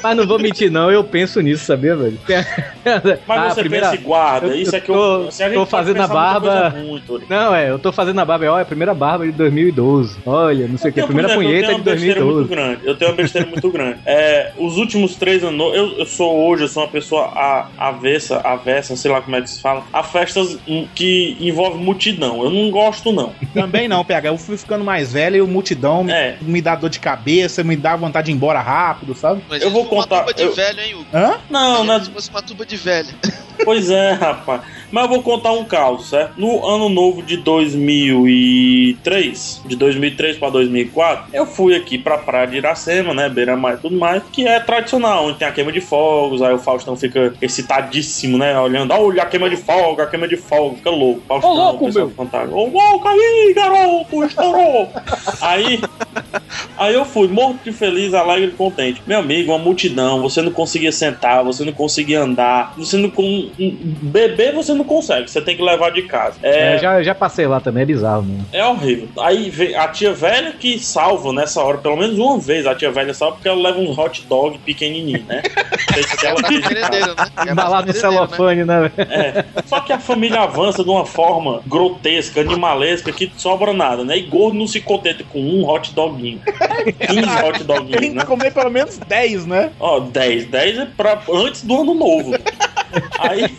Mas 0.03 0.17
não 0.17 0.25
vou 0.27 0.39
mentir, 0.39 0.71
não, 0.71 0.89
eu 0.91 1.03
penso 1.03 1.41
nisso, 1.41 1.65
sabia, 1.65 1.95
velho? 1.95 2.17
Mas 3.27 3.39
Ah, 3.39 3.49
você 3.49 3.61
primeira- 3.61 3.89
pensa 3.89 4.01
e 4.01 4.03
guarda. 4.05 4.47
eu- 4.47 4.55
Isso 4.55 4.75
é 4.75 4.79
que 4.79 4.89
eu. 4.89 4.95
tô- 4.95 5.27
assim, 5.27 5.53
tô 5.53 5.65
fazendo 5.65 6.01
a 6.01 6.07
barba- 6.07 6.69
Muito. 6.75 7.21
Não, 7.29 7.53
é, 7.55 7.69
eu 7.69 7.77
tô 7.79 7.91
fazendo 7.91 8.19
a 8.19 8.25
barba, 8.25 8.45
olha, 8.51 8.61
a 8.63 8.65
primeira 8.65 8.93
barba 8.93 9.25
de 9.25 9.31
2012. 9.31 10.17
Olha, 10.25 10.67
não 10.67 10.77
sei 10.77 10.91
o 10.91 10.93
que, 10.93 11.03
primeira 11.03 11.34
exemplo, 11.41 11.43
eu 11.43 11.49
punheta 11.49 11.67
tenho 11.67 11.83
de 11.83 11.89
uma 11.89 11.93
besteira 11.95 12.21
muito 12.25 12.35
2012. 12.47 12.49
grande. 12.49 12.87
Eu 12.87 12.95
tenho 12.97 13.11
uma 13.11 13.17
besteira 13.17 13.47
muito 13.49 13.71
grande. 13.71 13.99
É, 14.05 14.51
os 14.57 14.77
últimos 14.77 15.15
três 15.15 15.43
anos, 15.43 15.75
eu, 15.75 15.99
eu 15.99 16.05
sou 16.05 16.47
hoje, 16.47 16.63
eu 16.63 16.67
sou 16.67 16.83
uma 16.83 16.89
pessoa 16.89 17.25
a- 17.35 17.67
avessa, 17.77 18.37
avessa, 18.39 18.95
sei 18.95 19.11
lá 19.11 19.21
como 19.21 19.35
é 19.35 19.41
que 19.41 19.49
se 19.49 19.61
fala, 19.61 19.83
a 19.93 20.03
festas 20.03 20.57
que 20.93 21.37
envolvem 21.39 21.81
multidão. 21.83 22.43
Eu 22.43 22.49
não 22.49 22.69
gosto, 22.71 23.11
não. 23.11 23.33
Também 23.53 23.87
não, 23.87 24.03
PH. 24.03 24.29
Eu 24.29 24.37
fui 24.37 24.57
ficando 24.57 24.83
mais 24.83 25.13
velho 25.13 25.35
e 25.37 25.41
o 25.41 25.47
multidão 25.47 26.03
me, 26.03 26.11
É. 26.11 26.37
me 26.41 26.61
dá 26.61 26.75
dor 26.75 26.89
de 26.89 26.99
cabeça, 26.99 27.63
me 27.63 27.75
dá 27.75 27.95
vontade 27.95 28.25
de 28.25 28.31
ir 28.31 28.35
embora 28.35 28.59
rápido, 28.59 29.13
sabe? 29.15 29.41
Mas 29.49 29.61
Eu 29.61 29.71
vou 29.71 29.85
contar- 29.85 30.23
Uma 30.23 30.25
tuba 30.25 30.33
de 30.33 30.43
eu- 30.43 30.53
velho, 30.53 30.79
hein, 30.81 30.93
Hugo? 30.95 31.05
Hã? 31.13 31.37
Não, 31.49 31.83
não 31.83 31.93
é 31.95 31.99
Se 31.99 32.09
fosse 32.11 32.29
uma 32.29 32.41
tuba 32.41 32.65
de 32.65 32.75
velho. 32.77 33.09
Pois 33.63 33.89
é, 33.89 34.11
rapaz. 34.13 34.61
Mas 34.91 35.03
eu 35.05 35.09
vou 35.09 35.23
contar 35.23 35.51
um 35.51 35.65
caos, 35.65 36.09
certo? 36.09 36.33
No 36.39 36.63
ano 36.65 36.89
novo 36.89 37.21
de 37.23 37.37
2003, 37.37 39.61
de 39.65 39.75
2003 39.75 40.37
para 40.37 40.49
2004, 40.51 41.25
eu 41.33 41.45
fui 41.45 41.75
aqui 41.75 41.97
pra 41.97 42.17
praia 42.17 42.47
de 42.47 42.57
Iracema, 42.57 43.13
né, 43.13 43.27
Beira-Mar 43.29 43.75
e 43.75 43.77
tudo 43.77 43.97
mais, 43.97 44.23
que 44.31 44.47
é 44.47 44.59
tradicional, 44.59 45.25
onde 45.25 45.39
tem 45.39 45.47
a 45.47 45.51
queima 45.51 45.71
de 45.71 45.81
fogos, 45.81 46.41
aí 46.41 46.53
o 46.53 46.59
Faustão 46.59 46.95
fica 46.95 47.33
excitadíssimo, 47.41 48.37
né, 48.37 48.57
olhando, 48.59 48.93
olha 48.93 49.23
a 49.23 49.25
queima 49.25 49.49
de 49.49 49.57
fogo, 49.57 50.01
a 50.01 50.07
queima 50.07 50.27
de 50.27 50.37
fogo, 50.37 50.75
fica 50.77 50.89
louco. 50.89 51.21
Faustão, 51.27 51.51
Ô, 51.51 51.55
louco, 51.55 51.93
meu. 51.93 52.09
fantasma, 52.11 52.55
Ô, 52.55 52.67
louco 52.67 53.07
aí, 53.07 53.53
garoto, 53.55 54.23
estourou. 54.23 54.89
aí, 55.41 55.81
aí 56.77 56.93
eu 56.93 57.05
fui, 57.05 57.27
morto 57.27 57.59
de 57.63 57.71
feliz, 57.71 58.13
alegre 58.13 58.47
e 58.47 58.51
contente. 58.51 59.01
Meu 59.05 59.19
amigo, 59.19 59.51
uma 59.51 59.59
multidão, 59.59 60.21
você 60.21 60.41
não 60.41 60.51
conseguia 60.51 60.91
sentar, 60.91 61.43
você 61.43 61.63
não 61.63 61.73
conseguia 61.73 62.21
andar, 62.21 62.73
você 62.77 62.97
não... 62.97 63.09
Com... 63.09 63.49
Beber 64.01 64.53
você 64.53 64.73
não 64.73 64.83
consegue, 64.83 65.29
você 65.29 65.41
tem 65.41 65.55
que 65.55 65.63
levar 65.63 65.91
de 65.91 66.03
casa. 66.03 66.35
É, 66.41 66.75
É, 66.75 66.77
já, 66.79 67.03
já 67.03 67.15
passei 67.15 67.47
lá 67.47 67.59
também, 67.59 67.83
é 67.83 67.85
bizarro 67.85 68.23
mesmo. 68.23 68.45
é 68.51 68.65
horrível. 68.65 69.07
Aí 69.19 69.49
vem 69.49 69.75
a 69.75 69.87
tia 69.87 70.13
velha 70.13 70.51
que 70.53 70.79
salva 70.79 71.31
nessa 71.33 71.61
hora, 71.61 71.77
pelo 71.77 71.95
menos 71.95 72.17
uma 72.17 72.39
vez 72.39 72.65
a 72.65 72.75
tia 72.75 72.91
velha 72.91 73.13
salva 73.13 73.35
porque 73.35 73.47
ela 73.47 73.61
leva 73.61 73.79
um 73.79 73.91
hot 73.91 74.25
dog 74.27 74.57
pequenininho, 74.59 75.23
né? 75.27 75.41
Se 76.19 76.25
ela 76.25 76.41
né? 76.41 76.49
É 77.47 77.51
Embalado 77.51 77.87
no 77.87 77.87
mais 77.87 77.87
merendeiro, 77.87 77.87
né? 77.87 77.93
celofane, 77.93 78.65
né? 78.65 78.91
velho? 78.95 79.11
É. 79.11 79.45
Só 79.65 79.79
que 79.79 79.93
a 79.93 79.99
família 79.99 80.41
avança 80.41 80.83
de 80.83 80.89
uma 80.89 81.05
forma 81.05 81.61
grotesca, 81.65 82.41
animalesca, 82.41 83.11
que 83.11 83.31
sobra 83.37 83.73
nada, 83.73 84.03
né? 84.03 84.17
E 84.17 84.21
gordo 84.21 84.57
não 84.57 84.67
se 84.67 84.81
contenta 84.81 85.23
com 85.23 85.39
um 85.39 85.67
hot 85.67 85.93
doguinho. 86.09 86.41
15 86.41 87.19
hot 87.43 87.57
Tem 87.57 87.67
doguinhos, 87.67 87.99
que 87.99 88.09
né? 88.09 88.25
comer 88.25 88.53
pelo 88.53 88.69
menos 88.69 88.97
10, 88.97 89.45
né? 89.45 89.71
Ó, 89.79 89.99
10. 89.99 90.45
10 90.45 90.77
é 90.79 90.85
pra 90.85 91.21
antes 91.31 91.63
do 91.63 91.81
ano 91.81 91.93
novo. 91.93 92.31
Aí. 93.19 93.55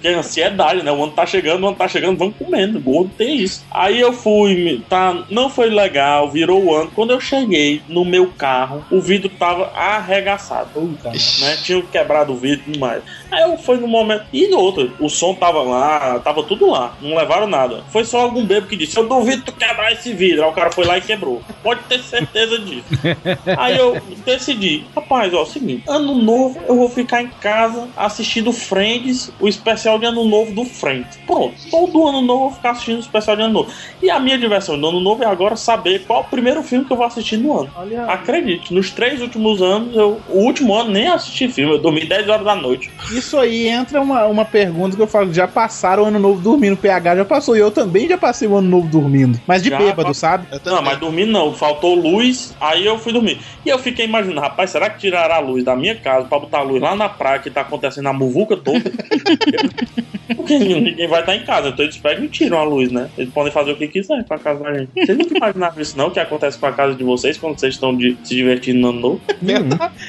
Que 0.00 0.08
ansiedade, 0.08 0.82
né? 0.82 0.92
O 0.92 1.02
ano 1.02 1.12
tá 1.12 1.26
chegando, 1.26 1.64
o 1.64 1.68
ano 1.68 1.76
tá 1.76 1.88
chegando, 1.88 2.18
vamos 2.18 2.36
comendo. 2.36 2.80
Gordo 2.80 3.10
tem 3.16 3.36
isso. 3.36 3.64
Aí 3.70 3.98
eu 3.98 4.12
fui, 4.12 4.82
tá, 4.88 5.24
não 5.30 5.48
foi 5.48 5.70
legal, 5.70 6.30
virou 6.30 6.62
o 6.62 6.74
ano. 6.74 6.90
Quando 6.94 7.10
eu 7.10 7.20
cheguei 7.20 7.82
no 7.88 8.04
meu 8.04 8.28
carro, 8.28 8.84
o 8.90 9.00
vidro 9.00 9.28
tava 9.28 9.72
arregaçado. 9.74 10.68
Puta. 10.72 11.10
Né? 11.10 11.56
Tinha 11.62 11.82
quebrado 11.82 12.32
o 12.32 12.36
vidro 12.36 12.60
e 12.60 12.72
tudo 12.72 12.78
mais. 12.78 13.02
Aí 13.30 13.42
eu 13.42 13.58
fui 13.58 13.76
no 13.76 13.88
momento. 13.88 14.24
E 14.32 14.48
no 14.48 14.58
outro, 14.58 14.92
o 15.00 15.08
som 15.08 15.34
tava 15.34 15.62
lá, 15.62 16.18
tava 16.20 16.42
tudo 16.42 16.70
lá. 16.70 16.96
Não 17.00 17.16
levaram 17.16 17.46
nada. 17.46 17.82
Foi 17.90 18.04
só 18.04 18.20
algum 18.20 18.44
bebo 18.44 18.66
que 18.66 18.76
disse: 18.76 18.96
Eu 18.96 19.08
duvido 19.08 19.42
tu 19.42 19.52
quebrar 19.52 19.92
esse 19.92 20.12
vidro. 20.12 20.44
Aí 20.44 20.50
o 20.50 20.52
cara 20.52 20.70
foi 20.70 20.84
lá 20.84 20.98
e 20.98 21.00
quebrou. 21.00 21.42
Pode 21.62 21.80
ter 21.84 22.00
certeza 22.00 22.58
disso. 22.58 22.84
Aí 23.56 23.76
eu 23.76 24.00
decidi, 24.24 24.84
rapaz, 24.94 25.32
ó, 25.34 25.38
é 25.38 25.42
o 25.42 25.46
seguinte, 25.46 25.84
ano 25.88 26.14
novo 26.14 26.60
eu 26.68 26.76
vou 26.76 26.88
ficar 26.88 27.22
em 27.22 27.28
casa 27.28 27.88
assistindo 27.96 28.52
Friends, 28.52 29.32
o 29.40 29.48
especial 29.48 29.98
de 29.98 30.06
ano 30.06 30.24
novo 30.24 30.52
do 30.52 30.64
Friends. 30.64 31.18
Pronto, 31.26 31.54
todo 31.70 32.06
ano 32.06 32.22
novo 32.22 32.44
eu 32.44 32.48
vou 32.48 32.56
ficar 32.56 32.70
assistindo 32.70 32.96
o 32.96 33.00
especial 33.00 33.36
de 33.36 33.42
ano 33.42 33.52
novo. 33.52 33.70
E 34.02 34.10
a 34.10 34.18
minha 34.18 34.38
diversão 34.38 34.78
do 34.78 34.88
ano 34.88 35.00
novo 35.00 35.22
é 35.22 35.26
agora 35.26 35.56
saber 35.56 36.04
qual 36.06 36.22
o 36.22 36.24
primeiro 36.24 36.62
filme 36.62 36.84
que 36.84 36.92
eu 36.92 36.96
vou 36.96 37.06
assistir 37.06 37.36
no 37.36 37.60
ano. 37.60 37.70
Acredite, 38.08 38.72
nos 38.72 38.90
três 38.90 39.20
últimos 39.20 39.62
anos, 39.62 39.96
eu, 39.96 40.20
o 40.28 40.38
último 40.38 40.74
ano 40.74 40.90
nem 40.90 41.08
assisti 41.08 41.48
filme, 41.48 41.72
eu 41.72 41.78
dormi 41.78 42.04
10 42.04 42.28
horas 42.28 42.44
da 42.44 42.54
noite. 42.54 42.90
Isso 43.16 43.38
aí 43.38 43.66
entra 43.68 44.00
uma, 44.00 44.26
uma 44.26 44.44
pergunta 44.44 44.96
que 44.96 45.02
eu 45.02 45.06
falo: 45.06 45.32
já 45.32 45.46
passaram 45.48 46.02
o 46.02 46.06
ano 46.06 46.18
novo 46.18 46.40
dormindo? 46.40 46.74
O 46.74 46.76
PH 46.76 47.16
já 47.16 47.24
passou. 47.24 47.56
E 47.56 47.60
eu 47.60 47.70
também 47.70 48.08
já 48.08 48.18
passei 48.18 48.46
o 48.48 48.56
ano 48.56 48.68
novo 48.68 48.88
dormindo. 48.88 49.40
Mas 49.46 49.62
de 49.62 49.70
Já, 49.70 49.78
bêbado, 49.78 50.08
pa- 50.08 50.14
sabe? 50.14 50.46
Não, 50.64 50.82
mas 50.82 50.98
dormir 50.98 51.26
não, 51.26 51.52
faltou 51.54 51.94
luz, 51.94 52.54
aí 52.60 52.84
eu 52.86 52.98
fui 52.98 53.12
dormir. 53.12 53.40
E 53.64 53.68
eu 53.68 53.78
fiquei 53.78 54.04
imaginando, 54.04 54.40
rapaz, 54.40 54.70
será 54.70 54.88
que 54.90 54.98
tiraram 55.00 55.34
a 55.34 55.38
luz 55.38 55.64
da 55.64 55.74
minha 55.76 55.94
casa 55.94 56.26
pra 56.26 56.38
botar 56.38 56.58
a 56.58 56.62
luz 56.62 56.80
lá 56.80 56.94
na 56.94 57.08
praia 57.08 57.38
que 57.38 57.50
tá 57.50 57.62
acontecendo 57.62 58.08
a 58.08 58.12
muvuca 58.12 58.56
toda? 58.56 58.90
Porque 60.36 60.58
ninguém 60.58 61.06
vai 61.08 61.20
estar 61.20 61.34
em 61.36 61.44
casa. 61.44 61.68
Então 61.68 61.84
eles 61.84 61.96
pegam 61.96 62.24
e 62.24 62.28
tiram 62.28 62.58
a 62.58 62.64
luz, 62.64 62.90
né? 62.90 63.08
Eles 63.16 63.32
podem 63.32 63.52
fazer 63.52 63.72
o 63.72 63.76
que 63.76 63.86
quiser 63.88 64.24
com 64.24 64.34
a 64.34 64.38
casa 64.38 64.62
da 64.62 64.74
gente. 64.76 64.90
Vocês 64.94 65.16
nunca 65.16 65.36
imaginaram 65.36 65.80
isso, 65.80 65.96
não? 65.96 66.08
O 66.08 66.10
que 66.10 66.20
acontece 66.20 66.58
com 66.58 66.66
a 66.66 66.72
casa 66.72 66.94
de 66.94 67.04
vocês 67.04 67.36
quando 67.38 67.58
vocês 67.58 67.74
estão 67.74 67.96
de- 67.96 68.16
se 68.24 68.34
divertindo 68.34 68.80
no 68.80 68.88
ano 68.90 69.00
novo? 69.00 69.20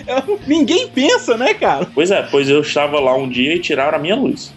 Eu- 0.08 0.40
Ninguém 0.48 0.88
pensa, 0.88 1.38
né, 1.38 1.54
cara? 1.54 1.88
Pois 1.94 2.10
é, 2.12 2.22
pois 2.24 2.50
eu 2.50 2.62
estava 2.62 2.97
lá 3.00 3.16
um 3.16 3.28
dia 3.30 3.56
e 3.56 3.60
tiraram 3.60 3.98
a 3.98 4.02
minha 4.02 4.16
luz. 4.18 4.54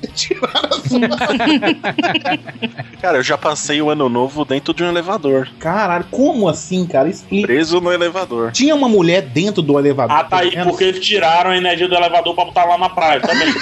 Cara, 3.00 3.18
eu 3.18 3.22
já 3.22 3.36
passei 3.38 3.80
o 3.80 3.90
ano 3.90 4.08
novo 4.08 4.44
dentro 4.44 4.72
de 4.74 4.82
um 4.84 4.88
elevador. 4.88 5.48
Caralho, 5.58 6.04
como 6.10 6.48
assim, 6.48 6.86
cara? 6.86 7.08
Explica. 7.08 7.46
Preso 7.46 7.80
no 7.80 7.92
elevador. 7.92 8.52
Tinha 8.52 8.74
uma 8.74 8.88
mulher 8.88 9.22
dentro 9.22 9.62
do 9.62 9.78
elevador. 9.78 10.16
Ah, 10.16 10.24
tá 10.24 10.38
aí, 10.40 10.52
porque 10.64 10.84
eles 10.84 11.04
tiraram 11.04 11.50
a 11.50 11.56
energia 11.56 11.88
do 11.88 11.94
elevador 11.94 12.34
pra 12.34 12.44
botar 12.44 12.64
lá 12.64 12.76
na 12.78 12.88
praia 12.88 13.20
também. 13.20 13.48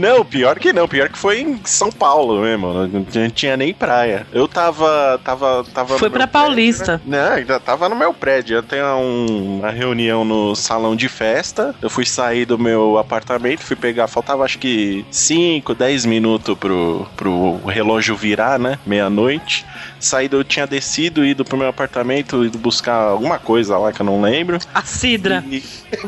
Não, 0.00 0.24
pior 0.24 0.58
que 0.58 0.72
não, 0.72 0.88
pior 0.88 1.08
que 1.08 1.16
foi 1.16 1.40
em 1.40 1.60
São 1.64 1.90
Paulo 1.90 2.40
mesmo. 2.42 2.72
Não 2.88 3.04
tinha- 3.04 3.30
tinha 3.30 3.56
nem 3.56 3.72
praia. 3.72 4.26
Eu 4.32 4.48
tava. 4.48 5.20
tava, 5.22 5.64
tava 5.72 5.98
Foi 5.98 6.10
pra 6.10 6.26
prédio, 6.26 6.32
Paulista. 6.32 7.00
né? 7.06 7.18
Não, 7.28 7.36
ainda 7.36 7.60
tava 7.60 7.88
no 7.88 7.94
meu 7.94 8.12
prédio. 8.12 8.56
Eu 8.56 8.62
tenho 8.62 8.84
um- 8.96 9.58
uma 9.60 9.70
reunião 9.70 10.24
no 10.24 10.54
salão 10.56 10.96
de 10.96 11.08
festa. 11.08 11.74
Eu 11.80 11.88
fui 11.88 12.03
sair 12.04 12.44
do 12.44 12.58
meu 12.58 12.98
apartamento, 12.98 13.60
fui 13.60 13.76
pegar. 13.76 14.06
Faltava 14.08 14.44
acho 14.44 14.58
que 14.58 15.04
5, 15.10 15.74
10 15.74 16.06
minutos 16.06 16.56
pro, 16.56 17.06
pro 17.16 17.56
relógio 17.66 18.16
virar, 18.16 18.58
né? 18.58 18.78
Meia-noite. 18.86 19.64
Saído, 20.04 20.36
eu 20.36 20.44
tinha 20.44 20.66
descido, 20.66 21.24
ido 21.24 21.44
pro 21.44 21.56
meu 21.56 21.68
apartamento, 21.68 22.44
ido 22.44 22.58
buscar 22.58 22.94
alguma 22.94 23.38
coisa 23.38 23.78
lá 23.78 23.92
que 23.92 24.00
eu 24.00 24.06
não 24.06 24.20
lembro. 24.20 24.58
A 24.74 24.82
Cidra. 24.82 25.42
E- 25.50 25.62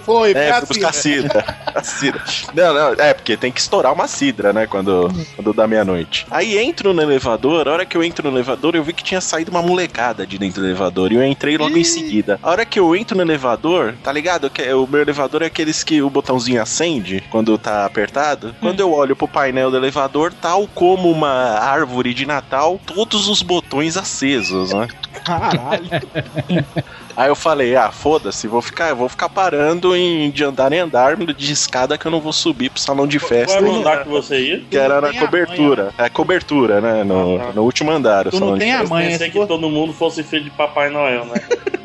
Foi, 0.05 0.32
é, 0.32 0.52
foi 0.52 0.66
fui 0.66 0.77
buscar 0.77 0.93
cidra. 0.93 1.44
A 1.74 1.82
cidra. 1.82 2.23
Não, 2.55 2.74
não, 2.74 2.93
é, 3.02 3.14
porque 3.14 3.36
tem 3.36 3.52
que 3.52 3.60
estourar 3.60 3.93
uma 3.93 4.09
cidra, 4.09 4.52
né? 4.52 4.66
Quando, 4.66 5.09
quando 5.36 5.52
dá 5.52 5.66
meia-noite. 5.66 6.27
Aí 6.31 6.59
entro 6.59 6.93
no 6.93 7.01
elevador, 7.01 7.68
a 7.68 7.73
hora 7.73 7.86
que 7.86 7.97
eu 7.97 8.02
entro 8.02 8.28
no 8.28 8.36
elevador, 8.36 8.74
eu 8.74 8.82
vi 8.82 8.93
que 8.93 9.05
tinha 9.05 9.20
saído 9.20 9.51
uma 9.52 9.62
molecada 9.62 10.27
de 10.27 10.39
dentro 10.39 10.60
do 10.60 10.66
elevador. 10.66 11.12
E 11.12 11.14
eu 11.14 11.24
entrei 11.24 11.56
logo 11.56 11.77
em 11.77 11.85
seguida. 11.85 12.39
A 12.43 12.51
hora 12.51 12.64
que 12.66 12.81
eu 12.81 12.97
entro 12.97 13.16
no 13.16 13.23
elevador, 13.23 13.94
tá 14.02 14.10
ligado? 14.12 14.51
Que 14.51 14.62
o 14.73 14.86
meu 14.89 15.01
elevador 15.02 15.43
é 15.43 15.47
aqueles 15.47 15.85
que 15.85 16.02
o 16.02 16.10
botãozinho 16.10 16.60
acende 16.60 17.23
quando 17.31 17.56
tá 17.56 17.86
apertado. 17.86 18.55
Quando 18.60 18.81
eu 18.81 18.93
olho 18.93 19.14
pro 19.14 19.28
painel 19.28 19.70
do 19.70 19.77
elevador, 19.77 20.32
tal 20.32 20.66
como 20.74 21.10
uma 21.10 21.31
árvore 21.60 22.12
de 22.12 22.27
Natal, 22.27 22.81
todos 22.85 23.28
os 23.28 23.40
botões 23.40 23.85
acesos, 23.94 24.72
né? 24.72 24.88
Caralho. 25.22 25.86
Aí 27.16 27.28
eu 27.28 27.34
falei, 27.34 27.74
ah, 27.74 27.90
foda-se, 27.90 28.47
vou 28.47 28.60
ficar, 28.60 28.90
eu 28.90 28.97
vou 28.97 29.09
ficar 29.09 29.28
parando 29.28 29.97
em, 29.97 30.30
de 30.30 30.44
andar 30.44 30.72
em 30.72 30.80
andar 30.80 31.16
de 31.16 31.52
escada 31.52 31.97
que 31.97 32.06
eu 32.06 32.10
não 32.10 32.20
vou 32.20 32.32
subir 32.32 32.70
pro 32.70 32.80
salão 32.80 33.06
de 33.06 33.18
Qual 33.18 33.28
festa. 33.28 33.56
era 33.56 33.64
o 33.66 33.76
andar 33.76 34.02
que 34.02 34.09
você 34.09 34.38
ia? 34.40 34.62
Que 34.70 34.76
era 34.76 35.01
na 35.01 35.12
cobertura. 35.14 35.94
É 35.97 36.09
cobertura, 36.09 36.80
né? 36.80 37.05
No, 37.05 37.36
Ah, 37.36 37.47
tá. 37.47 37.52
no 37.55 37.62
último 37.62 37.90
andar. 37.90 38.26
o 38.26 38.30
Tu 38.30 38.40
não 38.40 38.59
tem 38.59 38.72
a 38.74 38.84
manha, 38.84 39.10
Pensei 39.10 39.30
se 39.30 39.32
que 39.38 39.47
todo 39.47 39.70
mundo 39.70 39.93
fosse 39.93 40.22
filho 40.22 40.44
de 40.44 40.51
Papai 40.51 40.90
Noel, 40.90 41.24
né? 41.24 41.34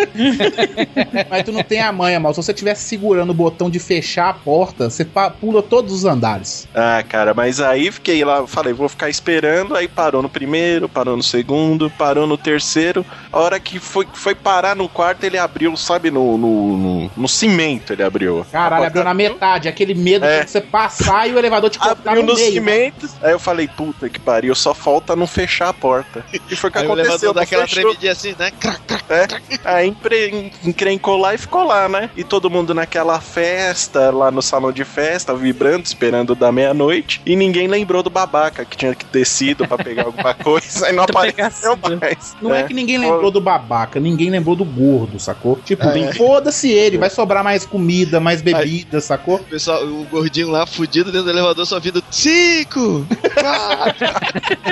mas 1.30 1.44
tu 1.44 1.52
não 1.52 1.64
tem 1.64 1.82
a 1.82 1.92
manha, 1.92 2.20
mal. 2.20 2.34
Se 2.34 2.42
você 2.44 2.52
estivesse 2.52 2.84
segurando 2.84 3.30
o 3.30 3.34
botão 3.34 3.70
de 3.70 3.80
fechar 3.80 4.30
a 4.30 4.34
porta, 4.34 4.90
você 4.90 5.06
pula 5.40 5.62
todos 5.62 5.94
os 5.94 6.06
andares. 6.06 6.68
Ah, 6.74 7.04
cara, 7.08 7.34
mas 7.34 7.60
aí 7.60 7.92
fiquei 7.92 8.24
lá, 8.24 8.46
falei, 8.48 8.74
vou 8.74 8.90
ficar 8.90 9.10
esperando. 9.10 9.76
Aí 9.76 9.88
parou 9.88 10.22
no 10.22 10.30
primeiro, 10.30 10.90
parou 10.90 11.16
no 11.16 11.24
segundo, 11.24 11.90
parou 11.90 12.28
no 12.28 12.38
terceiro. 12.38 13.06
A 13.32 13.40
hora 13.40 13.60
que 13.60 13.80
foi, 13.80 14.08
foi 14.14 14.36
parar 14.36 14.76
no 14.76 14.90
quarto, 14.90 15.21
ele 15.26 15.38
abriu, 15.38 15.76
sabe, 15.78 16.10
no, 16.12 16.38
no, 16.38 16.78
no, 16.78 17.12
no 17.16 17.28
cimento 17.28 17.94
ele 17.94 18.04
abriu. 18.04 18.46
Caralho, 18.52 18.86
abriu 18.86 19.04
porta 19.04 19.04
na 19.04 19.14
metade. 19.14 19.68
Aquele 19.68 19.94
medo 19.94 20.26
É. 20.26 20.44
de 20.44 20.52
você 20.52 20.62
passar 20.62 21.28
e 21.30 21.34
o 21.34 21.38
elevador 21.40 21.70
te 21.70 21.80
cortar 21.80 22.12
Abriu 22.12 22.24
no 22.24 22.32
nos 22.32 22.40
meio. 22.40 22.52
cimentos. 22.54 23.12
Aí 23.22 23.32
eu 23.32 23.40
falei, 23.40 23.68
puta 23.68 24.10
que 24.10 24.20
pariu, 24.20 24.54
só 24.56 24.74
falta 24.74 25.16
não 25.16 25.28
fechar 25.28 25.70
a 25.70 25.74
porta. 25.74 26.26
E 26.50 26.56
foi 26.56 26.70
o 26.70 26.74
que 26.74 26.80
Aí 26.80 26.86
o 26.86 26.88
aconteceu. 26.88 27.12
elevador 27.12 27.34
dá 27.34 27.40
não 27.42 27.44
aquela 27.44 27.64
fechou. 27.68 27.82
tremidinha 27.84 28.12
assim, 28.12 28.36
né? 28.38 28.52
Crac, 28.60 28.80
crac. 28.86 29.02
É, 29.10 29.28
aí 29.66 29.88
empre- 29.88 30.52
encrencou 30.64 31.18
lá 31.18 31.34
e 31.34 31.38
ficou 31.38 31.64
lá, 31.66 31.88
né? 31.90 32.10
E 32.16 32.24
todo 32.24 32.50
mundo 32.50 32.74
naquela 32.74 33.20
festa, 33.20 34.10
lá 34.12 34.32
no 34.32 34.42
salão 34.42 34.72
de 34.72 34.84
festa, 34.84 35.34
vibrando, 35.36 35.86
esperando 35.86 36.34
da 36.36 36.52
meia-noite. 36.52 37.22
E 37.26 37.36
ninguém 37.36 37.68
lembrou 37.68 38.02
do 38.04 38.10
babaca 38.10 38.64
que 38.66 38.78
tinha 38.78 38.96
que 38.96 39.06
ter 39.06 39.26
sido 39.26 39.68
pra 39.68 39.78
pegar 39.78 40.04
alguma 40.06 40.34
coisa 40.34 40.90
e 40.90 40.94
não 40.94 41.04
apareceu 41.10 41.78
mais. 41.78 42.36
Não 42.42 42.54
é. 42.54 42.64
que 42.64 42.74
ninguém 42.74 42.98
lembrou 42.98 43.32
do 43.32 43.42
babaca, 43.42 44.00
ninguém 44.00 44.30
lembrou 44.30 44.56
do 44.56 44.64
gordo, 44.66 45.11
sacou? 45.20 45.58
Tipo, 45.64 45.84
foda-se 46.16 46.70
ele, 46.72 46.98
vai 46.98 47.10
sobrar 47.10 47.44
mais 47.44 47.66
comida, 47.66 48.20
mais 48.20 48.42
bebida, 48.42 49.00
sacou? 49.02 49.36
O 49.36 49.44
pessoal, 49.44 49.84
o 49.86 50.06
gordinho 50.06 50.50
lá, 50.50 50.66
fudido 50.66 51.12
dentro 51.12 51.26
do 51.26 51.32
elevador, 51.32 51.66
só 51.66 51.80
vindo 51.80 52.04
cinco! 52.12 53.06
quatro. 53.34 54.08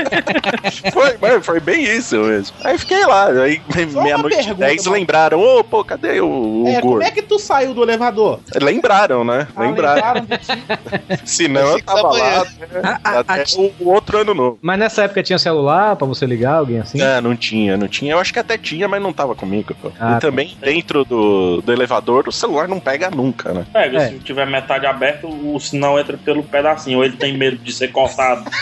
Foi, 0.94 1.42
foi 1.42 1.60
bem 1.60 1.84
isso 1.84 2.18
mesmo. 2.20 2.56
Aí 2.64 2.78
fiquei 2.78 3.06
lá, 3.06 3.28
aí 3.28 3.62
meia-noite 4.02 4.54
dez 4.54 4.86
mano. 4.86 4.98
lembraram, 4.98 5.40
ô, 5.40 5.64
pô, 5.64 5.84
cadê 5.84 6.20
o, 6.22 6.64
o 6.64 6.68
É, 6.68 6.80
como 6.80 6.94
gordo? 6.94 7.04
é 7.06 7.12
que 7.12 7.22
tu 7.22 7.40
saiu 7.40 7.74
do 7.74 7.84
elevador? 7.84 8.40
Lembraram, 8.62 9.24
né? 9.24 9.48
Ah, 9.56 9.62
lembraram. 9.62 10.26
ti? 10.26 10.64
Senão 11.26 11.62
eu 11.72 11.82
tava 11.84 12.10
lá 12.12 12.42
até, 12.42 12.80
A- 12.88 13.00
a- 13.04 13.20
até 13.20 13.42
a- 13.42 13.46
o, 13.58 13.74
o 13.80 13.90
outro 13.90 14.20
ano 14.20 14.34
novo. 14.34 14.60
Mas 14.62 14.80
nessa 14.80 15.04
época 15.04 15.24
tinha 15.24 15.40
celular 15.40 15.96
pra 15.96 16.08
você 16.08 16.26
ligar 16.26 16.56
alguém 16.56 16.80
assim? 16.80 17.02
Ah, 17.02 17.22
não 17.22 17.36
tinha, 17.36 17.78
não 17.78 17.88
tinha. 17.88 18.14
Eu 18.14 18.20
acho 18.20 18.32
que 18.34 18.40
até 18.40 18.58
tinha, 18.58 18.88
mas 18.88 19.02
não 19.02 19.14
tava 19.14 19.36
comigo. 19.36 19.74
Pô. 19.82 19.92
Ah, 20.00 20.18
e 20.18 20.20
também 20.30 20.56
dentro 20.62 21.04
do, 21.04 21.62
do 21.62 21.72
elevador, 21.74 22.28
o 22.28 22.32
celular 22.32 22.68
não 22.68 22.80
pega 22.80 23.10
nunca, 23.10 23.52
né? 23.54 23.66
Pega, 23.74 23.98
É. 24.04 24.10
se 24.10 24.20
tiver 24.20 24.46
metade 24.46 24.86
aberta, 24.86 25.26
o 25.28 25.60
sinal 25.60 26.00
entra 26.00 26.18
pelo 26.18 26.44
pedacinho. 26.44 27.00
Ou 27.00 27.04
ele 27.06 27.18
tem 27.18 27.36
medo 27.38 27.58
de 27.58 27.74
ser 27.74 27.90
cortado. 27.90 28.46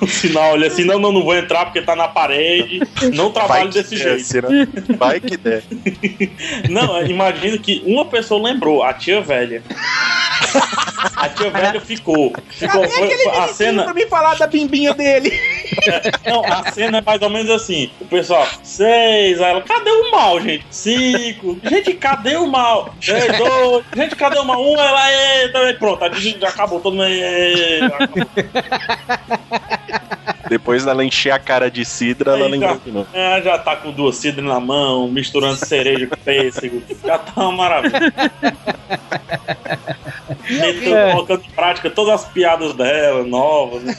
o 0.00 0.06
sinal 0.06 0.52
olha 0.52 0.68
assim: 0.68 0.84
não, 0.84 0.98
não, 0.98 1.12
não 1.12 1.22
vou 1.22 1.36
entrar 1.36 1.64
porque 1.66 1.82
tá 1.82 1.94
na 1.96 2.08
parede. 2.08 2.80
Não 3.14 3.30
trabalho 3.32 3.68
desse 3.70 3.96
jeito. 3.96 4.48
né? 4.48 4.66
Vai 4.96 5.20
que 5.20 5.36
der. 5.36 5.62
Não, 6.68 7.04
imagina 7.06 7.56
que 7.58 7.82
uma 7.86 8.04
pessoa 8.04 8.42
lembrou, 8.50 8.82
a 8.82 8.92
tia 8.92 9.20
velha. 9.20 9.62
A 11.16 11.28
tia 11.28 11.48
velha 11.50 11.80
ficou. 11.80 12.32
ficou 12.50 12.80
Cadê 12.82 13.16
foi- 13.24 13.36
a 13.38 13.48
cena, 13.48 13.84
pra 13.84 13.94
me 13.94 14.06
falar 14.06 14.36
da 14.36 14.46
bimbinha 14.48 14.92
dele? 14.94 15.32
não, 16.26 16.44
a 16.44 16.70
cena 16.72 16.98
é 16.98 17.00
mais 17.00 17.22
ou 17.22 17.30
menos 17.30 17.50
assim. 17.50 17.88
O 18.00 18.04
pessoal, 18.04 18.46
seis, 18.98 19.40
aí 19.40 19.50
ela, 19.50 19.62
cadê 19.62 19.90
o 19.90 20.10
mal, 20.10 20.40
gente? 20.40 20.64
Cinco. 20.70 21.58
Gente, 21.68 21.94
cadê 21.94 22.36
o 22.36 22.46
mal? 22.46 22.94
Três, 23.04 23.36
dois. 23.38 23.84
Gente, 23.94 24.16
cadê 24.16 24.38
o 24.38 24.44
mal? 24.44 24.60
Um, 24.62 24.78
ela, 24.78 25.10
é, 25.10 25.48
também. 25.48 25.74
Pronto, 25.76 26.04
a 26.04 26.10
gente 26.10 26.40
já 26.40 26.48
acabou 26.48 26.80
todo 26.80 26.96
mundo. 26.96 27.08
Depois 30.48 30.84
dela 30.84 31.04
encher 31.04 31.30
a 31.30 31.38
cara 31.38 31.70
de 31.70 31.84
cidra, 31.84 32.32
ela 32.32 32.48
lembrou 32.48 32.72
já, 32.74 32.80
de 32.84 32.90
novo. 32.90 33.08
é, 33.12 33.42
já 33.42 33.58
tá 33.58 33.76
com 33.76 33.90
duas 33.90 34.16
cidras 34.16 34.44
na 34.46 34.58
mão, 34.58 35.06
misturando 35.08 35.56
cereja 35.56 36.06
com 36.06 36.16
pêssego. 36.16 36.82
Já 37.04 37.18
tá 37.18 37.32
uma 37.42 37.52
maravilha. 37.52 38.00
Metendo, 40.48 40.96
É. 40.96 41.12
colocando 41.12 41.42
em 41.44 41.50
prática 41.50 41.90
todas 41.90 42.14
as 42.22 42.24
piadas 42.30 42.72
dela, 42.74 43.22
novas. 43.24 43.82
né? 43.82 43.94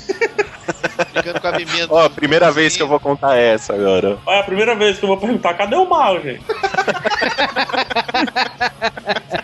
Brincando 1.13 1.41
com 1.41 1.47
a 1.47 1.51
miminha 1.53 1.87
do- 1.87 1.93
Ó, 1.93 2.05
a 2.05 2.09
primeira 2.09 2.51
vez 2.51 2.75
que 2.75 2.81
eu 2.83 2.87
vou 2.87 2.99
contar 2.99 3.35
essa 3.35 3.73
agora. 3.73 4.17
É 4.27 4.39
a 4.39 4.43
primeira 4.43 4.75
vez 4.75 4.97
que 4.97 5.05
eu 5.05 5.07
vou 5.07 5.17
perguntar, 5.17 5.53
cadê 5.55 5.75
o 5.75 5.87
mal, 5.89 6.21
gente? 6.21 6.41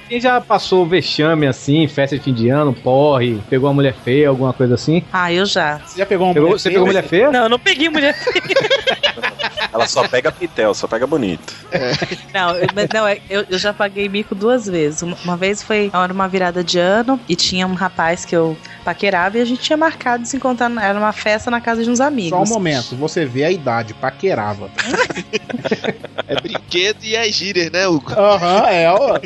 Quem 0.07 0.21
já 0.21 0.39
passou 0.39 0.85
vexame 0.85 1.47
assim, 1.47 1.87
festa 1.87 2.15
de 2.17 2.23
fim 2.23 2.33
de 2.33 2.49
ano, 2.49 2.73
porre, 2.73 3.41
pegou 3.49 3.67
uma 3.69 3.73
mulher 3.75 3.93
feia, 4.03 4.29
alguma 4.29 4.53
coisa 4.53 4.75
assim? 4.75 5.03
Ah, 5.11 5.33
eu 5.33 5.45
já. 5.45 5.79
Você 5.79 5.97
já 5.99 6.05
pegou 6.05 6.27
uma 6.27 6.33
Pegou- 6.33 6.49
mulher 6.49 6.59
você 6.59 6.69
feia? 6.69 6.73
pegou 6.75 6.87
mulher 6.87 7.03
feia? 7.03 7.31
Não, 7.31 7.43
eu 7.43 7.49
não 7.49 7.59
peguei 7.59 7.89
mulher 7.89 8.15
Ela 9.73 9.87
só 9.87 10.07
pega 10.07 10.31
pitel, 10.31 10.73
só 10.73 10.87
pega 10.87 11.05
bonito. 11.05 11.53
Não, 12.33 12.51
eu, 12.55 12.67
mas 12.73 12.87
não 12.93 13.05
é- 13.05 13.19
eu, 13.29 13.43
eu 13.49 13.57
já 13.57 13.73
paguei 13.73 14.07
mico 14.07 14.33
duas 14.33 14.65
vezes. 14.67 15.01
Uma, 15.01 15.17
uma 15.25 15.35
vez 15.35 15.61
foi 15.61 15.91
era 15.93 16.13
uma 16.13 16.27
virada 16.29 16.63
de 16.63 16.79
ano 16.79 17.19
e 17.27 17.35
tinha 17.35 17.67
um 17.67 17.73
rapaz 17.73 18.23
que 18.23 18.33
eu 18.35 18.55
paquerava 18.85 19.37
e 19.37 19.41
a 19.41 19.45
gente 19.45 19.61
tinha 19.61 19.75
marcado 19.75 20.23
de 20.23 20.29
se 20.29 20.37
encontrar. 20.37 20.71
Era 20.81 20.97
uma 20.97 21.11
festa 21.25 21.49
na 21.49 21.59
casa 21.59 21.83
de 21.83 21.89
uns 21.89 21.99
amigos. 21.99 22.29
Só 22.29 22.43
um 22.43 22.47
momento, 22.55 22.95
você 22.95 23.25
vê 23.25 23.43
a 23.45 23.51
idade, 23.51 23.95
paquerava. 23.95 24.69
É 26.27 26.35
brinquedo 26.41 27.03
e 27.03 27.15
as 27.15 27.27
gírias, 27.35 27.69
né, 27.71 27.87
Hugo? 27.87 28.11
Aham, 28.11 28.65
é, 28.67 28.91
ó. 28.91 29.19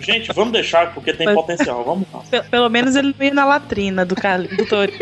Gente, 0.00 0.32
vamos 0.32 0.52
deixar 0.52 0.92
porque 0.92 1.12
tem 1.12 1.24
Mas- 1.26 1.36
potencial, 1.36 1.84
vamos 1.84 2.06
lá. 2.12 2.22
Pe- 2.28 2.42
Pelo 2.42 2.68
menos 2.68 2.96
ele 2.96 3.14
veio 3.16 3.32
na 3.32 3.44
latrina 3.44 4.04
do, 4.04 4.16
Carli- 4.16 4.48
do 4.48 4.66
Torinho. 4.66 4.98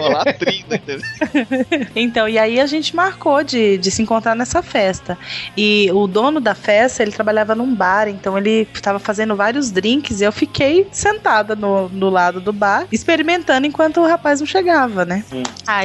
Ó, 0.00 0.08
latrina, 0.08 0.76
entendeu? 0.76 1.00
Então, 1.94 2.26
e 2.28 2.38
aí 2.38 2.58
a 2.58 2.66
gente 2.66 2.96
marcou 2.96 3.42
de, 3.44 3.76
de 3.76 3.90
se 3.90 4.00
encontrar 4.00 4.34
nessa 4.34 4.62
festa. 4.62 5.18
E 5.56 5.90
o 5.92 6.06
dono 6.06 6.40
da 6.40 6.54
festa, 6.54 7.02
ele 7.02 7.12
trabalhava 7.12 7.54
num 7.54 7.74
bar, 7.74 8.08
então 8.08 8.38
ele 8.38 8.66
estava 8.72 8.98
fazendo 8.98 9.36
vários 9.36 9.70
drinks 9.70 10.22
e 10.22 10.24
eu 10.24 10.32
fiquei 10.32 10.86
sentada 10.90 11.54
no, 11.54 11.88
no 11.90 12.08
lado 12.08 12.40
do 12.40 12.52
bar, 12.52 12.86
experimentando 12.90 13.66
enquanto 13.66 14.00
o 14.00 14.06
rapaz 14.06 14.40
não 14.40 14.46
chegava, 14.46 15.04
né? 15.04 15.22
Hum. 15.32 15.42
Aí, 15.66 15.77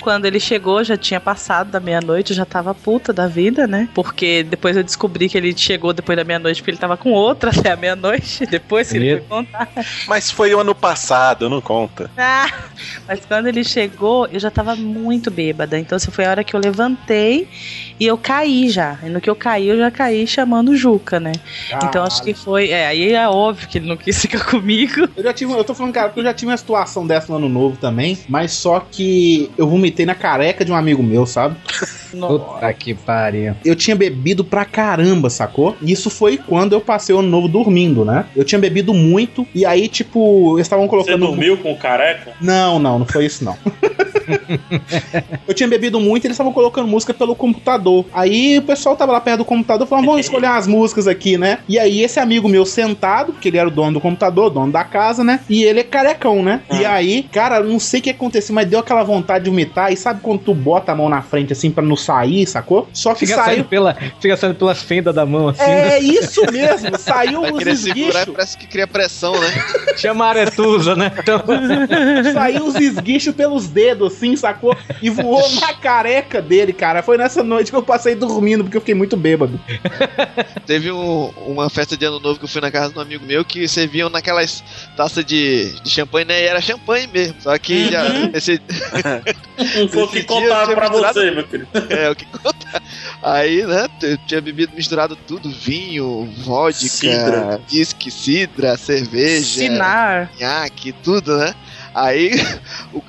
quando 0.00 0.26
ele 0.26 0.40
chegou, 0.40 0.82
já 0.84 0.96
tinha 0.96 1.20
passado 1.20 1.70
da 1.70 1.80
meia-noite, 1.80 2.30
eu 2.30 2.36
já 2.36 2.44
tava 2.44 2.74
puta 2.74 3.12
da 3.12 3.26
vida, 3.26 3.66
né? 3.66 3.88
Porque 3.94 4.42
depois 4.42 4.76
eu 4.76 4.82
descobri 4.82 5.28
que 5.28 5.36
ele 5.36 5.56
chegou 5.56 5.92
depois 5.92 6.16
da 6.16 6.24
meia-noite 6.24 6.60
porque 6.60 6.70
ele 6.70 6.78
tava 6.78 6.96
com 6.96 7.12
outra 7.12 7.50
até 7.56 7.70
a 7.72 7.76
meia-noite. 7.76 8.46
depois, 8.50 8.90
que 8.90 8.96
ele 8.96 9.18
foi 9.18 9.26
contar. 9.28 9.68
Mas 10.06 10.30
foi 10.30 10.54
o 10.54 10.60
ano 10.60 10.74
passado, 10.74 11.48
não 11.48 11.60
conta. 11.60 12.10
Ah, 12.16 12.48
mas 13.06 13.24
quando 13.24 13.46
ele 13.46 13.64
chegou, 13.64 14.26
eu 14.26 14.38
já 14.38 14.50
tava 14.50 14.76
muito 14.76 15.30
bêbada. 15.30 15.78
Então, 15.78 15.96
assim, 15.96 16.10
foi 16.10 16.24
a 16.24 16.30
hora 16.30 16.44
que 16.44 16.54
eu 16.54 16.60
levantei 16.60 17.48
e 17.98 18.06
eu 18.06 18.16
caí 18.16 18.68
já. 18.68 18.98
E 19.02 19.08
no 19.08 19.20
que 19.20 19.28
eu 19.28 19.36
caí, 19.36 19.68
eu 19.68 19.78
já 19.78 19.90
caí 19.90 20.26
chamando 20.26 20.70
o 20.70 20.76
Juca, 20.76 21.20
né? 21.20 21.32
Então 21.82 22.04
acho 22.04 22.22
que 22.22 22.34
foi. 22.34 22.70
É, 22.70 22.86
aí 22.86 23.12
é 23.12 23.28
óbvio 23.28 23.68
que 23.68 23.78
ele 23.78 23.88
não 23.88 23.96
quis 23.96 24.18
ficar 24.20 24.44
comigo. 24.44 25.08
Eu 25.16 25.22
já 25.22 25.32
tive, 25.32 25.52
eu 25.52 25.64
tô 25.64 25.74
falando, 25.74 25.92
cara, 25.92 26.08
porque 26.08 26.20
eu 26.20 26.24
já 26.24 26.34
tive 26.34 26.50
uma 26.50 26.56
situação 26.56 27.06
dessa 27.06 27.30
no 27.30 27.38
ano 27.38 27.48
novo 27.48 27.76
também, 27.76 28.18
mas 28.28 28.52
só 28.52 28.80
que 28.80 29.39
eu 29.56 29.68
vomitei 29.68 30.04
na 30.04 30.14
careca 30.14 30.64
de 30.64 30.72
um 30.72 30.76
amigo 30.76 31.02
meu, 31.02 31.24
sabe? 31.24 31.56
Puta 32.16 32.72
que 32.72 32.94
pariu. 32.94 33.54
Eu 33.64 33.74
tinha 33.74 33.96
bebido 33.96 34.44
pra 34.44 34.64
caramba, 34.64 35.30
sacou? 35.30 35.76
Isso 35.82 36.10
foi 36.10 36.36
quando 36.36 36.72
eu 36.72 36.80
passei 36.80 37.14
o 37.14 37.18
ano 37.18 37.28
novo 37.28 37.48
dormindo, 37.48 38.04
né? 38.04 38.26
Eu 38.34 38.44
tinha 38.44 38.58
bebido 38.58 38.92
muito 38.94 39.46
e 39.54 39.64
aí, 39.66 39.88
tipo, 39.88 40.56
eles 40.56 40.66
estavam 40.66 40.86
Você 40.86 40.90
colocando. 40.90 41.26
dormiu 41.26 41.56
com 41.58 41.72
o 41.72 41.76
careca? 41.76 42.32
Não, 42.40 42.78
não, 42.78 42.98
não 43.00 43.06
foi 43.06 43.26
isso 43.26 43.44
não. 43.44 43.56
eu 45.46 45.54
tinha 45.54 45.68
bebido 45.68 46.00
muito 46.00 46.24
e 46.24 46.26
eles 46.26 46.34
estavam 46.34 46.52
colocando 46.52 46.86
música 46.88 47.12
pelo 47.12 47.34
computador. 47.34 48.04
Aí 48.12 48.58
o 48.58 48.62
pessoal 48.62 48.96
tava 48.96 49.12
lá 49.12 49.20
perto 49.20 49.38
do 49.38 49.44
computador 49.44 49.86
falando, 49.86 50.06
vamos 50.06 50.20
escolher 50.20 50.46
umas 50.46 50.66
músicas 50.66 51.06
aqui, 51.06 51.36
né? 51.36 51.58
E 51.68 51.78
aí 51.78 52.02
esse 52.02 52.18
amigo 52.20 52.48
meu 52.48 52.64
sentado, 52.64 53.32
porque 53.32 53.48
ele 53.48 53.58
era 53.58 53.68
o 53.68 53.70
dono 53.70 53.94
do 53.94 54.00
computador, 54.00 54.50
dono 54.50 54.72
da 54.72 54.84
casa, 54.84 55.24
né? 55.24 55.40
E 55.48 55.64
ele 55.64 55.80
é 55.80 55.84
carecão, 55.84 56.42
né? 56.42 56.60
E 56.72 56.84
aí, 56.84 57.22
cara, 57.32 57.60
não 57.60 57.78
sei 57.78 58.00
o 58.00 58.02
que 58.02 58.10
aconteceu, 58.10 58.54
mas 58.54 58.68
deu 58.68 58.78
aquela 58.78 59.02
vontade 59.02 59.44
de 59.44 59.50
vomitar. 59.50 59.92
E 59.92 59.96
sabe 59.96 60.20
quando 60.22 60.40
tu 60.40 60.54
bota 60.54 60.92
a 60.92 60.94
mão 60.94 61.08
na 61.08 61.22
frente 61.22 61.52
assim 61.52 61.70
pra 61.70 61.82
não 61.82 61.96
sair, 62.00 62.46
sacou? 62.46 62.88
Só 62.92 63.12
que 63.14 63.20
Fica 63.26 63.34
saiu. 63.36 63.44
saindo, 63.56 63.64
pela, 63.68 63.94
fica 64.20 64.36
saindo 64.36 64.54
pelas 64.56 64.82
fendas 64.82 65.14
da 65.14 65.24
mão 65.26 65.48
assim. 65.48 65.62
É 65.62 65.84
né? 65.90 65.98
isso 66.00 66.40
mesmo, 66.52 66.96
saiu 66.98 67.40
Vai 67.42 67.52
os 67.52 67.58
segurar 67.58 67.72
esguichos. 67.72 68.24
parece 68.32 68.56
que 68.58 68.66
cria 68.66 68.86
pressão, 68.86 69.38
né? 69.38 69.48
Chama 69.96 70.26
aretusa, 70.26 70.96
né? 70.96 71.12
Então, 71.18 71.42
Saiu 72.32 72.66
os 72.66 72.74
esguichos 72.76 73.34
pelos 73.34 73.68
dedos, 73.68 74.14
assim, 74.14 74.34
sacou? 74.36 74.76
E 75.02 75.10
voou 75.10 75.48
na 75.60 75.74
careca 75.74 76.40
dele, 76.40 76.72
cara. 76.72 77.02
Foi 77.02 77.16
nessa 77.18 77.42
noite 77.42 77.70
que 77.70 77.76
eu 77.76 77.82
passei 77.82 78.14
dormindo, 78.14 78.64
porque 78.64 78.76
eu 78.76 78.80
fiquei 78.80 78.94
muito 78.94 79.16
bêbado. 79.16 79.60
Teve 80.66 80.90
um- 80.92 81.30
uma 81.46 81.68
festa 81.68 81.96
de 81.96 82.04
ano 82.04 82.20
novo 82.20 82.38
que 82.38 82.44
eu 82.44 82.48
fui 82.48 82.60
na 82.60 82.70
casa 82.70 82.92
de 82.92 82.98
um 82.98 83.02
amigo 83.02 83.24
meu 83.24 83.44
que 83.44 83.66
serviam 83.68 84.08
naquelas 84.08 84.62
taças 84.96 85.24
de, 85.24 85.70
de 85.82 85.90
champanhe, 85.90 86.24
né? 86.26 86.40
E 86.42 86.46
era 86.46 86.60
champanhe 86.60 87.06
mesmo. 87.06 87.36
Só 87.40 87.56
que 87.58 87.90
já. 87.90 88.04
Esse, 88.34 88.60
Não 89.78 89.88
foi 89.88 90.02
o 90.02 90.08
que 90.08 90.22
contaram 90.24 90.64
tinha 90.66 90.76
pra 90.76 90.88
misturado- 90.90 91.20
você, 91.20 91.30
meu 91.30 91.44
querido. 91.46 91.68
é, 91.90 92.10
o 92.10 92.16
que 92.16 92.24
conta. 92.26 92.82
Aí, 93.22 93.64
né? 93.66 93.86
Eu 94.02 94.18
tinha 94.26 94.40
bebido 94.40 94.72
misturado 94.74 95.16
tudo: 95.26 95.50
vinho, 95.50 96.32
vodka, 96.38 96.88
Cidra. 96.88 97.60
whisky, 97.72 98.10
cidra, 98.10 98.76
cerveja. 98.76 99.60
Sinar. 99.60 100.30
nhaque, 100.38 100.92
tudo, 100.92 101.36
né? 101.36 101.54
Aí 101.92 102.30
o, 102.94 103.02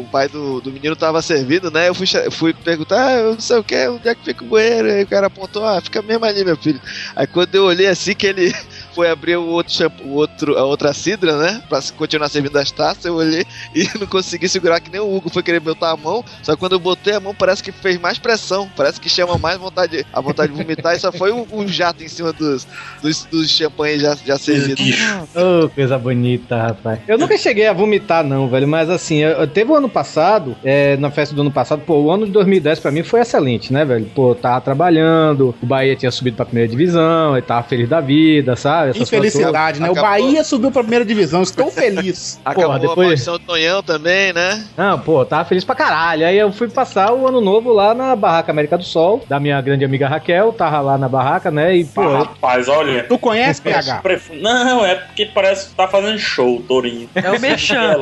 o 0.00 0.04
pai 0.12 0.28
do, 0.28 0.60
do 0.60 0.70
menino 0.70 0.94
tava 0.94 1.22
servindo, 1.22 1.70
né? 1.70 1.88
Eu 1.88 1.94
fui, 1.94 2.06
fui 2.30 2.52
perguntar, 2.52 3.06
ah, 3.06 3.12
eu 3.12 3.32
não 3.32 3.40
sei 3.40 3.56
o 3.56 3.64
que, 3.64 3.88
onde 3.88 4.06
é 4.08 4.14
que 4.14 4.24
fica 4.24 4.44
o 4.44 4.48
banheiro? 4.48 4.88
Aí 4.92 5.02
o 5.04 5.06
cara 5.06 5.26
apontou, 5.28 5.64
ah, 5.64 5.80
fica 5.80 6.02
mesmo 6.02 6.24
ali, 6.26 6.44
meu 6.44 6.56
filho. 6.56 6.78
Aí 7.16 7.26
quando 7.26 7.54
eu 7.54 7.64
olhei 7.64 7.86
assim 7.86 8.14
que 8.14 8.26
ele 8.26 8.54
foi 9.00 9.08
abrir 9.10 9.36
o 9.36 9.46
outro, 9.46 9.72
champ- 9.72 10.00
o 10.04 10.10
outro 10.10 10.58
a 10.58 10.64
outra 10.64 10.92
cidra, 10.92 11.34
né? 11.38 11.62
Pra 11.70 11.80
continuar 11.96 12.28
servindo 12.28 12.56
as 12.58 12.70
taças, 12.70 13.04
eu 13.06 13.14
olhei 13.14 13.44
e 13.74 13.88
não 13.98 14.06
consegui 14.06 14.46
segurar 14.46 14.78
que 14.78 14.90
nem 14.90 15.00
o 15.00 15.14
Hugo 15.16 15.30
foi 15.30 15.42
querer 15.42 15.58
botar 15.60 15.90
a 15.92 15.96
mão. 15.96 16.22
Só 16.42 16.52
que 16.52 16.58
quando 16.58 16.72
eu 16.72 16.78
botei 16.78 17.14
a 17.14 17.20
mão, 17.20 17.34
parece 17.34 17.62
que 17.62 17.72
fez 17.72 17.98
mais 17.98 18.18
pressão. 18.18 18.68
Parece 18.76 19.00
que 19.00 19.08
chama 19.08 19.38
mais 19.38 19.56
vontade, 19.58 20.04
a 20.12 20.20
vontade 20.20 20.52
de 20.52 20.58
vomitar. 20.62 20.94
E 20.94 20.98
só 21.00 21.10
foi 21.10 21.32
um, 21.32 21.46
um 21.50 21.66
jato 21.66 22.04
em 22.04 22.08
cima 22.08 22.30
dos, 22.32 22.66
dos, 23.02 23.24
dos 23.24 23.48
champanhes 23.50 24.02
já, 24.02 24.14
já 24.16 24.36
servidos. 24.36 24.84
Ô, 25.34 25.68
coisa 25.70 25.96
bonita, 25.98 26.56
rapaz. 26.60 27.00
Eu 27.08 27.16
nunca 27.16 27.38
cheguei 27.38 27.66
a 27.66 27.72
vomitar, 27.72 28.22
não, 28.22 28.48
velho. 28.48 28.68
Mas 28.68 28.90
assim, 28.90 29.16
eu, 29.18 29.30
eu- 29.30 29.46
teve 29.46 29.70
o 29.72 29.74
ano 29.76 29.88
passado, 29.88 30.54
é, 30.62 30.96
na 30.98 31.10
festa 31.10 31.34
do 31.34 31.40
ano 31.40 31.50
passado, 31.50 31.80
pô, 31.86 31.94
o 32.00 32.10
ano 32.10 32.26
de 32.26 32.32
2010 32.32 32.80
pra 32.80 32.90
mim 32.90 33.02
foi 33.02 33.20
excelente, 33.20 33.72
né, 33.72 33.82
velho? 33.84 34.04
Pô, 34.14 34.32
eu 34.32 34.34
tava 34.34 34.60
trabalhando, 34.60 35.54
o 35.62 35.66
Bahia 35.66 35.96
tinha 35.96 36.10
subido 36.10 36.36
pra 36.36 36.44
primeira 36.44 36.68
divisão, 36.68 37.34
eu 37.36 37.42
tava 37.42 37.62
feliz 37.62 37.88
da 37.88 38.00
vida, 38.00 38.54
sabe? 38.56 38.89
Essas 38.90 39.08
coisas 39.10 39.34
Infelicidade, 39.34 39.80
né? 39.80 39.88
O 39.88 39.92
Acabou. 39.92 40.10
Bahia 40.10 40.44
subiu 40.44 40.70
pra 40.70 40.82
primeira 40.82 41.04
divisão, 41.04 41.42
estou 41.42 41.70
feliz. 41.70 42.38
Acabou 42.44 42.64
Porra, 42.64 42.76
a 42.76 42.78
depois- 42.80 43.06
maldição 43.08 43.34
do 43.34 43.40
Tonhão 43.40 43.82
também, 43.82 44.32
né? 44.32 44.64
Não, 44.76 44.98
pô, 44.98 45.24
tava 45.24 45.44
feliz 45.44 45.64
pra 45.64 45.74
caralho. 45.74 46.26
Aí 46.26 46.36
eu 46.38 46.52
fui 46.52 46.68
passar 46.68 47.12
o 47.12 47.26
ano 47.26 47.40
novo 47.40 47.72
lá 47.72 47.94
na 47.94 48.14
Barraca 48.16 48.50
América 48.52 48.76
do 48.78 48.84
Sol, 48.84 49.24
da 49.28 49.38
minha 49.40 49.60
grande 49.60 49.84
amiga 49.84 50.08
Raquel, 50.08 50.52
tava 50.52 50.80
lá 50.80 50.98
na 50.98 51.08
barraca, 51.08 51.50
né? 51.50 51.76
E, 51.76 51.84
pô, 51.84 52.02
Ah, 52.02 52.18
rapaz, 52.20 52.68
olha. 52.68 53.04
Tu 53.04 53.18
conhece, 53.18 53.60
PH? 53.62 54.00
Pref- 54.02 54.30
Não, 54.40 54.84
é 54.84 54.94
porque 54.96 55.26
parece 55.26 55.68
que 55.70 55.74
tá 55.74 55.86
fazendo 55.88 56.18
show, 56.18 56.62
Tourinho. 56.66 57.08
É 57.14 57.30
o 57.30 57.40
Merchan. 57.40 57.96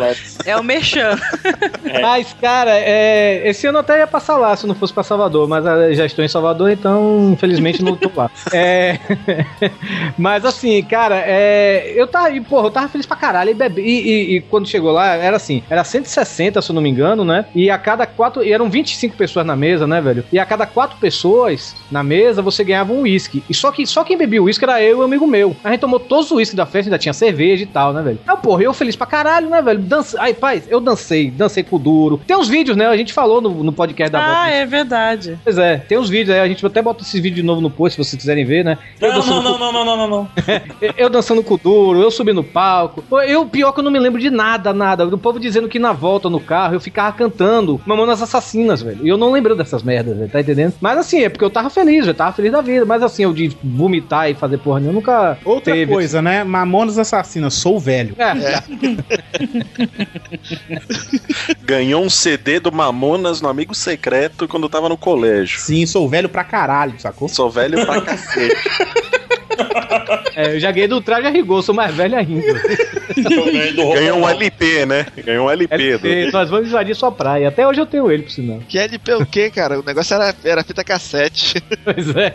É 0.44 0.56
o 0.56 0.62
Merchan. 0.62 1.18
Mas, 2.00 2.34
cara, 2.40 2.72
é, 2.78 3.42
esse 3.48 3.66
ano 3.66 3.78
eu 3.78 3.80
até 3.80 3.98
ia 3.98 4.06
passar 4.06 4.36
lá 4.36 4.56
se 4.56 4.66
não 4.66 4.74
fosse 4.74 4.92
pra 4.92 5.02
Salvador, 5.02 5.48
mas 5.48 5.66
ah, 5.66 5.92
já 5.92 6.04
estou 6.06 6.24
em 6.24 6.28
Salvador, 6.28 6.70
então 6.70 7.30
infelizmente 7.32 7.82
não 7.82 7.96
tô 7.96 8.10
lá. 8.14 8.30
É, 8.52 8.98
mas 10.16 10.44
assim, 10.44 10.67
cara, 10.88 11.22
é, 11.26 11.92
eu 11.96 12.06
tava, 12.06 12.30
e, 12.30 12.40
porra, 12.40 12.66
eu 12.66 12.70
tava 12.70 12.88
feliz 12.88 13.06
pra 13.06 13.16
caralho 13.16 13.50
e, 13.50 13.54
bebi, 13.54 13.82
e, 13.82 13.86
e- 14.34 14.36
e 14.36 14.40
quando 14.42 14.68
chegou 14.68 14.92
lá, 14.92 15.14
era 15.14 15.36
assim, 15.36 15.62
era 15.70 15.82
160, 15.84 16.60
se 16.62 16.70
eu 16.70 16.74
não 16.74 16.82
me 16.82 16.88
engano, 16.88 17.24
né? 17.24 17.44
E 17.54 17.70
a 17.70 17.78
cada 17.78 18.06
quatro, 18.06 18.42
e 18.42 18.52
eram 18.52 18.68
25 18.70 19.16
pessoas 19.16 19.44
na 19.46 19.56
mesa, 19.56 19.86
né, 19.86 20.00
velho? 20.00 20.24
E 20.32 20.38
a 20.38 20.44
cada 20.46 20.66
quatro 20.66 20.96
pessoas 20.98 21.74
na 21.90 22.02
mesa, 22.02 22.42
você 22.42 22.62
ganhava 22.64 22.92
um 22.92 23.00
uísque. 23.02 23.42
E 23.48 23.54
só 23.54 23.70
que 23.72 23.86
só 23.86 24.04
quem 24.04 24.16
bebia 24.16 24.42
uísque 24.42 24.64
era 24.64 24.82
eu 24.82 24.98
e 24.98 25.00
um 25.00 25.04
amigo 25.04 25.26
meu. 25.26 25.56
A 25.64 25.70
gente 25.70 25.80
tomou 25.80 25.98
todos 26.00 26.26
os 26.26 26.32
uísques 26.32 26.56
da 26.56 26.66
festa, 26.66 26.88
ainda 26.88 26.98
tinha 26.98 27.12
cerveja 27.12 27.62
e 27.62 27.66
tal, 27.66 27.92
né, 27.92 28.02
velho? 28.02 28.18
Ah, 28.26 28.36
porra, 28.36 28.62
eu 28.62 28.72
feliz 28.74 28.96
pra 28.96 29.06
caralho, 29.06 29.48
né, 29.48 29.60
velho? 29.62 29.78
Dança... 29.80 30.16
Ai, 30.20 30.34
pai, 30.34 30.62
eu 30.68 30.80
dancei, 30.80 31.30
dancei 31.30 31.62
com 31.62 31.76
o 31.76 31.78
duro. 31.78 32.20
Tem 32.26 32.36
uns 32.36 32.48
vídeos, 32.48 32.76
né? 32.76 32.86
A 32.86 32.96
gente 32.96 33.12
falou 33.12 33.40
no, 33.40 33.62
no 33.64 33.72
podcast 33.72 34.10
da 34.12 34.18
Ah, 34.20 34.34
Volta. 34.44 34.50
é 34.50 34.66
verdade. 34.66 35.38
Pois 35.44 35.58
é, 35.58 35.76
tem 35.78 35.98
uns 35.98 36.08
vídeos 36.08 36.36
aí, 36.36 36.40
a 36.42 36.48
gente 36.48 36.64
até 36.64 36.82
bota 36.82 37.02
esses 37.02 37.14
vídeos 37.20 37.36
de 37.36 37.42
novo 37.42 37.60
no 37.60 37.70
post, 37.70 37.94
se 37.96 38.04
vocês 38.04 38.18
quiserem 38.20 38.44
ver, 38.44 38.64
né? 38.64 38.78
Não, 39.00 39.08
não, 39.10 39.42
não, 39.42 39.58
não, 39.58 39.72
não, 39.72 39.84
não, 39.84 39.96
não, 39.96 40.08
não. 40.08 40.28
Eu- 40.80 40.94
Eu 40.96 41.10
dançando 41.10 41.42
com 41.42 41.54
o 41.54 41.58
duro, 41.58 42.00
eu 42.02 42.10
subi 42.10 42.32
no 42.32 42.44
palco. 42.44 43.02
Eu, 43.26 43.46
pior 43.46 43.72
que 43.72 43.80
eu 43.80 43.84
não 43.84 43.90
me 43.90 43.98
lembro 43.98 44.20
de 44.20 44.30
nada, 44.30 44.72
nada. 44.72 45.06
O 45.06 45.18
povo 45.18 45.38
dizendo 45.40 45.68
que 45.68 45.78
na 45.78 45.92
volta 45.92 46.28
no 46.28 46.40
carro 46.40 46.74
eu 46.74 46.80
ficava 46.80 47.16
cantando 47.16 47.80
Mamonas 47.86 48.20
Assassinas, 48.22 48.82
velho. 48.82 48.98
E 49.02 49.08
eu 49.08 49.16
não 49.16 49.32
lembro 49.32 49.54
dessas 49.56 49.82
merdas, 49.82 50.16
velho, 50.16 50.30
tá 50.30 50.40
entendendo? 50.40 50.74
Mas 50.80 50.98
assim, 50.98 51.22
é 51.22 51.28
porque 51.28 51.44
eu 51.44 51.50
tava 51.50 51.70
feliz, 51.70 52.06
eu 52.06 52.14
tava 52.14 52.32
feliz 52.32 52.52
da 52.52 52.60
vida. 52.60 52.84
Mas 52.84 53.02
assim, 53.02 53.24
eu 53.24 53.32
de 53.32 53.56
vomitar 53.62 54.30
e 54.30 54.34
fazer 54.34 54.58
porra 54.58 54.80
nenhuma, 54.80 54.98
nunca. 54.98 55.38
Outra 55.44 55.72
teve. 55.72 55.92
coisa, 55.92 56.20
né? 56.20 56.44
Mamonas 56.44 56.98
Assassinas, 56.98 57.54
sou 57.54 57.78
velho. 57.80 58.14
É, 58.18 58.28
Ganhou 61.64 62.02
um 62.02 62.10
CD 62.10 62.60
do 62.60 62.72
Mamonas 62.72 63.40
no 63.40 63.48
Amigo 63.48 63.74
Secreto 63.74 64.48
quando 64.48 64.68
tava 64.68 64.88
no 64.88 64.96
colégio. 64.96 65.60
Sim, 65.60 65.86
sou 65.86 66.08
velho 66.08 66.28
pra 66.28 66.44
caralho, 66.44 66.94
sacou? 66.98 67.28
Sou 67.28 67.50
velho 67.50 67.84
pra 67.84 68.00
cacete. 68.02 68.56
É, 70.34 70.54
eu 70.54 70.60
já 70.60 70.70
ganhei 70.70 70.88
do 70.88 71.00
traje 71.00 71.26
a 71.26 71.30
rigor, 71.30 71.62
sou 71.62 71.74
mais 71.74 71.94
velho 71.94 72.16
ainda. 72.16 72.42
Ganhou 73.94 74.18
um 74.18 74.28
LP, 74.28 74.86
né? 74.86 75.06
Ganhou 75.24 75.46
um 75.46 75.50
LP. 75.50 75.74
LP, 75.74 76.26
do- 76.26 76.32
nós 76.32 76.48
vamos 76.50 76.68
invadir 76.68 76.94
sua 76.94 77.10
praia. 77.10 77.48
Até 77.48 77.66
hoje 77.66 77.80
eu 77.80 77.86
tenho 77.86 78.10
ele, 78.10 78.22
por 78.22 78.30
sinal. 78.30 78.60
Que 78.68 78.78
LP 78.78 79.14
o 79.14 79.26
quê, 79.26 79.50
cara? 79.50 79.80
O 79.80 79.84
negócio 79.84 80.14
era, 80.14 80.34
era 80.44 80.62
fita 80.64 80.84
cassete. 80.84 81.60
Pois 81.84 82.14
é. 82.16 82.34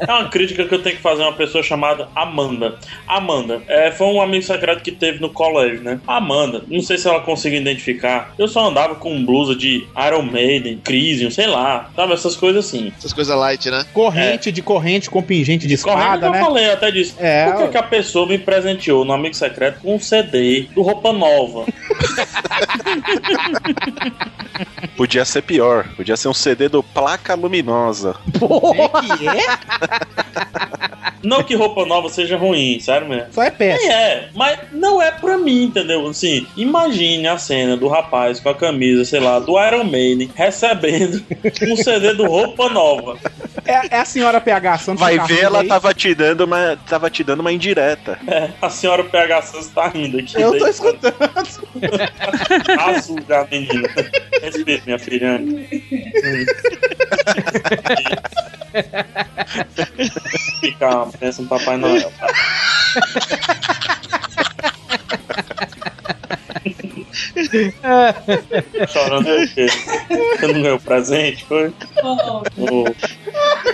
É 0.00 0.12
uma 0.12 0.28
crítica 0.28 0.64
que 0.64 0.74
eu 0.74 0.82
tenho 0.82 0.96
que 0.96 1.02
fazer 1.02 1.22
a 1.22 1.26
uma 1.28 1.36
pessoa 1.36 1.62
chamada 1.62 2.08
Amanda. 2.14 2.78
Amanda, 3.06 3.62
é, 3.68 3.90
foi 3.92 4.06
um 4.08 4.20
amigo 4.20 4.42
secreto 4.44 4.82
que 4.82 4.92
teve 4.92 5.20
no 5.20 5.30
colégio, 5.30 5.80
né? 5.82 6.00
Amanda, 6.06 6.62
não 6.68 6.82
sei 6.82 6.98
se 6.98 7.06
ela 7.08 7.20
conseguiu 7.20 7.60
identificar. 7.60 8.34
Eu 8.38 8.48
só 8.48 8.68
andava 8.68 8.94
com 8.96 9.24
blusa 9.24 9.54
de 9.54 9.86
Iron 10.06 10.22
Maiden, 10.22 10.78
Crisium, 10.78 11.30
sei 11.30 11.46
lá, 11.46 11.90
sabe? 11.94 12.12
Essas 12.12 12.36
coisas 12.36 12.66
assim. 12.66 12.92
Essas 12.98 13.12
coisas 13.12 13.34
light, 13.36 13.70
né? 13.70 13.84
Corrente 13.92 14.50
de 14.50 14.62
corrente 14.62 15.08
com 15.08 15.22
pingente 15.30 15.68
de 15.68 15.78
Correndo 15.78 16.00
espada, 16.00 16.18
que 16.18 16.26
eu 16.26 16.32
né? 16.32 16.40
falei 16.40 16.70
até 16.72 16.90
disso. 16.90 17.14
É, 17.20 17.52
Por 17.52 17.62
que, 17.62 17.68
que 17.68 17.78
a 17.78 17.84
pessoa 17.84 18.26
me 18.26 18.36
presenteou 18.36 19.04
no 19.04 19.12
amigo 19.12 19.36
secreto 19.36 19.78
com 19.80 19.94
um 19.94 20.00
CD 20.00 20.62
do 20.74 20.82
Roupa 20.82 21.12
Nova? 21.12 21.66
Podia 24.96 25.24
ser 25.24 25.42
pior. 25.42 25.86
Podia 25.96 26.16
ser 26.16 26.26
um 26.26 26.34
CD 26.34 26.68
do 26.68 26.82
Placa 26.82 27.36
Luminosa. 27.36 28.16
É 28.26 29.16
que 29.16 29.28
é? 29.28 29.46
Não 31.22 31.42
que 31.42 31.54
roupa 31.54 31.84
nova 31.84 32.08
seja 32.08 32.36
ruim, 32.36 32.80
sério 32.80 33.06
mesmo. 33.08 33.26
Só 33.32 33.42
é 33.42 33.50
péssimo. 33.50 33.92
É, 33.92 34.28
mas 34.34 34.58
não 34.72 35.02
é 35.02 35.10
pra 35.10 35.36
mim, 35.36 35.64
entendeu? 35.64 36.06
Assim, 36.06 36.46
imagine 36.56 37.28
a 37.28 37.36
cena 37.36 37.76
do 37.76 37.88
rapaz 37.88 38.40
com 38.40 38.48
a 38.48 38.54
camisa, 38.54 39.04
sei 39.04 39.20
lá, 39.20 39.38
do 39.38 39.62
Iron 39.62 39.84
Maiden, 39.84 40.30
recebendo 40.34 41.22
um 41.62 41.76
CD 41.76 42.14
do 42.14 42.24
Roupa 42.24 42.68
Nova. 42.70 43.18
É, 43.70 43.88
é 43.90 44.00
a 44.00 44.04
senhora 44.04 44.40
PH 44.40 44.78
Santos. 44.78 45.00
Vai 45.00 45.18
ver, 45.20 45.44
ela 45.44 45.60
aí. 45.60 45.68
tava 45.68 45.94
te 45.94 46.14
dando 46.14 46.44
uma, 46.44 46.76
tava 46.88 47.08
te 47.10 47.22
dando 47.22 47.40
uma 47.40 47.52
indireta. 47.52 48.18
É, 48.26 48.50
a 48.60 48.68
senhora 48.70 49.04
PH 49.04 49.42
Santos 49.42 49.68
tá 49.68 49.88
rindo 49.88 50.18
aqui. 50.18 50.40
Eu 50.40 50.58
tô 50.58 50.66
escutando. 50.66 51.16
Azul 52.78 53.18
já, 53.28 53.46
menina. 53.50 53.88
Respeita, 54.42 54.82
minha 54.86 54.98
filha. 54.98 55.40
Fica, 60.60 61.06
pensa 61.18 61.42
no 61.42 61.48
Papai 61.48 61.76
Noel. 61.76 62.12
Tá? 62.18 62.26
Chorando 68.88 69.24
por 69.24 69.48
quê? 69.54 69.66
Você 69.68 70.46
não 70.46 70.62
ganhou 70.62 70.80
presente, 70.80 71.44
foi? 71.44 71.72
Oh. 72.02 72.84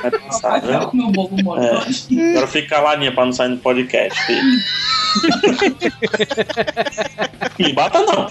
É 0.05 0.10
passado, 0.10 0.66
né? 0.66 0.74
É. 0.74 2.31
Agora 2.31 2.47
fica 2.47 2.77
caladinha 2.77 3.12
pra 3.12 3.24
não 3.24 3.32
sair 3.32 3.48
no 3.48 3.59
podcast, 3.59 4.20
filho. 4.24 4.43
Me 7.59 7.73
bata 7.73 8.02
não. 8.02 8.28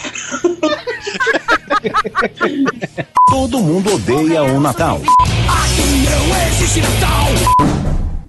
Todo 3.27 3.59
mundo 3.59 3.95
odeia 3.95 4.43
o 4.43 4.59
Natal. 4.59 5.01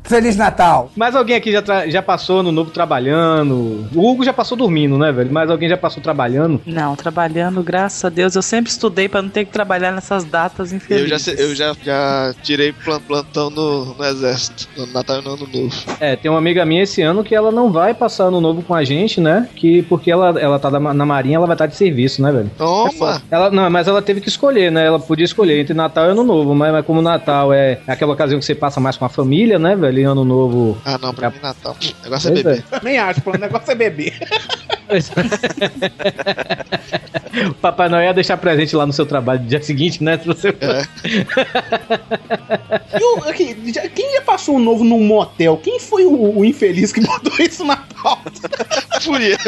Feliz 0.06 0.36
Natal. 0.36 0.90
Mas 0.96 1.14
alguém 1.16 1.36
aqui 1.36 1.52
já, 1.52 1.86
já 1.88 2.02
passou 2.02 2.42
no 2.42 2.52
novo 2.52 2.70
trabalhando? 2.70 3.86
O 3.94 4.08
Hugo 4.10 4.24
já 4.24 4.32
passou 4.32 4.56
dormindo, 4.56 4.96
né, 4.98 5.12
velho? 5.12 5.30
Mas 5.32 5.50
alguém 5.50 5.68
já 5.68 5.76
passou 5.76 6.02
trabalhando? 6.02 6.60
Não, 6.66 6.94
trabalhando, 6.96 7.62
graças 7.62 8.04
a 8.04 8.08
Deus. 8.08 8.34
Eu 8.34 8.42
sempre 8.42 8.70
estudei 8.70 9.08
pra 9.08 9.22
não 9.22 9.28
ter 9.28 9.44
que 9.44 9.52
trabalhar 9.52 9.92
nessas 9.92 10.24
datas 10.24 10.70
Eu 10.72 10.76
infelizes. 10.76 11.08
já, 11.10 11.18
sei- 11.18 11.34
eu 11.38 11.54
já, 11.54 11.74
já 11.84 12.34
tirei 12.42 12.72
plan- 12.72 13.00
plantão 13.00 13.50
no, 13.50 13.94
no 13.94 14.04
exército, 14.04 14.68
no 14.76 14.86
Natal 14.86 15.20
e 15.20 15.24
no 15.24 15.34
Ano 15.34 15.48
Novo. 15.52 15.74
É, 16.00 16.16
tem 16.16 16.30
uma 16.30 16.38
amiga 16.38 16.64
minha 16.64 16.82
esse 16.82 17.02
ano 17.02 17.24
que 17.24 17.34
ela 17.34 17.50
não 17.50 17.70
vai 17.70 17.94
passar 17.94 18.24
ano 18.24 18.40
novo 18.40 18.62
com 18.62 18.74
a 18.74 18.84
gente, 18.84 19.20
né? 19.20 19.48
Que 19.56 19.82
porque 19.82 20.10
ela, 20.10 20.38
ela 20.40 20.58
tá 20.58 20.70
na 20.70 21.06
marinha, 21.06 21.36
ela 21.36 21.46
vai 21.46 21.54
estar 21.54 21.66
de 21.66 21.76
serviço, 21.76 22.22
né, 22.22 22.30
velho? 22.32 22.50
Toma! 22.56 23.22
Ela, 23.30 23.50
não, 23.50 23.68
mas 23.70 23.88
ela 23.88 24.00
teve 24.02 24.20
que 24.20 24.28
escolher, 24.28 24.70
né? 24.70 24.86
Ela 24.86 24.98
podia 24.98 25.24
escolher 25.24 25.60
entre 25.60 25.74
Natal 25.74 26.06
e 26.06 26.10
Ano 26.10 26.22
Novo, 26.24 26.54
mas, 26.54 26.72
mas 26.72 26.84
como 26.86 27.02
Natal 27.02 27.52
é 27.52 27.78
aquela 27.86 28.12
ocasião 28.12 28.38
que 28.38 28.44
você 28.44 28.54
passa 28.54 28.80
mais 28.80 28.96
com 28.96 29.04
a 29.04 29.08
família, 29.08 29.58
né, 29.58 29.74
velho? 29.74 29.95
E 29.98 30.04
Ano 30.04 30.24
Novo. 30.24 30.76
Ah, 30.84 30.98
não, 30.98 31.12
pra 31.14 31.30
mim 31.30 31.38
Natal. 31.42 31.76
O 32.00 32.04
negócio 32.04 32.28
é 32.28 32.32
Pois 32.32 32.44
beber. 32.44 32.64
Nem 32.82 32.98
acho, 32.98 33.22
pô, 33.22 33.32
o 33.32 33.38
negócio 33.38 33.70
é 33.70 33.74
beber. 33.74 34.18
O 37.50 37.54
Papai 37.54 37.88
Noel 37.88 38.04
ia 38.06 38.14
deixar 38.14 38.36
presente 38.36 38.74
lá 38.76 38.86
no 38.86 38.92
seu 38.92 39.04
trabalho 39.06 39.40
no 39.40 39.46
dia 39.46 39.62
seguinte, 39.62 40.02
né? 40.02 40.18
Se 40.18 40.26
você... 40.26 40.54
E 42.98 43.02
o- 43.02 43.28
aqui, 43.28 43.56
já- 43.72 43.88
quem 43.88 44.14
já 44.14 44.22
passou 44.22 44.56
um 44.56 44.58
novo 44.58 44.82
num 44.84 45.00
motel? 45.04 45.58
Quem 45.62 45.78
foi 45.78 46.04
o, 46.06 46.38
o 46.38 46.44
infeliz 46.44 46.92
que 46.92 47.00
botou 47.06 47.32
isso 47.38 47.64
na 47.64 47.76
pauta? 47.76 48.30
Fui 49.02 49.32
eu. 49.32 49.38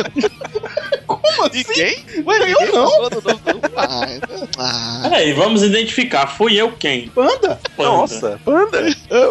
Como 1.06 1.22
assim? 1.44 1.64
Ninguém? 1.66 2.04
Ué, 2.26 2.38
Ninguém 2.38 2.54
eu 2.66 2.72
não. 2.72 2.84
Novo, 3.02 3.22
não. 3.24 3.38
Ah, 3.76 4.06
ah. 4.58 5.00
Peraí, 5.04 5.32
vamos 5.32 5.62
identificar. 5.62 6.26
Fui 6.26 6.54
eu 6.56 6.72
quem? 6.72 7.08
Panda? 7.08 7.58
Panda. 7.76 7.88
Nossa, 7.90 8.40
panda. 8.44 8.82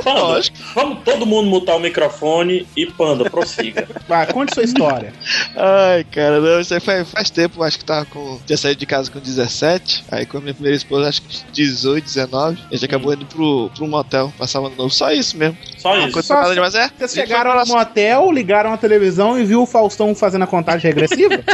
Panda. 0.03 0.19
lógico. 0.19 0.57
Vamos 0.73 0.99
todo 1.03 1.25
mundo 1.25 1.47
mutar 1.49 1.75
o 1.75 1.79
microfone 1.79 2.67
e 2.75 2.85
Panda, 2.87 3.29
prossiga. 3.29 3.87
Vai, 4.07 4.25
conte 4.31 4.53
sua 4.53 4.63
história. 4.63 5.13
Ai, 5.55 5.96
cara, 6.03 6.39
não, 6.39 6.59
isso 6.59 6.73
aí 6.73 6.79
faz, 6.79 7.09
faz 7.09 7.29
tempo, 7.29 7.63
acho 7.63 7.79
que 7.79 7.85
tava 7.85 8.05
com. 8.05 8.39
Tinha 8.45 8.57
saído 8.57 8.79
de 8.79 8.85
casa 8.85 9.11
com 9.11 9.19
17, 9.19 10.05
aí 10.11 10.25
com 10.25 10.37
a 10.37 10.41
minha 10.41 10.53
primeira 10.53 10.75
esposa, 10.75 11.09
acho 11.09 11.21
que 11.21 11.43
18, 11.51 12.03
19, 12.03 12.59
a 12.69 12.73
gente 12.73 12.85
acabou 12.85 13.13
indo 13.13 13.25
pro, 13.25 13.69
pro 13.75 13.87
motel, 13.87 14.33
passar 14.37 14.61
um 14.61 14.67
ano 14.67 14.75
novo. 14.75 14.89
Só 14.89 15.11
isso 15.11 15.37
mesmo. 15.37 15.57
Só 15.77 15.97
isso. 15.97 16.11
coisa 16.11 16.33
nada 16.33 16.53
demais, 16.53 16.75
é. 16.75 16.89
Vocês 16.97 17.13
chegaram 17.13 17.55
no 17.55 17.65
motel, 17.65 18.31
ligaram 18.31 18.73
a 18.73 18.77
televisão 18.77 19.39
e 19.39 19.43
viu 19.43 19.61
o 19.61 19.65
Faustão 19.65 20.13
fazendo 20.15 20.43
a 20.43 20.47
contagem 20.47 20.91
regressiva? 20.91 21.37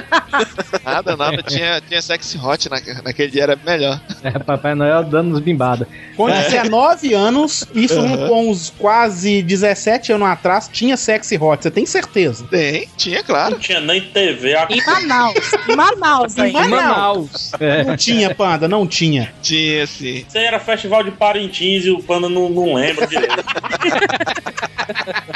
Nada, 0.84 1.16
nada. 1.16 1.44
tinha, 1.44 1.80
tinha 1.82 2.02
sexy 2.02 2.38
hot 2.38 2.70
na, 2.70 2.78
naquele 3.04 3.32
dia, 3.32 3.44
era 3.44 3.56
melhor. 3.56 4.02
É, 4.24 4.32
Papai 4.40 4.74
Noel 4.74 5.04
dando 5.04 5.30
nos 5.30 5.40
bimbadas. 5.40 5.88
Com 6.16 6.28
19 6.28 7.14
anos, 7.14 7.66
isso 7.74 7.96
com 8.28 8.50
uns 8.50 8.72
quase 8.72 9.42
17 9.42 10.12
anos 10.14 10.28
atrás, 10.28 10.70
tinha 10.72 10.98
sexy 10.98 11.38
hot. 11.38 11.64
Você 11.64 11.72
tem 11.72 11.86
certeza? 11.86 12.46
Tem, 12.50 12.88
tinha, 12.98 13.20
Não 13.20 13.26
claro. 13.26 13.60
tinha 13.60 13.80
nem 13.80 14.02
TV. 14.02 14.33
A... 14.58 14.68
Em 14.70 14.86
Manaus. 14.86 15.54
Em 15.68 15.76
Manaus 15.76 16.38
Em. 16.38 16.52
Manaus. 16.52 16.70
Manaus. 16.70 17.52
É. 17.60 17.84
Não 17.84 17.98
tinha, 17.98 18.34
Panda, 18.34 18.68
não 18.68 18.88
tinha. 18.88 19.34
Tinha, 19.42 19.86
sim. 19.88 20.26
Isso 20.28 20.38
aí 20.38 20.46
era 20.46 20.60
festival 20.60 21.04
de 21.04 21.12
Parintins 21.12 21.86
e 21.86 21.92
o 21.92 22.02
Panda 22.02 22.30
não, 22.30 22.50
não 22.50 22.74
lembra 22.74 23.08
direito. 23.08 23.44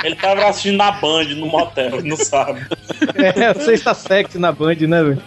Ele 0.04 0.16
tava 0.16 0.48
assistindo 0.48 0.78
na 0.78 0.92
Band 0.92 1.26
no 1.36 1.48
motel, 1.48 2.02
não 2.04 2.18
sabe. 2.18 2.66
É, 3.16 3.54
você 3.54 3.74
está 3.74 3.94
sexy 3.94 4.38
na 4.38 4.52
Band, 4.52 4.76
né, 4.76 5.04
velho? 5.04 5.22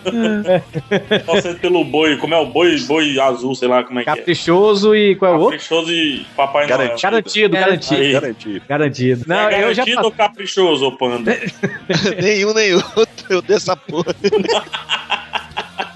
Torcendo 1.24 1.58
pelo 1.58 1.84
boi, 1.84 2.16
como 2.16 2.34
é 2.34 2.38
o 2.38 2.46
boi, 2.46 2.78
boi 2.80 3.18
azul, 3.18 3.54
sei 3.54 3.68
lá 3.68 3.82
como 3.84 4.00
é 4.00 4.04
que 4.04 4.10
é. 4.10 4.16
Caprichoso 4.16 4.94
e 4.94 5.16
qual 5.16 5.32
é 5.32 5.36
o 5.36 5.40
outro? 5.40 5.58
Caprichoso 5.58 5.92
e 5.92 6.26
Papai 6.36 6.66
Noel. 6.66 6.78
Garantido. 6.78 7.10
Garantido, 7.10 7.54
garantido. 7.54 8.00
Aí. 8.00 8.12
Garantido. 8.12 8.62
Garantido. 8.68 9.24
Não, 9.26 9.48
é 9.48 9.64
eu 9.64 9.74
já 9.74 9.84
garantido 9.84 10.04
ou 10.04 10.12
caprichoso, 10.12 10.86
ô 10.86 10.92
Panda? 10.92 11.36
nenhum, 12.20 12.52
nem 12.52 12.74
outro. 12.74 13.08
Eu 13.28 13.42
dei 13.42 13.56
essa 13.60 13.76
porra. 13.76 14.14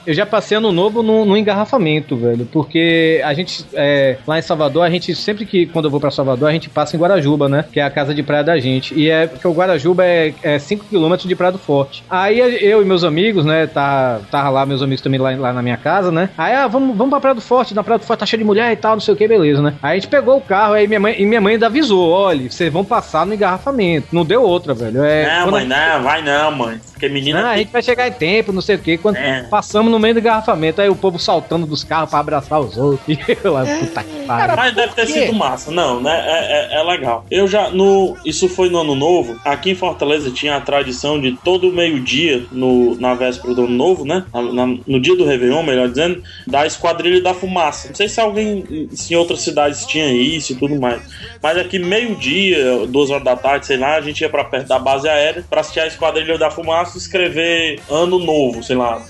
Eu 0.06 0.14
já 0.14 0.26
passei 0.26 0.56
ano 0.56 0.72
novo 0.72 1.02
no, 1.02 1.24
no 1.24 1.36
engarrafamento, 1.36 2.16
velho. 2.16 2.46
Porque 2.52 3.20
a 3.24 3.32
gente, 3.34 3.64
é, 3.74 4.16
lá 4.26 4.38
em 4.38 4.42
Salvador, 4.42 4.82
a 4.84 4.90
gente, 4.90 5.14
sempre 5.14 5.44
que, 5.46 5.66
quando 5.66 5.86
eu 5.86 5.90
vou 5.90 6.00
pra 6.00 6.10
Salvador, 6.10 6.48
a 6.48 6.52
gente 6.52 6.68
passa 6.68 6.96
em 6.96 7.00
Guarajuba, 7.00 7.48
né? 7.48 7.64
Que 7.72 7.80
é 7.80 7.82
a 7.82 7.90
casa 7.90 8.14
de 8.14 8.22
praia 8.22 8.44
da 8.44 8.58
gente. 8.58 8.94
E 8.94 9.08
é 9.10 9.26
porque 9.26 9.46
o 9.46 9.52
Guarajuba 9.52 10.04
é 10.04 10.32
5km 10.42 11.26
de 11.26 11.34
Praia 11.34 11.52
do 11.52 11.58
Forte. 11.58 12.04
Aí 12.08 12.38
eu 12.38 12.82
e 12.82 12.84
meus 12.84 13.04
amigos, 13.04 13.44
né? 13.44 13.66
Tá, 13.66 14.20
tava 14.30 14.50
lá, 14.50 14.66
meus 14.66 14.82
amigos 14.82 15.02
também 15.02 15.20
lá, 15.20 15.30
lá 15.36 15.52
na 15.52 15.62
minha 15.62 15.76
casa, 15.76 16.10
né? 16.10 16.28
Aí, 16.36 16.54
ah, 16.54 16.66
vamos, 16.66 16.96
vamos 16.96 17.10
pra 17.10 17.20
Praia 17.20 17.34
do 17.34 17.40
Forte. 17.40 17.74
Na 17.74 17.82
Praia 17.84 17.98
do 17.98 18.04
Forte 18.04 18.20
tá 18.20 18.26
cheio 18.26 18.38
de 18.38 18.44
mulher 18.44 18.72
e 18.72 18.76
tal, 18.76 18.92
não 18.92 19.00
sei 19.00 19.14
o 19.14 19.16
que, 19.16 19.26
beleza, 19.26 19.62
né? 19.62 19.74
Aí 19.82 19.92
a 19.92 19.94
gente 19.94 20.08
pegou 20.08 20.36
o 20.36 20.40
carro, 20.40 20.74
aí 20.74 20.86
minha 20.86 21.00
mãe, 21.00 21.14
e 21.18 21.24
minha 21.24 21.40
mãe 21.40 21.54
ainda 21.54 21.66
avisou: 21.66 22.10
olha, 22.10 22.50
vocês 22.50 22.72
vão 22.72 22.84
passar 22.84 23.24
no 23.26 23.34
engarrafamento. 23.34 24.08
Não 24.12 24.24
deu 24.24 24.42
outra, 24.42 24.74
velho. 24.74 25.02
É, 25.02 25.40
não, 25.40 25.50
mãe, 25.50 25.66
não, 25.66 26.02
vai 26.02 26.22
não, 26.22 26.50
mãe. 26.52 26.80
Porque 26.92 27.08
menina. 27.08 27.42
não, 27.42 27.48
a 27.50 27.56
gente 27.56 27.72
vai 27.72 27.82
chegar 27.82 28.06
em 28.08 28.12
tempo, 28.12 28.52
não 28.52 28.60
sei 28.62 28.76
o 28.76 28.78
que. 28.78 28.96
Quando 28.98 29.16
É. 29.16 29.42
passamos 29.44 29.93
no 29.94 30.00
meio 30.00 30.14
do 30.14 30.20
engarrafamento, 30.20 30.80
aí 30.80 30.88
o 30.88 30.94
povo 30.96 31.18
saltando 31.18 31.66
dos 31.66 31.82
carros 31.84 32.10
pra 32.10 32.18
abraçar 32.18 32.60
os 32.60 32.76
outros. 32.76 33.04
E 33.24 33.36
eu 33.44 33.52
lá, 33.52 33.64
puta 33.64 34.02
que 34.02 34.26
pariu. 34.26 34.56
Mas 34.56 34.74
deve 34.74 34.92
ter 34.94 35.06
sido 35.06 35.32
massa, 35.34 35.70
não, 35.70 36.00
né? 36.00 36.22
É, 36.26 36.76
é- 36.76 36.80
é 36.80 36.82
legal. 36.82 37.24
Eu 37.30 37.46
já, 37.46 37.70
no. 37.70 38.16
Isso 38.24 38.48
foi 38.48 38.68
no 38.68 38.78
ano 38.80 38.94
novo. 38.94 39.38
Aqui 39.44 39.70
em 39.70 39.74
Fortaleza 39.74 40.30
tinha 40.30 40.56
a 40.56 40.60
tradição 40.60 41.20
de 41.20 41.32
todo 41.44 41.72
meio-dia, 41.72 42.44
no, 42.52 42.94
na 43.00 43.14
véspera 43.14 43.54
do 43.54 43.64
ano 43.64 43.74
novo, 43.74 44.04
né? 44.04 44.24
Na- 44.32 44.42
na- 44.42 44.76
no 44.86 45.00
dia 45.00 45.16
do 45.16 45.24
Réveillon, 45.24 45.62
melhor 45.62 45.88
dizendo, 45.88 46.22
da 46.46 46.66
Esquadrilha 46.66 47.22
da 47.22 47.32
Fumaça. 47.34 47.88
Não 47.88 47.94
sei 47.94 48.08
se 48.08 48.20
alguém, 48.20 48.88
se 48.92 49.14
em 49.14 49.16
outras 49.16 49.40
cidades 49.40 49.86
tinha 49.86 50.10
isso 50.12 50.52
e 50.52 50.56
tudo 50.56 50.78
mais. 50.80 51.00
Mas 51.42 51.56
aqui, 51.58 51.78
meio-dia, 51.78 52.86
duas 52.88 53.10
horas 53.10 53.24
da 53.24 53.36
tarde, 53.36 53.66
sei 53.66 53.76
lá, 53.76 53.96
a 53.96 54.00
gente 54.00 54.20
ia 54.20 54.28
pra 54.28 54.44
perto 54.44 54.68
da 54.68 54.78
base 54.78 55.08
aérea 55.08 55.44
pra 55.48 55.60
assistir 55.60 55.80
a 55.80 55.86
Esquadrilha 55.86 56.38
da 56.38 56.50
Fumaça 56.50 56.96
e 56.96 57.00
escrever 57.00 57.80
ano 57.90 58.18
novo, 58.18 58.62
sei 58.62 58.76
lá, 58.76 59.00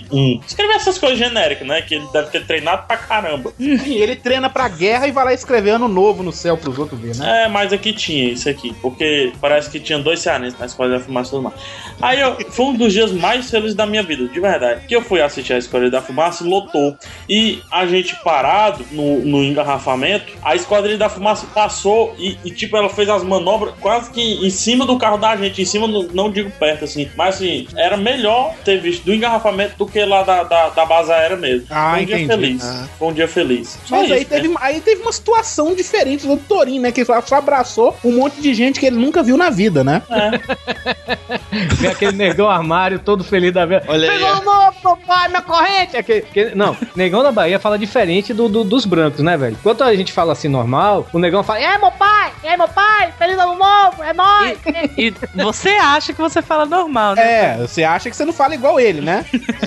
2001. 0.00 0.40
Escrever 0.46 0.74
essas 0.74 0.98
coisas 0.98 1.18
genéricas, 1.18 1.66
né? 1.66 1.82
Que 1.82 1.94
ele 1.96 2.06
deve 2.12 2.30
ter 2.30 2.44
treinado 2.46 2.86
pra 2.86 2.96
caramba. 2.96 3.52
E 3.58 3.94
ele 3.94 4.16
treina 4.16 4.48
pra 4.50 4.68
guerra 4.68 5.06
e 5.06 5.10
vai 5.10 5.24
lá 5.24 5.32
escrever 5.34 5.70
ano 5.70 5.88
novo 5.88 6.22
no 6.22 6.32
céu 6.32 6.56
pros 6.56 6.78
outros 6.78 7.00
ver, 7.00 7.16
né? 7.16 7.44
É, 7.44 7.48
mas 7.48 7.72
aqui 7.72 7.92
tinha 7.92 8.30
isso 8.32 8.48
aqui, 8.48 8.74
porque 8.80 9.32
parece 9.40 9.70
que 9.70 9.78
tinha 9.80 9.98
dois 9.98 10.20
cearenses 10.20 10.58
na 10.58 10.66
escola 10.66 10.90
da 10.90 11.00
fumaça 11.00 11.36
do 11.36 11.42
mar. 11.42 11.52
Aí 12.00 12.20
eu, 12.20 12.36
foi 12.50 12.66
um 12.66 12.74
dos 12.74 12.92
dias 12.92 13.12
mais 13.12 13.50
felizes 13.50 13.74
da 13.74 13.86
minha 13.86 14.02
vida, 14.02 14.26
de 14.26 14.40
verdade. 14.40 14.86
Que 14.86 14.96
eu 14.96 15.02
fui 15.02 15.20
assistir 15.20 15.52
a 15.52 15.58
Esquadrilha 15.58 15.90
da 15.92 16.02
Fumaça 16.02 16.44
e 16.44 16.48
lotou. 16.48 16.96
E 17.28 17.60
a 17.70 17.86
gente 17.86 18.16
parado 18.24 18.84
no, 18.90 19.20
no 19.24 19.42
engarrafamento, 19.44 20.32
a 20.42 20.54
Esquadrilha 20.54 20.98
da 20.98 21.08
Fumaça 21.08 21.46
passou 21.54 22.14
e, 22.18 22.36
e, 22.44 22.50
tipo, 22.50 22.76
ela 22.76 22.88
fez 22.88 23.08
as 23.08 23.22
manobras 23.22 23.74
quase 23.80 24.10
que 24.10 24.20
em 24.44 24.50
cima 24.50 24.84
do 24.86 24.98
carro 24.98 25.16
da 25.18 25.36
gente, 25.36 25.62
em 25.62 25.64
cima, 25.64 25.86
no- 25.86 26.08
não 26.12 26.30
digo 26.30 26.50
perto, 26.52 26.84
assim, 26.84 27.08
mas 27.16 27.36
assim, 27.36 27.66
era 27.76 27.96
melhor 27.96 28.54
ter 28.64 28.80
visto 28.80 29.04
do 29.04 29.14
engarrafamento 29.14 29.74
do 29.84 29.90
que 29.90 30.04
lá 30.04 30.22
da, 30.22 30.42
da, 30.44 30.68
da 30.70 30.84
base 30.86 31.10
aérea 31.12 31.36
mesmo. 31.36 31.66
Ah, 31.70 31.92
foi 31.94 32.02
um 32.02 32.06
dia 32.06 32.20
entendi. 32.20 32.28
feliz. 32.42 32.64
Ah. 32.64 32.88
Foi 32.98 33.08
um 33.08 33.12
dia 33.12 33.28
feliz. 33.28 33.78
Só 33.84 33.96
Mas 33.96 34.10
aí 34.12 34.22
isso, 34.22 34.30
né? 34.32 34.40
teve, 34.40 34.54
aí 34.60 34.80
teve 34.80 35.02
uma 35.02 35.12
situação 35.12 35.74
diferente 35.74 36.26
do 36.26 36.36
Torinho, 36.36 36.82
né? 36.82 36.92
Que 36.92 37.04
só 37.04 37.20
só 37.22 37.36
abraçou 37.36 37.96
um 38.04 38.12
monte 38.12 38.40
de 38.40 38.52
gente 38.54 38.78
que 38.80 38.86
ele 38.86 38.96
nunca 38.96 39.22
viu 39.22 39.36
na 39.36 39.50
vida, 39.50 39.82
né? 39.84 40.02
Vê 41.78 41.88
aquele 41.88 42.12
negão 42.12 42.48
armário 42.48 42.98
todo 42.98 43.24
feliz 43.24 43.52
da 43.52 43.64
vida. 43.66 43.82
Olha 43.88 44.10
aí, 44.10 44.18
Pegou 44.18 44.34
ó. 44.34 44.40
um 44.40 44.44
novo, 44.44 44.76
papai, 44.82 45.28
minha 45.28 45.42
corrente. 45.42 45.96
Aquele, 45.96 46.22
que- 46.22 46.54
não, 46.54 46.76
negão 46.96 47.22
da 47.22 47.32
Bahia 47.32 47.58
fala 47.58 47.78
diferente 47.78 48.32
do, 48.32 48.48
do- 48.48 48.64
dos 48.64 48.84
brancos, 48.84 49.20
né, 49.20 49.36
velho? 49.36 49.56
Enquanto 49.58 49.82
a 49.84 49.94
gente 49.94 50.12
fala 50.12 50.32
assim 50.32 50.48
normal, 50.48 51.06
o 51.12 51.18
negão 51.18 51.42
fala, 51.42 51.60
é 51.60 51.78
meu 51.78 51.90
pai, 51.92 52.32
é 52.42 52.56
meu 52.56 52.68
pai, 52.68 53.12
feliz 53.18 53.38
ano 53.38 53.54
novo, 53.56 54.02
é 54.02 54.12
nóis. 54.12 54.58
E 54.96 55.12
você 55.42 55.70
acha 55.70 56.12
que 56.12 56.20
você 56.20 56.40
fala 56.42 56.66
normal, 56.66 57.14
né? 57.14 57.22
É, 57.22 57.56
você 57.58 57.84
acha 57.84 58.10
que 58.10 58.16
você 58.16 58.24
não 58.24 58.32
fala 58.32 58.54
igual 58.54 58.78
ele, 58.80 59.00
né? 59.00 59.24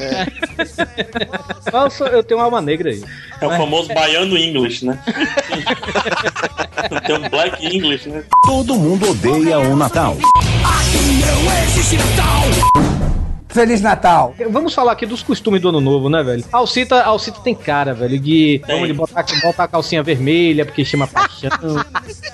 Nossa, 1.72 2.06
eu 2.06 2.24
tenho 2.24 2.40
uma 2.40 2.46
alma 2.46 2.62
negra 2.62 2.90
aí. 2.90 3.04
É 3.42 3.48
o 3.48 3.50
famoso 3.52 3.94
baiano 3.94 4.38
English, 4.38 4.86
né? 4.86 5.00
Tem 7.06 7.16
um 7.16 7.30
black 7.30 7.66
English, 7.66 8.10
né? 8.10 8.24
Todo 8.46 8.76
mundo 8.76 9.12
odeia 9.12 9.60
o 9.60 9.76
Natal. 9.76 10.18
Feliz 13.56 13.80
Natal. 13.82 14.36
Vamos 14.50 14.74
falar 14.74 14.92
aqui 14.92 15.06
dos 15.06 15.24
costumes 15.24 15.62
do 15.62 15.70
ano 15.70 15.80
novo, 15.80 16.10
né, 16.10 16.22
velho? 16.22 16.44
Alcita, 16.52 17.02
Alcita 17.04 17.40
tem 17.40 17.56
cara, 17.56 17.94
velho, 17.94 18.20
de, 18.20 18.62
vamos 18.68 18.88
de 18.88 18.94
botar, 18.94 19.26
botar 19.42 19.64
a 19.64 19.68
calcinha 19.70 20.04
vermelha 20.04 20.66
porque 20.66 20.84
chama 20.84 21.08
paixão. 21.08 21.50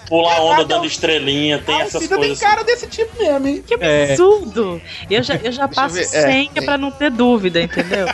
Pular 0.08 0.42
onda 0.42 0.66
dando 0.66 0.86
estrelinha, 0.86 1.60
tem 1.60 1.76
A 1.80 1.84
essas 1.84 2.08
tem 2.08 2.18
coisas. 2.18 2.38
assim. 2.38 2.46
cara 2.46 2.64
desse 2.64 2.88
tipo 2.88 3.16
mesmo, 3.24 3.48
hein? 3.48 3.64
Que 3.66 3.76
É. 3.80 4.10
absurdo! 4.10 4.82
Eu 5.10 5.22
já, 5.22 5.36
eu 5.36 5.52
já 5.52 5.68
passo 5.68 5.94
ver, 5.96 6.02
é, 6.02 6.06
senha 6.06 6.50
tem. 6.52 6.66
pra 6.66 6.76
não 6.78 6.90
ter 6.90 7.12
dúvida, 7.12 7.62
entendeu? 7.62 8.08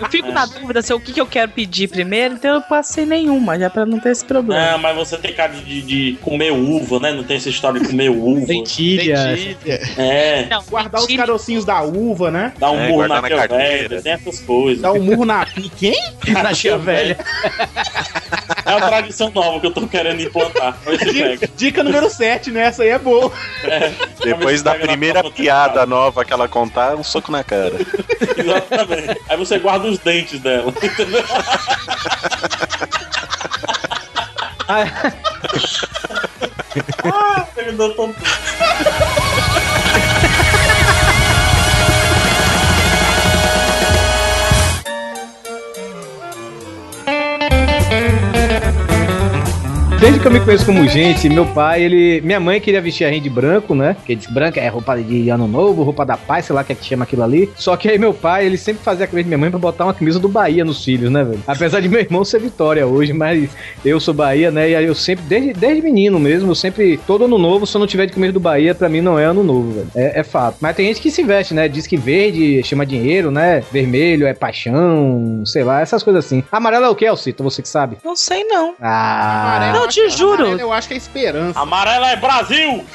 Eu 0.00 0.08
fico 0.08 0.30
na 0.30 0.46
dúvida 0.46 0.80
se 0.80 0.92
é 0.92 0.94
o 0.94 1.00
que, 1.00 1.12
que 1.12 1.20
eu 1.20 1.26
quero 1.26 1.50
pedir 1.50 1.88
primeiro, 1.88 2.34
então 2.34 2.54
eu 2.54 2.62
passo 2.62 2.92
sem 2.92 3.04
nenhuma, 3.04 3.58
já 3.58 3.68
pra 3.68 3.84
não 3.84 3.98
ter 3.98 4.10
esse 4.10 4.24
problema. 4.24 4.74
Ah, 4.74 4.78
mas 4.78 4.96
você 4.96 5.18
tem 5.18 5.34
cara 5.34 5.52
de, 5.54 5.82
de 5.82 6.18
comer 6.22 6.52
uva, 6.52 7.00
né? 7.00 7.12
Não 7.12 7.24
tem 7.24 7.36
essa 7.36 7.48
história 7.48 7.80
de 7.80 7.88
comer 7.88 8.08
uva. 8.10 8.46
Lentilha. 8.46 9.24
Lentilha. 9.32 9.80
É, 9.98 10.46
Não, 10.48 10.62
Guardar 10.70 11.00
os 11.02 11.14
carocinhos 11.16 11.64
da 11.64 11.82
uva, 11.82 12.27
né? 12.30 12.52
dá 12.58 12.70
um 12.70 12.80
É, 12.80 12.88
murro 12.88 13.08
na 13.08 13.20
na 13.20 13.28
tia 13.28 13.36
carteira. 13.36 13.88
velha, 13.88 14.02
tem 14.02 14.12
essas 14.12 14.40
coisas. 14.40 14.82
Dar 14.82 14.92
um 14.92 15.02
murro 15.02 15.24
na. 15.24 15.46
Em 15.56 15.68
quem? 15.76 15.96
Na 16.28 16.52
tia 16.52 16.78
velha. 16.78 17.16
É 18.64 18.74
uma 18.74 18.86
tradição 18.88 19.30
nova 19.30 19.60
que 19.60 19.66
eu 19.66 19.70
tô 19.72 19.86
querendo 19.88 20.20
implantar. 20.20 20.76
Dica, 21.12 21.48
dica 21.56 21.82
número 21.84 22.08
7, 22.10 22.50
né? 22.50 22.62
Essa 22.66 22.82
aí 22.82 22.90
é 22.90 22.98
boa. 22.98 23.32
Depois 24.22 24.62
da 24.62 24.74
primeira 24.74 25.22
piada 25.30 25.86
nova 25.86 26.24
que 26.24 26.32
ela 26.32 26.48
contar, 26.48 26.94
um 26.94 27.02
soco 27.04 27.32
na 27.32 27.42
cara. 27.42 27.74
Exatamente. 28.36 29.20
Aí 29.28 29.36
você 29.36 29.58
guarda 29.58 29.88
os 29.88 29.98
dentes 29.98 30.40
dela, 30.40 30.72
entendeu? 30.82 31.24
ah, 34.68 34.84
ele 37.56 37.72
deu 37.72 37.94
Desde 50.00 50.20
que 50.20 50.26
eu 50.28 50.30
me 50.30 50.38
conheço 50.38 50.64
como 50.64 50.86
gente, 50.86 51.28
meu 51.28 51.44
pai, 51.44 51.82
ele. 51.82 52.20
Minha 52.20 52.38
mãe 52.38 52.60
queria 52.60 52.80
vestir 52.80 53.04
a 53.04 53.10
gente 53.10 53.24
de 53.24 53.30
branco, 53.30 53.74
né? 53.74 53.94
Porque 53.94 54.14
diz 54.14 54.28
que 54.28 54.32
branca 54.32 54.60
é 54.60 54.68
roupa 54.68 54.96
de 54.96 55.28
ano 55.28 55.48
novo, 55.48 55.82
roupa 55.82 56.06
da 56.06 56.16
paz, 56.16 56.44
sei 56.44 56.54
lá 56.54 56.62
que 56.62 56.72
é 56.72 56.74
que 56.76 56.84
chama 56.84 57.02
aquilo 57.02 57.24
ali. 57.24 57.50
Só 57.56 57.76
que 57.76 57.88
aí 57.88 57.98
meu 57.98 58.14
pai, 58.14 58.46
ele 58.46 58.56
sempre 58.56 58.80
fazia 58.84 59.06
a 59.06 59.08
camisa 59.08 59.24
de 59.24 59.28
minha 59.28 59.38
mãe 59.38 59.50
pra 59.50 59.58
botar 59.58 59.84
uma 59.84 59.92
camisa 59.94 60.20
do 60.20 60.28
Bahia 60.28 60.64
nos 60.64 60.84
filhos, 60.84 61.10
né, 61.10 61.24
velho? 61.24 61.42
Apesar 61.44 61.80
de 61.80 61.88
meu 61.88 61.98
irmão 62.00 62.24
ser 62.24 62.38
Vitória 62.38 62.86
hoje, 62.86 63.12
mas 63.12 63.50
eu 63.84 63.98
sou 63.98 64.14
Bahia, 64.14 64.52
né? 64.52 64.70
E 64.70 64.76
aí 64.76 64.84
eu 64.84 64.94
sempre, 64.94 65.24
desde, 65.26 65.52
desde 65.52 65.82
menino 65.82 66.20
mesmo, 66.20 66.52
eu 66.52 66.54
sempre. 66.54 66.96
Todo 67.04 67.24
ano 67.24 67.36
novo, 67.36 67.66
se 67.66 67.76
eu 67.76 67.80
não 67.80 67.86
tiver 67.86 68.06
de 68.06 68.12
camisa 68.12 68.32
do 68.32 68.40
Bahia, 68.40 68.76
pra 68.76 68.88
mim 68.88 69.00
não 69.00 69.18
é 69.18 69.24
ano 69.24 69.42
novo, 69.42 69.72
velho. 69.72 69.90
É, 69.96 70.20
é 70.20 70.22
fato. 70.22 70.58
Mas 70.60 70.76
tem 70.76 70.86
gente 70.86 71.00
que 71.00 71.10
se 71.10 71.24
veste, 71.24 71.54
né? 71.54 71.66
Diz 71.66 71.88
que 71.88 71.96
verde 71.96 72.62
chama 72.62 72.86
dinheiro, 72.86 73.32
né? 73.32 73.64
Vermelho 73.72 74.28
é 74.28 74.32
paixão, 74.32 75.42
sei 75.44 75.64
lá, 75.64 75.80
essas 75.80 76.04
coisas 76.04 76.24
assim. 76.24 76.44
Amarelo 76.52 76.84
é 76.84 76.88
o 76.88 76.94
que, 76.94 77.04
Alcito? 77.04 77.42
Você 77.42 77.62
que 77.62 77.68
sabe? 77.68 77.96
Não 78.04 78.14
sei 78.14 78.44
não. 78.44 78.76
Ah. 78.80 79.56
Amarelo, 79.56 79.78
Não, 79.80 79.87
eu 79.88 80.08
te 80.08 80.16
juro. 80.16 80.34
amarelo 80.42 80.60
Eu 80.60 80.72
acho 80.72 80.88
que 80.88 80.94
é 80.94 80.96
esperança. 80.96 81.58
Amarela 81.60 82.10
é 82.10 82.16
Brasil! 82.16 82.84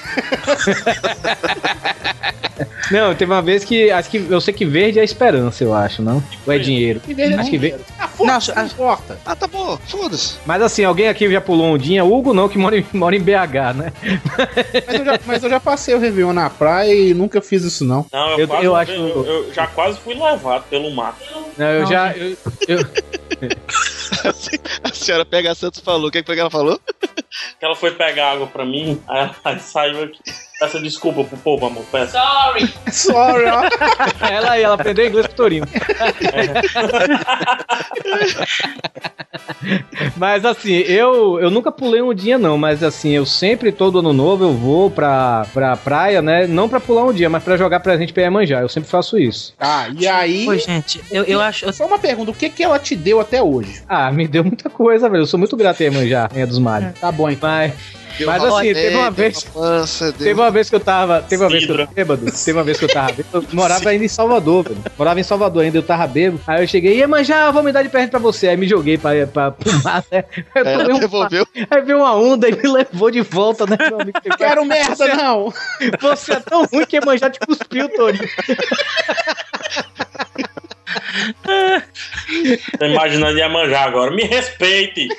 Não, 2.92 3.16
teve 3.16 3.32
uma 3.32 3.42
vez 3.42 3.64
que 3.64 3.90
acho 3.90 4.10
que 4.10 4.18
eu 4.30 4.40
sei 4.40 4.54
que 4.54 4.64
verde 4.66 5.00
é 5.00 5.04
esperança, 5.04 5.64
eu 5.64 5.74
acho, 5.74 6.02
não? 6.04 6.22
Ou 6.46 6.54
é 6.54 6.60
dinheiro? 6.60 7.00
Que 7.00 7.14
verde 7.14 7.34
é 7.34 7.38
Acho 7.40 7.50
que 7.50 7.58
dinheiro. 7.58 7.78
verde. 7.84 7.94
Ah, 8.00 8.08
foda-se, 8.08 8.54
Não, 8.54 8.66
importa. 8.66 9.18
Ah, 9.26 9.36
tá 9.36 9.48
bom, 9.48 9.78
foda-se. 9.88 10.36
Mas 10.46 10.62
assim, 10.62 10.84
alguém 10.84 11.08
aqui 11.08 11.32
já 11.32 11.42
pulou 11.42 11.66
ondinha? 11.74 12.04
Hugo 12.06 12.34
não, 12.34 12.48
que 12.48 12.58
mora 12.58 12.78
em, 12.78 12.86
mora 12.94 13.16
em 13.16 13.22
BH, 13.22 13.74
né? 13.76 13.94
Mas 14.86 14.96
eu, 15.00 15.06
já, 15.06 15.20
mas 15.26 15.44
eu 15.44 15.50
já 15.50 15.60
passei 15.60 15.96
o 15.96 16.00
Réveillon 16.00 16.34
na 16.34 16.50
praia 16.50 16.94
e 16.94 17.14
nunca 17.14 17.42
fiz 17.42 17.64
isso, 17.64 17.84
não. 17.84 18.06
Não, 18.14 18.30
eu, 18.34 18.40
Eu- 18.40 18.48
quase, 18.48 18.66
eu 18.66 18.76
acho- 18.76 18.92
eu 18.92 19.54
já 19.54 19.66
quase 19.68 19.98
fui 20.00 20.14
levado 20.14 20.66
pelo 20.70 20.92
mato. 20.92 21.18
Não, 21.58 21.66
eu 21.68 21.82
Não, 21.82 21.88
já. 21.90 22.14
A 24.84 24.94
senhora 24.94 25.26
Pega 25.26 25.56
Santos 25.56 25.80
falou. 25.82 26.08
O 26.08 26.12
que, 26.12 26.24
foi 26.24 26.36
que 26.36 26.42
ela 26.42 26.50
falou? 26.50 26.80
Que 27.60 27.66
ela 27.66 27.76
foi 27.76 27.92
pegar 27.92 28.32
água 28.32 28.48
pra 28.48 28.66
mim, 28.66 29.02
aí 29.08 29.32
ela 29.44 29.60
saiu 29.60 30.04
aqui. 30.04 30.20
Peça 30.64 30.80
desculpa 30.80 31.26
pro 31.26 31.38
povo, 31.38 31.66
amor. 31.66 31.84
Peça. 31.92 32.18
Sorry, 32.90 33.46
ó. 33.48 33.64
ela 34.26 34.52
aí, 34.52 34.64
ela 34.64 34.76
aprendeu 34.76 35.06
inglês 35.06 35.28
com 35.28 35.34
o 35.34 35.36
Torino. 35.36 35.68
mas 40.16 40.46
assim, 40.46 40.72
eu, 40.72 41.38
eu 41.42 41.52
nunca 41.52 41.70
pulei 41.70 42.02
ondinha, 42.02 42.38
não. 42.38 42.58
Mas 42.58 42.82
assim, 42.82 43.12
eu 43.12 43.26
sempre, 43.26 43.74
todo 43.74 44.00
ano 44.00 44.14
novo, 44.14 44.46
eu 44.46 44.54
vou 44.54 44.90
pra, 44.90 45.46
pra 45.54 45.76
praia, 45.76 46.22
né? 46.22 46.48
Não 46.48 46.70
pra 46.70 46.80
pular 46.80 47.04
ondinha, 47.04 47.30
mas 47.30 47.44
pra 47.44 47.58
jogar 47.58 47.82
presente 47.82 48.14
pra 48.14 48.24
Iemanjá. 48.24 48.62
Eu 48.62 48.70
sempre 48.70 48.90
faço 48.90 49.18
isso. 49.18 49.54
Tá, 49.58 49.90
e 49.90 50.08
aí. 50.08 50.46
Pô, 50.46 50.56
gente, 50.56 51.04
eu, 51.12 51.26
eu 51.26 51.42
acho. 51.42 51.74
Só 51.74 51.86
uma 51.86 52.00
pergunta: 52.00 52.32
o 52.32 52.34
que, 52.34 52.50
que 52.50 52.64
ela 52.64 52.80
te 52.80 52.96
deu 52.96 53.20
até 53.20 53.44
hoje? 53.44 53.84
Ah, 53.86 54.10
me 54.14 54.30
deu 54.30 54.46
muita 54.46 54.70
coisa, 54.70 55.10
velho. 55.10 55.24
Eu 55.24 55.28
sou 55.28 55.38
muito 55.38 55.58
grato 55.58 55.82
a 55.82 55.84
Iemanjá, 55.84 56.30
Rainha 56.32 56.48
dos 56.48 56.60
Mares. 56.60 56.98
Tá 57.02 57.12
bom, 57.12 57.30
então. 57.30 57.50
Mas, 57.50 57.74
Deu 58.18 58.28
Mas 58.28 58.44
assim, 58.44 58.74
fé, 58.74 58.82
teve 58.84 58.96
uma 58.96 59.10
vez- 59.12 59.44
uma 59.44 59.52
pança, 59.64 60.06
deu- 60.12 60.14
Teve 60.28 60.40
uma 60.40 60.52
vez 60.52 60.70
que 60.70 60.76
eu 60.76 60.80
tava. 60.80 61.22
Teve 61.28 61.44
uma 61.44 61.50
vez 61.50 61.66
que 61.66 61.72
eu 61.72 61.78
tava 61.78 61.92
bêbado. 61.94 62.26
Teve 62.32 62.52
uma 62.58 62.64
vez 62.64 62.78
que 62.78 62.86
eu 62.86 62.90
tava 62.90 63.12
bêbado. 63.12 63.28
Eu 63.34 63.56
morava 63.56 63.90
ainda 63.90 64.06
em 64.06 64.08
Salvador, 64.08 64.64
velho. 64.64 64.78
Morava 64.98 65.20
em 65.20 65.24
Salvador 65.24 65.64
ainda, 65.64 65.78
eu 65.80 65.84
tava 65.84 66.06
bêbado. 66.08 66.40
Aí 66.46 66.64
eu 66.64 66.68
cheguei, 66.68 66.98
ia 66.98 67.08
manjar, 67.08 67.52
vou 67.52 67.64
me 67.64 67.72
dar 67.72 67.82
de 67.82 67.90
presente 67.90 68.12
pra 68.12 68.20
você. 68.20 68.50
Aí 68.50 68.58
me 68.58 68.68
joguei 68.68 68.98
pra, 69.00 69.26
pra, 69.26 69.52
pro 69.52 69.84
mar, 69.84 70.04
né? 70.12 70.24
Eu 70.56 70.64
Ela 70.66 70.94
um 70.94 71.00
devolveu. 71.00 71.48
Aí 71.72 71.82
veio 71.82 71.98
uma 72.00 72.16
onda 72.16 72.48
e 72.48 72.56
me 72.56 72.68
levou 72.72 73.10
de 73.10 73.22
volta, 73.22 73.66
né, 73.66 73.78
meu 73.80 74.00
amigo? 74.02 74.20
Quero 74.38 74.64
merda, 74.66 75.08
não! 75.16 75.52
Você 76.02 76.34
é 76.34 76.40
tão 76.40 76.66
ruim 76.66 76.86
que 76.86 77.04
manjar 77.04 77.32
te 77.32 77.40
cuspiu, 77.40 77.90
Tony. 77.90 78.20
Tô 82.78 82.86
imaginando 82.86 83.38
Iemanjá 83.40 83.82
agora. 83.86 84.12
Me 84.12 84.24
respeite! 84.24 85.08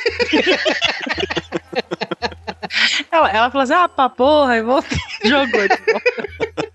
Ela, 3.11 3.31
ela 3.31 3.51
falou 3.51 3.63
assim: 3.65 3.75
ah, 3.75 3.89
pra 3.89 4.09
porra, 4.09 4.57
e 4.57 4.63
voltou. 4.63 4.99
Jogou 5.25 5.47
de 5.69 5.93
volta. 5.93 6.75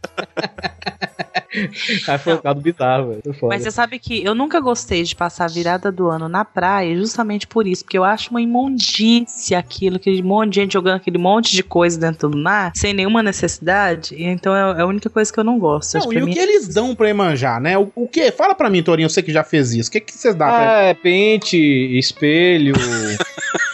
Aí 2.07 2.17
foi 2.19 2.33
um 2.33 2.35
bocado 2.37 2.61
bizarro, 2.61 3.09
velho. 3.09 3.21
Mas 3.43 3.63
você 3.63 3.71
sabe 3.71 3.97
que 3.97 4.23
eu 4.23 4.35
nunca 4.35 4.59
gostei 4.59 5.03
de 5.03 5.15
passar 5.15 5.45
a 5.45 5.47
virada 5.47 5.91
do 5.91 6.07
ano 6.07 6.29
na 6.29 6.45
praia, 6.45 6.95
justamente 6.95 7.47
por 7.47 7.65
isso, 7.67 7.83
porque 7.83 7.97
eu 7.97 8.03
acho 8.03 8.29
uma 8.29 8.39
imundícia 8.41 9.57
aquilo, 9.57 9.95
aquele 9.95 10.21
monte 10.21 10.51
de 10.53 10.55
gente 10.61 10.73
jogando 10.73 10.97
aquele 10.97 11.17
monte 11.17 11.51
de 11.55 11.63
coisa 11.63 11.99
dentro 11.99 12.29
do 12.29 12.37
mar, 12.37 12.71
sem 12.75 12.93
nenhuma 12.93 13.23
necessidade. 13.23 14.15
Então 14.17 14.55
é 14.55 14.81
a 14.81 14.85
única 14.85 15.09
coisa 15.09 15.33
que 15.33 15.39
eu 15.39 15.43
não 15.43 15.57
gosto. 15.57 15.97
Não, 15.97 16.11
e 16.13 16.15
pra 16.15 16.23
o 16.23 16.27
mim- 16.27 16.33
que 16.33 16.39
eles 16.39 16.67
dão 16.67 16.93
pra 16.95 17.09
Emanjá, 17.09 17.59
né? 17.59 17.77
O, 17.77 17.91
o 17.95 18.07
que? 18.07 18.31
Fala 18.31 18.53
pra 18.53 18.69
mim, 18.69 18.83
Torinho, 18.83 19.09
você 19.09 19.23
que 19.23 19.31
já 19.33 19.43
fez 19.43 19.73
isso. 19.73 19.89
O 19.89 19.91
que, 19.91 20.01
que 20.01 20.13
vocês 20.13 20.35
dão 20.35 20.47
pra 20.47 20.77
Ah, 20.77 20.81
é 20.83 20.93
pente, 20.93 21.57
espelho. 21.97 22.73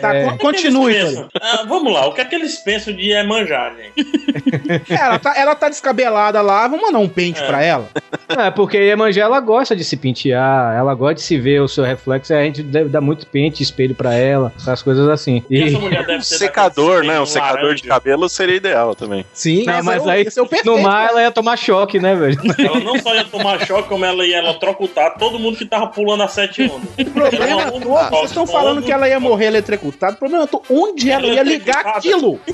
Tá, 0.00 0.14
é. 0.14 0.24
con- 0.24 0.38
continue, 0.38 0.96
Ah, 1.40 1.64
vamos 1.68 1.92
lá, 1.92 2.06
o 2.06 2.12
que 2.12 2.20
é 2.20 2.24
que 2.24 2.34
eles 2.34 2.56
pensam 2.58 2.94
de 2.94 3.02
Iemanjá, 3.10 3.72
gente? 3.76 4.92
É, 4.92 4.94
ela, 4.94 5.18
tá, 5.18 5.34
ela 5.36 5.54
tá 5.54 5.68
descabelada 5.68 6.40
lá, 6.42 6.66
vamos 6.68 6.86
mandar 6.86 6.98
um 6.98 7.08
pente 7.08 7.42
É. 7.42 7.46
pra 7.46 7.62
ela. 7.62 7.88
É, 8.28 8.50
porque 8.50 8.76
a 8.76 8.80
Iemanjá, 8.80 9.22
ela 9.22 9.40
gosta 9.40 9.74
de 9.76 9.84
se 9.84 9.96
pentear, 9.96 10.74
ela 10.76 10.94
gosta 10.94 11.14
de 11.16 11.22
se 11.22 11.38
ver 11.38 11.60
o 11.60 11.68
seu 11.68 11.84
reflexo, 11.84 12.32
e 12.32 12.36
a 12.36 12.42
gente 12.42 12.62
deve 12.62 12.88
dar 12.88 13.00
muito 13.00 13.26
pente, 13.26 13.62
espelho 13.62 13.94
pra 13.94 14.14
ela, 14.14 14.52
essas 14.56 14.82
coisas 14.82 15.08
assim. 15.08 15.42
E 15.48 15.62
essa 15.62 15.76
E... 15.76 15.80
mulher 15.80 16.04
deve 16.06 16.18
Um 16.18 16.22
secador, 16.22 17.04
né? 17.04 17.20
Um 17.20 17.24
espelho 17.24 17.44
secador 17.44 17.74
de 17.74 17.86
laranja. 17.86 17.88
cabelo 17.88 18.28
seria 18.28 18.56
ideal 18.56 18.94
também. 18.94 19.24
Sim, 19.32 19.64
Não, 19.64 19.82
mas 19.82 20.06
é 20.06 20.10
aí 20.10 20.26
é 20.36 20.40
o 20.42 20.46
perfeito. 20.46 20.64
no 20.76 20.82
mar 20.82 21.08
ela 21.10 21.22
ia 21.22 21.30
tomar 21.30 21.56
choque, 21.56 21.98
né, 21.98 22.14
velho? 22.14 22.38
Ela 22.58 22.80
não 22.80 22.98
só 22.98 23.14
ia 23.14 23.24
tomar 23.24 23.64
choque, 23.66 23.88
como 23.88 24.04
ela 24.04 24.24
ia 24.26 24.38
eletrocutar 24.38 25.16
todo 25.18 25.38
mundo 25.38 25.56
que 25.56 25.64
tava 25.64 25.86
pulando 25.88 26.22
a 26.22 26.28
sete 26.28 26.62
ondas. 26.64 26.88
O 27.06 27.10
problema 27.10 27.46
Ela- 27.46 27.70
todo, 27.70 27.84
vocês 27.88 28.24
estão 28.30 28.46
falando 28.46 28.82
que 28.82 28.90
ela 28.90 29.08
ia 29.08 29.20
morrer 29.20 29.35
eletrocutada. 29.44 30.14
O 30.14 30.16
problema 30.16 30.44
é 30.44 30.46
to- 30.46 30.62
onde 30.70 31.10
ela 31.10 31.26
ia 31.26 31.42
ligar 31.42 31.86
aquilo. 31.86 32.40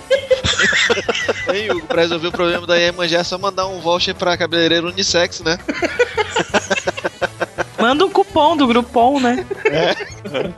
Hein, 1.52 1.70
Hugo, 1.72 1.86
pra 1.86 2.02
resolver 2.02 2.28
o 2.28 2.32
problema 2.32 2.66
da 2.66 2.76
Iemanjá 2.76 3.18
é 3.18 3.24
só 3.24 3.36
mandar 3.36 3.66
um 3.66 3.80
voucher 3.80 4.14
pra 4.14 4.36
cabeleireiro 4.36 4.88
unissex, 4.88 5.40
né? 5.40 5.59
Manda 7.78 8.06
um 8.06 8.10
cupom 8.10 8.56
do 8.56 8.66
Groupon, 8.66 9.18
né? 9.18 9.44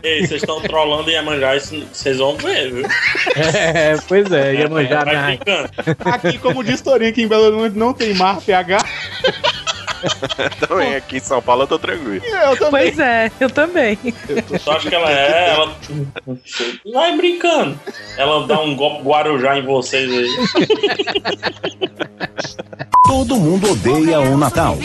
Ei, 0.02 0.26
vocês 0.26 0.42
estão 0.42 0.60
trolando 0.60 1.10
Iemanjá, 1.10 1.56
isso 1.56 1.82
vocês 1.90 2.18
vão 2.18 2.36
ver, 2.36 2.70
viu? 2.70 2.86
É, 3.34 3.96
pois 4.06 4.30
é, 4.30 4.54
Iemanjá, 4.56 5.04
Vai 5.04 5.14
né? 5.14 5.38
Aqui, 6.04 6.38
como 6.38 6.62
diz 6.62 6.82
Torinho, 6.82 7.10
aqui 7.10 7.22
em 7.22 7.28
Belo 7.28 7.44
Horizonte 7.44 7.78
não 7.78 7.94
tem 7.94 8.12
mar, 8.14 8.40
PH. 8.42 8.78
Também 10.66 10.94
aqui 10.96 11.16
em 11.16 11.20
São 11.20 11.40
Paulo 11.40 11.62
eu 11.62 11.66
tô 11.66 11.78
tranquilo. 11.78 12.24
Eu 12.24 12.56
também. 12.56 12.70
Pois 12.70 12.98
é, 12.98 13.30
eu 13.40 13.50
também. 13.50 13.96
Tu 13.96 14.70
acha 14.70 14.88
que 14.88 14.94
ela 14.94 15.10
é? 15.10 15.50
Ela. 15.50 15.76
Vai 16.92 17.16
brincando. 17.16 17.78
Ela 18.16 18.46
dá 18.46 18.60
um 18.60 18.74
golpe 18.76 19.02
Guarujá 19.02 19.58
em 19.58 19.64
vocês 19.64 20.10
aí. 20.10 20.28
Todo 23.06 23.36
mundo 23.36 23.72
odeia 23.72 24.20
o 24.20 24.36
Natal. 24.36 24.78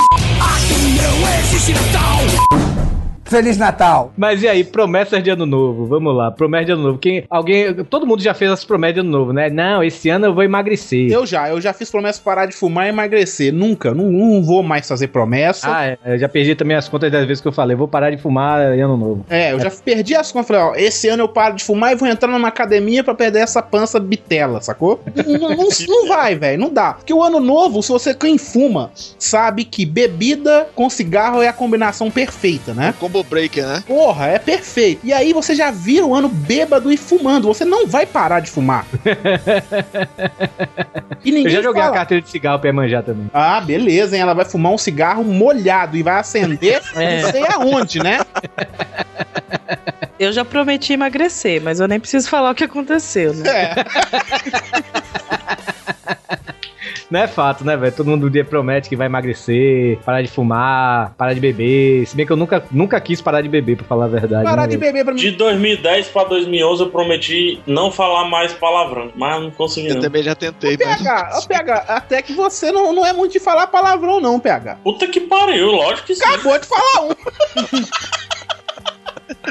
Feliz 3.29 3.59
Natal. 3.59 4.11
Mas 4.17 4.41
e 4.41 4.47
aí, 4.47 4.63
promessas 4.63 5.21
de 5.21 5.29
ano 5.29 5.45
novo? 5.45 5.85
Vamos 5.85 6.15
lá, 6.15 6.31
promessa 6.31 6.65
de 6.65 6.71
ano 6.71 6.81
novo. 6.81 6.97
Quem, 6.97 7.23
alguém, 7.29 7.71
todo 7.85 8.05
mundo 8.05 8.23
já 8.23 8.33
fez 8.33 8.49
as 8.49 8.65
promessas 8.65 8.95
de 8.95 8.99
ano 9.01 9.11
novo, 9.11 9.31
né? 9.31 9.51
Não, 9.51 9.83
esse 9.83 10.09
ano 10.09 10.25
eu 10.25 10.33
vou 10.33 10.43
emagrecer. 10.43 11.11
Eu 11.11 11.27
já, 11.27 11.47
eu 11.47 11.61
já 11.61 11.71
fiz 11.71 11.91
promessa 11.91 12.17
de 12.17 12.25
parar 12.25 12.47
de 12.47 12.55
fumar 12.55 12.87
e 12.87 12.89
emagrecer. 12.89 13.53
Nunca, 13.53 13.93
não, 13.93 14.05
não 14.11 14.43
vou 14.43 14.63
mais 14.63 14.87
fazer 14.87 15.09
promessa. 15.09 15.67
Ah, 15.71 15.85
é, 15.85 15.97
eu 16.05 16.17
já 16.17 16.27
perdi 16.27 16.55
também 16.55 16.75
as 16.75 16.89
contas 16.89 17.11
das 17.11 17.23
vezes 17.27 17.39
que 17.39 17.47
eu 17.47 17.51
falei, 17.51 17.77
vou 17.77 17.87
parar 17.87 18.09
de 18.09 18.17
fumar 18.17 18.73
em 18.75 18.81
ano 18.81 18.97
novo. 18.97 19.25
É, 19.29 19.53
eu 19.53 19.59
já 19.59 19.69
perdi 19.69 20.15
as 20.15 20.31
contas. 20.31 20.47
Falei, 20.47 20.63
ó, 20.63 20.73
esse 20.75 21.07
ano 21.07 21.21
eu 21.21 21.27
paro 21.27 21.55
de 21.55 21.63
fumar 21.63 21.91
e 21.91 21.95
vou 21.95 22.07
entrar 22.07 22.31
numa 22.31 22.47
academia 22.47 23.03
pra 23.03 23.13
perder 23.13 23.41
essa 23.41 23.61
pança 23.61 23.99
bitela, 23.99 24.59
sacou? 24.59 24.99
não, 25.15 25.49
não, 25.55 25.67
não 25.87 26.07
vai, 26.07 26.33
velho, 26.35 26.59
não 26.59 26.73
dá. 26.73 26.93
Porque 26.93 27.13
o 27.13 27.21
ano 27.21 27.39
novo, 27.39 27.83
se 27.83 27.89
você 27.89 28.15
quem 28.15 28.39
fuma, 28.39 28.91
sabe 29.19 29.65
que 29.65 29.85
bebida 29.85 30.67
com 30.73 30.89
cigarro 30.89 31.43
é 31.43 31.47
a 31.47 31.53
combinação 31.53 32.09
perfeita, 32.09 32.73
né? 32.73 32.95
Combo 32.99 33.18
breaker, 33.23 33.65
né? 33.65 33.83
Porra, 33.85 34.27
é 34.27 34.39
perfeito. 34.39 35.01
E 35.03 35.11
aí 35.13 35.33
você 35.33 35.53
já 35.55 35.71
vira 35.71 36.05
o 36.05 36.13
ano 36.15 36.29
bêbado 36.29 36.91
e 36.91 36.97
fumando. 36.97 37.47
Você 37.47 37.65
não 37.65 37.87
vai 37.87 38.05
parar 38.05 38.39
de 38.39 38.49
fumar. 38.49 38.85
e 41.23 41.31
ninguém 41.31 41.45
Eu 41.45 41.51
já 41.57 41.61
joguei 41.61 41.81
fala. 41.81 41.93
a 41.93 41.97
carteira 41.97 42.21
de 42.21 42.29
cigarro 42.29 42.59
pra 42.59 42.73
manjar 42.73 43.03
também. 43.03 43.29
Ah, 43.33 43.61
beleza, 43.61 44.15
hein? 44.15 44.21
Ela 44.21 44.33
vai 44.33 44.45
fumar 44.45 44.71
um 44.71 44.77
cigarro 44.77 45.23
molhado 45.23 45.97
e 45.97 46.03
vai 46.03 46.19
acender 46.19 46.81
É. 46.95 47.21
não 47.21 47.31
sei 47.31 47.43
aonde, 47.47 47.99
né? 48.03 48.19
Eu 50.19 50.31
já 50.33 50.43
prometi 50.43 50.93
emagrecer, 50.93 51.61
mas 51.61 51.79
eu 51.79 51.87
nem 51.87 51.99
preciso 51.99 52.29
falar 52.29 52.51
o 52.51 52.55
que 52.55 52.63
aconteceu, 52.63 53.33
né? 53.33 53.49
É. 53.49 53.75
Não 57.09 57.19
é 57.19 57.27
fato, 57.27 57.65
né, 57.65 57.75
velho? 57.75 57.91
Todo 57.91 58.07
mundo 58.07 58.27
um 58.27 58.29
dia 58.29 58.45
promete 58.45 58.87
que 58.87 58.95
vai 58.95 59.07
emagrecer, 59.07 59.97
parar 60.05 60.21
de 60.21 60.27
fumar, 60.27 61.13
parar 61.17 61.33
de 61.33 61.39
beber. 61.39 62.05
Se 62.05 62.15
bem 62.15 62.25
que 62.25 62.31
eu 62.31 62.37
nunca, 62.37 62.63
nunca 62.71 63.01
quis 63.01 63.19
parar 63.19 63.41
de 63.41 63.49
beber, 63.49 63.77
pra 63.77 63.85
falar 63.85 64.05
a 64.05 64.09
verdade. 64.09 64.43
Parar 64.43 64.63
né, 64.63 64.67
de 64.67 64.77
beber 64.77 65.03
pra 65.03 65.13
mim. 65.13 65.19
De 65.19 65.31
2010 65.31 66.09
pra 66.09 66.23
2011 66.25 66.83
eu 66.83 66.89
prometi 66.89 67.61
não 67.65 67.91
falar 67.91 68.25
mais 68.25 68.53
palavrão, 68.53 69.11
mas 69.15 69.41
não 69.41 69.49
consegui 69.51 69.87
Eu 69.87 69.95
não. 69.95 70.01
também 70.01 70.21
já 70.21 70.35
tentei, 70.35 70.77
mas. 70.77 71.01
PH, 71.01 71.29
ó, 71.33 71.47
PH, 71.47 71.75
até 71.87 72.21
que 72.21 72.33
você 72.33 72.71
não, 72.71 72.93
não 72.93 73.05
é 73.05 73.11
muito 73.11 73.31
de 73.31 73.39
falar 73.39 73.67
palavrão, 73.67 74.19
não, 74.21 74.39
PH. 74.39 74.77
Puta 74.83 75.07
que 75.07 75.19
pariu, 75.21 75.71
lógico 75.71 76.07
que 76.07 76.15
sim. 76.15 76.23
Acabou 76.23 76.59
de 76.59 76.67
falar 76.67 77.07
um. 77.07 77.09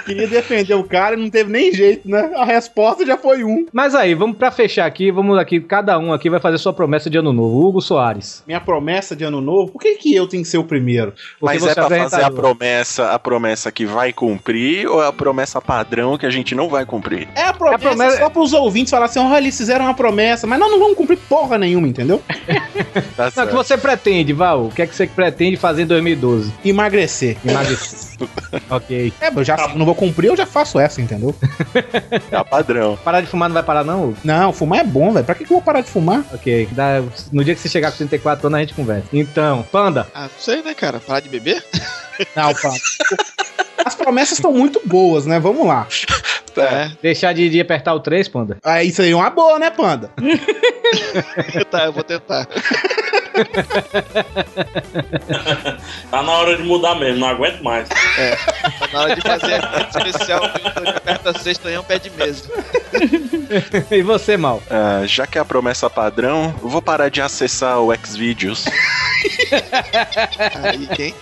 Queria 0.05 0.27
defender 0.29 0.75
o 0.75 0.85
cara 0.85 1.17
e 1.17 1.19
não 1.19 1.31
teve 1.31 1.51
nem 1.51 1.73
jeito, 1.73 2.09
né? 2.09 2.31
A 2.37 2.45
resposta 2.45 3.05
já 3.07 3.17
foi 3.17 3.45
um. 3.45 3.67
Mas 3.73 3.95
aí, 3.95 4.15
vamos 4.15 4.37
pra 4.37 4.51
fechar 4.51 4.87
aqui, 4.87 5.11
vamos 5.11 5.39
aqui, 5.39 5.61
cada 5.61 5.99
um 5.99 6.13
aqui 6.13 6.29
vai 6.31 6.41
fazer 6.41 6.59
sua 6.59 6.73
promessa 6.73 7.09
de 7.11 7.19
ano 7.19 7.33
novo. 7.33 7.67
Hugo 7.67 7.81
Soares. 7.81 8.43
Minha 8.47 8.61
promessa 8.61 9.17
de 9.17 9.25
ano 9.25 9.41
novo, 9.41 9.73
por 9.73 9.81
que, 9.81 9.95
que 9.97 10.15
eu 10.15 10.27
tenho 10.27 10.43
que 10.43 10.49
ser 10.49 10.59
o 10.59 10.65
primeiro? 10.65 11.13
Mas 11.41 11.61
você 11.61 11.71
é 11.73 11.75
pra 11.75 11.89
fazer 11.89 12.23
a 12.23 12.31
promessa, 12.31 13.11
a 13.11 13.19
promessa 13.19 13.73
que 13.73 13.87
vai 13.87 14.13
cumprir 14.13 14.87
ou 14.89 15.03
é 15.03 15.09
a 15.09 15.13
promessa 15.13 15.61
padrão 15.61 16.17
que 16.19 16.27
a 16.27 16.31
gente 16.31 16.55
não 16.55 16.69
vai 16.69 16.85
cumprir? 16.85 17.29
É 17.35 17.43
a 17.45 17.53
promessa, 17.53 17.75
É 17.85 17.89
a 17.89 17.91
promessa- 17.91 18.19
só 18.19 18.31
pros 18.31 18.53
ouvintes 18.53 18.91
falar 18.91 19.07
assim: 19.07 19.19
olha, 19.19 19.39
eles 19.39 19.57
fizeram 19.57 19.85
uma 19.87 19.95
promessa, 19.95 20.47
mas 20.47 20.59
nós 20.59 20.71
não 20.71 20.79
vamos 20.79 20.97
cumprir 20.97 21.19
porra 21.29 21.59
nenhuma, 21.59 21.89
entendeu? 21.89 22.23
Tá 23.17 23.33
Não, 23.37 23.45
o 23.45 23.49
que 23.49 23.55
você 23.55 23.77
pretende, 23.77 24.33
Val? 24.33 24.67
O 24.67 24.71
que 24.71 24.83
é 24.83 24.87
que 24.87 24.95
você 24.95 25.07
pretende 25.07 25.57
fazer 25.57 25.83
em 25.83 25.87
2012? 25.87 26.53
Emagrecer. 26.65 27.37
Emagrecer. 27.45 28.19
ok. 28.71 29.13
É, 29.21 29.29
eu 29.29 29.45
já 29.45 29.57
não 29.75 29.85
vou 29.89 29.95
cumprir, 29.95 30.29
eu 30.29 30.37
já 30.37 30.45
faço 30.47 30.79
essa, 30.79 31.01
entendeu? 31.01 31.35
É 32.31 32.45
padrão. 32.45 32.97
Parar 33.03 33.21
de 33.21 33.27
fumar 33.27 33.49
não 33.49 33.55
vai 33.55 33.63
parar, 33.63 33.85
não? 33.85 34.15
Não, 34.23 34.53
fumar 34.53 34.81
é 34.81 34.85
bom, 34.85 35.13
velho. 35.13 35.25
Pra 35.25 35.35
que, 35.35 35.45
que 35.45 35.51
eu 35.53 35.57
vou 35.57 35.63
parar 35.63 35.81
de 35.81 35.89
fumar? 35.91 36.25
Ok. 36.33 36.69
Dá- 36.73 37.03
no 37.33 37.43
dia 37.45 37.55
que 37.55 37.61
você 37.61 37.69
chegar 37.69 37.91
com 37.91 37.97
34 37.97 38.47
anos, 38.47 38.57
a 38.59 38.61
gente 38.61 38.75
conversa. 38.75 39.09
Então, 39.13 39.65
Panda. 39.73 40.07
Ah, 40.15 40.23
não 40.23 40.31
sei, 40.39 40.63
né, 40.63 40.75
cara? 40.75 41.01
Parar 41.01 41.21
de 41.21 41.29
beber? 41.29 41.65
Não, 42.35 42.53
pá. 42.53 42.73
As 43.85 43.95
promessas 43.95 44.39
estão 44.39 44.53
muito 44.53 44.81
boas, 44.85 45.25
né? 45.25 45.39
Vamos 45.39 45.65
lá. 45.65 45.87
É. 46.57 46.91
Deixar 47.01 47.33
de, 47.33 47.49
de 47.49 47.61
apertar 47.61 47.95
o 47.95 48.01
3, 48.01 48.27
Panda. 48.27 48.57
Ah, 48.65 48.83
isso 48.83 49.01
aí 49.01 49.13
é 49.13 49.15
uma 49.17 49.31
boa, 49.31 49.57
né, 49.59 49.71
Panda? 49.71 50.11
tá, 51.71 51.85
eu 51.85 51.93
vou 51.93 52.03
tentar. 52.03 52.49
Tá 56.11 56.23
na 56.23 56.33
hora 56.33 56.57
de 56.57 56.63
mudar 56.63 56.95
mesmo, 56.95 57.21
não 57.21 57.29
aguento 57.29 57.63
mais. 57.63 57.89
Tá 57.89 58.89
na 58.93 59.01
hora 59.01 59.15
de 59.15 59.21
fazer 59.21 59.53
evento 59.53 59.99
especial, 59.99 60.45
o 60.45 60.53
Vitor 60.53 60.89
aperta 60.89 61.39
sexta 61.39 61.71
em 61.71 61.79
um 61.79 61.83
pé 61.83 61.99
de 61.99 62.11
mesa. 62.11 62.45
e 63.91 64.03
você, 64.03 64.37
Mal? 64.37 64.63
Ah, 64.71 65.03
já 65.07 65.27
que 65.27 65.39
é 65.39 65.41
a 65.41 65.45
promessa 65.45 65.91
padrão, 65.91 66.55
eu 66.63 66.69
vou 66.69 66.83
parar 66.83 67.09
de 67.09 67.21
acessar 67.21 67.81
o 67.81 67.95
Xvideos. 67.95 68.65
Aí, 70.63 70.87
quem? 70.95 71.15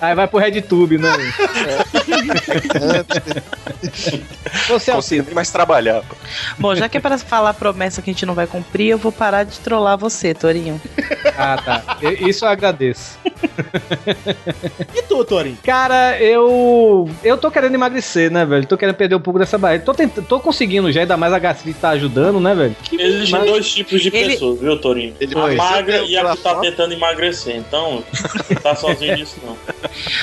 Aí 0.00 0.14
vai 0.14 0.26
pro 0.26 0.38
RedTube, 0.38 0.98
né? 0.98 1.10
Você, 4.68 4.92
Consigo 4.92 5.24
nem 5.26 5.34
mais 5.34 5.50
trabalhar. 5.50 6.02
pô. 6.02 6.16
Bom, 6.58 6.74
já 6.74 6.88
que 6.88 6.96
é 6.96 7.00
pra 7.00 7.18
falar 7.18 7.54
promessa 7.54 8.00
que 8.02 8.10
a 8.10 8.12
gente 8.12 8.26
não 8.26 8.34
vai 8.34 8.46
cumprir, 8.46 8.88
eu 8.90 8.98
vou 8.98 9.12
parar 9.12 9.44
de 9.44 9.58
trollar 9.60 9.96
você, 9.98 10.34
Torinho. 10.34 10.80
Ah, 11.36 11.56
tá. 11.62 11.96
Eu- 12.00 12.28
Isso 12.28 12.44
eu 12.44 12.48
agradeço. 12.48 13.18
E 14.94 15.02
tu, 15.02 15.24
Torinho? 15.24 15.58
Cara, 15.64 16.18
eu. 16.20 17.08
Eu 17.22 17.36
tô 17.38 17.50
querendo 17.50 17.74
emagrecer, 17.74 18.30
né, 18.30 18.44
velho? 18.44 18.66
Tô 18.66 18.76
querendo 18.76 18.94
perder 18.94 19.14
um 19.14 19.20
pouco 19.20 19.38
dessa 19.38 19.56
barriga. 19.58 19.84
Tô, 19.84 19.94
tent... 19.94 20.12
tô 20.28 20.38
conseguindo 20.40 20.90
já, 20.92 21.00
ainda 21.02 21.16
mais 21.16 21.32
a 21.32 21.38
gastrite 21.38 21.78
tá 21.78 21.90
ajudando, 21.90 22.40
né, 22.40 22.54
velho? 22.54 22.76
Existem 22.92 23.38
Mas- 23.40 23.50
dois 23.50 23.72
tipos 23.72 24.00
de 24.00 24.08
Ele- 24.08 24.32
pessoas, 24.34 24.60
viu, 24.60 24.78
Torinho? 24.80 25.14
Ele 25.20 25.34
a 25.38 25.54
magra 25.54 25.98
e 26.02 26.16
a 26.16 26.30
que 26.30 26.42
tá 26.42 26.54
tentando 26.56 26.92
emagrecer. 26.94 27.49
Então, 27.56 28.02
não 28.50 28.56
tá 28.62 28.74
sozinho 28.74 29.16
nisso, 29.16 29.36
não. 29.44 29.56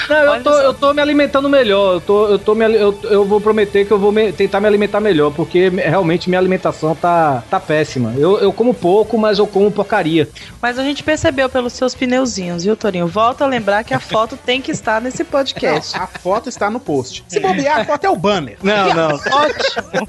Não, 0.10 0.36
eu 0.36 0.44
tô, 0.44 0.50
eu 0.52 0.74
tô 0.74 0.94
me 0.94 1.02
alimentando 1.02 1.50
melhor. 1.50 1.96
Eu, 1.96 2.02
tô, 2.02 2.28
eu, 2.28 2.40
tô 2.40 2.56
me, 2.56 2.66
eu, 2.66 2.98
eu 3.04 3.26
vou 3.26 3.42
prometer 3.42 3.86
que 3.86 3.92
eu 3.92 4.00
vou 4.00 4.12
me- 4.12 4.32
tentar 4.32 4.60
me 4.60 4.68
alimentar 4.68 5.00
melhor, 5.00 5.32
porque 5.34 5.70
me- 5.70 5.82
realmente 5.82 6.30
minha 6.30 6.40
alimentação 6.40 6.96
tá, 6.96 7.44
tá 7.50 7.60
péssima. 7.60 8.14
Eu, 8.18 8.40
eu 8.40 8.54
como 8.54 8.74
pouco, 8.74 9.18
mas 9.18 9.40
eu 9.40 9.48
como 9.48 9.72
porcaria. 9.72 10.28
Mas 10.62 10.78
a 10.80 10.84
gente 10.84 11.04
percebeu 11.04 11.50
pelos 11.50 11.74
seus 11.74 11.94
pneuzinhos, 11.94 12.64
viu, 12.64 12.76
Torinho? 12.76 13.08
Volta 13.08 13.44
a 13.44 13.48
lembrar 13.48 13.84
que 13.84 13.94
a 13.94 14.00
foto 14.00 14.38
tem 14.38 14.62
que 14.62 14.72
estar 14.72 15.02
nesse 15.02 15.24
podcast. 15.24 15.96
Não, 15.98 16.04
a 16.04 16.08
foto 16.08 16.50
está 16.50 16.70
no 16.70 16.80
post. 16.80 17.24
Se 17.28 17.40
bobear, 17.40 17.80
a 17.82 17.86
foto 17.86 18.06
é 18.06 18.10
o 18.10 18.16
banner. 18.16 18.58
Não, 18.64 18.94
não, 18.94 19.08
Ótimo. 19.16 20.08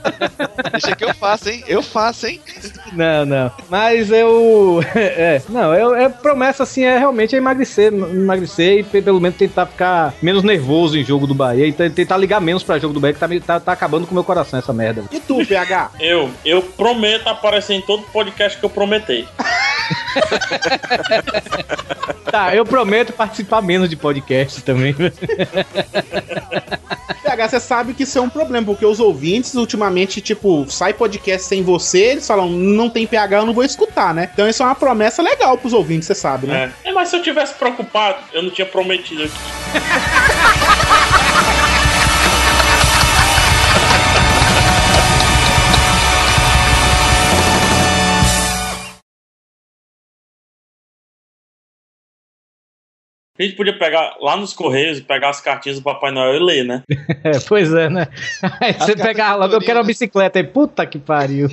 Deixa 0.73 0.95
que 0.97 1.05
eu 1.05 1.15
faço, 1.15 1.49
hein? 1.49 1.65
Eu 1.67 1.83
faço, 1.83 2.27
hein? 2.27 2.41
não, 2.93 3.25
não. 3.27 3.51
Mas 3.69 4.11
eu. 4.11 4.81
É, 5.19 5.41
não, 5.49 5.75
eu, 5.75 5.95
é 5.95 6.09
promessa 6.09 6.63
assim, 6.65 6.83
é 6.85 6.99
realmente 6.99 7.08
é 7.35 7.39
emagrecer, 7.39 7.93
emagrecer 7.93 8.79
e 8.79 8.83
pe- 8.83 9.03
pelo 9.03 9.21
menos 9.21 9.37
tentar 9.37 9.67
ficar 9.67 10.15
menos 10.23 10.43
nervoso 10.43 10.99
em 10.99 11.05
jogo 11.05 11.27
do 11.27 11.35
Bahia 11.35 11.67
e 11.67 11.73
tentar 11.73 12.17
ligar 12.17 12.41
menos 12.41 12.63
pra 12.63 12.79
jogo 12.79 12.95
do 12.95 13.01
Bahia, 13.01 13.15
que 13.15 13.21
tá, 13.21 13.29
tá, 13.47 13.61
tá 13.61 13.73
acabando 13.73 14.07
com 14.07 14.13
o 14.13 14.15
meu 14.15 14.25
coração 14.25 14.59
essa 14.59 14.73
merda. 14.73 15.05
E 15.13 15.21
tu, 15.21 15.45
PH? 15.47 15.91
Eu, 16.01 16.31
eu 16.45 16.63
prometo 16.63 17.27
aparecer 17.29 17.75
em 17.75 17.81
todo 17.81 18.03
podcast 18.13 18.59
que 18.59 18.65
eu 18.65 18.71
prometei. 18.71 19.27
Tá, 22.31 22.55
eu 22.55 22.63
prometo 22.65 23.11
participar 23.15 23.63
menos 23.63 23.89
de 23.89 23.97
podcast 23.97 24.61
também. 24.63 24.95
PH, 27.23 27.49
você 27.49 27.61
sabe 27.61 27.95
que 27.95 28.03
isso 28.03 28.19
é 28.19 28.21
um 28.21 28.29
problema, 28.29 28.67
porque 28.67 28.85
os 28.85 29.01
ouvintes, 29.01 29.55
ultimamente, 29.55 30.21
tipo, 30.21 30.67
sai 30.69 30.93
podcast 30.93 31.47
sem 31.49 31.63
você, 31.63 31.99
eles 32.01 32.27
falam, 32.27 32.51
não 32.51 32.91
tem 32.91 33.07
PH, 33.07 33.39
eu 33.39 33.47
não 33.47 33.55
vou 33.55 33.65
escutar, 33.65 34.13
né? 34.15 34.29
Então 34.33 34.47
isso 34.49 34.63
é 34.63 34.67
uma 34.67 34.75
promessa 34.75 35.23
legal 35.23 35.57
pros 35.57 35.73
ouvintes, 35.73 36.07
você 36.07 36.15
sabe, 36.15 36.47
né? 36.47 36.71
É. 36.85 36.89
Mas 36.99 37.11
se 37.11 37.17
eu 37.17 37.23
tivesse 37.23 37.55
preocupado, 37.55 38.19
eu 38.33 38.43
não 38.43 38.51
tinha 38.51 38.67
prometido 38.67 39.23
aqui. 39.23 39.35
A 53.39 53.43
gente 53.45 53.55
podia 53.57 53.79
pegar 53.79 54.17
lá 54.21 54.37
nos 54.37 54.53
Correios 54.53 54.99
e 54.99 55.03
pegar 55.03 55.29
as 55.29 55.41
cartinhas 55.41 55.79
do 55.79 55.83
Papai 55.85 56.11
Noel 56.11 56.35
e 56.35 56.39
ler, 56.41 56.65
né? 56.65 56.83
É, 57.25 57.39
pois 57.49 57.73
é, 57.75 57.89
né? 57.91 58.07
Aí 58.61 58.73
você 58.73 58.95
cartas 58.95 59.03
pega 59.03 59.35
logo, 59.35 59.55
eu 59.55 59.61
quero 59.61 59.79
uma 59.81 59.85
bicicleta 59.85 60.39
aí, 60.39 60.45
puta 60.45 60.87
que 60.87 60.99
pariu. 60.99 61.49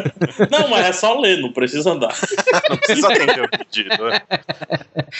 Não, 0.50 0.68
mas 0.68 0.86
é 0.86 0.92
só 0.92 1.18
ler, 1.18 1.40
não 1.40 1.52
precisa 1.52 1.90
andar. 1.92 2.14
Não 2.68 2.76
precisa 2.76 3.08
atender 3.08 3.42
o 3.44 3.48
pedido. 3.48 4.04
né? 4.08 4.20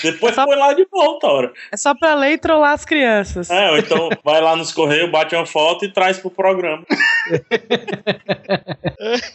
Depois 0.03 0.35
Só- 0.35 0.45
põe 0.45 0.57
lá 0.57 0.73
de 0.75 0.87
volta, 0.91 1.27
hora. 1.27 1.53
É 1.73 1.77
só 1.77 1.95
pra 1.95 2.15
ler 2.15 2.33
e 2.33 2.39
trollar 2.39 2.73
as 2.73 2.85
crianças. 2.85 3.49
É, 3.51 3.71
ou 3.71 3.79
então 3.79 4.11
vai 4.25 4.41
lá 4.41 4.55
nos 4.57 4.73
Correios, 4.73 5.11
bate 5.11 5.35
uma 5.35 5.47
foto 5.47 5.85
e 5.85 5.93
traz 5.93 6.19
pro 6.19 6.31
programa. 6.31 6.85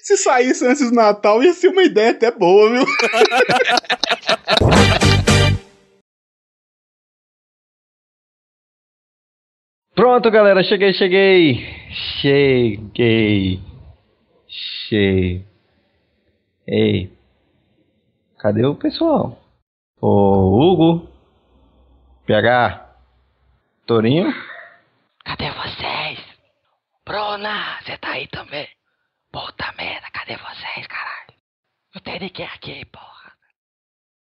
Se 0.02 0.18
saísse 0.18 0.66
antes 0.66 0.90
do 0.90 0.95
Natal, 0.95 1.44
ia 1.44 1.53
ser 1.53 1.70
uma 1.70 1.84
ideia 1.84 2.12
até 2.12 2.32
boa, 2.32 2.70
viu? 2.70 2.86
Pronto, 9.93 10.31
galera, 10.31 10.63
cheguei, 10.63 10.93
cheguei. 10.93 11.65
Cheguei. 12.22 13.59
Cheguei. 14.47 15.45
Ei. 16.68 17.11
Cadê 18.39 18.65
o 18.65 18.76
pessoal? 18.76 19.38
Ô, 20.01 20.07
Hugo. 20.07 21.09
PH. 22.26 22.89
Torinho. 23.85 24.34
Bruna, 27.11 27.81
você 27.81 27.97
tá 27.97 28.11
aí 28.11 28.26
também? 28.27 28.69
Puta 29.34 29.73
merda, 29.77 30.09
cadê 30.13 30.38
vocês, 30.38 30.88
caralho? 30.88 31.34
Não 31.93 32.01
tem 32.01 32.19
ninguém 32.22 32.45
aqui, 32.45 32.85
pô. 32.85 33.10